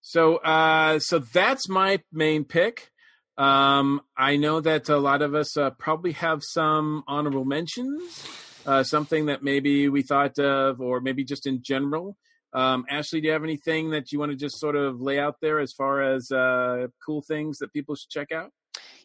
So 0.02 0.38
uh, 0.38 1.00
so 1.00 1.20
that's 1.20 1.70
my 1.70 2.00
main 2.12 2.44
pick. 2.44 2.92
Um, 3.38 4.02
I 4.16 4.36
know 4.36 4.60
that 4.62 4.90
a 4.90 4.98
lot 4.98 5.22
of 5.22 5.34
us 5.34 5.58
uh, 5.58 5.72
probably 5.72 6.12
have 6.12 6.42
some 6.44 7.04
honorable 7.08 7.46
mentions, 7.46 8.51
uh, 8.66 8.84
something 8.84 9.28
that 9.28 9.44
maybe 9.44 9.90
we 9.90 10.02
thought 10.02 10.38
of, 10.40 10.82
or 10.82 11.02
maybe 11.02 11.24
just 11.24 11.48
in 11.48 11.62
general. 11.62 12.18
Um, 12.54 12.86
Ashley, 12.90 13.22
do 13.22 13.28
you 13.28 13.34
have 13.34 13.44
anything 13.44 13.92
that 13.92 14.12
you 14.12 14.20
want 14.20 14.32
to 14.32 14.38
just 14.38 14.60
sort 14.60 14.76
of 14.76 15.00
lay 15.00 15.20
out 15.20 15.38
there 15.42 15.60
as 15.60 15.72
far 15.72 16.02
as 16.02 16.32
uh, 16.32 16.88
cool 17.06 17.22
things 17.22 17.60
that 17.60 17.72
people 17.72 17.96
should 17.96 18.10
check 18.10 18.32
out? 18.32 18.52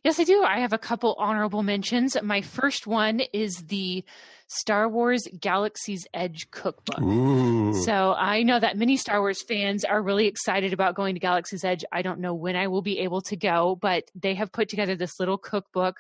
Yes, 0.05 0.21
I 0.21 0.25
do. 0.25 0.45
I 0.45 0.61
have 0.61 0.73
a 0.73 0.79
couple 0.79 1.17
honorable 1.19 1.65
mentions. 1.65 2.17
My 2.23 2.41
first 2.41 2.87
one 2.87 3.21
is 3.33 3.57
the 3.67 4.05
Star 4.47 4.89
Wars 4.89 5.27
Galaxy's 5.41 6.07
Edge 6.15 6.49
cookbook. 6.53 7.01
Ooh. 7.01 7.75
So 7.83 8.13
I 8.13 8.45
know 8.45 8.61
that 8.61 8.77
many 8.77 8.97
Star 8.97 9.21
Wars 9.21 9.43
fans 9.43 9.85
are 9.85 10.01
really 10.01 10.29
excited 10.29 10.73
about 10.73 10.95
going 10.95 11.15
to 11.15 11.21
Galaxy's 11.21 11.65
Edge. 11.65 11.85
I 11.91 12.03
don't 12.03 12.21
know 12.21 12.35
when 12.35 12.55
I 12.55 12.69
will 12.69 12.83
be 12.83 13.01
able 13.01 13.21
to 13.23 13.37
go, 13.37 13.77
but 13.81 14.05
they 14.15 14.35
have 14.35 14.53
put 14.53 14.69
together 14.69 14.95
this 14.95 15.19
little 15.19 15.39
cookbook 15.39 15.97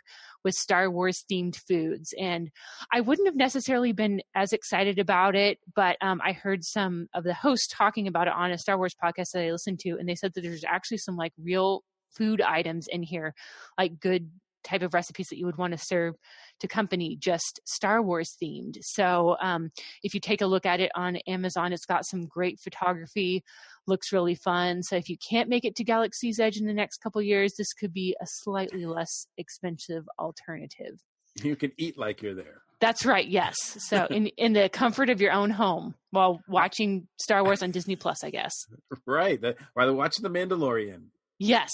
with 0.47 0.55
Star 0.55 0.89
Wars 0.89 1.24
themed 1.28 1.56
foods. 1.56 2.14
And 2.16 2.52
I 2.93 3.01
wouldn't 3.01 3.27
have 3.27 3.35
necessarily 3.35 3.90
been 3.90 4.23
as 4.36 4.52
excited 4.52 5.01
about 5.01 5.35
it, 5.35 5.59
but 5.74 5.97
um, 6.01 6.20
I 6.24 6.31
heard 6.31 6.64
some 6.64 7.09
of 7.14 7.24
the 7.24 7.35
hosts 7.35 7.66
talking 7.66 8.06
about 8.06 8.28
it 8.28 8.32
on 8.32 8.52
a 8.52 8.56
Star 8.56 8.78
Wars 8.78 8.94
podcast 8.94 9.32
that 9.32 9.43
I 9.43 9.51
listened 9.51 9.81
to, 9.81 9.98
and 9.98 10.09
they 10.09 10.14
said 10.14 10.35
that 10.35 10.43
there's 10.43 10.62
actually 10.62 10.98
some 10.98 11.16
like 11.16 11.32
real 11.43 11.82
food 12.12 12.40
items 12.40 12.86
in 12.86 13.02
here, 13.02 13.35
like 13.77 13.98
good 13.98 14.31
type 14.66 14.82
of 14.82 14.94
recipes 14.94 15.28
that 15.28 15.38
you 15.38 15.47
would 15.47 15.56
want 15.56 15.72
to 15.72 15.78
serve 15.82 16.14
to 16.60 16.68
company 16.68 17.16
just 17.18 17.60
Star 17.64 18.02
Wars 18.02 18.36
themed. 18.43 18.76
So 18.82 19.36
um, 19.40 19.70
if 20.02 20.14
you 20.14 20.20
take 20.20 20.40
a 20.40 20.47
look 20.47 20.66
at 20.66 20.80
it 20.80 20.90
on 20.94 21.16
Amazon, 21.26 21.72
it's 21.72 21.86
got 21.86 22.06
some 22.06 22.26
great 22.26 22.59
photography, 22.60 23.43
looks 23.86 24.12
really 24.12 24.34
fun. 24.34 24.82
So 24.82 24.97
if 24.97 25.09
you 25.09 25.16
can't 25.28 25.48
make 25.48 25.64
it 25.64 25.76
to 25.76 25.84
Galaxy's 25.84 26.38
Edge 26.38 26.56
in 26.56 26.66
the 26.66 26.74
next 26.74 26.98
couple 26.98 27.22
years, 27.22 27.55
this 27.56 27.72
could 27.72 27.93
be 27.93 28.16
a 28.20 28.26
slightly 28.26 28.86
less 28.86 29.26
expensive 29.38 30.05
alternative. 30.18 31.01
You 31.43 31.56
can 31.56 31.72
eat 31.76 31.98
like 31.98 32.22
you're 32.22 32.34
there. 32.34 32.62
That's 32.78 33.06
right. 33.06 33.26
Yes. 33.26 33.56
So 33.88 34.06
in 34.06 34.26
in 34.36 34.52
the 34.52 34.68
comfort 34.68 35.09
of 35.09 35.20
your 35.20 35.32
own 35.32 35.51
home 35.51 35.94
while 36.10 36.43
watching 36.47 37.09
Star 37.18 37.43
Wars 37.43 37.62
on 37.62 37.70
Disney 37.70 37.97
Plus, 37.97 38.22
I 38.22 38.30
guess. 38.30 38.52
Right. 39.06 39.43
While 39.74 39.94
watching 39.94 40.22
The 40.22 40.30
Mandalorian. 40.30 41.06
Yes. 41.38 41.70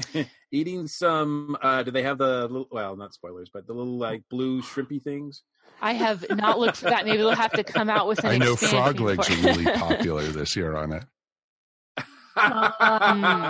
eating 0.52 0.86
some 0.88 1.56
uh 1.62 1.82
do 1.82 1.90
they 1.90 2.02
have 2.02 2.18
the 2.18 2.42
little 2.48 2.68
well 2.70 2.96
not 2.96 3.12
spoilers 3.14 3.50
but 3.52 3.66
the 3.66 3.72
little 3.74 3.98
like 3.98 4.22
blue 4.30 4.62
shrimpy 4.62 5.02
things? 5.02 5.42
I 5.80 5.92
have 5.94 6.24
not 6.30 6.58
looked 6.58 6.76
for 6.78 6.86
that. 6.86 7.04
Maybe 7.04 7.18
they'll 7.18 7.30
have 7.34 7.52
to 7.52 7.64
come 7.64 7.90
out 7.90 8.06
with 8.08 8.20
an 8.24 8.30
i 8.30 8.36
know 8.38 8.54
frog 8.56 9.00
legs 9.00 9.28
are 9.30 9.36
really 9.46 9.64
popular 9.64 10.22
this 10.24 10.54
year 10.56 10.76
on 10.76 10.92
it 10.92 11.04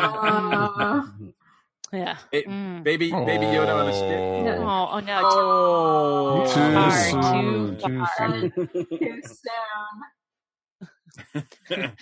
Mm, 0.02 1.32
yeah. 1.92 2.16
It- 2.32 2.48
Mm. 2.48 2.82
baby 2.82 3.10
baby 3.12 3.46
yoda 3.46 3.74
on 3.74 3.88
a 3.88 3.92
stick. 3.92 4.20
Oh, 4.58 4.88
oh 4.92 5.00
no. 5.00 5.20
Oh. 5.24 6.46
Too 6.52 6.74
far, 6.74 6.90
soon, 7.32 7.76
too 7.78 7.86
too 7.86 8.04
soon. 8.18 8.52
Too 8.98 9.20
soon. 11.68 11.92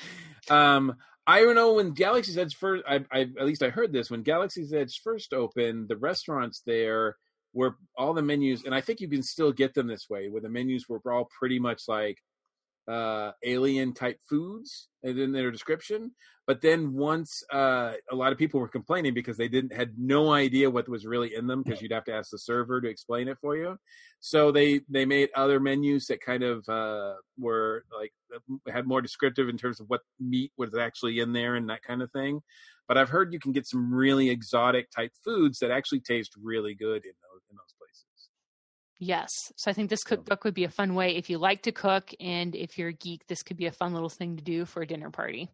um 0.49 0.97
I 1.27 1.43
don't 1.43 1.55
know 1.55 1.75
when 1.75 1.93
Galaxy's 1.93 2.39
Edge 2.39 2.57
first. 2.57 2.85
I, 2.89 3.05
I 3.13 3.21
at 3.21 3.47
least 3.47 3.63
I 3.63 3.71
heard 3.71 3.93
this 3.93 4.11
when 4.11 4.23
Galaxy's 4.23 4.73
Edge 4.73 5.01
first 5.03 5.33
opened. 5.33 5.89
The 5.89 5.97
restaurants 5.97 6.63
there 6.67 7.17
were 7.53 7.77
all 7.97 8.15
the 8.15 8.23
menus, 8.23 8.65
and 8.65 8.75
I 8.75 8.81
think 8.81 9.01
you 9.01 9.09
can 9.09 9.23
still 9.23 9.53
get 9.53 9.75
them 9.75 9.87
this 9.87 10.09
way, 10.09 10.29
where 10.29 10.43
the 10.43 10.49
menus 10.49 10.89
were 10.89 11.01
all 11.13 11.29
pretty 11.39 11.59
much 11.59 11.83
like 11.89 12.19
uh, 12.91 13.33
alien 13.45 13.95
type 13.95 14.19
foods 14.29 14.89
in 15.03 15.33
their 15.33 15.51
description. 15.51 16.11
But 16.47 16.61
then 16.63 16.95
once 16.95 17.45
uh, 17.53 17.93
a 18.11 18.17
lot 18.17 18.33
of 18.33 18.39
people 18.39 18.59
were 18.59 18.69
complaining 18.69 19.15
because 19.15 19.37
they 19.37 19.47
didn't 19.47 19.73
had 19.73 19.93
no 19.97 20.33
idea 20.33 20.69
what 20.69 20.89
was 20.89 21.07
really 21.07 21.35
in 21.35 21.47
them 21.47 21.63
because 21.63 21.81
you'd 21.81 21.93
have 21.93 22.05
to 22.05 22.15
ask 22.15 22.31
the 22.31 22.39
server 22.39 22.81
to 22.81 22.89
explain 22.89 23.29
it 23.29 23.39
for 23.41 23.57
you. 23.57 23.79
So 24.19 24.51
they 24.51 24.81
they 24.89 25.05
made 25.05 25.29
other 25.37 25.61
menus 25.61 26.07
that 26.07 26.21
kind 26.21 26.43
of 26.43 26.69
uh, 26.69 27.15
were 27.39 27.85
like 27.97 28.13
had 28.69 28.87
more 28.87 29.01
descriptive 29.01 29.49
in 29.49 29.57
terms 29.57 29.79
of 29.79 29.87
what 29.89 30.01
meat 30.19 30.51
was 30.59 30.75
actually 30.75 31.21
in 31.21 31.33
there 31.33 31.55
and 31.55 31.71
that 31.71 31.83
kind 31.83 32.03
of 32.03 32.11
thing. 32.11 32.41
But 32.89 32.99
I've 32.99 33.11
heard 33.11 33.33
you 33.33 33.39
can 33.39 33.53
get 33.53 33.69
some 33.69 33.95
really 33.95 34.31
exotic 34.31 34.91
type 34.91 35.13
foods 35.25 35.61
that 35.61 35.71
actually 35.71 36.01
taste 36.01 36.33
really 36.43 36.75
good 36.75 37.05
in 37.05 37.13
those 37.23 37.43
in 37.49 37.57
those. 37.57 37.80
Yes 39.01 39.29
so 39.57 39.71
i 39.71 39.75
think 39.75 39.91
this 39.91 40.05
cookbook 40.05 40.45
would 40.45 40.55
be 40.55 40.65
a 40.65 40.71
fun 40.71 40.95
way 40.95 41.17
if 41.17 41.29
you 41.29 41.39
like 41.39 41.63
to 41.63 41.73
cook 41.73 42.11
and 42.21 42.55
if 42.55 42.79
you're 42.79 42.91
a 42.91 42.93
geek 42.93 43.27
this 43.27 43.43
could 43.43 43.57
be 43.57 43.67
a 43.67 43.73
fun 43.73 43.93
little 43.93 44.09
thing 44.09 44.37
to 44.37 44.45
do 44.45 44.65
for 44.65 44.83
a 44.83 44.87
dinner 44.87 45.11
party 45.11 45.51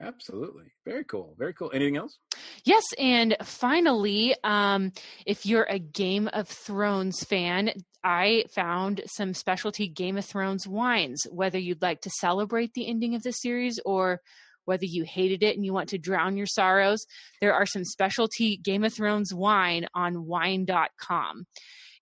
Absolutely, 0.00 0.64
very 0.84 1.04
cool, 1.04 1.34
very 1.38 1.54
cool. 1.54 1.70
Anything 1.72 1.96
else? 1.96 2.18
Yes, 2.64 2.82
and 2.98 3.36
finally, 3.42 4.34
um, 4.42 4.92
if 5.24 5.46
you're 5.46 5.66
a 5.68 5.78
Game 5.78 6.28
of 6.32 6.48
Thrones 6.48 7.22
fan, 7.22 7.72
I 8.02 8.44
found 8.54 9.02
some 9.06 9.34
specialty 9.34 9.88
Game 9.88 10.16
of 10.16 10.24
Thrones 10.24 10.66
wines. 10.66 11.22
Whether 11.30 11.58
you'd 11.58 11.82
like 11.82 12.00
to 12.02 12.10
celebrate 12.10 12.74
the 12.74 12.88
ending 12.88 13.14
of 13.14 13.22
the 13.22 13.32
series 13.32 13.78
or 13.84 14.20
whether 14.64 14.84
you 14.84 15.04
hated 15.04 15.42
it 15.42 15.56
and 15.56 15.64
you 15.64 15.72
want 15.72 15.90
to 15.90 15.98
drown 15.98 16.36
your 16.36 16.46
sorrows, 16.46 17.04
there 17.40 17.54
are 17.54 17.66
some 17.66 17.84
specialty 17.84 18.56
Game 18.56 18.82
of 18.82 18.92
Thrones 18.92 19.32
wine 19.32 19.86
on 19.94 20.26
wine.com. 20.26 21.46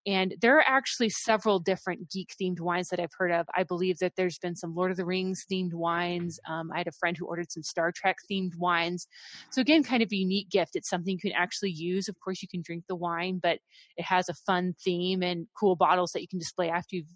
And 0.06 0.34
there 0.40 0.56
are 0.58 0.64
actually 0.66 1.10
several 1.10 1.60
different 1.60 2.10
geek 2.10 2.30
themed 2.40 2.60
wines 2.60 2.88
that 2.88 2.98
I've 2.98 3.12
heard 3.16 3.30
of. 3.30 3.46
I 3.54 3.62
believe 3.62 3.98
that 3.98 4.14
there's 4.16 4.38
been 4.38 4.56
some 4.56 4.74
Lord 4.74 4.90
of 4.90 4.96
the 4.96 5.04
Rings 5.04 5.44
themed 5.50 5.74
wines. 5.74 6.40
Um, 6.48 6.70
I 6.72 6.78
had 6.78 6.88
a 6.88 6.98
friend 6.98 7.16
who 7.16 7.26
ordered 7.26 7.52
some 7.52 7.62
Star 7.62 7.92
Trek 7.94 8.16
themed 8.30 8.56
wines. 8.56 9.06
So, 9.50 9.60
again, 9.60 9.84
kind 9.84 10.02
of 10.02 10.08
a 10.12 10.16
unique 10.16 10.50
gift. 10.50 10.72
It's 10.74 10.90
something 10.90 11.12
you 11.12 11.30
can 11.30 11.38
actually 11.38 11.70
use. 11.70 12.08
Of 12.08 12.18
course, 12.18 12.42
you 12.42 12.48
can 12.48 12.62
drink 12.62 12.84
the 12.88 12.96
wine, 12.96 13.38
but 13.40 13.58
it 13.96 14.04
has 14.04 14.28
a 14.28 14.34
fun 14.44 14.74
theme 14.84 15.22
and 15.22 15.46
cool 15.58 15.76
bottles 15.76 16.10
that 16.14 16.22
you 16.22 16.28
can 16.28 16.40
display 16.40 16.68
after 16.68 16.96
you've 16.96 17.06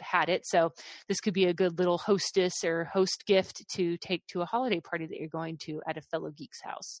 had 0.00 0.28
it. 0.28 0.44
So, 0.44 0.72
this 1.08 1.20
could 1.20 1.34
be 1.34 1.44
a 1.44 1.54
good 1.54 1.78
little 1.78 1.98
hostess 1.98 2.64
or 2.64 2.86
host 2.92 3.24
gift 3.26 3.62
to 3.74 3.96
take 3.98 4.26
to 4.28 4.42
a 4.42 4.46
holiday 4.46 4.80
party 4.80 5.06
that 5.06 5.16
you're 5.16 5.28
going 5.28 5.58
to 5.66 5.80
at 5.88 5.96
a 5.96 6.02
fellow 6.02 6.30
geek's 6.30 6.62
house. 6.62 7.00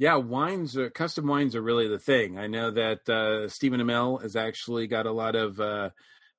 Yeah, 0.00 0.14
wines, 0.16 0.78
are, 0.78 0.88
custom 0.88 1.26
wines 1.26 1.54
are 1.54 1.60
really 1.60 1.86
the 1.86 1.98
thing. 1.98 2.38
I 2.38 2.46
know 2.46 2.70
that 2.70 3.06
uh, 3.06 3.50
Stephen 3.50 3.80
Amell 3.82 4.22
has 4.22 4.34
actually 4.34 4.86
got 4.86 5.04
a 5.04 5.12
lot 5.12 5.36
of 5.36 5.60
uh, 5.60 5.90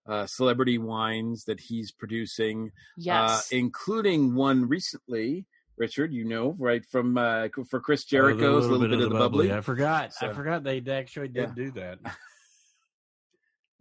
uh, 0.08 0.26
celebrity 0.26 0.80
wines 0.80 1.44
that 1.46 1.60
he's 1.60 1.92
producing, 1.92 2.72
Yes. 2.98 3.52
uh, 3.52 3.56
including 3.56 4.34
one 4.34 4.68
recently. 4.68 5.46
Richard, 5.78 6.12
you 6.12 6.26
know, 6.26 6.56
right 6.60 6.84
from 6.88 7.18
uh, 7.20 7.50
for 7.70 7.80
Chris 7.80 8.02
Oh, 8.02 8.06
the 8.06 8.10
Jericho's 8.10 8.68
little, 8.68 8.80
bit, 8.88 9.00
of 9.00 9.10
the 9.12 9.18
bubbly. 9.18 9.54
I 9.54 9.62
forgot. 9.62 10.12
I 10.22 10.34
forgot 10.34 10.64
they 10.64 10.82
actually 10.90 11.28
did 11.30 11.50
Yeah. 11.50 11.54
do 11.56 11.72
that. 11.74 12.00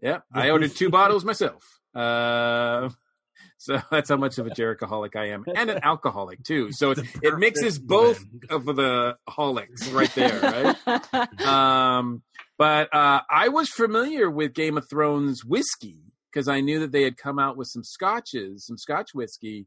Yeah, 0.03 0.21
I 0.33 0.49
ordered 0.51 0.75
two 0.77 0.89
bottles 0.89 1.25
myself. 1.27 1.63
So 3.61 3.79
that's 3.91 4.09
how 4.09 4.17
much 4.17 4.39
of 4.39 4.47
a 4.47 4.51
Jerichoholic 4.51 5.15
I 5.15 5.29
am, 5.29 5.45
and 5.55 5.69
an 5.71 5.81
alcoholic 5.83 6.43
too. 6.43 6.73
So 6.73 6.93
it, 6.93 7.01
it 7.23 7.39
mixes 7.39 7.79
both 7.79 8.25
blend. 8.27 8.69
of 8.69 8.75
the 8.75 9.19
holics 9.29 9.93
right 9.93 10.13
there, 10.15 10.75
right? 10.87 11.41
um, 11.47 12.23
but 12.57 12.93
uh, 12.95 13.21
I 13.31 13.49
was 13.49 13.69
familiar 13.69 14.31
with 14.31 14.55
Game 14.55 14.79
of 14.79 14.89
Thrones 14.89 15.45
whiskey 15.45 15.99
because 16.33 16.49
I 16.49 16.63
knew 16.63 16.81
that 16.81 16.93
they 16.93 17.03
had 17.03 17.19
come 17.19 17.39
out 17.39 17.59
with 17.59 17.69
some 17.69 17.85
scotches, 17.85 18.67
some 18.67 18.79
Scotch 18.79 19.11
whiskey 19.13 19.67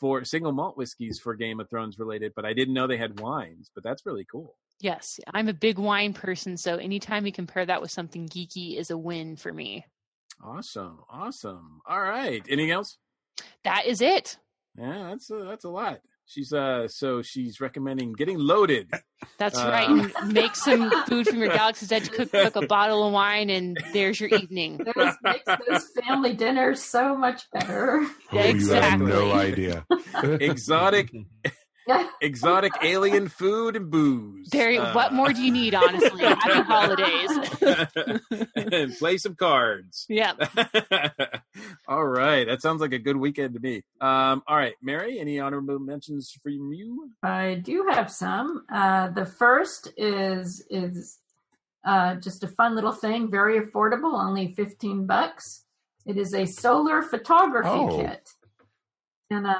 for 0.00 0.24
single 0.24 0.52
malt 0.52 0.78
whiskeys 0.78 1.20
for 1.22 1.34
Game 1.34 1.60
of 1.60 1.68
Thrones 1.68 1.98
related. 1.98 2.32
But 2.34 2.46
I 2.46 2.54
didn't 2.54 2.72
know 2.72 2.86
they 2.86 2.96
had 2.96 3.20
wines. 3.20 3.70
But 3.74 3.84
that's 3.84 4.06
really 4.06 4.24
cool. 4.24 4.56
yes, 4.80 5.20
I'm 5.34 5.48
a 5.48 5.54
big 5.54 5.78
wine 5.78 6.14
person, 6.14 6.56
so 6.56 6.76
anytime 6.76 7.26
you 7.26 7.32
compare 7.32 7.66
that 7.66 7.82
with 7.82 7.90
something 7.90 8.26
geeky 8.26 8.78
is 8.78 8.90
a 8.90 8.96
win 8.96 9.36
for 9.36 9.52
me. 9.52 9.84
Awesome, 10.42 10.98
awesome. 11.10 11.80
All 11.86 12.00
right. 12.00 12.42
Anything 12.48 12.70
else? 12.70 12.98
That 13.64 13.86
is 13.86 14.00
it. 14.00 14.36
Yeah, 14.78 15.08
that's 15.10 15.30
a, 15.30 15.44
that's 15.44 15.64
a 15.64 15.68
lot. 15.70 16.00
She's 16.26 16.52
uh 16.54 16.88
so 16.88 17.20
she's 17.20 17.60
recommending 17.60 18.12
getting 18.14 18.38
loaded. 18.38 18.90
That's 19.38 19.58
Uh, 19.58 19.68
right. 19.68 19.88
And 20.20 20.32
make 20.32 20.56
some 20.56 20.90
food 21.06 21.28
from 21.28 21.38
your 21.38 21.48
Galaxy's 21.58 21.92
Edge. 21.92 22.10
Cook, 22.10 22.30
cook 22.32 22.56
a 22.56 22.66
bottle 22.66 23.06
of 23.06 23.12
wine, 23.12 23.50
and 23.50 23.78
there's 23.92 24.18
your 24.18 24.30
evening. 24.30 24.78
Those 24.78 25.14
makes 25.22 25.44
those 25.68 25.84
family 26.02 26.32
dinners 26.34 26.82
so 26.82 27.14
much 27.16 27.42
better. 27.52 28.06
Oh, 28.32 28.42
you 28.42 28.70
have 28.72 29.00
no 29.00 29.32
idea. 29.32 29.84
Exotic 30.22 31.10
exotic 32.22 32.72
alien 32.82 33.28
food 33.28 33.76
and 33.76 33.90
booze. 33.90 34.48
There. 34.50 34.80
Uh, 34.80 34.94
what 34.94 35.12
more 35.12 35.32
do 35.32 35.42
you 35.42 35.52
need? 35.52 35.74
Honestly, 35.74 36.22
happy 36.24 36.62
holidays. 36.62 37.30
and 38.56 38.96
play 38.98 39.18
some 39.18 39.34
cards. 39.34 40.06
Yep. 40.08 40.40
all 41.88 42.06
right. 42.06 42.46
That 42.46 42.62
sounds 42.62 42.80
like 42.80 42.92
a 42.92 42.98
good 42.98 43.16
weekend 43.16 43.54
to 43.54 43.60
me. 43.60 43.82
Um, 44.00 44.42
all 44.46 44.56
right, 44.56 44.74
Mary, 44.82 45.18
any 45.18 45.40
honorable 45.40 45.78
mentions 45.78 46.32
for 46.42 46.48
you? 46.48 47.10
I 47.22 47.60
do 47.62 47.86
have 47.90 48.10
some. 48.10 48.64
Uh, 48.72 49.10
the 49.10 49.26
first 49.26 49.92
is 49.96 50.64
is 50.70 51.18
uh, 51.84 52.14
just 52.16 52.42
a 52.44 52.48
fun 52.48 52.74
little 52.74 52.92
thing, 52.92 53.30
very 53.30 53.60
affordable, 53.60 54.14
only 54.14 54.54
fifteen 54.54 55.06
bucks. 55.06 55.64
It 56.06 56.16
is 56.18 56.34
a 56.34 56.44
solar 56.46 57.02
photography 57.02 57.68
Oh. 57.70 57.96
kit, 57.98 58.28
and 59.30 59.46
uh, 59.46 59.54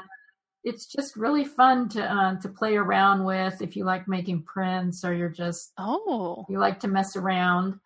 it's 0.65 0.87
just 0.87 1.15
really 1.15 1.45
fun 1.45 1.87
to 1.89 2.03
uh, 2.03 2.35
to 2.41 2.49
play 2.49 2.75
around 2.75 3.23
with 3.23 3.61
if 3.61 3.75
you 3.77 3.85
like 3.85 4.07
making 4.07 4.43
prints 4.43 5.05
or 5.05 5.13
you're 5.13 5.29
just 5.29 5.71
Oh. 5.77 6.45
you 6.49 6.59
like 6.59 6.79
to 6.81 6.87
mess 6.87 7.15
around, 7.15 7.79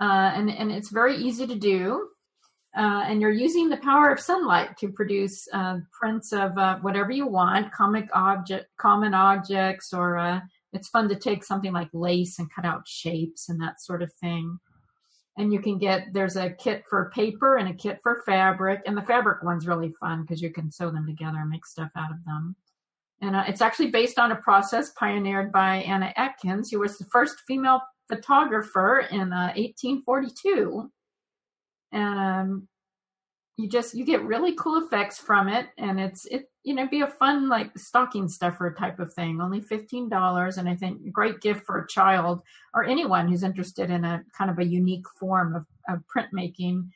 uh, 0.00 0.30
and 0.34 0.50
and 0.50 0.70
it's 0.70 0.90
very 0.90 1.16
easy 1.16 1.46
to 1.46 1.54
do. 1.54 2.08
Uh, 2.76 3.04
and 3.06 3.20
you're 3.20 3.30
using 3.30 3.68
the 3.68 3.76
power 3.76 4.10
of 4.10 4.18
sunlight 4.18 4.76
to 4.76 4.88
produce 4.90 5.46
uh, 5.52 5.78
prints 5.92 6.32
of 6.32 6.58
uh, 6.58 6.76
whatever 6.80 7.12
you 7.12 7.24
want, 7.24 7.70
comic 7.70 8.08
object, 8.12 8.66
common 8.78 9.14
objects, 9.14 9.92
or 9.92 10.18
uh, 10.18 10.40
it's 10.72 10.88
fun 10.88 11.08
to 11.08 11.14
take 11.14 11.44
something 11.44 11.72
like 11.72 11.88
lace 11.92 12.40
and 12.40 12.52
cut 12.52 12.64
out 12.64 12.82
shapes 12.84 13.48
and 13.48 13.62
that 13.62 13.80
sort 13.80 14.02
of 14.02 14.12
thing. 14.14 14.58
And 15.36 15.52
you 15.52 15.60
can 15.60 15.78
get 15.78 16.12
there's 16.12 16.36
a 16.36 16.50
kit 16.50 16.84
for 16.88 17.10
paper 17.12 17.56
and 17.56 17.68
a 17.68 17.74
kit 17.74 17.98
for 18.02 18.22
fabric, 18.24 18.82
and 18.86 18.96
the 18.96 19.02
fabric 19.02 19.42
one's 19.42 19.66
really 19.66 19.92
fun 20.00 20.22
because 20.22 20.40
you 20.40 20.50
can 20.50 20.70
sew 20.70 20.90
them 20.90 21.06
together 21.06 21.38
and 21.38 21.50
make 21.50 21.66
stuff 21.66 21.90
out 21.96 22.12
of 22.12 22.24
them. 22.24 22.54
And 23.20 23.34
uh, 23.34 23.44
it's 23.48 23.60
actually 23.60 23.90
based 23.90 24.18
on 24.18 24.32
a 24.32 24.36
process 24.36 24.90
pioneered 24.90 25.50
by 25.50 25.76
Anna 25.78 26.12
Atkins, 26.16 26.70
who 26.70 26.78
was 26.78 26.98
the 26.98 27.06
first 27.06 27.42
female 27.48 27.80
photographer 28.08 29.00
in 29.10 29.32
uh, 29.32 29.52
1842. 29.56 30.90
And 31.92 32.18
um, 32.18 32.68
you 33.56 33.68
just 33.68 33.94
you 33.94 34.04
get 34.04 34.22
really 34.24 34.54
cool 34.56 34.84
effects 34.84 35.18
from 35.18 35.48
it, 35.48 35.68
and 35.78 36.00
it's 36.00 36.24
it 36.26 36.50
you 36.64 36.74
know 36.74 36.88
be 36.88 37.02
a 37.02 37.06
fun 37.06 37.48
like 37.48 37.76
stocking 37.78 38.28
stuffer 38.28 38.72
type 38.72 38.98
of 38.98 39.12
thing. 39.14 39.40
Only 39.40 39.60
fifteen 39.60 40.08
dollars, 40.08 40.58
and 40.58 40.68
I 40.68 40.74
think 40.74 41.06
a 41.06 41.10
great 41.10 41.40
gift 41.40 41.64
for 41.64 41.78
a 41.78 41.86
child 41.86 42.42
or 42.74 42.84
anyone 42.84 43.28
who's 43.28 43.44
interested 43.44 43.90
in 43.90 44.04
a 44.04 44.24
kind 44.36 44.50
of 44.50 44.58
a 44.58 44.66
unique 44.66 45.08
form 45.20 45.54
of, 45.54 45.66
of 45.88 46.02
printmaking 46.14 46.88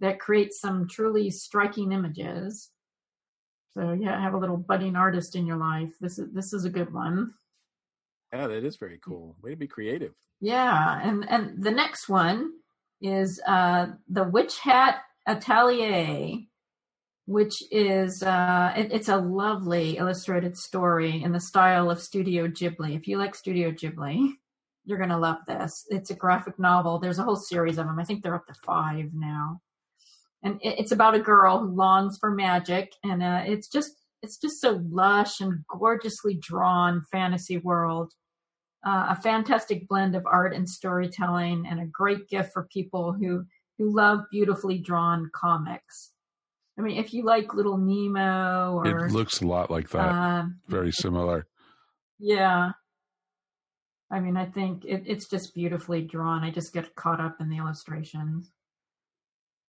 that 0.00 0.18
creates 0.18 0.60
some 0.60 0.88
truly 0.88 1.30
striking 1.30 1.92
images. 1.92 2.70
So 3.74 3.92
yeah, 3.92 4.18
have 4.18 4.34
a 4.34 4.38
little 4.38 4.56
budding 4.56 4.96
artist 4.96 5.36
in 5.36 5.46
your 5.46 5.58
life. 5.58 5.92
This 6.00 6.18
is 6.18 6.32
this 6.32 6.54
is 6.54 6.64
a 6.64 6.70
good 6.70 6.94
one. 6.94 7.34
Yeah, 8.32 8.46
that 8.46 8.64
is 8.64 8.76
very 8.76 8.98
cool. 9.04 9.36
Way 9.42 9.50
to 9.50 9.56
be 9.56 9.66
creative. 9.66 10.14
Yeah, 10.40 10.98
and 11.02 11.28
and 11.28 11.62
the 11.62 11.70
next 11.70 12.08
one 12.08 12.52
is 13.02 13.38
uh, 13.46 13.88
the 14.08 14.24
Witch 14.24 14.58
Hat 14.58 15.02
Atelier, 15.26 16.38
which 17.26 17.54
is 17.70 18.22
uh, 18.22 18.72
it, 18.76 18.92
it's 18.92 19.08
a 19.08 19.16
lovely 19.16 19.96
illustrated 19.98 20.56
story 20.56 21.22
in 21.22 21.32
the 21.32 21.40
style 21.40 21.90
of 21.90 22.00
Studio 22.00 22.46
Ghibli. 22.46 22.96
If 22.96 23.08
you 23.08 23.18
like 23.18 23.34
Studio 23.34 23.70
Ghibli, 23.70 24.32
you're 24.84 24.98
gonna 24.98 25.18
love 25.18 25.38
this. 25.46 25.84
It's 25.88 26.10
a 26.10 26.14
graphic 26.14 26.58
novel. 26.58 26.98
There's 26.98 27.18
a 27.18 27.24
whole 27.24 27.36
series 27.36 27.78
of 27.78 27.86
them. 27.86 27.98
I 27.98 28.04
think 28.04 28.22
they're 28.22 28.34
up 28.34 28.46
to 28.46 28.54
five 28.64 29.10
now, 29.12 29.60
and 30.42 30.60
it, 30.62 30.78
it's 30.78 30.92
about 30.92 31.16
a 31.16 31.20
girl 31.20 31.58
who 31.58 31.74
longs 31.74 32.18
for 32.18 32.30
magic, 32.30 32.92
and 33.02 33.22
uh, 33.22 33.42
it's 33.44 33.68
just 33.68 33.92
it's 34.22 34.38
just 34.38 34.60
so 34.60 34.80
lush 34.88 35.40
and 35.40 35.64
gorgeously 35.68 36.34
drawn 36.34 37.02
fantasy 37.10 37.58
world 37.58 38.12
uh, 38.86 39.06
a 39.10 39.16
fantastic 39.16 39.88
blend 39.88 40.14
of 40.14 40.24
art 40.26 40.54
and 40.54 40.68
storytelling, 40.68 41.66
and 41.68 41.80
a 41.80 41.86
great 41.86 42.28
gift 42.28 42.52
for 42.52 42.68
people 42.72 43.12
who 43.12 43.44
who 43.78 43.94
love 43.94 44.20
beautifully 44.30 44.78
drawn 44.78 45.30
comics. 45.34 46.12
I 46.78 46.82
mean, 46.82 46.98
if 46.98 47.14
you 47.14 47.24
like 47.24 47.54
Little 47.54 47.78
Nemo 47.78 48.74
or 48.74 49.06
It 49.06 49.12
looks 49.12 49.40
a 49.40 49.46
lot 49.46 49.70
like 49.70 49.90
that. 49.90 50.08
um, 50.12 50.60
Very 50.68 50.92
similar. 50.92 51.46
yeah. 52.18 52.72
I 54.08 54.20
mean, 54.20 54.36
I 54.36 54.46
think 54.46 54.84
it, 54.84 55.02
it's 55.06 55.28
just 55.28 55.52
beautifully 55.52 56.00
drawn. 56.02 56.44
I 56.44 56.52
just 56.52 56.72
get 56.72 56.94
caught 56.94 57.20
up 57.20 57.38
in 57.40 57.48
the 57.48 57.56
illustrations. 57.56 58.52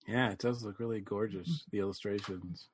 Yeah, 0.08 0.30
it 0.32 0.38
does 0.40 0.64
look 0.64 0.80
really 0.80 1.00
gorgeous. 1.00 1.64
The 1.70 1.78
illustrations. 1.78 2.66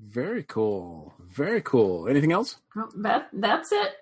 Very 0.00 0.42
cool. 0.44 1.14
Very 1.20 1.60
cool. 1.62 2.08
Anything 2.08 2.30
else? 2.32 2.56
That 2.98 3.28
that's 3.32 3.72
it. 3.72 3.92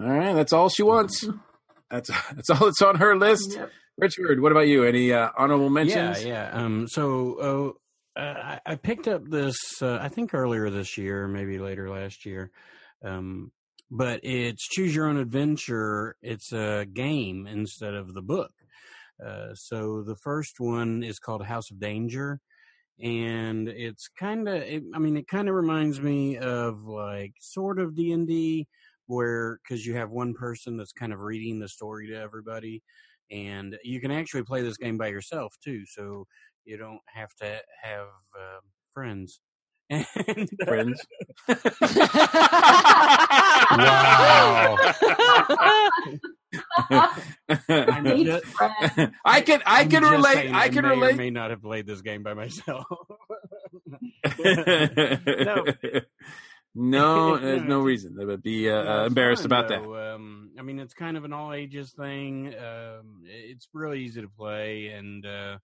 All 0.00 0.08
right, 0.10 0.34
that's 0.34 0.52
all 0.52 0.68
she 0.68 0.82
wants. 0.82 1.26
That's 1.90 2.08
that's 2.34 2.48
all 2.48 2.64
that's 2.66 2.80
on 2.80 2.96
her 2.96 3.14
list. 3.18 3.52
Yep. 3.54 3.70
Richard, 3.98 4.40
what 4.40 4.52
about 4.52 4.68
you? 4.68 4.84
Any 4.84 5.12
uh, 5.12 5.30
honorable 5.36 5.70
mentions? 5.70 6.24
Yeah, 6.24 6.50
yeah. 6.50 6.50
Um, 6.64 6.88
so 6.88 7.76
uh, 8.16 8.20
uh, 8.20 8.58
I- 8.66 8.72
I 8.72 8.74
picked 8.76 9.08
up 9.08 9.28
this, 9.28 9.56
uh, 9.80 9.98
I 10.00 10.08
think 10.08 10.34
earlier 10.34 10.70
this 10.70 10.96
year, 10.98 11.28
maybe 11.28 11.58
later 11.58 11.90
last 11.90 12.24
year. 12.26 12.50
Um, 13.04 13.52
but 13.90 14.20
it's 14.22 14.66
Choose 14.68 14.94
Your 14.94 15.06
Own 15.06 15.18
Adventure. 15.18 16.16
It's 16.22 16.52
a 16.52 16.86
game 16.90 17.46
instead 17.46 17.94
of 17.94 18.14
the 18.14 18.22
book. 18.22 18.52
Uh, 19.24 19.54
so 19.54 20.02
the 20.02 20.16
first 20.16 20.54
one 20.58 21.02
is 21.02 21.18
called 21.18 21.44
House 21.44 21.70
of 21.70 21.78
Danger. 21.78 22.40
And 23.02 23.68
it's 23.68 24.08
kind 24.18 24.48
of, 24.48 24.54
it, 24.54 24.82
I 24.94 24.98
mean, 24.98 25.16
it 25.16 25.28
kind 25.28 25.48
of 25.48 25.54
reminds 25.54 26.00
me 26.00 26.38
of 26.38 26.82
like 26.84 27.34
sort 27.40 27.78
of 27.78 27.94
D 27.94 28.12
and 28.12 28.26
D, 28.26 28.68
where 29.06 29.58
because 29.62 29.84
you 29.84 29.96
have 29.96 30.10
one 30.10 30.34
person 30.34 30.76
that's 30.76 30.92
kind 30.92 31.12
of 31.12 31.20
reading 31.20 31.58
the 31.58 31.68
story 31.68 32.08
to 32.08 32.14
everybody, 32.14 32.82
and 33.30 33.76
you 33.82 34.00
can 34.00 34.10
actually 34.10 34.42
play 34.42 34.62
this 34.62 34.76
game 34.76 34.98
by 34.98 35.08
yourself 35.08 35.54
too 35.62 35.84
so 35.86 36.26
you 36.64 36.76
don't 36.76 37.00
have 37.12 37.34
to 37.34 37.60
have 37.82 38.06
uh, 38.38 38.60
friends 38.94 39.40
and 39.90 40.06
uh, 40.62 40.66
Friends. 40.66 41.04
Wow. 43.70 44.76
I'm 47.68 48.24
just- 48.24 48.44
friends. 48.46 49.12
I 49.24 49.40
can 49.40 49.62
I 49.66 49.80
I'm 49.82 49.90
can 49.90 50.04
relate. 50.04 50.34
saying 50.34 50.54
I 50.54 50.68
can 50.68 50.82
may 50.82 50.88
or 50.88 50.90
relate. 50.92 51.16
may 51.16 51.30
not 51.30 51.50
have 51.50 51.62
played 51.62 51.86
this 51.86 52.00
game 52.00 52.22
by 52.22 52.34
myself 52.34 52.84
no, 54.44 55.64
no, 56.74 57.36
there's 57.38 57.62
no 57.62 57.80
reason 57.80 58.16
to 58.16 58.36
be 58.38 58.70
uh, 58.70 59.02
uh, 59.02 59.06
embarrassed 59.06 59.42
fun, 59.42 59.46
about 59.46 59.68
that. 59.68 59.82
Um, 59.82 60.50
I 60.58 60.62
mean, 60.62 60.78
it's 60.78 60.94
kind 60.94 61.16
of 61.16 61.24
an 61.24 61.32
all 61.32 61.52
ages 61.52 61.92
thing. 61.92 62.54
Um, 62.54 63.22
it's 63.24 63.68
really 63.72 64.00
easy 64.00 64.22
to 64.22 64.28
play, 64.28 64.88
and 64.88 65.24
uh, 65.26 65.58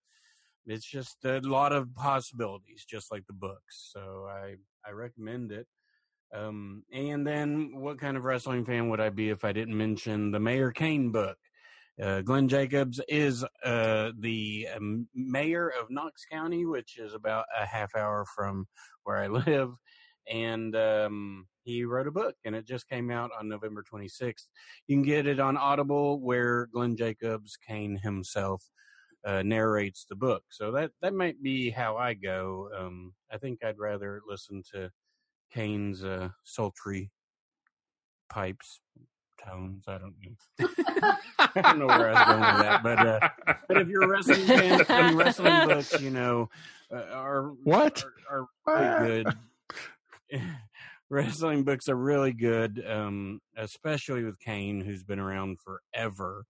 it's 0.66 0.86
just 0.86 1.24
a 1.24 1.40
lot 1.40 1.72
of 1.72 1.94
possibilities, 1.94 2.84
just 2.88 3.10
like 3.10 3.26
the 3.26 3.32
books. 3.32 3.90
So 3.92 4.26
I 4.30 4.56
I 4.86 4.92
recommend 4.92 5.52
it. 5.52 5.66
Um, 6.34 6.82
and 6.92 7.26
then, 7.26 7.72
what 7.74 7.98
kind 7.98 8.16
of 8.16 8.24
wrestling 8.24 8.64
fan 8.64 8.90
would 8.90 9.00
I 9.00 9.08
be 9.08 9.30
if 9.30 9.44
I 9.44 9.52
didn't 9.52 9.76
mention 9.76 10.30
the 10.30 10.40
Mayor 10.40 10.72
Kane 10.72 11.10
book? 11.10 11.38
Uh, 12.00 12.20
Glenn 12.20 12.48
Jacobs 12.48 13.00
is 13.08 13.44
uh, 13.64 14.10
the 14.18 14.68
um, 14.76 15.08
mayor 15.14 15.68
of 15.68 15.90
Knox 15.90 16.24
County, 16.30 16.64
which 16.64 16.96
is 16.96 17.12
about 17.12 17.46
a 17.58 17.66
half 17.66 17.96
hour 17.96 18.24
from 18.36 18.66
where 19.02 19.16
I 19.16 19.26
live. 19.46 19.70
And 20.30 20.74
um, 20.76 21.46
he 21.62 21.84
wrote 21.84 22.06
a 22.06 22.12
book, 22.12 22.36
and 22.44 22.54
it 22.54 22.66
just 22.66 22.88
came 22.88 23.10
out 23.10 23.30
on 23.38 23.48
November 23.48 23.82
26th. 23.90 24.46
You 24.86 24.96
can 24.96 25.02
get 25.02 25.26
it 25.26 25.40
on 25.40 25.56
Audible, 25.56 26.20
where 26.20 26.66
Glenn 26.66 26.96
Jacobs, 26.96 27.56
Kane 27.56 27.96
himself, 27.96 28.64
uh, 29.24 29.42
narrates 29.42 30.06
the 30.08 30.16
book. 30.16 30.44
So 30.50 30.72
that, 30.72 30.90
that 31.02 31.14
might 31.14 31.42
be 31.42 31.70
how 31.70 31.96
I 31.96 32.14
go. 32.14 32.68
Um, 32.78 33.14
I 33.32 33.38
think 33.38 33.64
I'd 33.64 33.78
rather 33.78 34.22
listen 34.28 34.62
to 34.72 34.90
Kane's 35.52 36.04
uh, 36.04 36.28
sultry 36.44 37.10
pipes, 38.28 38.80
tones. 39.42 39.84
I 39.88 39.98
don't 39.98 40.14
know. 40.20 40.68
I 41.38 41.62
don't 41.62 41.78
know 41.78 41.86
where 41.86 42.10
I 42.10 42.12
was 42.12 42.26
going 42.26 42.54
with 42.54 42.62
that, 42.62 42.82
but 42.82 42.98
uh, 43.06 43.54
but 43.68 43.78
if 43.78 43.88
you're 43.88 44.02
a 44.02 44.08
wrestling 44.08 44.46
fan, 44.46 44.84
I 44.88 45.08
mean, 45.08 45.16
wrestling 45.16 45.66
books, 45.66 46.00
you 46.00 46.10
know, 46.10 46.48
uh, 46.92 47.04
are 47.12 47.50
What? 47.64 48.04
are, 48.30 48.46
are 48.66 48.80
really 49.00 49.24
good. 49.24 49.34
wrestling 51.10 51.64
books 51.64 51.88
are 51.88 51.96
really 51.96 52.32
good, 52.32 52.84
um, 52.86 53.40
especially 53.56 54.24
with 54.24 54.38
Kane, 54.38 54.80
who's 54.80 55.04
been 55.04 55.18
around 55.18 55.58
forever, 55.60 56.44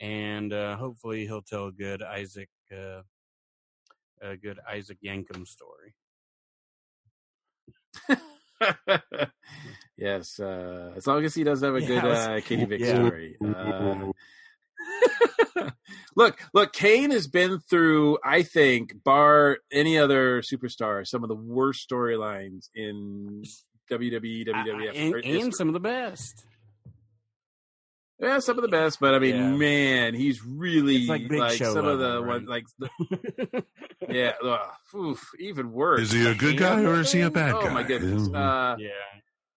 and 0.00 0.52
uh, 0.52 0.76
hopefully 0.76 1.26
he'll 1.26 1.42
tell 1.42 1.66
a 1.66 1.72
good 1.72 2.02
Isaac, 2.02 2.48
uh, 2.72 3.02
a 4.22 4.36
good 4.36 4.58
Isaac 4.70 4.98
Yankem 5.04 5.46
story. 5.46 5.94
yes, 9.96 10.40
uh, 10.40 10.92
as 10.96 11.06
long 11.06 11.24
as 11.24 11.34
he 11.34 11.44
does 11.44 11.62
have 11.62 11.74
a 11.74 11.80
Yeah, 11.82 11.86
good 11.86 12.04
uh, 12.04 12.40
Katie 12.40 12.64
Vick 12.64 12.80
yeah. 12.80 12.94
story. 12.94 13.36
Uh, 13.44 14.12
look, 16.16 16.38
look, 16.52 16.72
Kane 16.72 17.10
has 17.10 17.26
been 17.26 17.58
through, 17.58 18.18
I 18.24 18.42
think, 18.42 19.02
bar 19.04 19.58
any 19.72 19.98
other 19.98 20.42
superstar, 20.42 21.06
some 21.06 21.22
of 21.22 21.28
the 21.28 21.34
worst 21.34 21.88
storylines 21.90 22.68
in 22.74 23.42
WWE, 23.90 24.46
WWF, 24.48 24.96
and, 24.96 25.14
and 25.24 25.54
some 25.54 25.68
of 25.68 25.74
the 25.74 25.80
best. 25.80 26.44
yeah, 28.20 28.38
some 28.38 28.56
of 28.58 28.62
the 28.62 28.68
best. 28.68 28.98
But 29.00 29.14
I 29.14 29.18
mean, 29.18 29.34
Yeah. 29.36 29.50
man, 29.50 30.14
he's 30.14 30.44
really 30.44 30.96
It's 30.96 31.08
like 31.08 31.28
Big 31.28 31.50
Show 31.52 31.74
some 31.74 31.86
of 31.86 31.98
the 31.98 32.08
level, 32.20 32.26
ones, 32.26 32.48
like 32.48 32.64
the, 32.78 33.64
yeah, 34.08 34.32
ugh, 34.42 34.70
oof, 34.94 35.30
even 35.38 35.72
worse. 35.72 36.00
Is 36.00 36.12
he 36.12 36.26
a 36.26 36.34
good 36.34 36.56
guy 36.58 36.82
or 36.82 37.00
is 37.00 37.12
he 37.12 37.20
a 37.20 37.30
bad 37.30 37.52
guy? 37.52 37.68
oh, 37.68 37.74
my 37.74 37.82
goodness. 37.82 38.28
Uh, 38.32 38.76
yeah. 38.78 38.88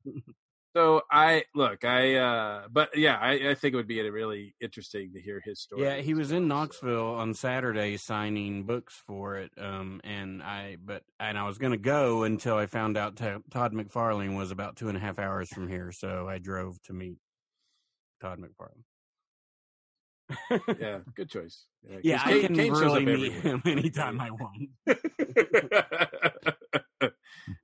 So 0.78 1.02
I 1.10 1.46
look, 1.56 1.84
I 1.86 2.18
uh 2.18 2.68
but 2.72 2.96
yeah, 2.96 3.18
I, 3.20 3.50
I 3.50 3.56
think 3.56 3.74
it 3.74 3.78
would 3.78 3.88
be 3.88 4.00
really 4.08 4.54
interesting 4.62 5.12
to 5.14 5.20
hear 5.20 5.42
his 5.44 5.60
story. 5.60 5.82
Yeah, 5.82 5.96
he 5.96 6.14
was 6.14 6.32
in 6.32 6.48
Knoxville 6.48 7.16
on 7.16 7.34
Saturday 7.34 7.98
signing 7.98 8.62
books 8.62 8.94
for 9.08 9.38
it. 9.38 9.52
Um, 9.58 10.02
and 10.04 10.44
I, 10.44 10.78
but 10.80 11.02
and 11.20 11.36
I 11.36 11.48
was 11.48 11.58
going 11.58 11.72
to 11.72 11.80
go 11.80 12.22
until 12.22 12.58
I 12.58 12.68
found 12.68 12.96
out 12.96 13.16
T- 13.16 13.42
Todd 13.50 13.74
McFarlane 13.74 14.38
was 14.38 14.52
about 14.52 14.76
two 14.76 14.88
and 14.88 14.96
a 14.96 15.00
half 15.00 15.18
hours 15.18 15.50
from 15.50 15.68
here, 15.68 15.92
so 15.92 16.30
I 16.30 16.38
drove 16.38 16.80
to 16.84 16.94
meet 16.94 17.18
Todd 18.22 18.40
McFarlane. 18.40 18.84
Yeah, 20.80 21.00
good 21.16 21.32
choice. 21.32 21.64
Yeah, 21.90 21.98
yeah, 22.04 22.22
I 22.24 22.40
can 22.42 22.56
Kane 22.56 22.72
really 22.72 23.04
meet 23.04 23.32
him 23.32 23.64
anytime 23.66 24.22
I 24.22 24.30
want. 24.32 24.70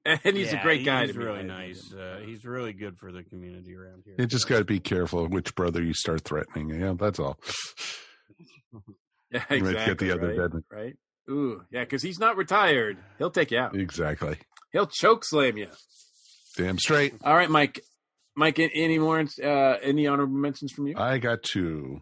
and 0.23 0.35
he's 0.37 0.51
a 0.53 0.57
great 0.61 0.83
guy 0.85 1.05
He's 1.05 1.13
to 1.13 1.19
really 1.19 1.43
nice. 1.43 1.93
Uh, 1.93 2.19
he's 2.25 2.43
really 2.45 2.73
good 2.73 2.97
for 2.97 3.11
the 3.11 3.23
community 3.23 3.75
around 3.75 4.03
here. 4.05 4.15
You 4.17 4.25
just 4.25 4.47
got 4.49 4.59
to 4.59 4.65
be 4.65 4.79
careful 4.79 5.27
which 5.27 5.55
brother 5.55 5.81
you 5.81 5.93
start 5.93 6.21
threatening. 6.23 6.69
Yeah, 6.69 6.93
that's 6.97 7.19
all. 7.19 7.39
Yeah, 9.31 9.43
You 9.49 9.63
might 9.63 9.69
exactly. 9.71 9.85
get 9.85 9.97
the 9.97 10.11
other 10.13 10.27
right, 10.41 10.51
dead. 10.51 10.63
right? 10.71 10.93
Ooh, 11.29 11.61
yeah, 11.71 11.81
because 11.83 12.03
he's 12.03 12.19
not 12.19 12.37
retired. 12.37 12.97
He'll 13.17 13.31
take 13.31 13.49
you 13.49 13.57
out. 13.57 13.75
Exactly. 13.75 14.37
He'll 14.71 14.85
choke 14.85 15.25
slam 15.25 15.57
you. 15.57 15.67
Damn 16.55 16.77
straight. 16.77 17.15
All 17.23 17.35
right, 17.35 17.49
Mike. 17.49 17.81
Mike, 18.35 18.59
any 18.59 18.99
more? 18.99 19.25
Uh, 19.43 19.47
any 19.81 20.05
honorable 20.05 20.35
mentions 20.37 20.71
from 20.71 20.85
you? 20.87 20.95
I 20.97 21.17
got 21.17 21.41
two. 21.41 22.01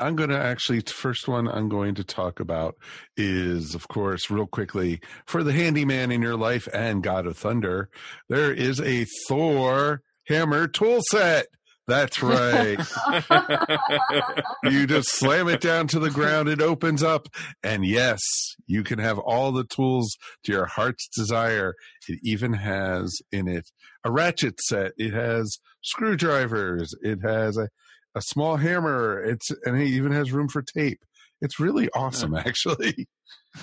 I'm 0.00 0.16
going 0.16 0.30
to 0.30 0.38
actually, 0.38 0.80
the 0.80 0.90
first 0.90 1.28
one 1.28 1.48
I'm 1.48 1.68
going 1.68 1.94
to 1.96 2.04
talk 2.04 2.40
about 2.40 2.76
is, 3.16 3.74
of 3.74 3.88
course, 3.88 4.30
real 4.30 4.46
quickly, 4.46 5.00
for 5.26 5.42
the 5.42 5.52
handyman 5.52 6.10
in 6.10 6.22
your 6.22 6.36
life 6.36 6.68
and 6.72 7.02
God 7.02 7.26
of 7.26 7.36
Thunder, 7.36 7.88
there 8.28 8.52
is 8.52 8.80
a 8.80 9.06
Thor 9.28 10.02
hammer 10.26 10.68
tool 10.68 11.00
set. 11.10 11.46
That's 11.86 12.22
right. 12.22 12.78
you 14.64 14.86
just 14.86 15.08
slam 15.10 15.48
it 15.48 15.62
down 15.62 15.86
to 15.88 15.98
the 15.98 16.10
ground, 16.10 16.48
it 16.48 16.60
opens 16.60 17.02
up, 17.02 17.28
and 17.62 17.82
yes, 17.82 18.20
you 18.66 18.84
can 18.84 18.98
have 18.98 19.18
all 19.18 19.52
the 19.52 19.64
tools 19.64 20.14
to 20.44 20.52
your 20.52 20.66
heart's 20.66 21.08
desire. 21.08 21.74
It 22.06 22.20
even 22.22 22.52
has 22.52 23.18
in 23.32 23.48
it 23.48 23.70
a 24.04 24.12
ratchet 24.12 24.60
set, 24.60 24.92
it 24.98 25.14
has 25.14 25.58
screwdrivers, 25.82 26.94
it 27.00 27.20
has 27.24 27.56
a, 27.56 27.68
a 28.14 28.22
small 28.22 28.56
hammer, 28.56 29.22
it's 29.22 29.50
and 29.64 29.80
he 29.80 29.86
even 29.96 30.12
has 30.12 30.32
room 30.32 30.48
for 30.48 30.62
tape. 30.62 31.00
It's 31.40 31.60
really 31.60 31.88
awesome, 31.94 32.34
actually. 32.34 33.08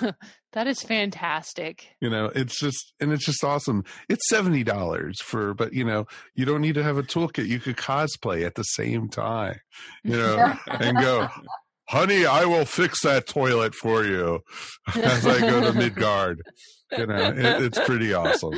That 0.56 0.68
is 0.68 0.82
fantastic. 0.82 1.90
You 2.00 2.10
know, 2.10 2.32
it's 2.34 2.58
just 2.58 2.94
and 3.02 3.12
it's 3.12 3.26
just 3.26 3.44
awesome. 3.44 3.84
It's 4.08 4.28
seventy 4.30 4.64
dollars 4.64 5.22
for, 5.22 5.54
but 5.54 5.74
you 5.74 5.84
know, 5.84 6.06
you 6.34 6.46
don't 6.46 6.62
need 6.62 6.76
to 6.76 6.84
have 6.84 6.98
a 6.98 7.04
toolkit. 7.04 7.46
You 7.48 7.60
could 7.60 7.76
cosplay 7.76 8.46
at 8.46 8.56
the 8.56 8.64
same 8.64 9.10
time, 9.10 9.60
you 10.06 10.16
know, 10.16 10.54
and 10.68 10.98
go, 10.98 11.28
honey, 11.90 12.26
I 12.26 12.46
will 12.46 12.64
fix 12.64 13.02
that 13.04 13.28
toilet 13.28 13.76
for 13.76 14.06
you 14.06 14.40
as 14.96 15.28
I 15.28 15.42
go 15.42 15.60
to 15.60 15.74
Midgard. 15.74 16.42
You 16.98 17.06
know, 17.08 17.34
it, 17.36 17.64
it's 17.64 17.80
pretty 17.80 18.14
awesome. 18.14 18.54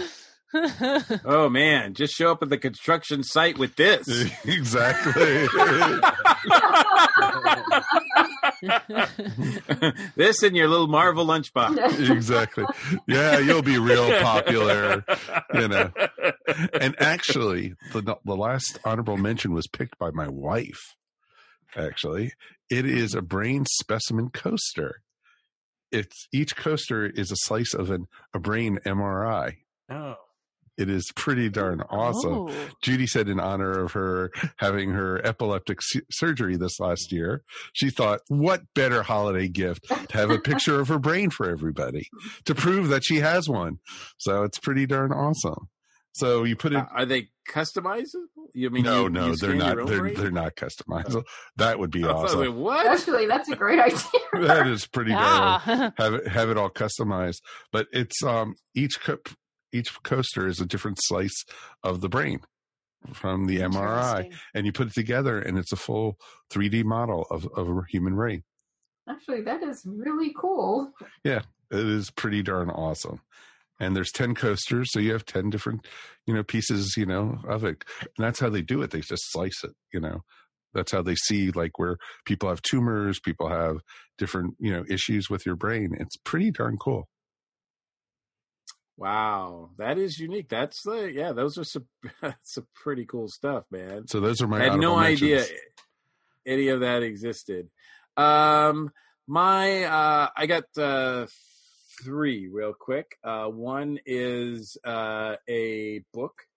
oh 1.25 1.49
man, 1.49 1.93
just 1.93 2.13
show 2.13 2.31
up 2.31 2.41
at 2.41 2.49
the 2.49 2.57
construction 2.57 3.21
site 3.23 3.57
with 3.57 3.75
this. 3.75 4.07
exactly. 4.45 5.47
this 10.15 10.43
in 10.43 10.55
your 10.55 10.69
little 10.69 10.87
Marvel 10.87 11.25
lunchbox. 11.25 12.09
exactly. 12.09 12.63
Yeah, 13.07 13.39
you'll 13.39 13.61
be 13.61 13.77
real 13.77 14.09
popular, 14.21 15.03
you 15.53 15.67
know. 15.67 15.91
And 16.79 16.95
actually, 16.99 17.73
the 17.91 18.15
the 18.23 18.35
last 18.35 18.79
honorable 18.85 19.17
mention 19.17 19.53
was 19.53 19.67
picked 19.67 19.97
by 19.97 20.11
my 20.11 20.29
wife. 20.29 20.95
Actually, 21.75 22.31
it 22.69 22.85
is 22.85 23.13
a 23.13 23.21
brain 23.21 23.65
specimen 23.65 24.29
coaster. 24.29 25.01
It's 25.91 26.27
each 26.33 26.55
coaster 26.55 27.05
is 27.05 27.31
a 27.31 27.37
slice 27.37 27.73
of 27.73 27.91
an 27.91 28.05
a 28.33 28.39
brain 28.39 28.79
MRI. 28.85 29.57
Oh, 29.89 30.15
It 30.77 30.89
is 30.89 31.11
pretty 31.15 31.49
darn 31.49 31.81
awesome. 31.89 32.33
Oh. 32.49 32.53
Judy 32.83 33.07
said 33.07 33.27
in 33.29 33.39
honor 33.39 33.71
of 33.83 33.93
her 33.93 34.31
having 34.57 34.91
her 34.91 35.25
epileptic 35.25 35.79
su- 35.81 36.01
surgery 36.11 36.55
this 36.55 36.79
last 36.79 37.11
year, 37.11 37.43
she 37.73 37.89
thought, 37.89 38.21
what 38.27 38.61
better 38.75 39.01
holiday 39.03 39.47
gift 39.47 39.87
to 39.87 40.17
have 40.17 40.29
a 40.29 40.39
picture 40.39 40.79
of 40.79 40.87
her 40.87 40.99
brain 40.99 41.29
for 41.31 41.49
everybody 41.49 42.07
to 42.45 42.53
prove 42.53 42.89
that 42.89 43.03
she 43.03 43.17
has 43.17 43.49
one. 43.49 43.79
So 44.17 44.43
it's 44.43 44.59
pretty 44.59 44.85
darn 44.85 45.11
awesome. 45.11 45.67
So 46.13 46.43
you 46.45 46.55
put 46.55 46.73
it. 46.73 46.77
Uh, 46.79 46.85
Are 46.95 47.05
they 47.05 47.29
customizable? 47.47 48.25
You 48.53 48.69
mean 48.71 48.83
no, 48.83 49.03
you, 49.03 49.09
no, 49.09 49.27
you 49.27 49.35
they're 49.35 49.53
not. 49.53 49.75
They're 49.85 49.99
brain? 49.99 50.13
they're 50.15 50.31
not 50.31 50.55
customizable. 50.55 51.23
That 51.57 51.77
would 51.79 51.91
be 51.91 52.03
I 52.07 52.13
was 52.13 52.33
like, 52.33 52.47
awesome. 52.49 52.59
what? 52.59 52.87
Actually, 52.87 53.27
that's 53.27 53.49
a 53.49 53.55
great 53.55 53.77
idea. 53.79 54.01
that 54.47 54.65
is 54.67 54.87
pretty 54.87 55.11
darn 55.11 55.61
Yeah. 55.67 55.89
have 55.97 56.13
it 56.15 56.27
have 56.27 56.49
it 56.49 56.57
all 56.57 56.69
customized. 56.71 57.41
But 57.71 57.87
it's 57.91 58.23
um 58.23 58.55
each 58.75 58.99
co- 59.01 59.19
each 59.71 60.01
coaster 60.03 60.47
is 60.47 60.59
a 60.59 60.65
different 60.65 60.99
slice 61.01 61.45
of 61.83 62.01
the 62.01 62.09
brain 62.09 62.39
from 63.13 63.45
the 63.45 63.59
MRI, 63.59 64.31
and 64.53 64.65
you 64.65 64.71
put 64.71 64.87
it 64.87 64.93
together, 64.93 65.39
and 65.39 65.57
it's 65.57 65.71
a 65.71 65.77
full 65.77 66.17
3D 66.51 66.83
model 66.83 67.27
of 67.29 67.47
of 67.55 67.69
a 67.69 67.81
human 67.89 68.15
brain. 68.15 68.43
Actually, 69.09 69.41
that 69.43 69.63
is 69.63 69.83
really 69.85 70.33
cool. 70.37 70.91
Yeah, 71.23 71.41
it 71.71 71.87
is 71.87 72.11
pretty 72.11 72.43
darn 72.43 72.69
awesome. 72.69 73.21
And 73.79 73.95
there's 73.95 74.11
10 74.11 74.33
coasters, 74.33 74.91
so 74.91 74.99
you 74.99 75.13
have 75.13 75.25
10 75.25 75.49
different, 75.51 75.85
you 76.25 76.33
know, 76.33 76.43
pieces, 76.43 76.95
you 76.97 77.05
know, 77.05 77.37
of 77.47 77.63
it. 77.63 77.83
And 78.01 78.25
that's 78.25 78.39
how 78.39 78.49
they 78.49 78.63
do 78.63 78.81
it. 78.81 78.91
They 78.91 79.01
just 79.01 79.31
slice 79.31 79.63
it, 79.63 79.73
you 79.93 79.99
know. 79.99 80.23
That's 80.73 80.91
how 80.91 81.01
they 81.01 81.15
see 81.15 81.51
like 81.51 81.77
where 81.77 81.97
people 82.25 82.49
have 82.49 82.61
tumors, 82.61 83.19
people 83.19 83.49
have 83.49 83.77
different, 84.17 84.55
you 84.59 84.71
know, 84.71 84.83
issues 84.89 85.29
with 85.29 85.45
your 85.45 85.55
brain. 85.55 85.95
It's 85.99 86.17
pretty 86.17 86.51
darn 86.51 86.77
cool. 86.77 87.07
Wow, 88.97 89.69
that 89.77 89.99
is 89.99 90.19
unique. 90.19 90.49
That's 90.49 90.81
the 90.81 91.11
yeah. 91.13 91.31
Those 91.31 91.57
are 91.59 91.63
some 91.63 91.87
some 92.43 92.67
pretty 92.73 93.05
cool 93.05 93.27
stuff, 93.29 93.65
man. 93.69 94.07
So 94.07 94.19
those 94.19 94.41
are 94.41 94.47
my 94.47 94.59
I 94.59 94.63
had 94.63 94.79
no 94.79 94.93
honorable 94.95 95.13
idea 95.13 95.35
mentions. 95.37 95.59
any 96.47 96.67
of 96.69 96.79
that 96.79 97.03
existed. 97.03 97.69
Um, 98.17 98.91
my 99.27 99.83
uh, 99.83 100.29
I 100.35 100.47
got 100.47 100.63
uh, 100.77 101.27
three 102.03 102.47
real 102.47 102.73
quick. 102.73 103.17
Uh, 103.23 103.45
one 103.47 103.99
is 104.05 104.77
uh, 104.83 105.35
a 105.47 106.03
book 106.11 106.47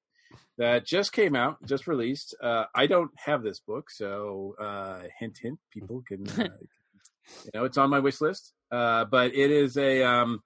that 0.56 0.86
just 0.86 1.12
came 1.12 1.34
out, 1.34 1.58
just 1.66 1.86
released. 1.86 2.34
Uh, 2.42 2.64
I 2.74 2.86
don't 2.86 3.10
have 3.16 3.42
this 3.42 3.60
book, 3.60 3.90
so 3.90 4.56
uh, 4.58 5.00
hint, 5.18 5.38
hint. 5.42 5.58
People 5.70 6.02
can, 6.06 6.28
uh, 6.28 6.44
you 7.44 7.50
know, 7.54 7.64
it's 7.64 7.78
on 7.78 7.90
my 7.90 7.98
wish 7.98 8.20
list. 8.20 8.52
Uh, 8.70 9.04
but 9.04 9.34
it 9.34 9.50
is 9.50 9.76
a 9.76 10.02
um, 10.02 10.42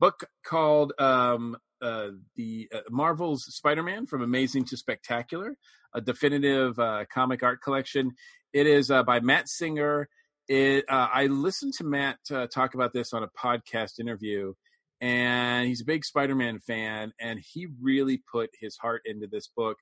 book 0.00 0.24
called 0.44 0.92
um, 0.98 1.56
uh, 1.80 2.08
the 2.36 2.68
uh, 2.74 2.80
Marvel's 2.90 3.44
Spider-Man 3.44 4.06
from 4.06 4.22
Amazing 4.22 4.64
to 4.66 4.76
Spectacular, 4.76 5.56
a 5.94 6.00
definitive 6.00 6.78
uh, 6.78 7.04
comic 7.12 7.42
art 7.42 7.62
collection. 7.62 8.12
It 8.52 8.66
is 8.66 8.90
uh, 8.90 9.02
by 9.02 9.20
Matt 9.20 9.48
Singer. 9.48 10.08
It, 10.48 10.84
uh, 10.88 11.08
I 11.12 11.26
listened 11.26 11.74
to 11.74 11.84
Matt 11.84 12.18
uh, 12.32 12.46
talk 12.46 12.74
about 12.74 12.92
this 12.92 13.12
on 13.12 13.22
a 13.22 13.28
podcast 13.28 14.00
interview, 14.00 14.54
and 15.00 15.66
he's 15.66 15.82
a 15.82 15.84
big 15.84 16.04
Spider-Man 16.04 16.60
fan, 16.60 17.12
and 17.20 17.38
he 17.38 17.68
really 17.80 18.22
put 18.30 18.50
his 18.58 18.76
heart 18.76 19.02
into 19.04 19.26
this 19.26 19.48
book. 19.56 19.76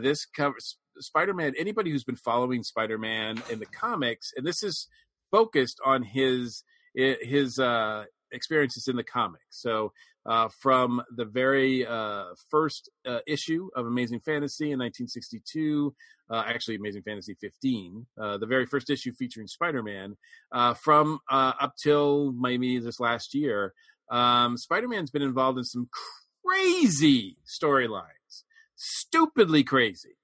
This 0.00 0.24
covers 0.24 0.78
Spider-Man. 0.98 1.54
Anybody 1.58 1.90
who's 1.90 2.04
been 2.04 2.16
following 2.16 2.62
Spider-Man 2.62 3.42
in 3.50 3.58
the 3.58 3.66
comics, 3.66 4.32
and 4.36 4.46
this 4.46 4.62
is 4.62 4.88
focused 5.30 5.80
on 5.84 6.02
his 6.02 6.64
his 6.94 7.58
uh, 7.58 8.04
experiences 8.32 8.88
in 8.88 8.96
the 8.96 9.04
comics. 9.04 9.44
So 9.50 9.92
uh, 10.26 10.48
from 10.60 11.02
the 11.16 11.24
very 11.24 11.86
uh, 11.86 12.26
first 12.50 12.90
uh, 13.06 13.18
issue 13.26 13.68
of 13.76 13.86
Amazing 13.86 14.20
Fantasy 14.20 14.66
in 14.66 14.78
1962, 14.78 15.94
uh, 16.30 16.44
actually 16.46 16.76
Amazing 16.76 17.02
Fantasy 17.02 17.34
15, 17.40 18.06
uh, 18.20 18.38
the 18.38 18.46
very 18.46 18.66
first 18.66 18.90
issue 18.90 19.12
featuring 19.12 19.46
Spider-Man, 19.46 20.16
uh, 20.52 20.74
from 20.74 21.18
up 21.30 21.74
till 21.76 22.32
maybe 22.32 22.78
this 22.78 23.00
last 23.00 23.34
year, 23.34 23.72
um, 24.10 24.56
Spider-Man's 24.56 25.10
been 25.10 25.22
involved 25.22 25.58
in 25.58 25.64
some 25.64 25.88
crazy 26.44 27.36
storylines. 27.46 28.44
stupidly 28.76 29.62
crazy. 29.62 30.16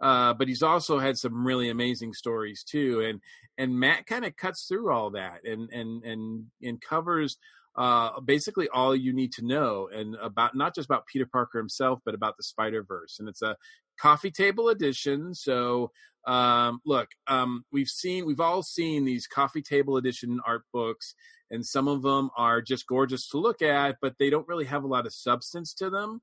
Uh, 0.00 0.34
but 0.34 0.48
he's 0.48 0.62
also 0.62 0.98
had 0.98 1.16
some 1.16 1.46
really 1.46 1.70
amazing 1.70 2.12
stories 2.12 2.62
too, 2.62 3.00
and 3.00 3.20
and 3.58 3.78
Matt 3.78 4.06
kind 4.06 4.24
of 4.24 4.36
cuts 4.36 4.66
through 4.66 4.92
all 4.92 5.10
that 5.10 5.44
and 5.44 5.70
and 5.72 6.04
and 6.04 6.44
and 6.62 6.80
covers 6.80 7.38
uh, 7.76 8.20
basically 8.20 8.68
all 8.68 8.94
you 8.94 9.12
need 9.12 9.32
to 9.32 9.44
know 9.44 9.88
and 9.94 10.16
about 10.16 10.54
not 10.54 10.74
just 10.74 10.86
about 10.86 11.06
Peter 11.06 11.26
Parker 11.26 11.58
himself, 11.58 12.00
but 12.04 12.14
about 12.14 12.36
the 12.36 12.42
Spider 12.42 12.82
Verse. 12.82 13.16
And 13.18 13.28
it's 13.28 13.42
a 13.42 13.56
coffee 13.98 14.30
table 14.30 14.68
edition. 14.68 15.34
So 15.34 15.90
um, 16.26 16.80
look, 16.84 17.08
um, 17.28 17.64
we've 17.70 17.88
seen, 17.88 18.26
we've 18.26 18.40
all 18.40 18.62
seen 18.62 19.04
these 19.04 19.26
coffee 19.26 19.62
table 19.62 19.96
edition 19.96 20.40
art 20.44 20.62
books, 20.72 21.14
and 21.50 21.64
some 21.64 21.86
of 21.86 22.02
them 22.02 22.30
are 22.36 22.60
just 22.60 22.88
gorgeous 22.88 23.28
to 23.30 23.38
look 23.38 23.62
at, 23.62 23.96
but 24.02 24.14
they 24.18 24.28
don't 24.28 24.48
really 24.48 24.64
have 24.64 24.82
a 24.82 24.88
lot 24.88 25.06
of 25.06 25.14
substance 25.14 25.72
to 25.74 25.88
them. 25.88 26.20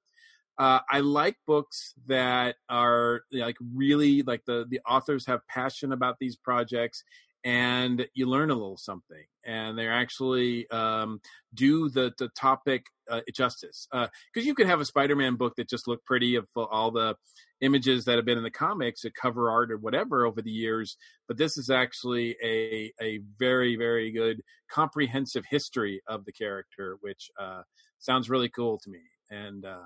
Uh, 0.57 0.79
I 0.89 0.99
like 0.99 1.37
books 1.47 1.93
that 2.07 2.55
are 2.69 3.21
like 3.31 3.57
really 3.73 4.21
like 4.21 4.45
the 4.45 4.65
the 4.69 4.79
authors 4.87 5.25
have 5.25 5.41
passion 5.47 5.91
about 5.91 6.17
these 6.19 6.35
projects 6.35 7.03
and 7.43 8.07
you 8.13 8.27
learn 8.27 8.51
a 8.51 8.53
little 8.53 8.77
something 8.77 9.25
and 9.45 9.77
they 9.77 9.87
actually 9.87 10.69
um, 10.69 11.19
do 11.53 11.89
the 11.89 12.13
the 12.17 12.29
topic 12.29 12.85
uh, 13.09 13.21
justice. 13.33 13.87
Because 13.91 14.09
uh, 14.37 14.41
you 14.41 14.55
could 14.55 14.67
have 14.67 14.79
a 14.79 14.85
spider-man 14.85 15.35
book 15.35 15.55
that 15.57 15.69
just 15.69 15.87
looked 15.87 16.05
pretty 16.05 16.35
of 16.35 16.47
all 16.55 16.91
the 16.91 17.15
images 17.61 18.05
that 18.05 18.15
have 18.15 18.25
been 18.25 18.37
in 18.37 18.43
the 18.43 18.51
comics 18.51 19.05
a 19.05 19.11
cover 19.11 19.49
art 19.49 19.71
or 19.71 19.77
whatever 19.77 20.25
over 20.25 20.41
the 20.41 20.51
years 20.51 20.97
but 21.27 21.37
this 21.37 21.57
is 21.57 21.69
actually 21.69 22.35
a 22.43 22.91
a 23.01 23.19
very 23.39 23.77
very 23.77 24.11
good 24.11 24.41
comprehensive 24.69 25.45
history 25.49 26.01
of 26.07 26.25
the 26.25 26.31
character 26.31 26.97
which 27.01 27.31
uh, 27.39 27.61
sounds 27.99 28.29
really 28.29 28.49
cool 28.49 28.77
to 28.77 28.89
me 28.89 28.99
and 29.31 29.65
uh, 29.65 29.79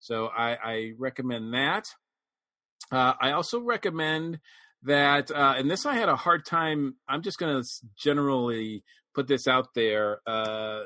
so 0.00 0.26
I, 0.26 0.56
I 0.62 0.92
recommend 0.98 1.54
that 1.54 1.86
uh, 2.90 3.14
i 3.20 3.32
also 3.32 3.60
recommend 3.60 4.38
that, 4.84 5.30
uh, 5.30 5.54
and 5.56 5.70
this 5.70 5.86
I 5.86 5.94
had 5.94 6.08
a 6.08 6.16
hard 6.16 6.44
time. 6.44 6.94
I'm 7.08 7.22
just 7.22 7.38
going 7.38 7.62
to 7.62 7.68
generally 7.96 8.84
put 9.14 9.26
this 9.26 9.48
out 9.48 9.68
there. 9.74 10.20
Uh, 10.26 10.82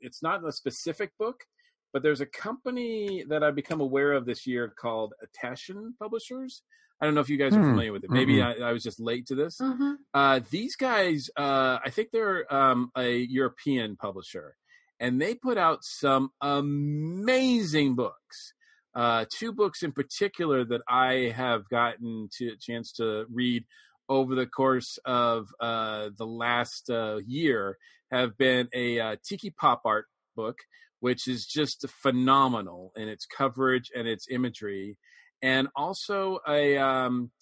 it's 0.00 0.22
not 0.22 0.46
a 0.46 0.52
specific 0.52 1.10
book, 1.18 1.44
but 1.92 2.02
there's 2.02 2.20
a 2.20 2.26
company 2.26 3.24
that 3.28 3.42
I've 3.42 3.56
become 3.56 3.80
aware 3.80 4.12
of 4.12 4.26
this 4.26 4.46
year 4.46 4.72
called 4.78 5.14
Taschen 5.42 5.90
Publishers. 5.98 6.62
I 7.00 7.04
don't 7.04 7.16
know 7.16 7.20
if 7.20 7.28
you 7.28 7.36
guys 7.36 7.52
are 7.52 7.60
hmm. 7.60 7.70
familiar 7.70 7.92
with 7.92 8.04
it. 8.04 8.10
Maybe 8.10 8.36
mm-hmm. 8.36 8.62
I, 8.62 8.68
I, 8.68 8.72
was 8.72 8.84
just 8.84 9.00
late 9.00 9.26
to 9.26 9.34
this. 9.34 9.58
Mm-hmm. 9.60 9.94
Uh, 10.14 10.38
these 10.50 10.76
guys, 10.76 11.30
uh, 11.36 11.78
I 11.84 11.90
think 11.90 12.10
they're 12.12 12.52
um, 12.54 12.92
a 12.96 13.16
European 13.16 13.96
publisher, 13.96 14.54
and 15.02 15.20
they 15.20 15.34
put 15.34 15.58
out 15.58 15.82
some 15.82 16.30
amazing 16.40 17.96
books. 17.96 18.54
Uh, 18.94 19.24
two 19.36 19.52
books 19.52 19.82
in 19.82 19.90
particular 19.90 20.64
that 20.64 20.82
I 20.88 21.32
have 21.34 21.68
gotten 21.68 22.28
to 22.38 22.52
a 22.52 22.56
chance 22.56 22.92
to 22.92 23.24
read 23.30 23.64
over 24.08 24.36
the 24.36 24.46
course 24.46 25.00
of 25.04 25.48
uh, 25.58 26.10
the 26.16 26.26
last 26.26 26.88
uh, 26.88 27.16
year 27.26 27.78
have 28.12 28.38
been 28.38 28.68
a 28.72 29.00
uh, 29.00 29.16
tiki 29.26 29.50
pop 29.50 29.82
art 29.84 30.06
book, 30.36 30.58
which 31.00 31.26
is 31.26 31.46
just 31.46 31.84
phenomenal 31.88 32.92
in 32.94 33.08
its 33.08 33.26
coverage 33.26 33.90
and 33.96 34.06
its 34.06 34.26
imagery, 34.30 34.98
and 35.42 35.66
also 35.74 36.38
a 36.46 36.76
um, 36.76 37.32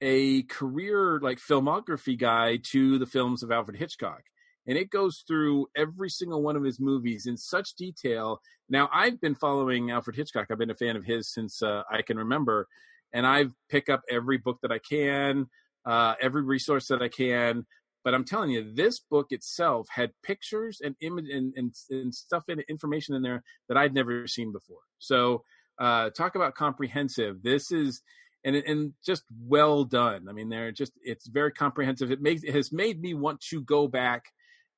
a 0.00 0.44
career 0.44 1.20
like 1.20 1.38
filmography 1.38 2.18
guide 2.18 2.64
to 2.70 2.98
the 2.98 3.06
films 3.06 3.42
of 3.42 3.52
Alfred 3.52 3.76
Hitchcock 3.76 4.22
and 4.66 4.78
it 4.78 4.90
goes 4.90 5.24
through 5.26 5.66
every 5.76 6.08
single 6.08 6.42
one 6.42 6.56
of 6.56 6.62
his 6.62 6.78
movies 6.78 7.26
in 7.26 7.36
such 7.36 7.74
detail. 7.74 8.40
Now, 8.68 8.88
I've 8.92 9.20
been 9.20 9.34
following 9.34 9.90
Alfred 9.90 10.16
Hitchcock. 10.16 10.46
I've 10.50 10.58
been 10.58 10.70
a 10.70 10.74
fan 10.74 10.96
of 10.96 11.04
his 11.04 11.32
since 11.32 11.62
uh, 11.62 11.82
I 11.90 12.02
can 12.02 12.16
remember, 12.16 12.68
and 13.12 13.26
I 13.26 13.46
pick 13.68 13.88
up 13.88 14.02
every 14.08 14.38
book 14.38 14.58
that 14.62 14.72
I 14.72 14.78
can, 14.78 15.46
uh, 15.84 16.14
every 16.20 16.42
resource 16.42 16.88
that 16.88 17.02
I 17.02 17.08
can. 17.08 17.66
But 18.04 18.14
I'm 18.14 18.24
telling 18.24 18.50
you, 18.50 18.72
this 18.74 18.98
book 18.98 19.28
itself 19.30 19.86
had 19.90 20.10
pictures 20.24 20.80
and 20.82 20.96
image 21.00 21.26
and, 21.30 21.52
and, 21.56 21.74
and 21.90 22.14
stuff 22.14 22.44
and 22.48 22.60
information 22.68 23.14
in 23.14 23.22
there 23.22 23.42
that 23.68 23.76
I'd 23.76 23.94
never 23.94 24.26
seen 24.26 24.52
before. 24.52 24.80
So, 24.98 25.44
uh, 25.78 26.10
talk 26.10 26.34
about 26.34 26.54
comprehensive. 26.54 27.42
This 27.42 27.72
is 27.72 28.02
and 28.44 28.56
and 28.56 28.92
just 29.04 29.24
well 29.46 29.84
done. 29.84 30.26
I 30.28 30.32
mean, 30.32 30.48
they're 30.48 30.72
just 30.72 30.92
it's 31.02 31.26
very 31.26 31.52
comprehensive. 31.52 32.10
It 32.10 32.20
makes 32.20 32.42
it 32.42 32.54
has 32.54 32.72
made 32.72 33.00
me 33.00 33.14
want 33.14 33.40
to 33.50 33.60
go 33.62 33.88
back 33.88 34.24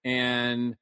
and 0.04 0.76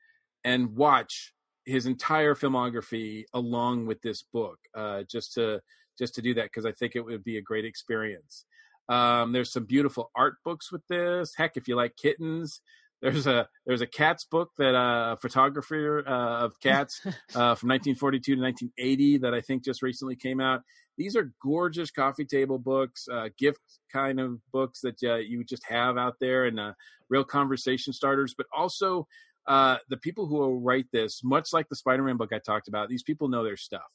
and 0.44 0.76
watch 0.76 1.32
his 1.64 1.86
entire 1.86 2.34
filmography 2.34 3.24
along 3.32 3.86
with 3.86 4.02
this 4.02 4.22
book 4.22 4.58
uh, 4.74 5.02
just 5.08 5.34
to 5.34 5.60
just 5.98 6.14
to 6.14 6.22
do 6.22 6.34
that 6.34 6.44
because 6.44 6.66
I 6.66 6.72
think 6.72 6.96
it 6.96 7.02
would 7.02 7.24
be 7.24 7.36
a 7.36 7.42
great 7.42 7.64
experience. 7.64 8.44
Um, 8.88 9.32
there's 9.32 9.52
some 9.52 9.64
beautiful 9.64 10.10
art 10.16 10.34
books 10.44 10.72
with 10.72 10.82
this. 10.88 11.34
Heck, 11.36 11.56
if 11.56 11.68
you 11.68 11.76
like 11.76 11.96
kittens, 11.96 12.60
there's 13.00 13.26
a 13.26 13.48
there's 13.66 13.80
a 13.80 13.86
cats 13.86 14.24
book 14.24 14.50
that 14.58 14.74
uh, 14.74 15.12
a 15.12 15.16
photographer 15.16 16.04
uh, 16.06 16.44
of 16.44 16.58
cats 16.60 17.00
uh, 17.06 17.54
from 17.54 17.68
1942 17.68 18.36
to 18.36 18.40
1980 18.40 19.18
that 19.18 19.34
I 19.34 19.40
think 19.40 19.64
just 19.64 19.82
recently 19.82 20.16
came 20.16 20.40
out. 20.40 20.62
These 20.98 21.16
are 21.16 21.32
gorgeous 21.42 21.90
coffee 21.90 22.24
table 22.24 22.58
books, 22.58 23.06
uh, 23.10 23.30
gift 23.38 23.60
kind 23.92 24.20
of 24.20 24.38
books 24.52 24.80
that 24.82 25.02
uh, 25.02 25.16
you 25.16 25.44
just 25.44 25.64
have 25.66 25.96
out 25.96 26.16
there, 26.20 26.44
and 26.44 26.60
uh, 26.60 26.72
real 27.08 27.24
conversation 27.24 27.92
starters. 27.92 28.34
But 28.36 28.46
also, 28.56 29.06
the 29.46 29.96
people 30.02 30.26
who 30.26 30.36
will 30.36 30.60
write 30.60 30.86
this, 30.92 31.20
much 31.24 31.52
like 31.52 31.68
the 31.68 31.76
Spider-Man 31.76 32.16
book 32.16 32.30
I 32.32 32.38
talked 32.38 32.68
about, 32.68 32.88
these 32.88 33.02
people 33.02 33.28
know 33.28 33.44
their 33.44 33.56
stuff, 33.56 33.90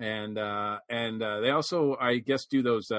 and 0.00 0.38
and 0.88 1.20
they 1.20 1.50
also, 1.50 1.96
I 2.00 2.18
guess, 2.18 2.46
do 2.46 2.62
those 2.62 2.90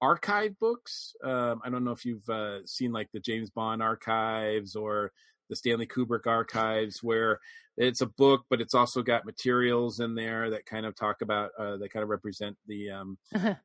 archive 0.00 0.58
books. 0.58 1.14
Um, 1.24 1.60
I 1.64 1.70
don't 1.70 1.84
know 1.84 1.92
if 1.92 2.04
you've 2.04 2.28
uh, 2.28 2.64
seen 2.66 2.92
like 2.92 3.08
the 3.12 3.20
James 3.20 3.50
Bond 3.50 3.82
archives 3.82 4.76
or 4.76 5.12
the 5.48 5.56
Stanley 5.56 5.86
Kubrick 5.86 6.26
archives, 6.26 7.02
where 7.02 7.40
it's 7.76 8.00
a 8.00 8.06
book, 8.06 8.44
but 8.48 8.60
it's 8.60 8.74
also 8.74 9.02
got 9.02 9.26
materials 9.26 10.00
in 10.00 10.14
there 10.14 10.50
that 10.50 10.66
kind 10.66 10.86
of 10.86 10.94
talk 10.94 11.22
about 11.22 11.50
uh, 11.58 11.76
that 11.76 11.92
kind 11.92 12.02
of 12.02 12.08
represent 12.08 12.56
the 12.66 12.90
um, 12.90 13.18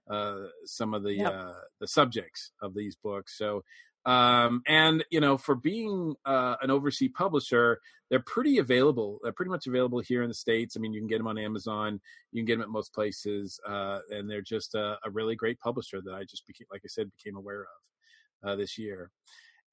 uh, 0.10 0.40
some 0.66 0.94
of 0.94 1.04
the 1.04 1.14
yep. 1.14 1.34
Uh, 1.34 1.54
the 1.80 1.88
subjects 1.88 2.52
of 2.62 2.74
these 2.74 2.96
books. 2.96 3.38
So 3.38 3.64
um, 4.06 4.64
and 4.68 5.04
you 5.12 5.20
know, 5.20 5.38
for 5.38 5.56
being 5.56 6.16
uh, 6.26 6.56
an 6.62 6.72
overseas 6.72 7.12
publisher, 7.14 7.80
they're 8.10 8.20
pretty 8.20 8.58
available. 8.58 9.20
They're 9.22 9.32
pretty 9.32 9.52
much 9.52 9.68
available 9.68 10.00
here 10.00 10.24
in 10.24 10.30
the 10.30 10.34
states. 10.34 10.76
I 10.76 10.80
mean, 10.80 10.94
you 10.94 11.00
can 11.00 11.08
get 11.08 11.20
them 11.20 11.28
on 11.28 11.38
Amazon, 11.38 12.02
you 12.32 12.42
can 12.42 12.46
get 12.46 12.56
them 12.56 12.64
at 12.64 12.70
most 12.70 12.94
places, 12.94 13.60
uh, 13.68 14.00
and 14.10 14.30
they're 14.30 14.42
just 14.42 14.76
a, 14.76 14.98
a, 15.06 15.10
really 15.12 15.36
great 15.36 15.60
publisher 15.60 16.02
that 16.02 16.14
I 16.14 16.24
just 16.24 16.46
became, 16.48 16.68
like 16.72 16.82
I 16.84 16.88
said, 16.88 17.12
became 17.24 17.38
aware 17.38 17.68
of 18.44 18.50
uh, 18.50 18.56
this 18.56 18.78
year. 18.78 19.12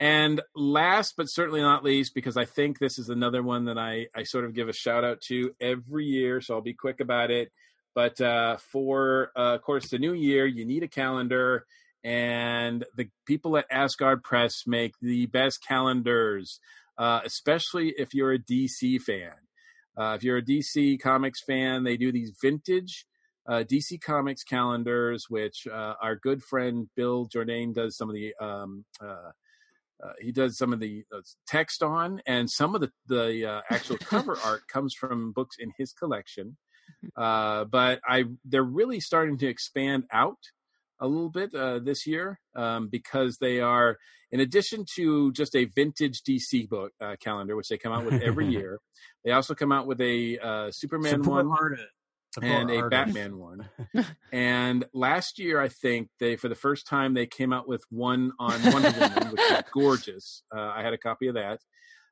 And 0.01 0.41
last 0.55 1.15
but 1.17 1.27
certainly 1.27 1.61
not 1.61 1.83
least, 1.83 2.15
because 2.15 2.37
I 2.37 2.45
think 2.45 2.79
this 2.79 2.99
is 2.99 3.09
another 3.09 3.43
one 3.43 3.65
that 3.65 3.79
I, 3.79 4.07
I 4.15 4.23
sort 4.23 4.45
of 4.45 4.55
give 4.55 4.69
a 4.69 4.73
shout 4.73 5.05
out 5.05 5.21
to 5.23 5.55
every 5.61 6.07
year, 6.07 6.41
so 6.41 6.55
I'll 6.55 6.61
be 6.61 6.75
quick 6.75 7.01
about 7.01 7.31
it. 7.31 7.51
But 7.95 8.21
uh, 8.21 8.59
for, 8.59 9.33
uh, 9.37 9.57
of 9.57 9.63
course, 9.63 9.89
the 9.89 9.99
new 9.99 10.13
year, 10.13 10.47
you 10.47 10.65
need 10.65 10.85
a 10.85 10.89
calendar 10.89 11.67
and 12.05 12.85
the 12.97 13.09
people 13.27 13.57
at 13.57 13.67
Asgard 13.71 14.23
Press 14.23 14.63
make 14.67 14.95
the 15.03 15.27
best 15.27 15.65
calendars, 15.67 16.61
uh, 16.97 17.21
especially 17.25 17.93
if 17.99 18.15
you're 18.15 18.33
a 18.33 18.39
DC 18.39 19.01
fan. 19.01 19.33
Uh, 19.97 20.15
if 20.15 20.23
you're 20.23 20.37
a 20.37 20.43
DC 20.43 21.01
Comics 21.01 21.43
fan, 21.43 21.83
they 21.83 21.97
do 21.97 22.13
these 22.13 22.33
vintage 22.41 23.05
uh, 23.49 23.65
DC 23.65 24.01
Comics 24.01 24.45
calendars, 24.45 25.25
which 25.29 25.67
uh, 25.67 25.95
our 26.01 26.17
good 26.17 26.43
friend 26.43 26.89
Bill 26.95 27.25
Jordan 27.25 27.73
does 27.73 27.97
some 27.97 28.11
of 28.11 28.15
the. 28.15 28.35
Um, 28.41 28.85
uh, 29.01 29.31
uh, 30.03 30.13
he 30.21 30.33
does 30.33 30.57
some 30.57 30.73
of 30.73 30.81
the 30.81 31.05
text 31.47 31.83
on, 31.83 32.21
and 32.27 32.51
some 32.51 32.75
of 32.75 32.81
the 32.81 32.91
the 33.07 33.63
actual 33.71 33.97
cover 34.01 34.37
art 34.45 34.63
comes 34.69 34.95
from 34.95 35.33
books 35.33 35.57
in 35.59 35.73
his 35.77 35.93
collection. 35.93 36.57
Mm-hmm. 37.19 37.69
but 37.69 38.01
I, 38.09 38.25
they're 38.47 38.63
really 38.63 38.99
starting 38.99 39.37
to 39.39 39.47
expand 39.47 40.05
out 40.11 40.39
a 41.01 41.07
little 41.07 41.31
bit 41.31 41.55
uh, 41.55 41.79
this 41.79 42.07
year 42.07 42.41
um, 42.57 42.89
because 42.89 43.39
they 43.39 43.61
are, 43.61 43.99
in 44.31 44.41
addition 44.41 44.85
to 44.97 45.33
just 45.33 45.55
a 45.55 45.67
vintage 45.67 46.23
DC 46.23 46.69
book 46.69 46.93
uh, 47.01 47.17
calendar, 47.21 47.57
which 47.57 47.69
they 47.69 47.79
come 47.79 47.93
out 47.93 48.05
with 48.05 48.23
every 48.23 48.47
year, 48.49 48.79
they 49.25 49.33
also 49.33 49.55
come 49.55 49.73
out 49.73 49.87
with 49.87 50.01
a 50.01 50.39
uh, 50.39 50.71
Superman 50.71 51.23
Support 51.23 51.47
one 51.47 51.79
artist. 52.45 52.71
and 52.71 52.71
a 52.71 52.89
Batman 52.89 53.39
one. 53.39 53.69
and 54.33 54.85
last 54.93 55.39
year, 55.39 55.61
I 55.61 55.69
think 55.69 56.09
they, 56.21 56.37
for 56.37 56.49
the 56.49 56.55
first 56.55 56.87
time, 56.87 57.15
they 57.15 57.27
came 57.27 57.53
out 57.53 57.69
with 57.69 57.83
one 57.91 58.33
on 58.39 58.63
Wonder 58.73 58.93
Woman, 58.99 59.31
which 59.33 59.41
is 59.41 59.63
gorgeous. 59.73 60.43
Uh, 60.55 60.61
I 60.61 60.83
had 60.83 60.93
a 60.93 60.99
copy 60.99 61.29
of 61.29 61.35
that. 61.35 61.61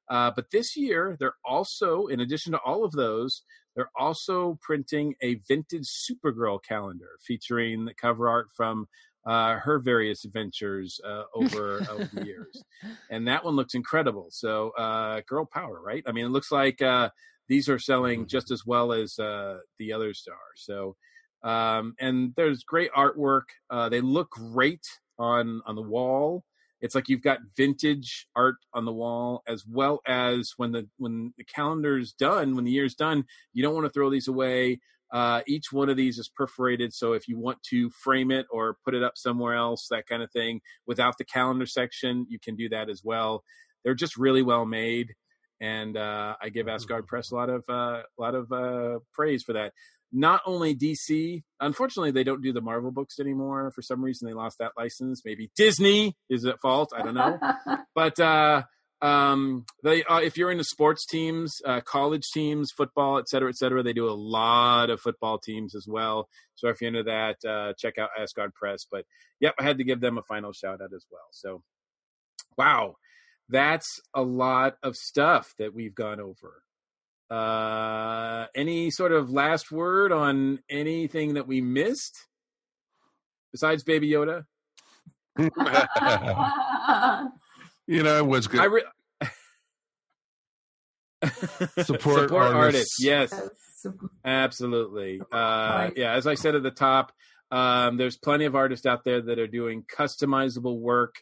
Uh, 0.09 0.31
but 0.35 0.51
this 0.53 0.77
year, 0.77 1.17
they're 1.19 1.35
also, 1.45 2.07
in 2.07 2.21
addition 2.21 2.53
to 2.53 2.59
all 2.65 2.85
of 2.85 2.93
those, 2.93 3.43
they're 3.75 3.91
also 3.99 4.59
printing 4.63 5.15
a 5.21 5.41
vintage 5.49 5.87
Supergirl 5.87 6.59
calendar 6.67 7.11
featuring 7.27 7.85
the 7.85 7.95
cover 7.95 8.29
art 8.29 8.47
from 8.57 8.87
uh, 9.27 9.57
her 9.57 9.81
various 9.81 10.25
adventures 10.25 11.01
uh, 11.05 11.25
over, 11.35 11.85
over 11.91 12.09
the 12.13 12.25
years. 12.25 12.63
And 13.11 13.27
that 13.27 13.45
one 13.45 13.57
looks 13.57 13.75
incredible. 13.75 14.29
So, 14.31 14.71
uh, 14.71 15.21
girl 15.29 15.45
power, 15.45 15.81
right? 15.81 16.05
I 16.07 16.13
mean, 16.13 16.27
it 16.27 16.31
looks 16.31 16.53
like 16.53 16.83
uh, 16.83 17.11
these 17.49 17.69
are 17.69 17.79
selling 17.79 18.27
just 18.27 18.51
as 18.51 18.65
well 18.67 18.93
as 18.93 19.19
uh, 19.19 19.59
the 19.79 19.93
others 19.93 20.27
are. 20.29 20.53
So, 20.57 20.97
Um, 21.45 21.95
and 22.01 22.33
there's 22.37 22.65
great 22.65 22.91
artwork. 22.93 23.49
Uh, 23.71 23.89
they 23.89 24.01
look 24.01 24.31
great 24.31 24.85
on 25.19 25.63
on 25.67 25.77
the 25.77 25.83
wall. 25.83 26.45
It's 26.81 26.95
like 26.95 27.09
you've 27.09 27.23
got 27.23 27.39
vintage 27.57 28.27
art 28.35 28.57
on 28.73 28.85
the 28.85 28.93
wall, 28.93 29.43
as 29.47 29.65
well 29.67 30.01
as 30.07 30.53
when 30.57 30.73
the 30.73 30.89
when 30.99 31.33
the 31.39 31.45
calendar's 31.45 32.13
done, 32.13 32.55
when 32.55 32.65
the 32.65 32.73
year's 32.73 32.95
done, 32.95 33.25
you 33.53 33.63
don't 33.63 33.75
want 33.75 33.87
to 33.87 33.93
throw 33.93 34.11
these 34.11 34.29
away. 34.29 34.81
Uh, 35.13 35.41
each 35.47 35.73
one 35.73 35.89
of 35.89 35.97
these 35.97 36.19
is 36.19 36.29
perforated, 36.29 36.93
so 36.93 37.13
if 37.13 37.29
you 37.29 37.39
want 37.39 37.63
to 37.63 37.91
frame 37.91 38.33
it 38.33 38.47
or 38.51 38.77
put 38.85 38.95
it 38.95 39.05
up 39.05 39.17
somewhere 39.17 39.55
else, 39.55 39.87
that 39.89 40.07
kind 40.09 40.23
of 40.23 40.31
thing, 40.33 40.61
without 40.87 41.17
the 41.17 41.25
calendar 41.25 41.67
section, 41.67 42.27
you 42.29 42.39
can 42.41 42.57
do 42.57 42.69
that 42.69 42.91
as 42.91 43.03
well. 43.05 43.45
They're 43.85 43.95
just 43.95 44.17
really 44.17 44.43
well 44.43 44.67
made, 44.67 45.15
and 45.61 45.97
uh, 45.97 46.35
I 46.41 46.49
give 46.49 46.69
Asgard 46.69 47.07
Press 47.07 47.31
a 47.31 47.35
lot 47.35 47.51
of 47.51 47.65
uh, 47.69 48.03
a 48.19 48.19
lot 48.19 48.35
of 48.35 48.53
uh, 48.53 48.99
praise 49.13 49.43
for 49.43 49.55
that. 49.55 49.73
Not 50.13 50.41
only 50.47 50.75
DC, 50.75 51.43
unfortunately, 51.61 52.13
they 52.13 52.25
don't 52.25 52.43
do 52.43 52.53
the 52.53 52.61
Marvel 52.61 52.93
books 52.93 53.19
anymore. 53.19 53.71
For 53.73 53.83
some 53.83 54.03
reason, 54.03 54.29
they 54.29 54.35
lost 54.35 54.59
that 54.61 54.73
license. 54.77 55.23
Maybe 55.25 55.51
Disney 55.57 56.17
is 56.31 56.45
at 56.45 56.61
fault. 56.61 56.93
I 56.97 57.03
don't 57.03 57.15
know, 57.15 57.39
but 57.95 58.19
uh, 58.21 58.63
um, 59.03 59.65
they 59.83 60.05
uh, 60.05 60.21
if 60.21 60.37
you're 60.37 60.51
into 60.51 60.65
sports 60.65 61.05
teams, 61.07 61.55
uh, 61.65 61.81
college 61.81 62.25
teams, 62.33 62.71
football, 62.77 63.19
et 63.19 63.29
cetera, 63.29 63.49
et 63.49 63.57
cetera, 63.57 63.83
they 63.83 63.93
do 63.93 64.09
a 64.09 64.13
lot 64.13 64.91
of 64.91 65.01
football 65.01 65.39
teams 65.39 65.75
as 65.75 65.87
well. 65.89 66.29
So 66.55 66.69
if 66.69 66.81
you're 66.81 66.89
into 66.89 67.03
that, 67.03 67.37
uh, 67.47 67.75
check 67.79 67.99
out 67.99 68.11
Asgard 68.19 68.55
Press. 68.55 68.87
But 68.91 69.05
yep, 69.41 69.55
I 69.59 69.65
had 69.65 69.79
to 69.79 69.85
give 69.85 70.01
them 70.01 70.19
a 70.19 70.23
final 70.23 70.53
shout 70.53 70.81
out 70.81 70.95
as 70.95 71.05
well. 71.11 71.29
So 71.33 71.63
wow, 72.57 72.97
that's 73.49 73.87
a 74.15 74.23
lot 74.23 74.77
of 74.83 74.97
stuff 74.97 75.53
that 75.59 75.75
we've 75.75 75.95
gone 75.95 76.21
over. 76.21 76.63
Uh, 77.31 78.47
any 78.55 78.91
sort 78.91 79.13
of 79.13 79.31
last 79.31 79.71
word 79.73 80.13
on 80.13 80.61
anything 80.71 81.35
that 81.35 81.47
we 81.47 81.61
missed 81.61 82.17
besides 83.53 83.83
Baby 83.83 84.11
Yoda? 84.11 84.45
you 87.87 88.03
know, 88.03 88.17
it 88.19 88.27
was 88.27 88.47
good. 88.47 88.61
I 88.61 88.65
re- 88.65 88.85
Support 91.83 92.31
artists. 92.33 92.97
Yes, 93.01 93.33
absolutely. 94.25 95.21
Uh, 95.33 95.91
Yeah, 95.97 96.13
as 96.13 96.27
I 96.27 96.35
said 96.35 96.55
at 96.55 96.63
the 96.63 96.71
top, 96.71 97.13
um, 97.51 97.97
there's 97.97 98.17
plenty 98.17 98.45
of 98.45 98.55
artists 98.55 98.87
out 98.87 99.05
there 99.05 99.21
that 99.23 99.39
are 99.39 99.47
doing 99.47 99.85
customizable 99.85 100.79
work 100.79 101.17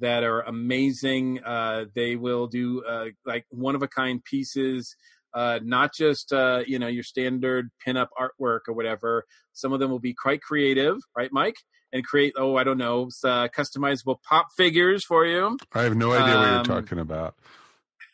that 0.00 0.22
are 0.22 0.42
amazing. 0.42 1.40
Uh, 1.44 1.86
they 1.94 2.16
will 2.16 2.46
do 2.46 2.84
uh, 2.84 3.06
like 3.26 3.44
one 3.50 3.74
of 3.74 3.82
a 3.82 3.88
kind 3.88 4.22
pieces. 4.22 4.94
Uh, 5.34 5.60
not 5.62 5.94
just 5.94 6.32
uh, 6.32 6.62
you 6.66 6.78
know 6.78 6.86
your 6.86 7.02
standard 7.02 7.70
pinup 7.86 8.08
artwork 8.18 8.60
or 8.68 8.74
whatever. 8.74 9.24
Some 9.52 9.72
of 9.72 9.80
them 9.80 9.90
will 9.90 9.98
be 9.98 10.14
quite 10.14 10.40
creative, 10.40 10.96
right, 11.16 11.30
Mike? 11.32 11.56
And 11.92 12.04
create 12.04 12.34
oh 12.36 12.56
I 12.56 12.64
don't 12.64 12.78
know 12.78 13.08
uh, 13.24 13.48
customizable 13.48 14.16
pop 14.28 14.48
figures 14.56 15.04
for 15.04 15.26
you. 15.26 15.58
I 15.72 15.82
have 15.82 15.96
no 15.96 16.12
idea 16.12 16.36
what 16.36 16.46
Um, 16.46 16.54
you're 16.54 16.80
talking 16.80 16.98
about. 16.98 17.34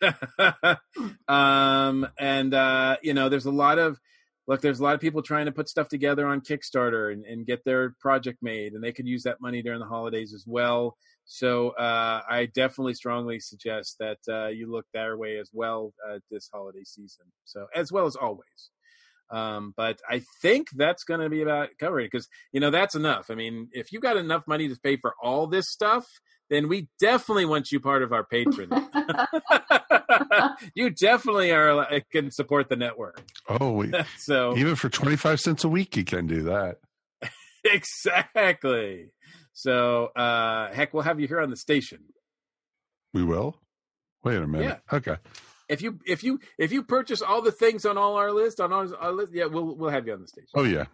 um, 1.28 2.08
and 2.18 2.54
uh, 2.54 2.96
you 3.02 3.14
know, 3.14 3.28
there's 3.28 3.46
a 3.46 3.50
lot 3.50 3.78
of 3.78 3.98
look. 4.46 4.60
There's 4.60 4.80
a 4.80 4.82
lot 4.82 4.94
of 4.94 5.00
people 5.00 5.22
trying 5.22 5.46
to 5.46 5.52
put 5.52 5.68
stuff 5.68 5.88
together 5.88 6.26
on 6.26 6.40
Kickstarter 6.40 7.12
and, 7.12 7.24
and 7.24 7.46
get 7.46 7.64
their 7.64 7.94
project 8.00 8.38
made, 8.42 8.72
and 8.72 8.82
they 8.82 8.92
could 8.92 9.06
use 9.06 9.22
that 9.24 9.40
money 9.40 9.62
during 9.62 9.80
the 9.80 9.86
holidays 9.86 10.34
as 10.34 10.44
well. 10.46 10.96
So 11.24 11.70
uh, 11.70 12.22
I 12.28 12.46
definitely 12.46 12.94
strongly 12.94 13.40
suggest 13.40 13.96
that 13.98 14.18
uh, 14.28 14.48
you 14.48 14.70
look 14.70 14.86
their 14.92 15.16
way 15.16 15.38
as 15.38 15.50
well 15.52 15.92
uh, 16.08 16.18
this 16.30 16.48
holiday 16.52 16.84
season. 16.84 17.26
So 17.44 17.66
as 17.74 17.90
well 17.90 18.06
as 18.06 18.16
always. 18.16 18.70
Um, 19.30 19.72
but 19.76 20.00
I 20.08 20.22
think 20.42 20.68
that's 20.76 21.02
going 21.02 21.20
to 21.20 21.30
be 21.30 21.42
about 21.42 21.70
covering 21.80 22.08
because 22.12 22.28
you 22.52 22.60
know 22.60 22.70
that's 22.70 22.94
enough. 22.94 23.30
I 23.30 23.34
mean, 23.34 23.68
if 23.72 23.90
you 23.90 23.98
got 24.00 24.16
enough 24.16 24.44
money 24.46 24.68
to 24.68 24.76
pay 24.82 24.96
for 24.96 25.14
all 25.22 25.46
this 25.46 25.64
stuff, 25.70 26.06
then 26.50 26.68
we 26.68 26.88
definitely 27.00 27.46
want 27.46 27.72
you 27.72 27.80
part 27.80 28.02
of 28.02 28.12
our 28.12 28.24
Patreon. 28.24 28.86
you 30.74 30.90
definitely 30.90 31.50
are 31.52 31.80
uh, 31.80 32.00
can 32.12 32.30
support 32.30 32.68
the 32.68 32.76
network. 32.76 33.24
Oh, 33.48 33.72
we, 33.72 33.92
So 34.18 34.56
even 34.56 34.76
for 34.76 34.88
25 34.88 35.40
cents 35.40 35.64
a 35.64 35.68
week, 35.68 35.96
you 35.96 36.04
can 36.04 36.26
do 36.26 36.42
that. 36.44 36.78
exactly. 37.64 39.10
So 39.54 40.06
uh, 40.16 40.72
heck, 40.72 40.92
we'll 40.92 41.04
have 41.04 41.20
you 41.20 41.28
here 41.28 41.40
on 41.40 41.48
the 41.50 41.56
station. 41.56 42.00
We 43.12 43.24
will. 43.24 43.56
Wait 44.24 44.36
a 44.36 44.46
minute. 44.46 44.80
Yeah. 44.90 44.96
Okay. 44.96 45.16
If 45.68 45.80
you 45.80 45.98
if 46.06 46.22
you 46.22 46.40
if 46.58 46.72
you 46.72 46.82
purchase 46.82 47.22
all 47.22 47.40
the 47.40 47.52
things 47.52 47.86
on 47.86 47.96
all 47.96 48.16
our 48.16 48.32
list 48.32 48.60
on 48.60 48.72
our, 48.72 48.94
our 48.96 49.12
list, 49.12 49.32
yeah, 49.32 49.46
we'll 49.46 49.74
we'll 49.76 49.90
have 49.90 50.06
you 50.06 50.12
on 50.12 50.20
the 50.20 50.28
station. 50.28 50.48
Oh 50.54 50.64
yeah. 50.64 50.86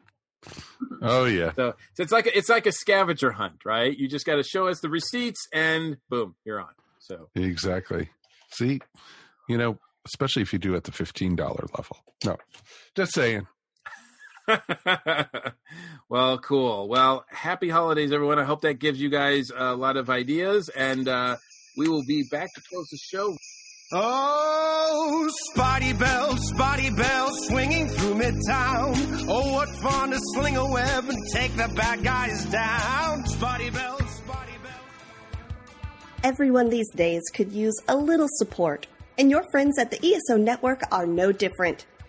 Oh 1.03 1.25
yeah. 1.25 1.53
So, 1.55 1.75
so 1.95 2.03
it's 2.03 2.13
like 2.13 2.27
a, 2.27 2.37
it's 2.37 2.49
like 2.49 2.67
a 2.67 2.73
scavenger 2.73 3.33
hunt, 3.33 3.65
right? 3.65 3.97
You 3.97 4.09
just 4.09 4.27
got 4.27 4.37
to 4.37 4.43
show 4.43 4.69
us 4.69 4.81
the 4.81 4.89
receipts, 4.89 5.41
and 5.53 5.97
boom, 6.09 6.35
you're 6.45 6.61
on. 6.61 6.69
So 6.99 7.29
Exactly. 7.35 8.11
See, 8.53 8.81
you 9.49 9.59
know, 9.59 9.79
especially 10.07 10.43
if 10.43 10.53
you 10.53 10.59
do 10.59 10.77
at 10.77 10.85
the 10.85 10.93
fifteen 10.93 11.35
dollar 11.37 11.65
level. 11.77 11.97
No, 12.25 12.37
just 12.95 13.13
saying. 13.15 13.47
well, 16.09 16.39
cool. 16.39 16.89
Well, 16.89 17.25
happy 17.29 17.69
holidays, 17.69 18.13
everyone. 18.13 18.39
I 18.39 18.45
hope 18.45 18.63
that 18.63 18.75
gives 18.75 19.01
you 19.01 19.11
guys 19.11 19.51
a 19.55 19.75
lot 19.75 19.97
of 19.97 20.11
ideas, 20.11 20.69
and 20.69 21.09
uh, 21.09 21.37
we 21.77 21.89
will 21.89 22.05
be 22.07 22.25
back 22.31 22.49
to 22.55 22.61
close 22.71 22.89
the 22.89 22.99
show. 22.99 23.37
Oh, 23.93 25.29
Spotty 25.53 25.93
Bell, 25.95 26.37
Spotty 26.37 26.91
Bell, 26.91 27.29
swinging 27.49 27.89
through 27.89 28.15
Midtown. 28.15 29.27
Oh, 29.29 29.53
what 29.53 29.69
fun 29.83 30.11
to 30.11 30.19
sling 30.35 30.57
a 30.57 30.71
web 30.71 31.09
and 31.09 31.19
take 31.33 31.57
the 31.57 31.69
bad 31.75 32.05
guys 32.05 32.45
down. 32.47 33.27
Spotty 33.27 33.71
Bell, 33.71 33.99
Spotty 33.99 34.53
Bell. 34.63 34.81
Everyone 36.23 36.71
these 36.71 36.89
days 36.95 37.23
could 37.35 37.51
use 37.51 37.75
a 37.89 37.97
little 37.97 38.29
support, 38.31 38.87
and 39.19 39.29
your 39.29 39.43
friends 39.51 39.77
at 39.77 39.91
the 39.91 39.99
ESO 39.99 40.37
Network 40.37 40.83
are 40.93 41.07
no 41.07 41.33
different. 41.33 41.85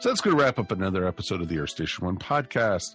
So 0.00 0.08
that's 0.08 0.20
going 0.20 0.36
to 0.36 0.42
wrap 0.42 0.60
up 0.60 0.70
another 0.70 1.08
episode 1.08 1.40
of 1.40 1.48
the 1.48 1.58
Earth 1.58 1.70
Station 1.70 2.04
One 2.04 2.18
podcast. 2.18 2.94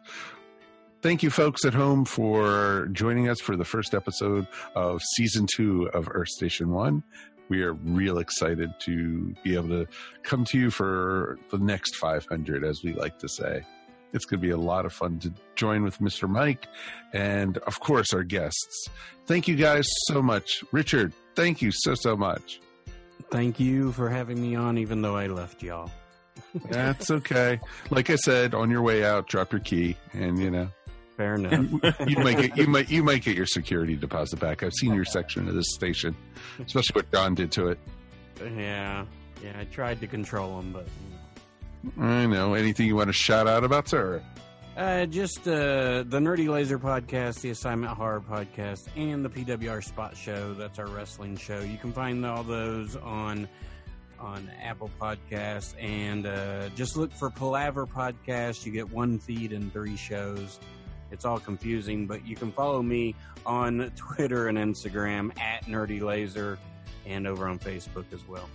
Thank 1.02 1.22
you, 1.22 1.30
folks 1.30 1.66
at 1.66 1.74
home, 1.74 2.06
for 2.06 2.88
joining 2.94 3.28
us 3.28 3.42
for 3.42 3.58
the 3.58 3.66
first 3.66 3.94
episode 3.94 4.48
of 4.74 5.02
season 5.18 5.46
two 5.54 5.90
of 5.94 6.08
Earth 6.10 6.30
Station 6.30 6.70
One. 6.70 7.04
We 7.50 7.62
are 7.64 7.74
real 7.74 8.20
excited 8.20 8.74
to 8.80 9.36
be 9.44 9.56
able 9.56 9.68
to 9.68 9.88
come 10.24 10.46
to 10.46 10.58
you 10.58 10.70
for 10.70 11.38
the 11.52 11.58
next 11.58 11.98
500, 11.98 12.64
as 12.64 12.82
we 12.86 12.94
like 12.94 13.20
to 13.20 13.28
say. 13.28 13.66
It's 14.14 14.24
going 14.24 14.40
to 14.40 14.48
be 14.48 14.52
a 14.52 14.58
lot 14.58 14.86
of 14.86 14.94
fun 14.94 15.20
to 15.20 15.34
join 15.56 15.84
with 15.84 16.00
Mr. 16.00 16.30
Mike 16.30 16.68
and, 17.12 17.58
of 17.58 17.82
course, 17.82 18.14
our 18.14 18.24
guests. 18.24 18.88
Thank 19.26 19.50
you 19.50 19.58
guys 19.58 19.88
so 20.08 20.22
much. 20.22 20.64
Richard, 20.72 21.12
thank 21.36 21.62
you 21.62 21.72
so, 21.74 21.96
so 21.96 22.16
much. 22.16 22.62
Thank 23.30 23.60
you 23.60 23.92
for 23.92 24.08
having 24.08 24.42
me 24.42 24.56
on, 24.56 24.78
even 24.78 25.02
though 25.02 25.18
I 25.18 25.28
left 25.28 25.62
y'all. 25.62 25.92
That's 26.70 27.10
okay. 27.12 27.60
Like 27.90 28.10
I 28.10 28.16
said, 28.16 28.54
on 28.54 28.70
your 28.70 28.82
way 28.82 29.04
out, 29.04 29.28
drop 29.28 29.52
your 29.52 29.62
key, 29.62 29.98
and 30.14 30.38
you 30.40 30.52
know, 30.52 30.68
Fair 31.18 31.36
enough. 31.36 31.84
you 32.08 32.18
might 32.18 32.38
get 32.38 32.58
you 32.58 32.68
might 32.68 32.90
you 32.92 33.04
might 33.04 33.24
get 33.24 33.36
your 33.36 33.46
security 33.46 33.96
deposit 33.96 34.40
back. 34.40 34.64
I've 34.64 34.74
seen 34.74 34.94
your 34.94 35.06
section 35.06 35.48
of 35.48 35.56
this 35.56 35.68
station, 35.74 36.16
especially 36.60 36.94
what 36.94 37.12
Don 37.12 37.36
did 37.36 37.52
to 37.54 37.68
it. 37.70 37.80
yeah, 38.42 39.06
yeah. 39.44 39.52
I 39.60 39.64
tried 39.66 40.00
to 40.02 40.08
control 40.08 40.58
them, 40.58 40.72
but 40.74 40.88
you 41.04 41.92
know. 42.02 42.04
I 42.06 42.26
know. 42.26 42.54
Anything 42.54 42.88
you 42.88 42.96
want 42.96 43.10
to 43.10 43.14
shout 43.14 43.48
out 43.48 43.64
about, 43.64 43.88
sir? 43.90 44.24
Uh, 44.78 45.06
just 45.06 45.48
uh, 45.48 46.02
the 46.08 46.20
Nerdy 46.20 46.48
Laser 46.48 46.80
podcast, 46.80 47.42
the 47.42 47.52
Assignment 47.52 47.94
Horror 47.94 48.22
podcast, 48.22 48.88
and 48.96 49.24
the 49.24 49.30
PWR 49.30 49.84
Spot 49.84 50.18
Show. 50.18 50.56
That's 50.56 50.80
our 50.80 50.88
wrestling 50.88 51.38
show. 51.38 51.60
You 51.60 51.78
can 51.78 51.94
find 51.94 52.26
all 52.26 52.42
those 52.44 52.96
on 52.96 53.48
on 54.24 54.50
Apple 54.62 54.90
Podcasts, 55.00 55.76
and 55.80 56.26
uh, 56.26 56.70
just 56.70 56.96
look 56.96 57.12
for 57.12 57.30
Palaver 57.30 57.86
Podcast. 57.86 58.66
You 58.66 58.72
get 58.72 58.90
one 58.90 59.20
feed 59.20 59.52
and 59.52 59.72
three 59.74 59.98
shows. 59.98 60.60
It's 61.12 61.26
all 61.26 61.40
confusing, 61.40 62.08
but 62.08 62.26
you 62.26 62.36
can 62.36 62.52
follow 62.52 62.82
me 62.82 63.16
on 63.46 63.92
Twitter 63.96 64.48
and 64.48 64.58
Instagram 64.58 65.38
at 65.40 65.66
Nerdy 65.66 66.02
Laser, 66.02 66.58
and 67.06 67.28
over 67.28 67.48
on 67.48 67.60
Facebook 67.60 68.06
as 68.14 68.28
well. 68.28 68.50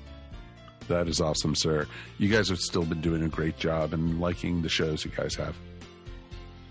That 0.88 1.06
is 1.06 1.20
awesome, 1.20 1.54
sir. 1.54 1.86
You 2.16 2.28
guys 2.28 2.48
have 2.48 2.58
still 2.58 2.84
been 2.84 3.02
doing 3.02 3.22
a 3.22 3.28
great 3.28 3.58
job 3.58 3.92
and 3.92 4.20
liking 4.20 4.62
the 4.62 4.70
shows 4.70 5.04
you 5.04 5.10
guys 5.14 5.34
have. 5.34 5.54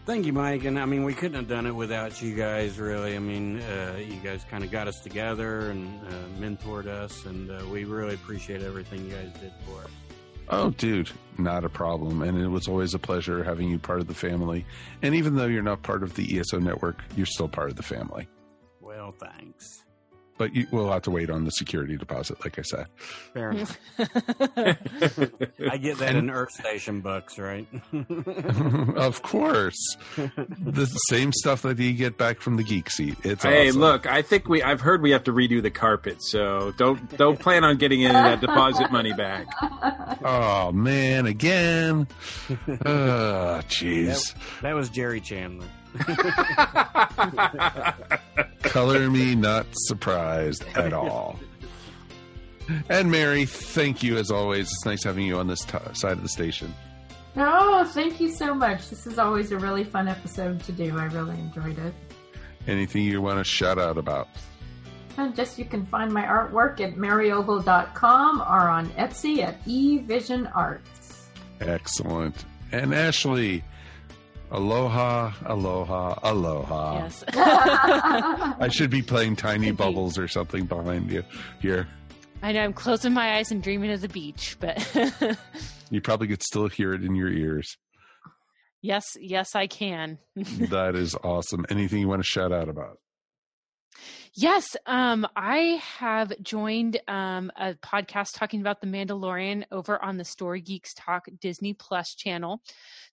Thank 0.07 0.25
you, 0.25 0.31
Mike. 0.31 0.63
And 0.63 0.79
I 0.79 0.85
mean, 0.85 1.03
we 1.03 1.13
couldn't 1.13 1.35
have 1.35 1.49
done 1.49 1.65
it 1.65 1.75
without 1.75 2.21
you 2.21 2.33
guys, 2.33 2.79
really. 2.79 3.17
I 3.17 3.19
mean, 3.19 3.59
uh, 3.59 3.97
you 3.99 4.15
guys 4.23 4.45
kind 4.49 4.63
of 4.63 4.71
got 4.71 4.87
us 4.87 5.01
together 5.01 5.69
and 5.69 5.99
uh, 6.07 6.11
mentored 6.39 6.87
us, 6.87 7.25
and 7.25 7.51
uh, 7.51 7.61
we 7.69 7.83
really 7.83 8.13
appreciate 8.15 8.61
everything 8.61 9.03
you 9.03 9.11
guys 9.11 9.33
did 9.41 9.51
for 9.65 9.83
us. 9.83 9.91
Oh, 10.47 10.69
dude, 10.69 11.11
not 11.37 11.65
a 11.65 11.69
problem. 11.69 12.21
And 12.21 12.39
it 12.39 12.47
was 12.47 12.69
always 12.69 12.93
a 12.93 12.99
pleasure 12.99 13.43
having 13.43 13.69
you 13.69 13.79
part 13.79 13.99
of 13.99 14.07
the 14.07 14.13
family. 14.13 14.65
And 15.01 15.13
even 15.13 15.35
though 15.35 15.47
you're 15.47 15.61
not 15.61 15.83
part 15.83 16.03
of 16.03 16.15
the 16.15 16.39
ESO 16.39 16.59
network, 16.59 17.03
you're 17.17 17.25
still 17.25 17.49
part 17.49 17.69
of 17.69 17.75
the 17.75 17.83
family. 17.83 18.29
Well, 18.79 19.13
thanks. 19.19 19.83
But 20.37 20.55
you 20.55 20.67
will 20.71 20.91
have 20.91 21.01
to 21.03 21.11
wait 21.11 21.29
on 21.29 21.45
the 21.45 21.51
security 21.51 21.97
deposit, 21.97 22.43
like 22.43 22.59
I 22.59 22.61
said. 22.61 22.85
Fair 23.33 23.51
enough. 23.51 23.77
I 23.97 25.77
get 25.77 25.97
that 25.97 26.15
in 26.15 26.29
Earth 26.29 26.51
Station 26.51 27.01
books, 27.01 27.39
right? 27.39 27.67
of 28.95 29.21
course. 29.23 29.97
the 30.15 30.85
same 31.09 31.33
stuff 31.33 31.63
that 31.63 31.79
you 31.79 31.93
get 31.93 32.17
back 32.17 32.39
from 32.41 32.57
the 32.57 32.63
geek 32.63 32.89
seat. 32.91 33.17
It's 33.23 33.43
hey, 33.43 33.69
awesome. 33.69 33.81
look, 33.81 34.05
I 34.05 34.21
think 34.21 34.47
we 34.47 34.61
I've 34.61 34.81
heard 34.81 35.01
we 35.01 35.11
have 35.11 35.23
to 35.25 35.31
redo 35.31 35.61
the 35.61 35.71
carpet, 35.71 36.21
so 36.21 36.73
don't 36.77 37.17
don't 37.17 37.39
plan 37.39 37.63
on 37.63 37.77
getting 37.77 38.05
any 38.05 38.15
of 38.15 38.23
that 38.23 38.41
deposit 38.41 38.91
money 38.91 39.13
back. 39.13 39.47
Oh 40.23 40.71
man, 40.71 41.25
again. 41.25 42.07
Oh, 42.49 43.61
jeez. 43.67 44.33
That, 44.33 44.61
that 44.61 44.75
was 44.75 44.89
Jerry 44.89 45.21
Chandler. 45.21 45.67
Color 48.63 49.09
me 49.09 49.35
not 49.35 49.65
surprised 49.71 50.63
at 50.75 50.93
all. 50.93 51.39
And 52.89 53.11
Mary, 53.11 53.45
thank 53.45 54.03
you 54.03 54.17
as 54.17 54.31
always. 54.31 54.67
It's 54.71 54.85
nice 54.85 55.03
having 55.03 55.25
you 55.25 55.39
on 55.39 55.47
this 55.47 55.63
t- 55.63 55.77
side 55.93 56.13
of 56.13 56.21
the 56.21 56.29
station. 56.29 56.73
Oh, 57.37 57.85
thank 57.93 58.19
you 58.19 58.31
so 58.31 58.53
much. 58.53 58.89
This 58.89 59.07
is 59.07 59.19
always 59.19 59.51
a 59.51 59.57
really 59.57 59.83
fun 59.83 60.07
episode 60.07 60.61
to 60.63 60.71
do. 60.71 60.97
I 60.97 61.05
really 61.05 61.37
enjoyed 61.39 61.77
it. 61.77 61.93
Anything 62.67 63.03
you 63.03 63.21
want 63.21 63.37
to 63.37 63.43
shout 63.43 63.77
out 63.77 63.97
about? 63.97 64.27
And 65.17 65.35
just 65.35 65.57
you 65.57 65.65
can 65.65 65.85
find 65.85 66.11
my 66.11 66.23
artwork 66.23 66.81
at 66.81 66.95
maryogle.com 66.95 68.41
or 68.41 68.69
on 68.69 68.89
Etsy 68.91 69.39
at 69.39 69.63
eVision 69.65 70.51
Arts. 70.55 71.29
Excellent. 71.61 72.45
And 72.71 72.93
Ashley, 72.93 73.63
aloha, 74.51 75.33
aloha, 75.45 76.19
aloha. 76.23 76.99
Yes. 77.03 77.23
I 77.33 78.69
should 78.71 78.89
be 78.89 79.01
playing 79.01 79.35
Tiny 79.35 79.71
Bubbles 79.71 80.17
or 80.17 80.27
something 80.27 80.65
behind 80.65 81.11
you 81.11 81.23
here. 81.61 81.87
I 82.41 82.51
know 82.51 82.61
I'm 82.61 82.73
closing 82.73 83.13
my 83.13 83.35
eyes 83.37 83.51
and 83.51 83.63
dreaming 83.63 83.91
of 83.91 84.01
the 84.01 84.09
beach, 84.09 84.57
but 84.59 84.77
You 85.89 86.01
probably 86.01 86.27
could 86.27 86.43
still 86.43 86.67
hear 86.67 86.93
it 86.93 87.03
in 87.03 87.15
your 87.15 87.29
ears. 87.31 87.77
yes, 88.81 89.05
yes, 89.19 89.55
I 89.55 89.67
can. 89.67 90.17
that 90.35 90.95
is 90.95 91.15
awesome. 91.23 91.65
Anything 91.69 91.99
you 91.99 92.07
want 92.07 92.21
to 92.21 92.27
shout 92.27 92.51
out 92.51 92.69
about? 92.69 92.99
Yes, 94.33 94.75
um, 94.85 95.27
I 95.35 95.81
have 95.97 96.31
joined 96.41 96.99
um, 97.07 97.51
a 97.55 97.73
podcast 97.75 98.37
talking 98.37 98.61
about 98.61 98.81
The 98.81 98.87
Mandalorian 98.87 99.65
over 99.71 100.03
on 100.03 100.17
the 100.17 100.25
Story 100.25 100.61
Geeks 100.61 100.93
Talk 100.93 101.27
Disney 101.39 101.73
Plus 101.73 102.13
channel. 102.15 102.61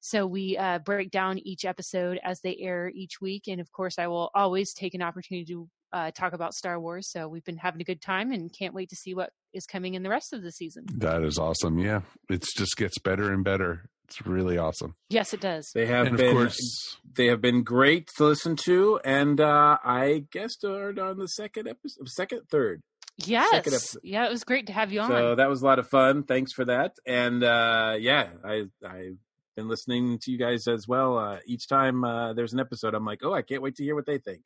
So 0.00 0.26
we 0.26 0.56
uh, 0.56 0.80
break 0.80 1.10
down 1.10 1.38
each 1.38 1.64
episode 1.64 2.20
as 2.22 2.40
they 2.40 2.56
air 2.60 2.90
each 2.94 3.20
week. 3.20 3.44
And 3.48 3.60
of 3.60 3.72
course, 3.72 3.98
I 3.98 4.06
will 4.06 4.30
always 4.34 4.74
take 4.74 4.94
an 4.94 5.02
opportunity 5.02 5.46
to 5.46 5.68
uh, 5.92 6.10
talk 6.10 6.32
about 6.32 6.54
Star 6.54 6.78
Wars. 6.80 7.10
So 7.10 7.28
we've 7.28 7.44
been 7.44 7.56
having 7.56 7.80
a 7.80 7.84
good 7.84 8.02
time 8.02 8.32
and 8.32 8.52
can't 8.52 8.74
wait 8.74 8.90
to 8.90 8.96
see 8.96 9.14
what 9.14 9.30
is 9.52 9.64
coming 9.64 9.94
in 9.94 10.02
the 10.02 10.10
rest 10.10 10.32
of 10.32 10.42
the 10.42 10.50
season. 10.50 10.84
That 10.98 11.22
is 11.22 11.38
awesome. 11.38 11.78
Yeah, 11.78 12.00
it 12.28 12.44
just 12.56 12.76
gets 12.76 12.98
better 12.98 13.32
and 13.32 13.44
better. 13.44 13.88
It's 14.06 14.24
really 14.26 14.58
awesome. 14.58 14.94
Yes, 15.08 15.32
it 15.32 15.40
does. 15.40 15.70
They 15.74 15.86
have 15.86 16.06
And 16.06 16.14
of 16.14 16.18
been 16.20 16.34
course- 16.36 16.96
they 17.16 17.26
have 17.26 17.40
been 17.40 17.62
great 17.62 18.08
to 18.16 18.24
listen 18.24 18.56
to, 18.64 19.00
and 19.04 19.40
uh, 19.40 19.78
I 19.84 20.24
guessed 20.32 20.64
on 20.64 20.94
the 21.18 21.26
second 21.28 21.68
episode, 21.68 22.08
second, 22.08 22.42
third. 22.50 22.82
Yes. 23.16 23.54
episode. 23.54 24.00
Yeah, 24.02 24.26
it 24.26 24.30
was 24.30 24.42
great 24.44 24.66
to 24.66 24.72
have 24.72 24.92
you 24.92 25.00
on. 25.00 25.08
So 25.08 25.34
that 25.36 25.48
was 25.48 25.62
a 25.62 25.64
lot 25.64 25.78
of 25.78 25.88
fun. 25.88 26.24
Thanks 26.24 26.52
for 26.52 26.64
that. 26.64 26.96
And 27.06 27.44
uh, 27.44 27.94
yeah, 27.98 28.28
I 28.44 28.64
I've 28.84 29.16
been 29.56 29.68
listening 29.68 30.18
to 30.22 30.32
you 30.32 30.36
guys 30.38 30.66
as 30.66 30.86
well. 30.88 31.16
Uh, 31.16 31.38
each 31.46 31.68
time 31.68 32.04
uh, 32.04 32.32
there's 32.32 32.52
an 32.52 32.58
episode, 32.60 32.92
I'm 32.94 33.04
like, 33.04 33.20
oh, 33.22 33.32
I 33.32 33.42
can't 33.42 33.62
wait 33.62 33.76
to 33.76 33.84
hear 33.84 33.94
what 33.94 34.04
they 34.06 34.18
think. 34.18 34.42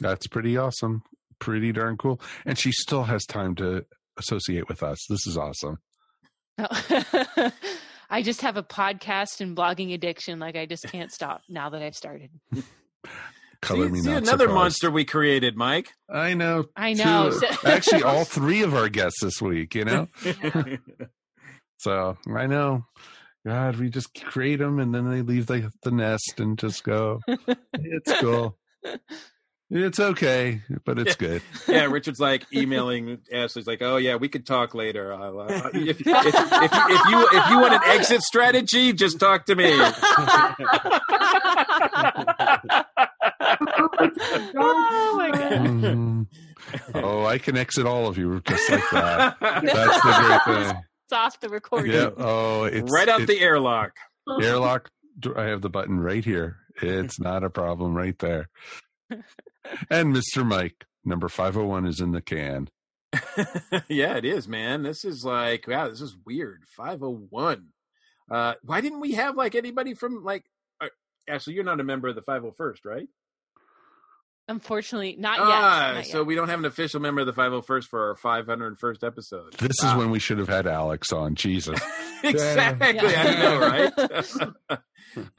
That's 0.00 0.26
pretty 0.26 0.56
awesome. 0.58 1.02
Pretty 1.38 1.72
darn 1.72 1.96
cool. 1.96 2.20
And 2.44 2.58
she 2.58 2.70
still 2.70 3.04
has 3.04 3.24
time 3.24 3.54
to 3.56 3.86
associate 4.18 4.68
with 4.68 4.82
us. 4.82 4.98
This 5.08 5.26
is 5.26 5.38
awesome. 5.38 5.78
I 8.10 8.22
just 8.22 8.40
have 8.42 8.56
a 8.56 8.62
podcast 8.62 9.40
and 9.40 9.56
blogging 9.56 9.92
addiction. 9.94 10.38
Like 10.38 10.56
I 10.56 10.66
just 10.66 10.84
can't 10.84 11.12
stop 11.12 11.42
now 11.48 11.70
that 11.70 11.82
I've 11.82 11.94
started. 11.94 12.30
Color 13.60 13.86
see, 13.86 13.92
me 13.92 14.00
see 14.00 14.08
not 14.10 14.22
another 14.22 14.44
surprised. 14.44 14.54
monster 14.54 14.90
we 14.90 15.04
created, 15.04 15.56
Mike. 15.56 15.90
I 16.08 16.34
know. 16.34 16.66
I 16.76 16.92
know. 16.92 17.30
Two- 17.30 17.46
actually, 17.68 18.04
all 18.04 18.24
three 18.24 18.62
of 18.62 18.72
our 18.74 18.88
guests 18.88 19.20
this 19.22 19.42
week. 19.42 19.74
You 19.74 19.84
know. 19.84 20.08
So 21.80 22.16
I 22.34 22.46
know. 22.48 22.86
God, 23.46 23.76
we 23.76 23.88
just 23.88 24.12
create 24.24 24.58
them 24.58 24.80
and 24.80 24.92
then 24.92 25.08
they 25.08 25.22
leave 25.22 25.46
the, 25.46 25.70
the 25.84 25.92
nest 25.92 26.34
and 26.38 26.58
just 26.58 26.82
go. 26.82 27.20
it's 27.72 28.12
cool. 28.20 28.58
It's 29.70 30.00
okay, 30.00 30.62
but 30.86 30.98
it's 30.98 31.14
good. 31.16 31.42
yeah, 31.68 31.84
Richard's 31.84 32.18
like 32.18 32.46
emailing 32.54 33.18
Ashley's 33.30 33.66
like, 33.66 33.82
"Oh 33.82 33.96
yeah, 33.98 34.16
we 34.16 34.28
could 34.30 34.46
talk 34.46 34.74
later. 34.74 35.12
Uh, 35.12 35.18
uh, 35.30 35.70
if, 35.74 36.00
if, 36.00 36.06
if, 36.06 36.06
you, 36.06 36.14
if 36.14 37.04
you 37.10 37.28
if 37.38 37.50
you 37.50 37.58
want 37.60 37.74
an 37.74 37.80
exit 37.84 38.22
strategy, 38.22 38.94
just 38.94 39.20
talk 39.20 39.44
to 39.46 39.54
me." 39.54 39.70
oh 44.56 45.14
my 45.16 45.30
god. 45.30 45.52
Mhm. 45.60 46.26
Oh, 46.94 47.24
I 47.24 47.38
can 47.38 47.56
exit 47.56 47.86
all 47.86 48.06
of 48.06 48.18
you 48.18 48.40
just 48.46 48.70
like 48.70 48.82
that. 48.92 49.36
That's 49.40 49.62
the 50.02 50.42
great 50.46 50.66
thing. 50.66 50.76
It's 51.04 51.12
off 51.12 51.40
the 51.40 51.48
recording. 51.48 51.92
Yeah. 51.92 52.10
Oh, 52.16 52.64
it's 52.64 52.90
right 52.90 53.08
out 53.08 53.22
it- 53.22 53.26
the 53.26 53.40
airlock. 53.40 53.92
airlock. 54.40 54.90
I 55.36 55.44
have 55.44 55.62
the 55.62 55.70
button 55.70 55.98
right 55.98 56.24
here. 56.24 56.56
It's 56.80 57.18
not 57.18 57.42
a 57.42 57.50
problem 57.50 57.94
right 57.94 58.16
there. 58.18 58.48
And 59.90 60.14
Mr. 60.14 60.46
Mike, 60.46 60.86
number 61.04 61.28
501 61.28 61.86
is 61.86 62.00
in 62.00 62.12
the 62.12 62.22
can. 62.22 62.68
yeah, 63.88 64.16
it 64.16 64.24
is, 64.24 64.46
man. 64.48 64.82
This 64.82 65.04
is 65.04 65.24
like, 65.24 65.66
wow, 65.66 65.88
this 65.88 66.00
is 66.00 66.16
weird. 66.26 66.64
Five 66.76 67.02
oh 67.02 67.26
one. 67.30 67.68
Uh, 68.30 68.54
why 68.62 68.80
didn't 68.82 69.00
we 69.00 69.12
have 69.12 69.36
like 69.36 69.54
anybody 69.54 69.94
from 69.94 70.22
like? 70.22 70.44
Uh, 70.80 70.88
Ashley, 71.26 71.54
you're 71.54 71.64
not 71.64 71.80
a 71.80 71.84
member 71.84 72.08
of 72.08 72.14
the 72.14 72.22
five 72.22 72.42
hundred 72.42 72.56
first, 72.56 72.84
right? 72.84 73.08
Unfortunately, 74.50 75.14
not 75.18 75.38
yet. 75.38 75.46
ah, 75.46 75.92
Not 75.96 76.06
so 76.06 76.18
yet. 76.18 76.26
we 76.26 76.34
don't 76.34 76.48
have 76.48 76.58
an 76.58 76.64
official 76.64 77.00
member 77.00 77.20
of 77.20 77.26
the 77.26 77.34
five 77.34 77.50
hundred 77.52 77.66
first 77.66 77.88
for 77.88 78.08
our 78.08 78.16
five 78.16 78.46
hundred 78.46 78.78
first 78.78 79.04
episode. 79.04 79.52
This 79.54 79.76
is 79.82 79.94
when 79.94 80.10
we 80.10 80.18
should 80.18 80.38
have 80.38 80.48
had 80.48 80.66
Alex 80.66 81.12
on. 81.12 81.34
Jesus. 81.34 81.78
exactly. 82.24 82.98
I 82.98 83.36
know, 83.36 84.50
right? 84.68 84.78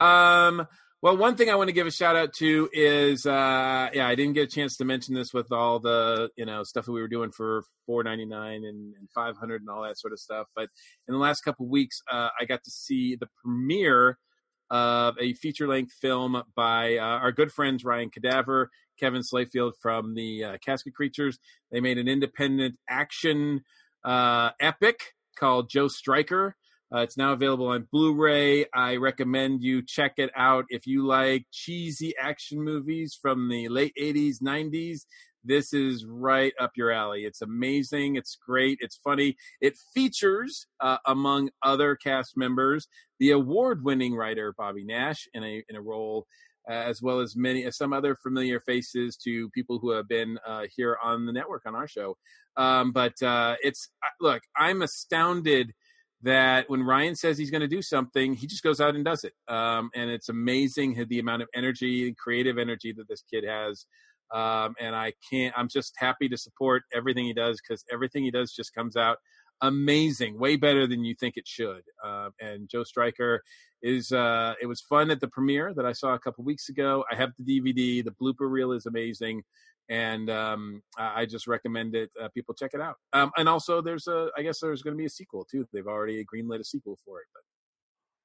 um, 0.00 0.66
well, 1.02 1.16
one 1.16 1.36
thing 1.36 1.48
I 1.48 1.54
want 1.54 1.68
to 1.68 1.72
give 1.72 1.86
a 1.86 1.90
shout 1.90 2.14
out 2.14 2.34
to 2.34 2.68
is, 2.72 3.24
uh, 3.24 3.88
yeah, 3.92 4.06
I 4.06 4.14
didn't 4.14 4.34
get 4.34 4.44
a 4.44 4.54
chance 4.54 4.76
to 4.76 4.84
mention 4.84 5.14
this 5.14 5.32
with 5.32 5.50
all 5.50 5.78
the, 5.78 6.28
you 6.36 6.44
know, 6.44 6.62
stuff 6.62 6.84
that 6.84 6.92
we 6.92 7.00
were 7.00 7.08
doing 7.08 7.30
for 7.30 7.64
four 7.86 8.04
ninety 8.04 8.26
nine 8.26 8.64
and, 8.64 8.94
and 8.94 9.08
five 9.14 9.36
hundred 9.36 9.62
and 9.62 9.70
all 9.70 9.82
that 9.82 9.98
sort 9.98 10.12
of 10.12 10.18
stuff. 10.18 10.46
But 10.54 10.68
in 11.08 11.14
the 11.14 11.18
last 11.18 11.40
couple 11.40 11.66
weeks, 11.66 12.02
uh, 12.10 12.28
I 12.38 12.44
got 12.44 12.62
to 12.64 12.70
see 12.70 13.16
the 13.16 13.28
premiere 13.42 14.18
of 14.70 15.16
a 15.18 15.32
feature 15.34 15.66
length 15.66 15.92
film 16.00 16.42
by 16.54 16.96
uh, 16.96 17.00
our 17.00 17.32
good 17.32 17.50
friends 17.50 17.84
Ryan 17.84 18.10
Cadaver, 18.10 18.70
Kevin 19.00 19.22
Slayfield 19.22 19.72
from 19.80 20.14
the 20.14 20.44
uh, 20.44 20.56
Casket 20.64 20.94
Creatures. 20.94 21.38
They 21.72 21.80
made 21.80 21.98
an 21.98 22.08
independent 22.08 22.76
action 22.88 23.62
uh, 24.04 24.50
epic 24.60 25.00
called 25.36 25.70
Joe 25.70 25.88
Stryker. 25.88 26.56
Uh, 26.94 27.00
it's 27.00 27.16
now 27.16 27.32
available 27.32 27.68
on 27.68 27.86
Blu-ray. 27.92 28.66
I 28.74 28.96
recommend 28.96 29.62
you 29.62 29.82
check 29.86 30.14
it 30.16 30.30
out 30.36 30.64
if 30.70 30.86
you 30.86 31.06
like 31.06 31.46
cheesy 31.52 32.14
action 32.20 32.62
movies 32.62 33.16
from 33.20 33.48
the 33.48 33.68
late 33.68 33.94
'80s, 34.00 34.42
'90s. 34.42 35.02
This 35.44 35.72
is 35.72 36.04
right 36.04 36.52
up 36.60 36.72
your 36.76 36.90
alley. 36.90 37.24
It's 37.24 37.42
amazing. 37.42 38.16
It's 38.16 38.36
great. 38.36 38.78
It's 38.80 38.98
funny. 39.02 39.36
It 39.60 39.74
features, 39.94 40.66
uh, 40.80 40.98
among 41.06 41.50
other 41.62 41.96
cast 41.96 42.36
members, 42.36 42.88
the 43.20 43.30
award-winning 43.30 44.14
writer 44.14 44.54
Bobby 44.58 44.84
Nash 44.84 45.28
in 45.32 45.44
a 45.44 45.62
in 45.68 45.76
a 45.76 45.80
role, 45.80 46.26
uh, 46.68 46.74
as 46.74 47.00
well 47.00 47.20
as 47.20 47.36
many 47.36 47.66
uh, 47.66 47.70
some 47.70 47.92
other 47.92 48.16
familiar 48.16 48.60
faces 48.60 49.16
to 49.24 49.48
people 49.50 49.78
who 49.78 49.90
have 49.90 50.08
been 50.08 50.38
uh, 50.46 50.64
here 50.74 50.98
on 51.02 51.24
the 51.24 51.32
network 51.32 51.62
on 51.66 51.74
our 51.74 51.88
show. 51.88 52.16
Um, 52.56 52.92
but 52.92 53.20
uh, 53.22 53.54
it's 53.62 53.90
uh, 54.02 54.08
look, 54.20 54.42
I'm 54.56 54.82
astounded 54.82 55.72
that 56.22 56.68
when 56.68 56.82
Ryan 56.82 57.14
says 57.14 57.38
he's 57.38 57.50
going 57.50 57.62
to 57.62 57.68
do 57.68 57.82
something, 57.82 58.34
he 58.34 58.46
just 58.46 58.62
goes 58.62 58.80
out 58.80 58.94
and 58.94 59.04
does 59.04 59.24
it. 59.24 59.32
Um, 59.48 59.90
and 59.94 60.10
it's 60.10 60.28
amazing 60.28 61.04
the 61.08 61.18
amount 61.18 61.42
of 61.42 61.48
energy 61.54 62.06
and 62.06 62.16
creative 62.16 62.58
energy 62.58 62.92
that 62.92 63.08
this 63.08 63.22
kid 63.22 63.44
has. 63.44 63.86
Um, 64.32 64.74
and 64.78 64.94
I 64.94 65.14
can't, 65.28 65.54
I'm 65.56 65.68
just 65.68 65.94
happy 65.96 66.28
to 66.28 66.36
support 66.36 66.82
everything 66.94 67.24
he 67.24 67.32
does 67.32 67.60
because 67.60 67.84
everything 67.92 68.22
he 68.22 68.30
does 68.30 68.52
just 68.52 68.74
comes 68.74 68.96
out 68.96 69.18
amazing, 69.62 70.38
way 70.38 70.56
better 70.56 70.86
than 70.86 71.04
you 71.04 71.14
think 71.14 71.36
it 71.36 71.46
should. 71.46 71.82
Uh, 72.04 72.30
and 72.40 72.68
Joe 72.68 72.84
Stryker 72.84 73.42
is 73.82 74.12
uh, 74.12 74.54
it 74.60 74.66
was 74.66 74.80
fun 74.80 75.10
at 75.10 75.20
the 75.20 75.28
premiere 75.28 75.72
that 75.74 75.86
I 75.86 75.92
saw 75.92 76.14
a 76.14 76.18
couple 76.18 76.44
weeks 76.44 76.68
ago. 76.68 77.04
I 77.10 77.16
have 77.16 77.32
the 77.38 77.44
DVD. 77.44 78.04
The 78.04 78.14
blooper 78.22 78.50
reel 78.50 78.72
is 78.72 78.86
amazing, 78.86 79.42
and 79.90 80.30
um, 80.30 80.82
I 80.96 81.26
just 81.26 81.46
recommend 81.46 81.94
it. 81.94 82.10
Uh, 82.18 82.28
people 82.32 82.54
check 82.54 82.70
it 82.72 82.80
out. 82.80 82.96
Um, 83.12 83.30
and 83.36 83.48
also, 83.48 83.82
there's 83.82 84.06
a 84.06 84.28
I 84.38 84.42
guess 84.42 84.60
there's 84.60 84.80
going 84.82 84.94
to 84.96 84.98
be 84.98 85.04
a 85.04 85.10
sequel 85.10 85.44
too. 85.44 85.66
They've 85.72 85.86
already 85.86 86.24
greenlit 86.24 86.60
a 86.60 86.64
sequel 86.64 86.96
for 87.04 87.18
it. 87.20 87.26
But 87.34 87.42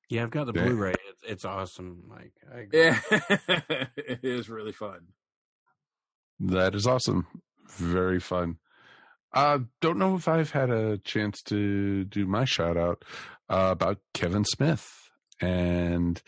Yeah, 0.09 0.23
I've 0.23 0.29
got 0.29 0.45
the 0.45 0.53
Yeah. 0.55 0.65
Blu-ray. 0.67 0.93
It's, 1.09 1.23
it's 1.27 1.45
awesome, 1.45 2.03
Mike. 2.07 2.33
I, 2.53 2.67
yeah, 2.71 2.99
it 3.97 4.19
is 4.23 4.49
really 4.49 4.71
fun. 4.71 4.99
That 6.39 6.75
is 6.75 6.85
awesome. 6.87 7.25
Very 7.67 8.19
fun. 8.19 8.57
Uh, 9.33 9.59
don't 9.81 9.97
know 9.97 10.15
if 10.15 10.27
I've 10.29 10.51
had 10.51 10.69
a 10.69 10.97
chance 10.99 11.41
to 11.43 12.05
do 12.05 12.25
my 12.25 12.45
shout 12.45 12.77
out 12.77 13.03
uh, 13.49 13.69
about 13.71 13.99
Kevin 14.13 14.45
Smith. 14.45 15.09
And 15.41 16.21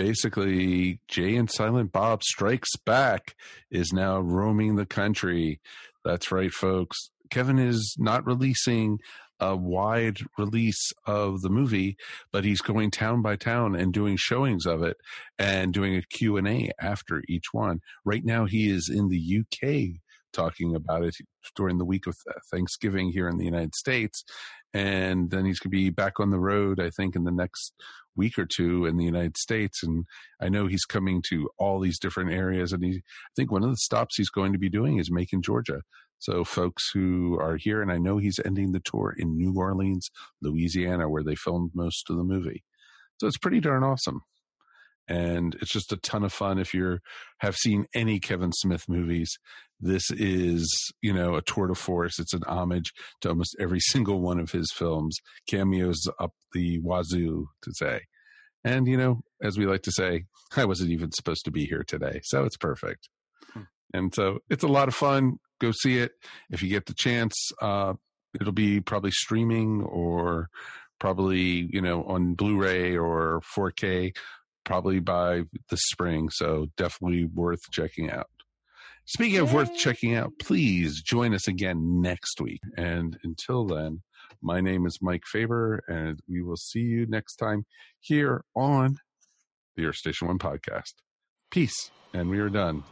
basically, 0.00 0.98
Jay 1.08 1.36
and 1.36 1.50
Silent 1.50 1.92
Bob 1.92 2.22
Strikes 2.22 2.74
Back 2.86 3.36
is 3.70 3.92
now 3.92 4.18
roaming 4.18 4.76
the 4.76 4.86
country. 4.86 5.60
That's 6.06 6.32
right, 6.32 6.50
folks. 6.50 7.10
Kevin 7.30 7.58
is 7.58 7.96
not 7.98 8.26
releasing 8.26 8.98
a 9.40 9.54
wide 9.54 10.20
release 10.38 10.90
of 11.06 11.42
the 11.42 11.50
movie, 11.50 11.98
but 12.32 12.44
he's 12.44 12.62
going 12.62 12.90
town 12.90 13.20
by 13.20 13.36
town 13.36 13.76
and 13.76 13.92
doing 13.92 14.16
showings 14.16 14.64
of 14.64 14.82
it 14.82 14.96
and 15.38 15.74
doing 15.74 15.96
a 15.96 16.02
Q&A 16.02 16.70
after 16.80 17.22
each 17.28 17.52
one. 17.52 17.80
Right 18.02 18.24
now 18.24 18.46
he 18.46 18.70
is 18.70 18.88
in 18.88 19.10
the 19.10 19.40
UK 19.40 20.00
talking 20.32 20.74
about 20.74 21.04
it 21.04 21.14
during 21.56 21.76
the 21.76 21.84
week 21.84 22.06
of 22.06 22.16
Thanksgiving 22.50 23.10
here 23.10 23.28
in 23.28 23.36
the 23.36 23.44
United 23.44 23.74
States 23.74 24.24
and 24.72 25.30
then 25.30 25.44
he's 25.44 25.58
going 25.58 25.70
to 25.70 25.76
be 25.76 25.90
back 25.90 26.20
on 26.20 26.30
the 26.30 26.38
road 26.38 26.78
I 26.78 26.90
think 26.90 27.16
in 27.16 27.24
the 27.24 27.32
next 27.32 27.72
week 28.20 28.38
or 28.38 28.44
two 28.44 28.84
in 28.84 28.98
the 28.98 29.04
United 29.04 29.38
States 29.38 29.82
and 29.82 30.04
I 30.42 30.50
know 30.50 30.66
he's 30.66 30.84
coming 30.84 31.22
to 31.30 31.48
all 31.58 31.80
these 31.80 31.98
different 31.98 32.32
areas 32.32 32.72
and 32.74 32.84
he 32.84 32.92
I 32.98 33.32
think 33.34 33.50
one 33.50 33.64
of 33.64 33.70
the 33.70 33.76
stops 33.88 34.16
he's 34.16 34.28
going 34.38 34.52
to 34.52 34.58
be 34.58 34.68
doing 34.68 34.98
is 34.98 35.10
Macon, 35.10 35.40
Georgia. 35.40 35.80
So 36.18 36.44
folks 36.44 36.90
who 36.92 37.38
are 37.40 37.56
here, 37.56 37.80
and 37.80 37.90
I 37.90 37.96
know 37.96 38.18
he's 38.18 38.38
ending 38.44 38.72
the 38.72 38.82
tour 38.84 39.14
in 39.16 39.38
New 39.38 39.54
Orleans, 39.56 40.10
Louisiana, 40.42 41.08
where 41.08 41.24
they 41.24 41.34
filmed 41.34 41.70
most 41.74 42.10
of 42.10 42.18
the 42.18 42.24
movie. 42.24 42.62
So 43.18 43.26
it's 43.26 43.38
pretty 43.38 43.60
darn 43.60 43.82
awesome. 43.82 44.20
And 45.10 45.56
it's 45.60 45.72
just 45.72 45.92
a 45.92 45.96
ton 45.96 46.22
of 46.22 46.32
fun 46.32 46.60
if 46.60 46.72
you 46.72 47.00
have 47.38 47.56
seen 47.56 47.86
any 47.94 48.20
Kevin 48.20 48.52
Smith 48.52 48.88
movies. 48.88 49.36
This 49.80 50.08
is, 50.12 50.92
you 51.02 51.12
know, 51.12 51.34
a 51.34 51.42
tour 51.42 51.66
de 51.66 51.74
force. 51.74 52.20
It's 52.20 52.32
an 52.32 52.44
homage 52.46 52.92
to 53.22 53.30
almost 53.30 53.56
every 53.58 53.80
single 53.90 54.20
one 54.20 54.38
of 54.38 54.52
his 54.52 54.70
films. 54.72 55.18
Cameos 55.48 56.06
up 56.20 56.32
the 56.52 56.78
wazoo 56.78 57.48
to 57.62 57.72
say. 57.74 58.02
And, 58.62 58.86
you 58.86 58.96
know, 58.96 59.22
as 59.42 59.58
we 59.58 59.66
like 59.66 59.82
to 59.82 59.92
say, 59.92 60.26
I 60.56 60.64
wasn't 60.64 60.90
even 60.90 61.10
supposed 61.10 61.44
to 61.46 61.50
be 61.50 61.64
here 61.64 61.82
today. 61.82 62.20
So 62.22 62.44
it's 62.44 62.56
perfect. 62.56 63.08
And 63.92 64.14
so 64.14 64.38
it's 64.48 64.62
a 64.62 64.68
lot 64.68 64.86
of 64.86 64.94
fun. 64.94 65.38
Go 65.60 65.72
see 65.72 65.98
it 65.98 66.12
if 66.50 66.62
you 66.62 66.68
get 66.68 66.86
the 66.86 66.94
chance. 66.94 67.34
Uh, 67.60 67.94
it'll 68.40 68.52
be 68.52 68.80
probably 68.80 69.10
streaming 69.10 69.82
or 69.82 70.48
probably 71.00 71.68
you 71.72 71.80
know 71.80 72.04
on 72.04 72.34
Blu-ray 72.34 72.96
or 72.96 73.40
4K 73.56 74.14
probably 74.64 75.00
by 75.00 75.42
the 75.68 75.76
spring. 75.76 76.30
So 76.30 76.66
definitely 76.76 77.24
worth 77.24 77.60
checking 77.72 78.10
out. 78.10 78.28
Speaking 79.06 79.38
of 79.38 79.52
worth 79.52 79.76
checking 79.76 80.14
out, 80.14 80.32
please 80.40 81.02
join 81.02 81.34
us 81.34 81.48
again 81.48 82.00
next 82.00 82.40
week. 82.40 82.60
And 82.76 83.18
until 83.24 83.66
then, 83.66 84.02
my 84.42 84.60
name 84.60 84.86
is 84.86 84.98
Mike 85.02 85.24
Faber, 85.26 85.82
and 85.88 86.20
we 86.28 86.42
will 86.42 86.56
see 86.56 86.80
you 86.80 87.06
next 87.06 87.36
time 87.36 87.66
here 87.98 88.44
on 88.54 88.98
the 89.76 89.86
Earth 89.86 89.96
Station 89.96 90.28
One 90.28 90.38
podcast. 90.38 90.94
Peace, 91.50 91.90
and 92.14 92.30
we 92.30 92.38
are 92.38 92.48
done. 92.48 92.84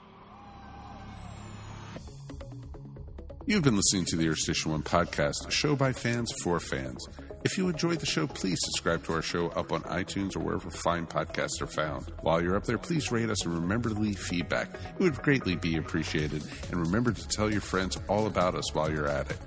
You've 3.47 3.63
been 3.63 3.77
listening 3.77 4.05
to 4.07 4.17
the 4.17 4.29
Earth 4.29 4.39
Station 4.39 4.73
One 4.73 4.83
podcast, 4.83 5.47
a 5.47 5.51
show 5.51 5.77
by 5.77 5.93
fans 5.93 6.33
for 6.43 6.61
fans. 6.61 7.07
If 7.45 7.57
you 7.57 7.69
enjoyed 7.69 8.01
the 8.01 8.07
show, 8.07 8.27
please 8.27 8.59
subscribe 8.63 9.05
to 9.05 9.15
our 9.15 9.23
show 9.23 9.49
up 9.51 9.73
on 9.73 9.83
iTunes 9.83 10.37
or 10.37 10.41
wherever 10.41 10.71
fine 10.71 11.07
podcasts 11.07 11.63
are 11.63 11.69
found. 11.69 12.13
While 12.21 12.43
you're 12.43 12.57
up 12.57 12.65
there, 12.65 12.79
please 12.79 13.13
rate 13.13 13.31
us 13.31 13.45
and 13.45 13.55
remember 13.55 13.91
to 13.91 13.95
leave 13.95 14.19
feedback. 14.19 14.69
It 14.99 15.03
would 15.03 15.23
greatly 15.23 15.55
be 15.55 15.77
appreciated. 15.77 16.43
And 16.71 16.81
remember 16.81 17.13
to 17.13 17.29
tell 17.29 17.51
your 17.51 17.61
friends 17.61 17.97
all 18.09 18.27
about 18.27 18.57
us 18.57 18.75
while 18.75 18.91
you're 18.91 19.07
at 19.07 19.31
it. 19.31 19.39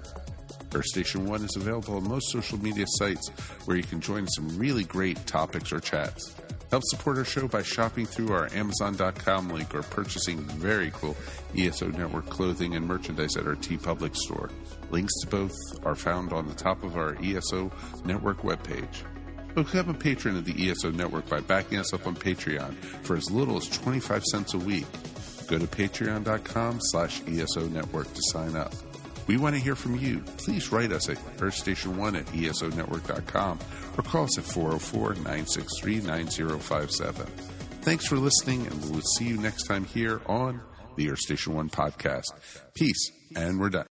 Earth 0.74 0.86
Station 0.86 1.26
One 1.26 1.44
is 1.44 1.58
available 1.58 1.98
on 1.98 2.08
most 2.08 2.32
social 2.32 2.58
media 2.58 2.86
sites 2.88 3.28
where 3.66 3.76
you 3.76 3.84
can 3.84 4.00
join 4.00 4.26
some 4.28 4.58
really 4.58 4.86
great 4.86 5.26
topics 5.28 5.74
or 5.74 5.82
chats. 5.82 6.34
Help 6.70 6.84
support 6.86 7.18
our 7.18 7.26
show 7.26 7.50
by 7.50 7.62
shopping 7.62 8.06
through 8.06 8.32
our 8.32 8.48
Amazon.com 8.54 9.50
link 9.50 9.76
or 9.76 9.84
purchasing 9.84 10.38
very 10.40 10.90
cool 10.92 11.18
ESO 11.58 11.88
Network 11.88 12.30
clothing 12.30 12.76
and 12.76 12.88
merchandise 12.88 13.36
at 13.36 13.46
our 13.46 13.56
TeePublic 13.56 14.16
store. 14.16 14.50
Links 14.92 15.14
to 15.22 15.28
both 15.28 15.56
are 15.86 15.96
found 15.96 16.34
on 16.34 16.48
the 16.48 16.54
top 16.54 16.84
of 16.84 16.98
our 16.98 17.18
ESO 17.24 17.72
Network 18.06 18.42
webpage. 18.42 19.04
Become 19.56 19.90
a 19.90 19.94
patron 19.94 20.38
of 20.38 20.46
the 20.46 20.70
ESO 20.70 20.92
Network 20.92 21.28
by 21.30 21.40
backing 21.42 21.80
us 21.80 21.94
up 21.94 22.08
on 22.08 22.16
Patreon 22.16 22.74
for 23.04 23.16
as 23.16 23.30
little 23.32 23.58
as 23.58 23.68
25 23.68 24.24
cents 24.26 24.54
a 24.54 24.58
week. 24.58 24.86
Go 25.48 25.60
to 25.60 25.68
patreon.com 25.68 26.80
slash 26.82 27.22
ESO 27.28 27.68
Network 27.68 28.14
to 28.14 28.22
sign 28.32 28.56
up. 28.56 28.74
We 29.28 29.38
want 29.38 29.56
to 29.56 29.62
hear 29.62 29.76
from 29.76 29.98
you. 29.98 30.20
Please 30.38 30.72
write 30.72 30.92
us 30.92 31.10
at 31.10 31.18
earthstation1 31.38 32.20
at 32.20 32.26
esonetwork.com 32.28 33.60
or 33.98 34.04
call 34.04 34.24
us 34.26 34.38
at 34.38 34.44
404 34.46 35.16
963 35.16 36.02
9057. 36.02 37.26
Thanks 37.82 38.08
for 38.08 38.18
listening, 38.18 38.68
and 38.68 38.92
we'll 38.92 39.02
see 39.18 39.26
you 39.26 39.38
next 39.38 39.64
time 39.64 39.86
here 39.86 40.22
on 40.28 40.62
the 40.96 41.10
Earth 41.10 41.20
Station 41.20 41.54
1 41.56 41.70
podcast. 41.70 42.26
Peace, 42.74 43.12
and 43.36 43.60
we're 43.60 43.70
done. 43.70 43.91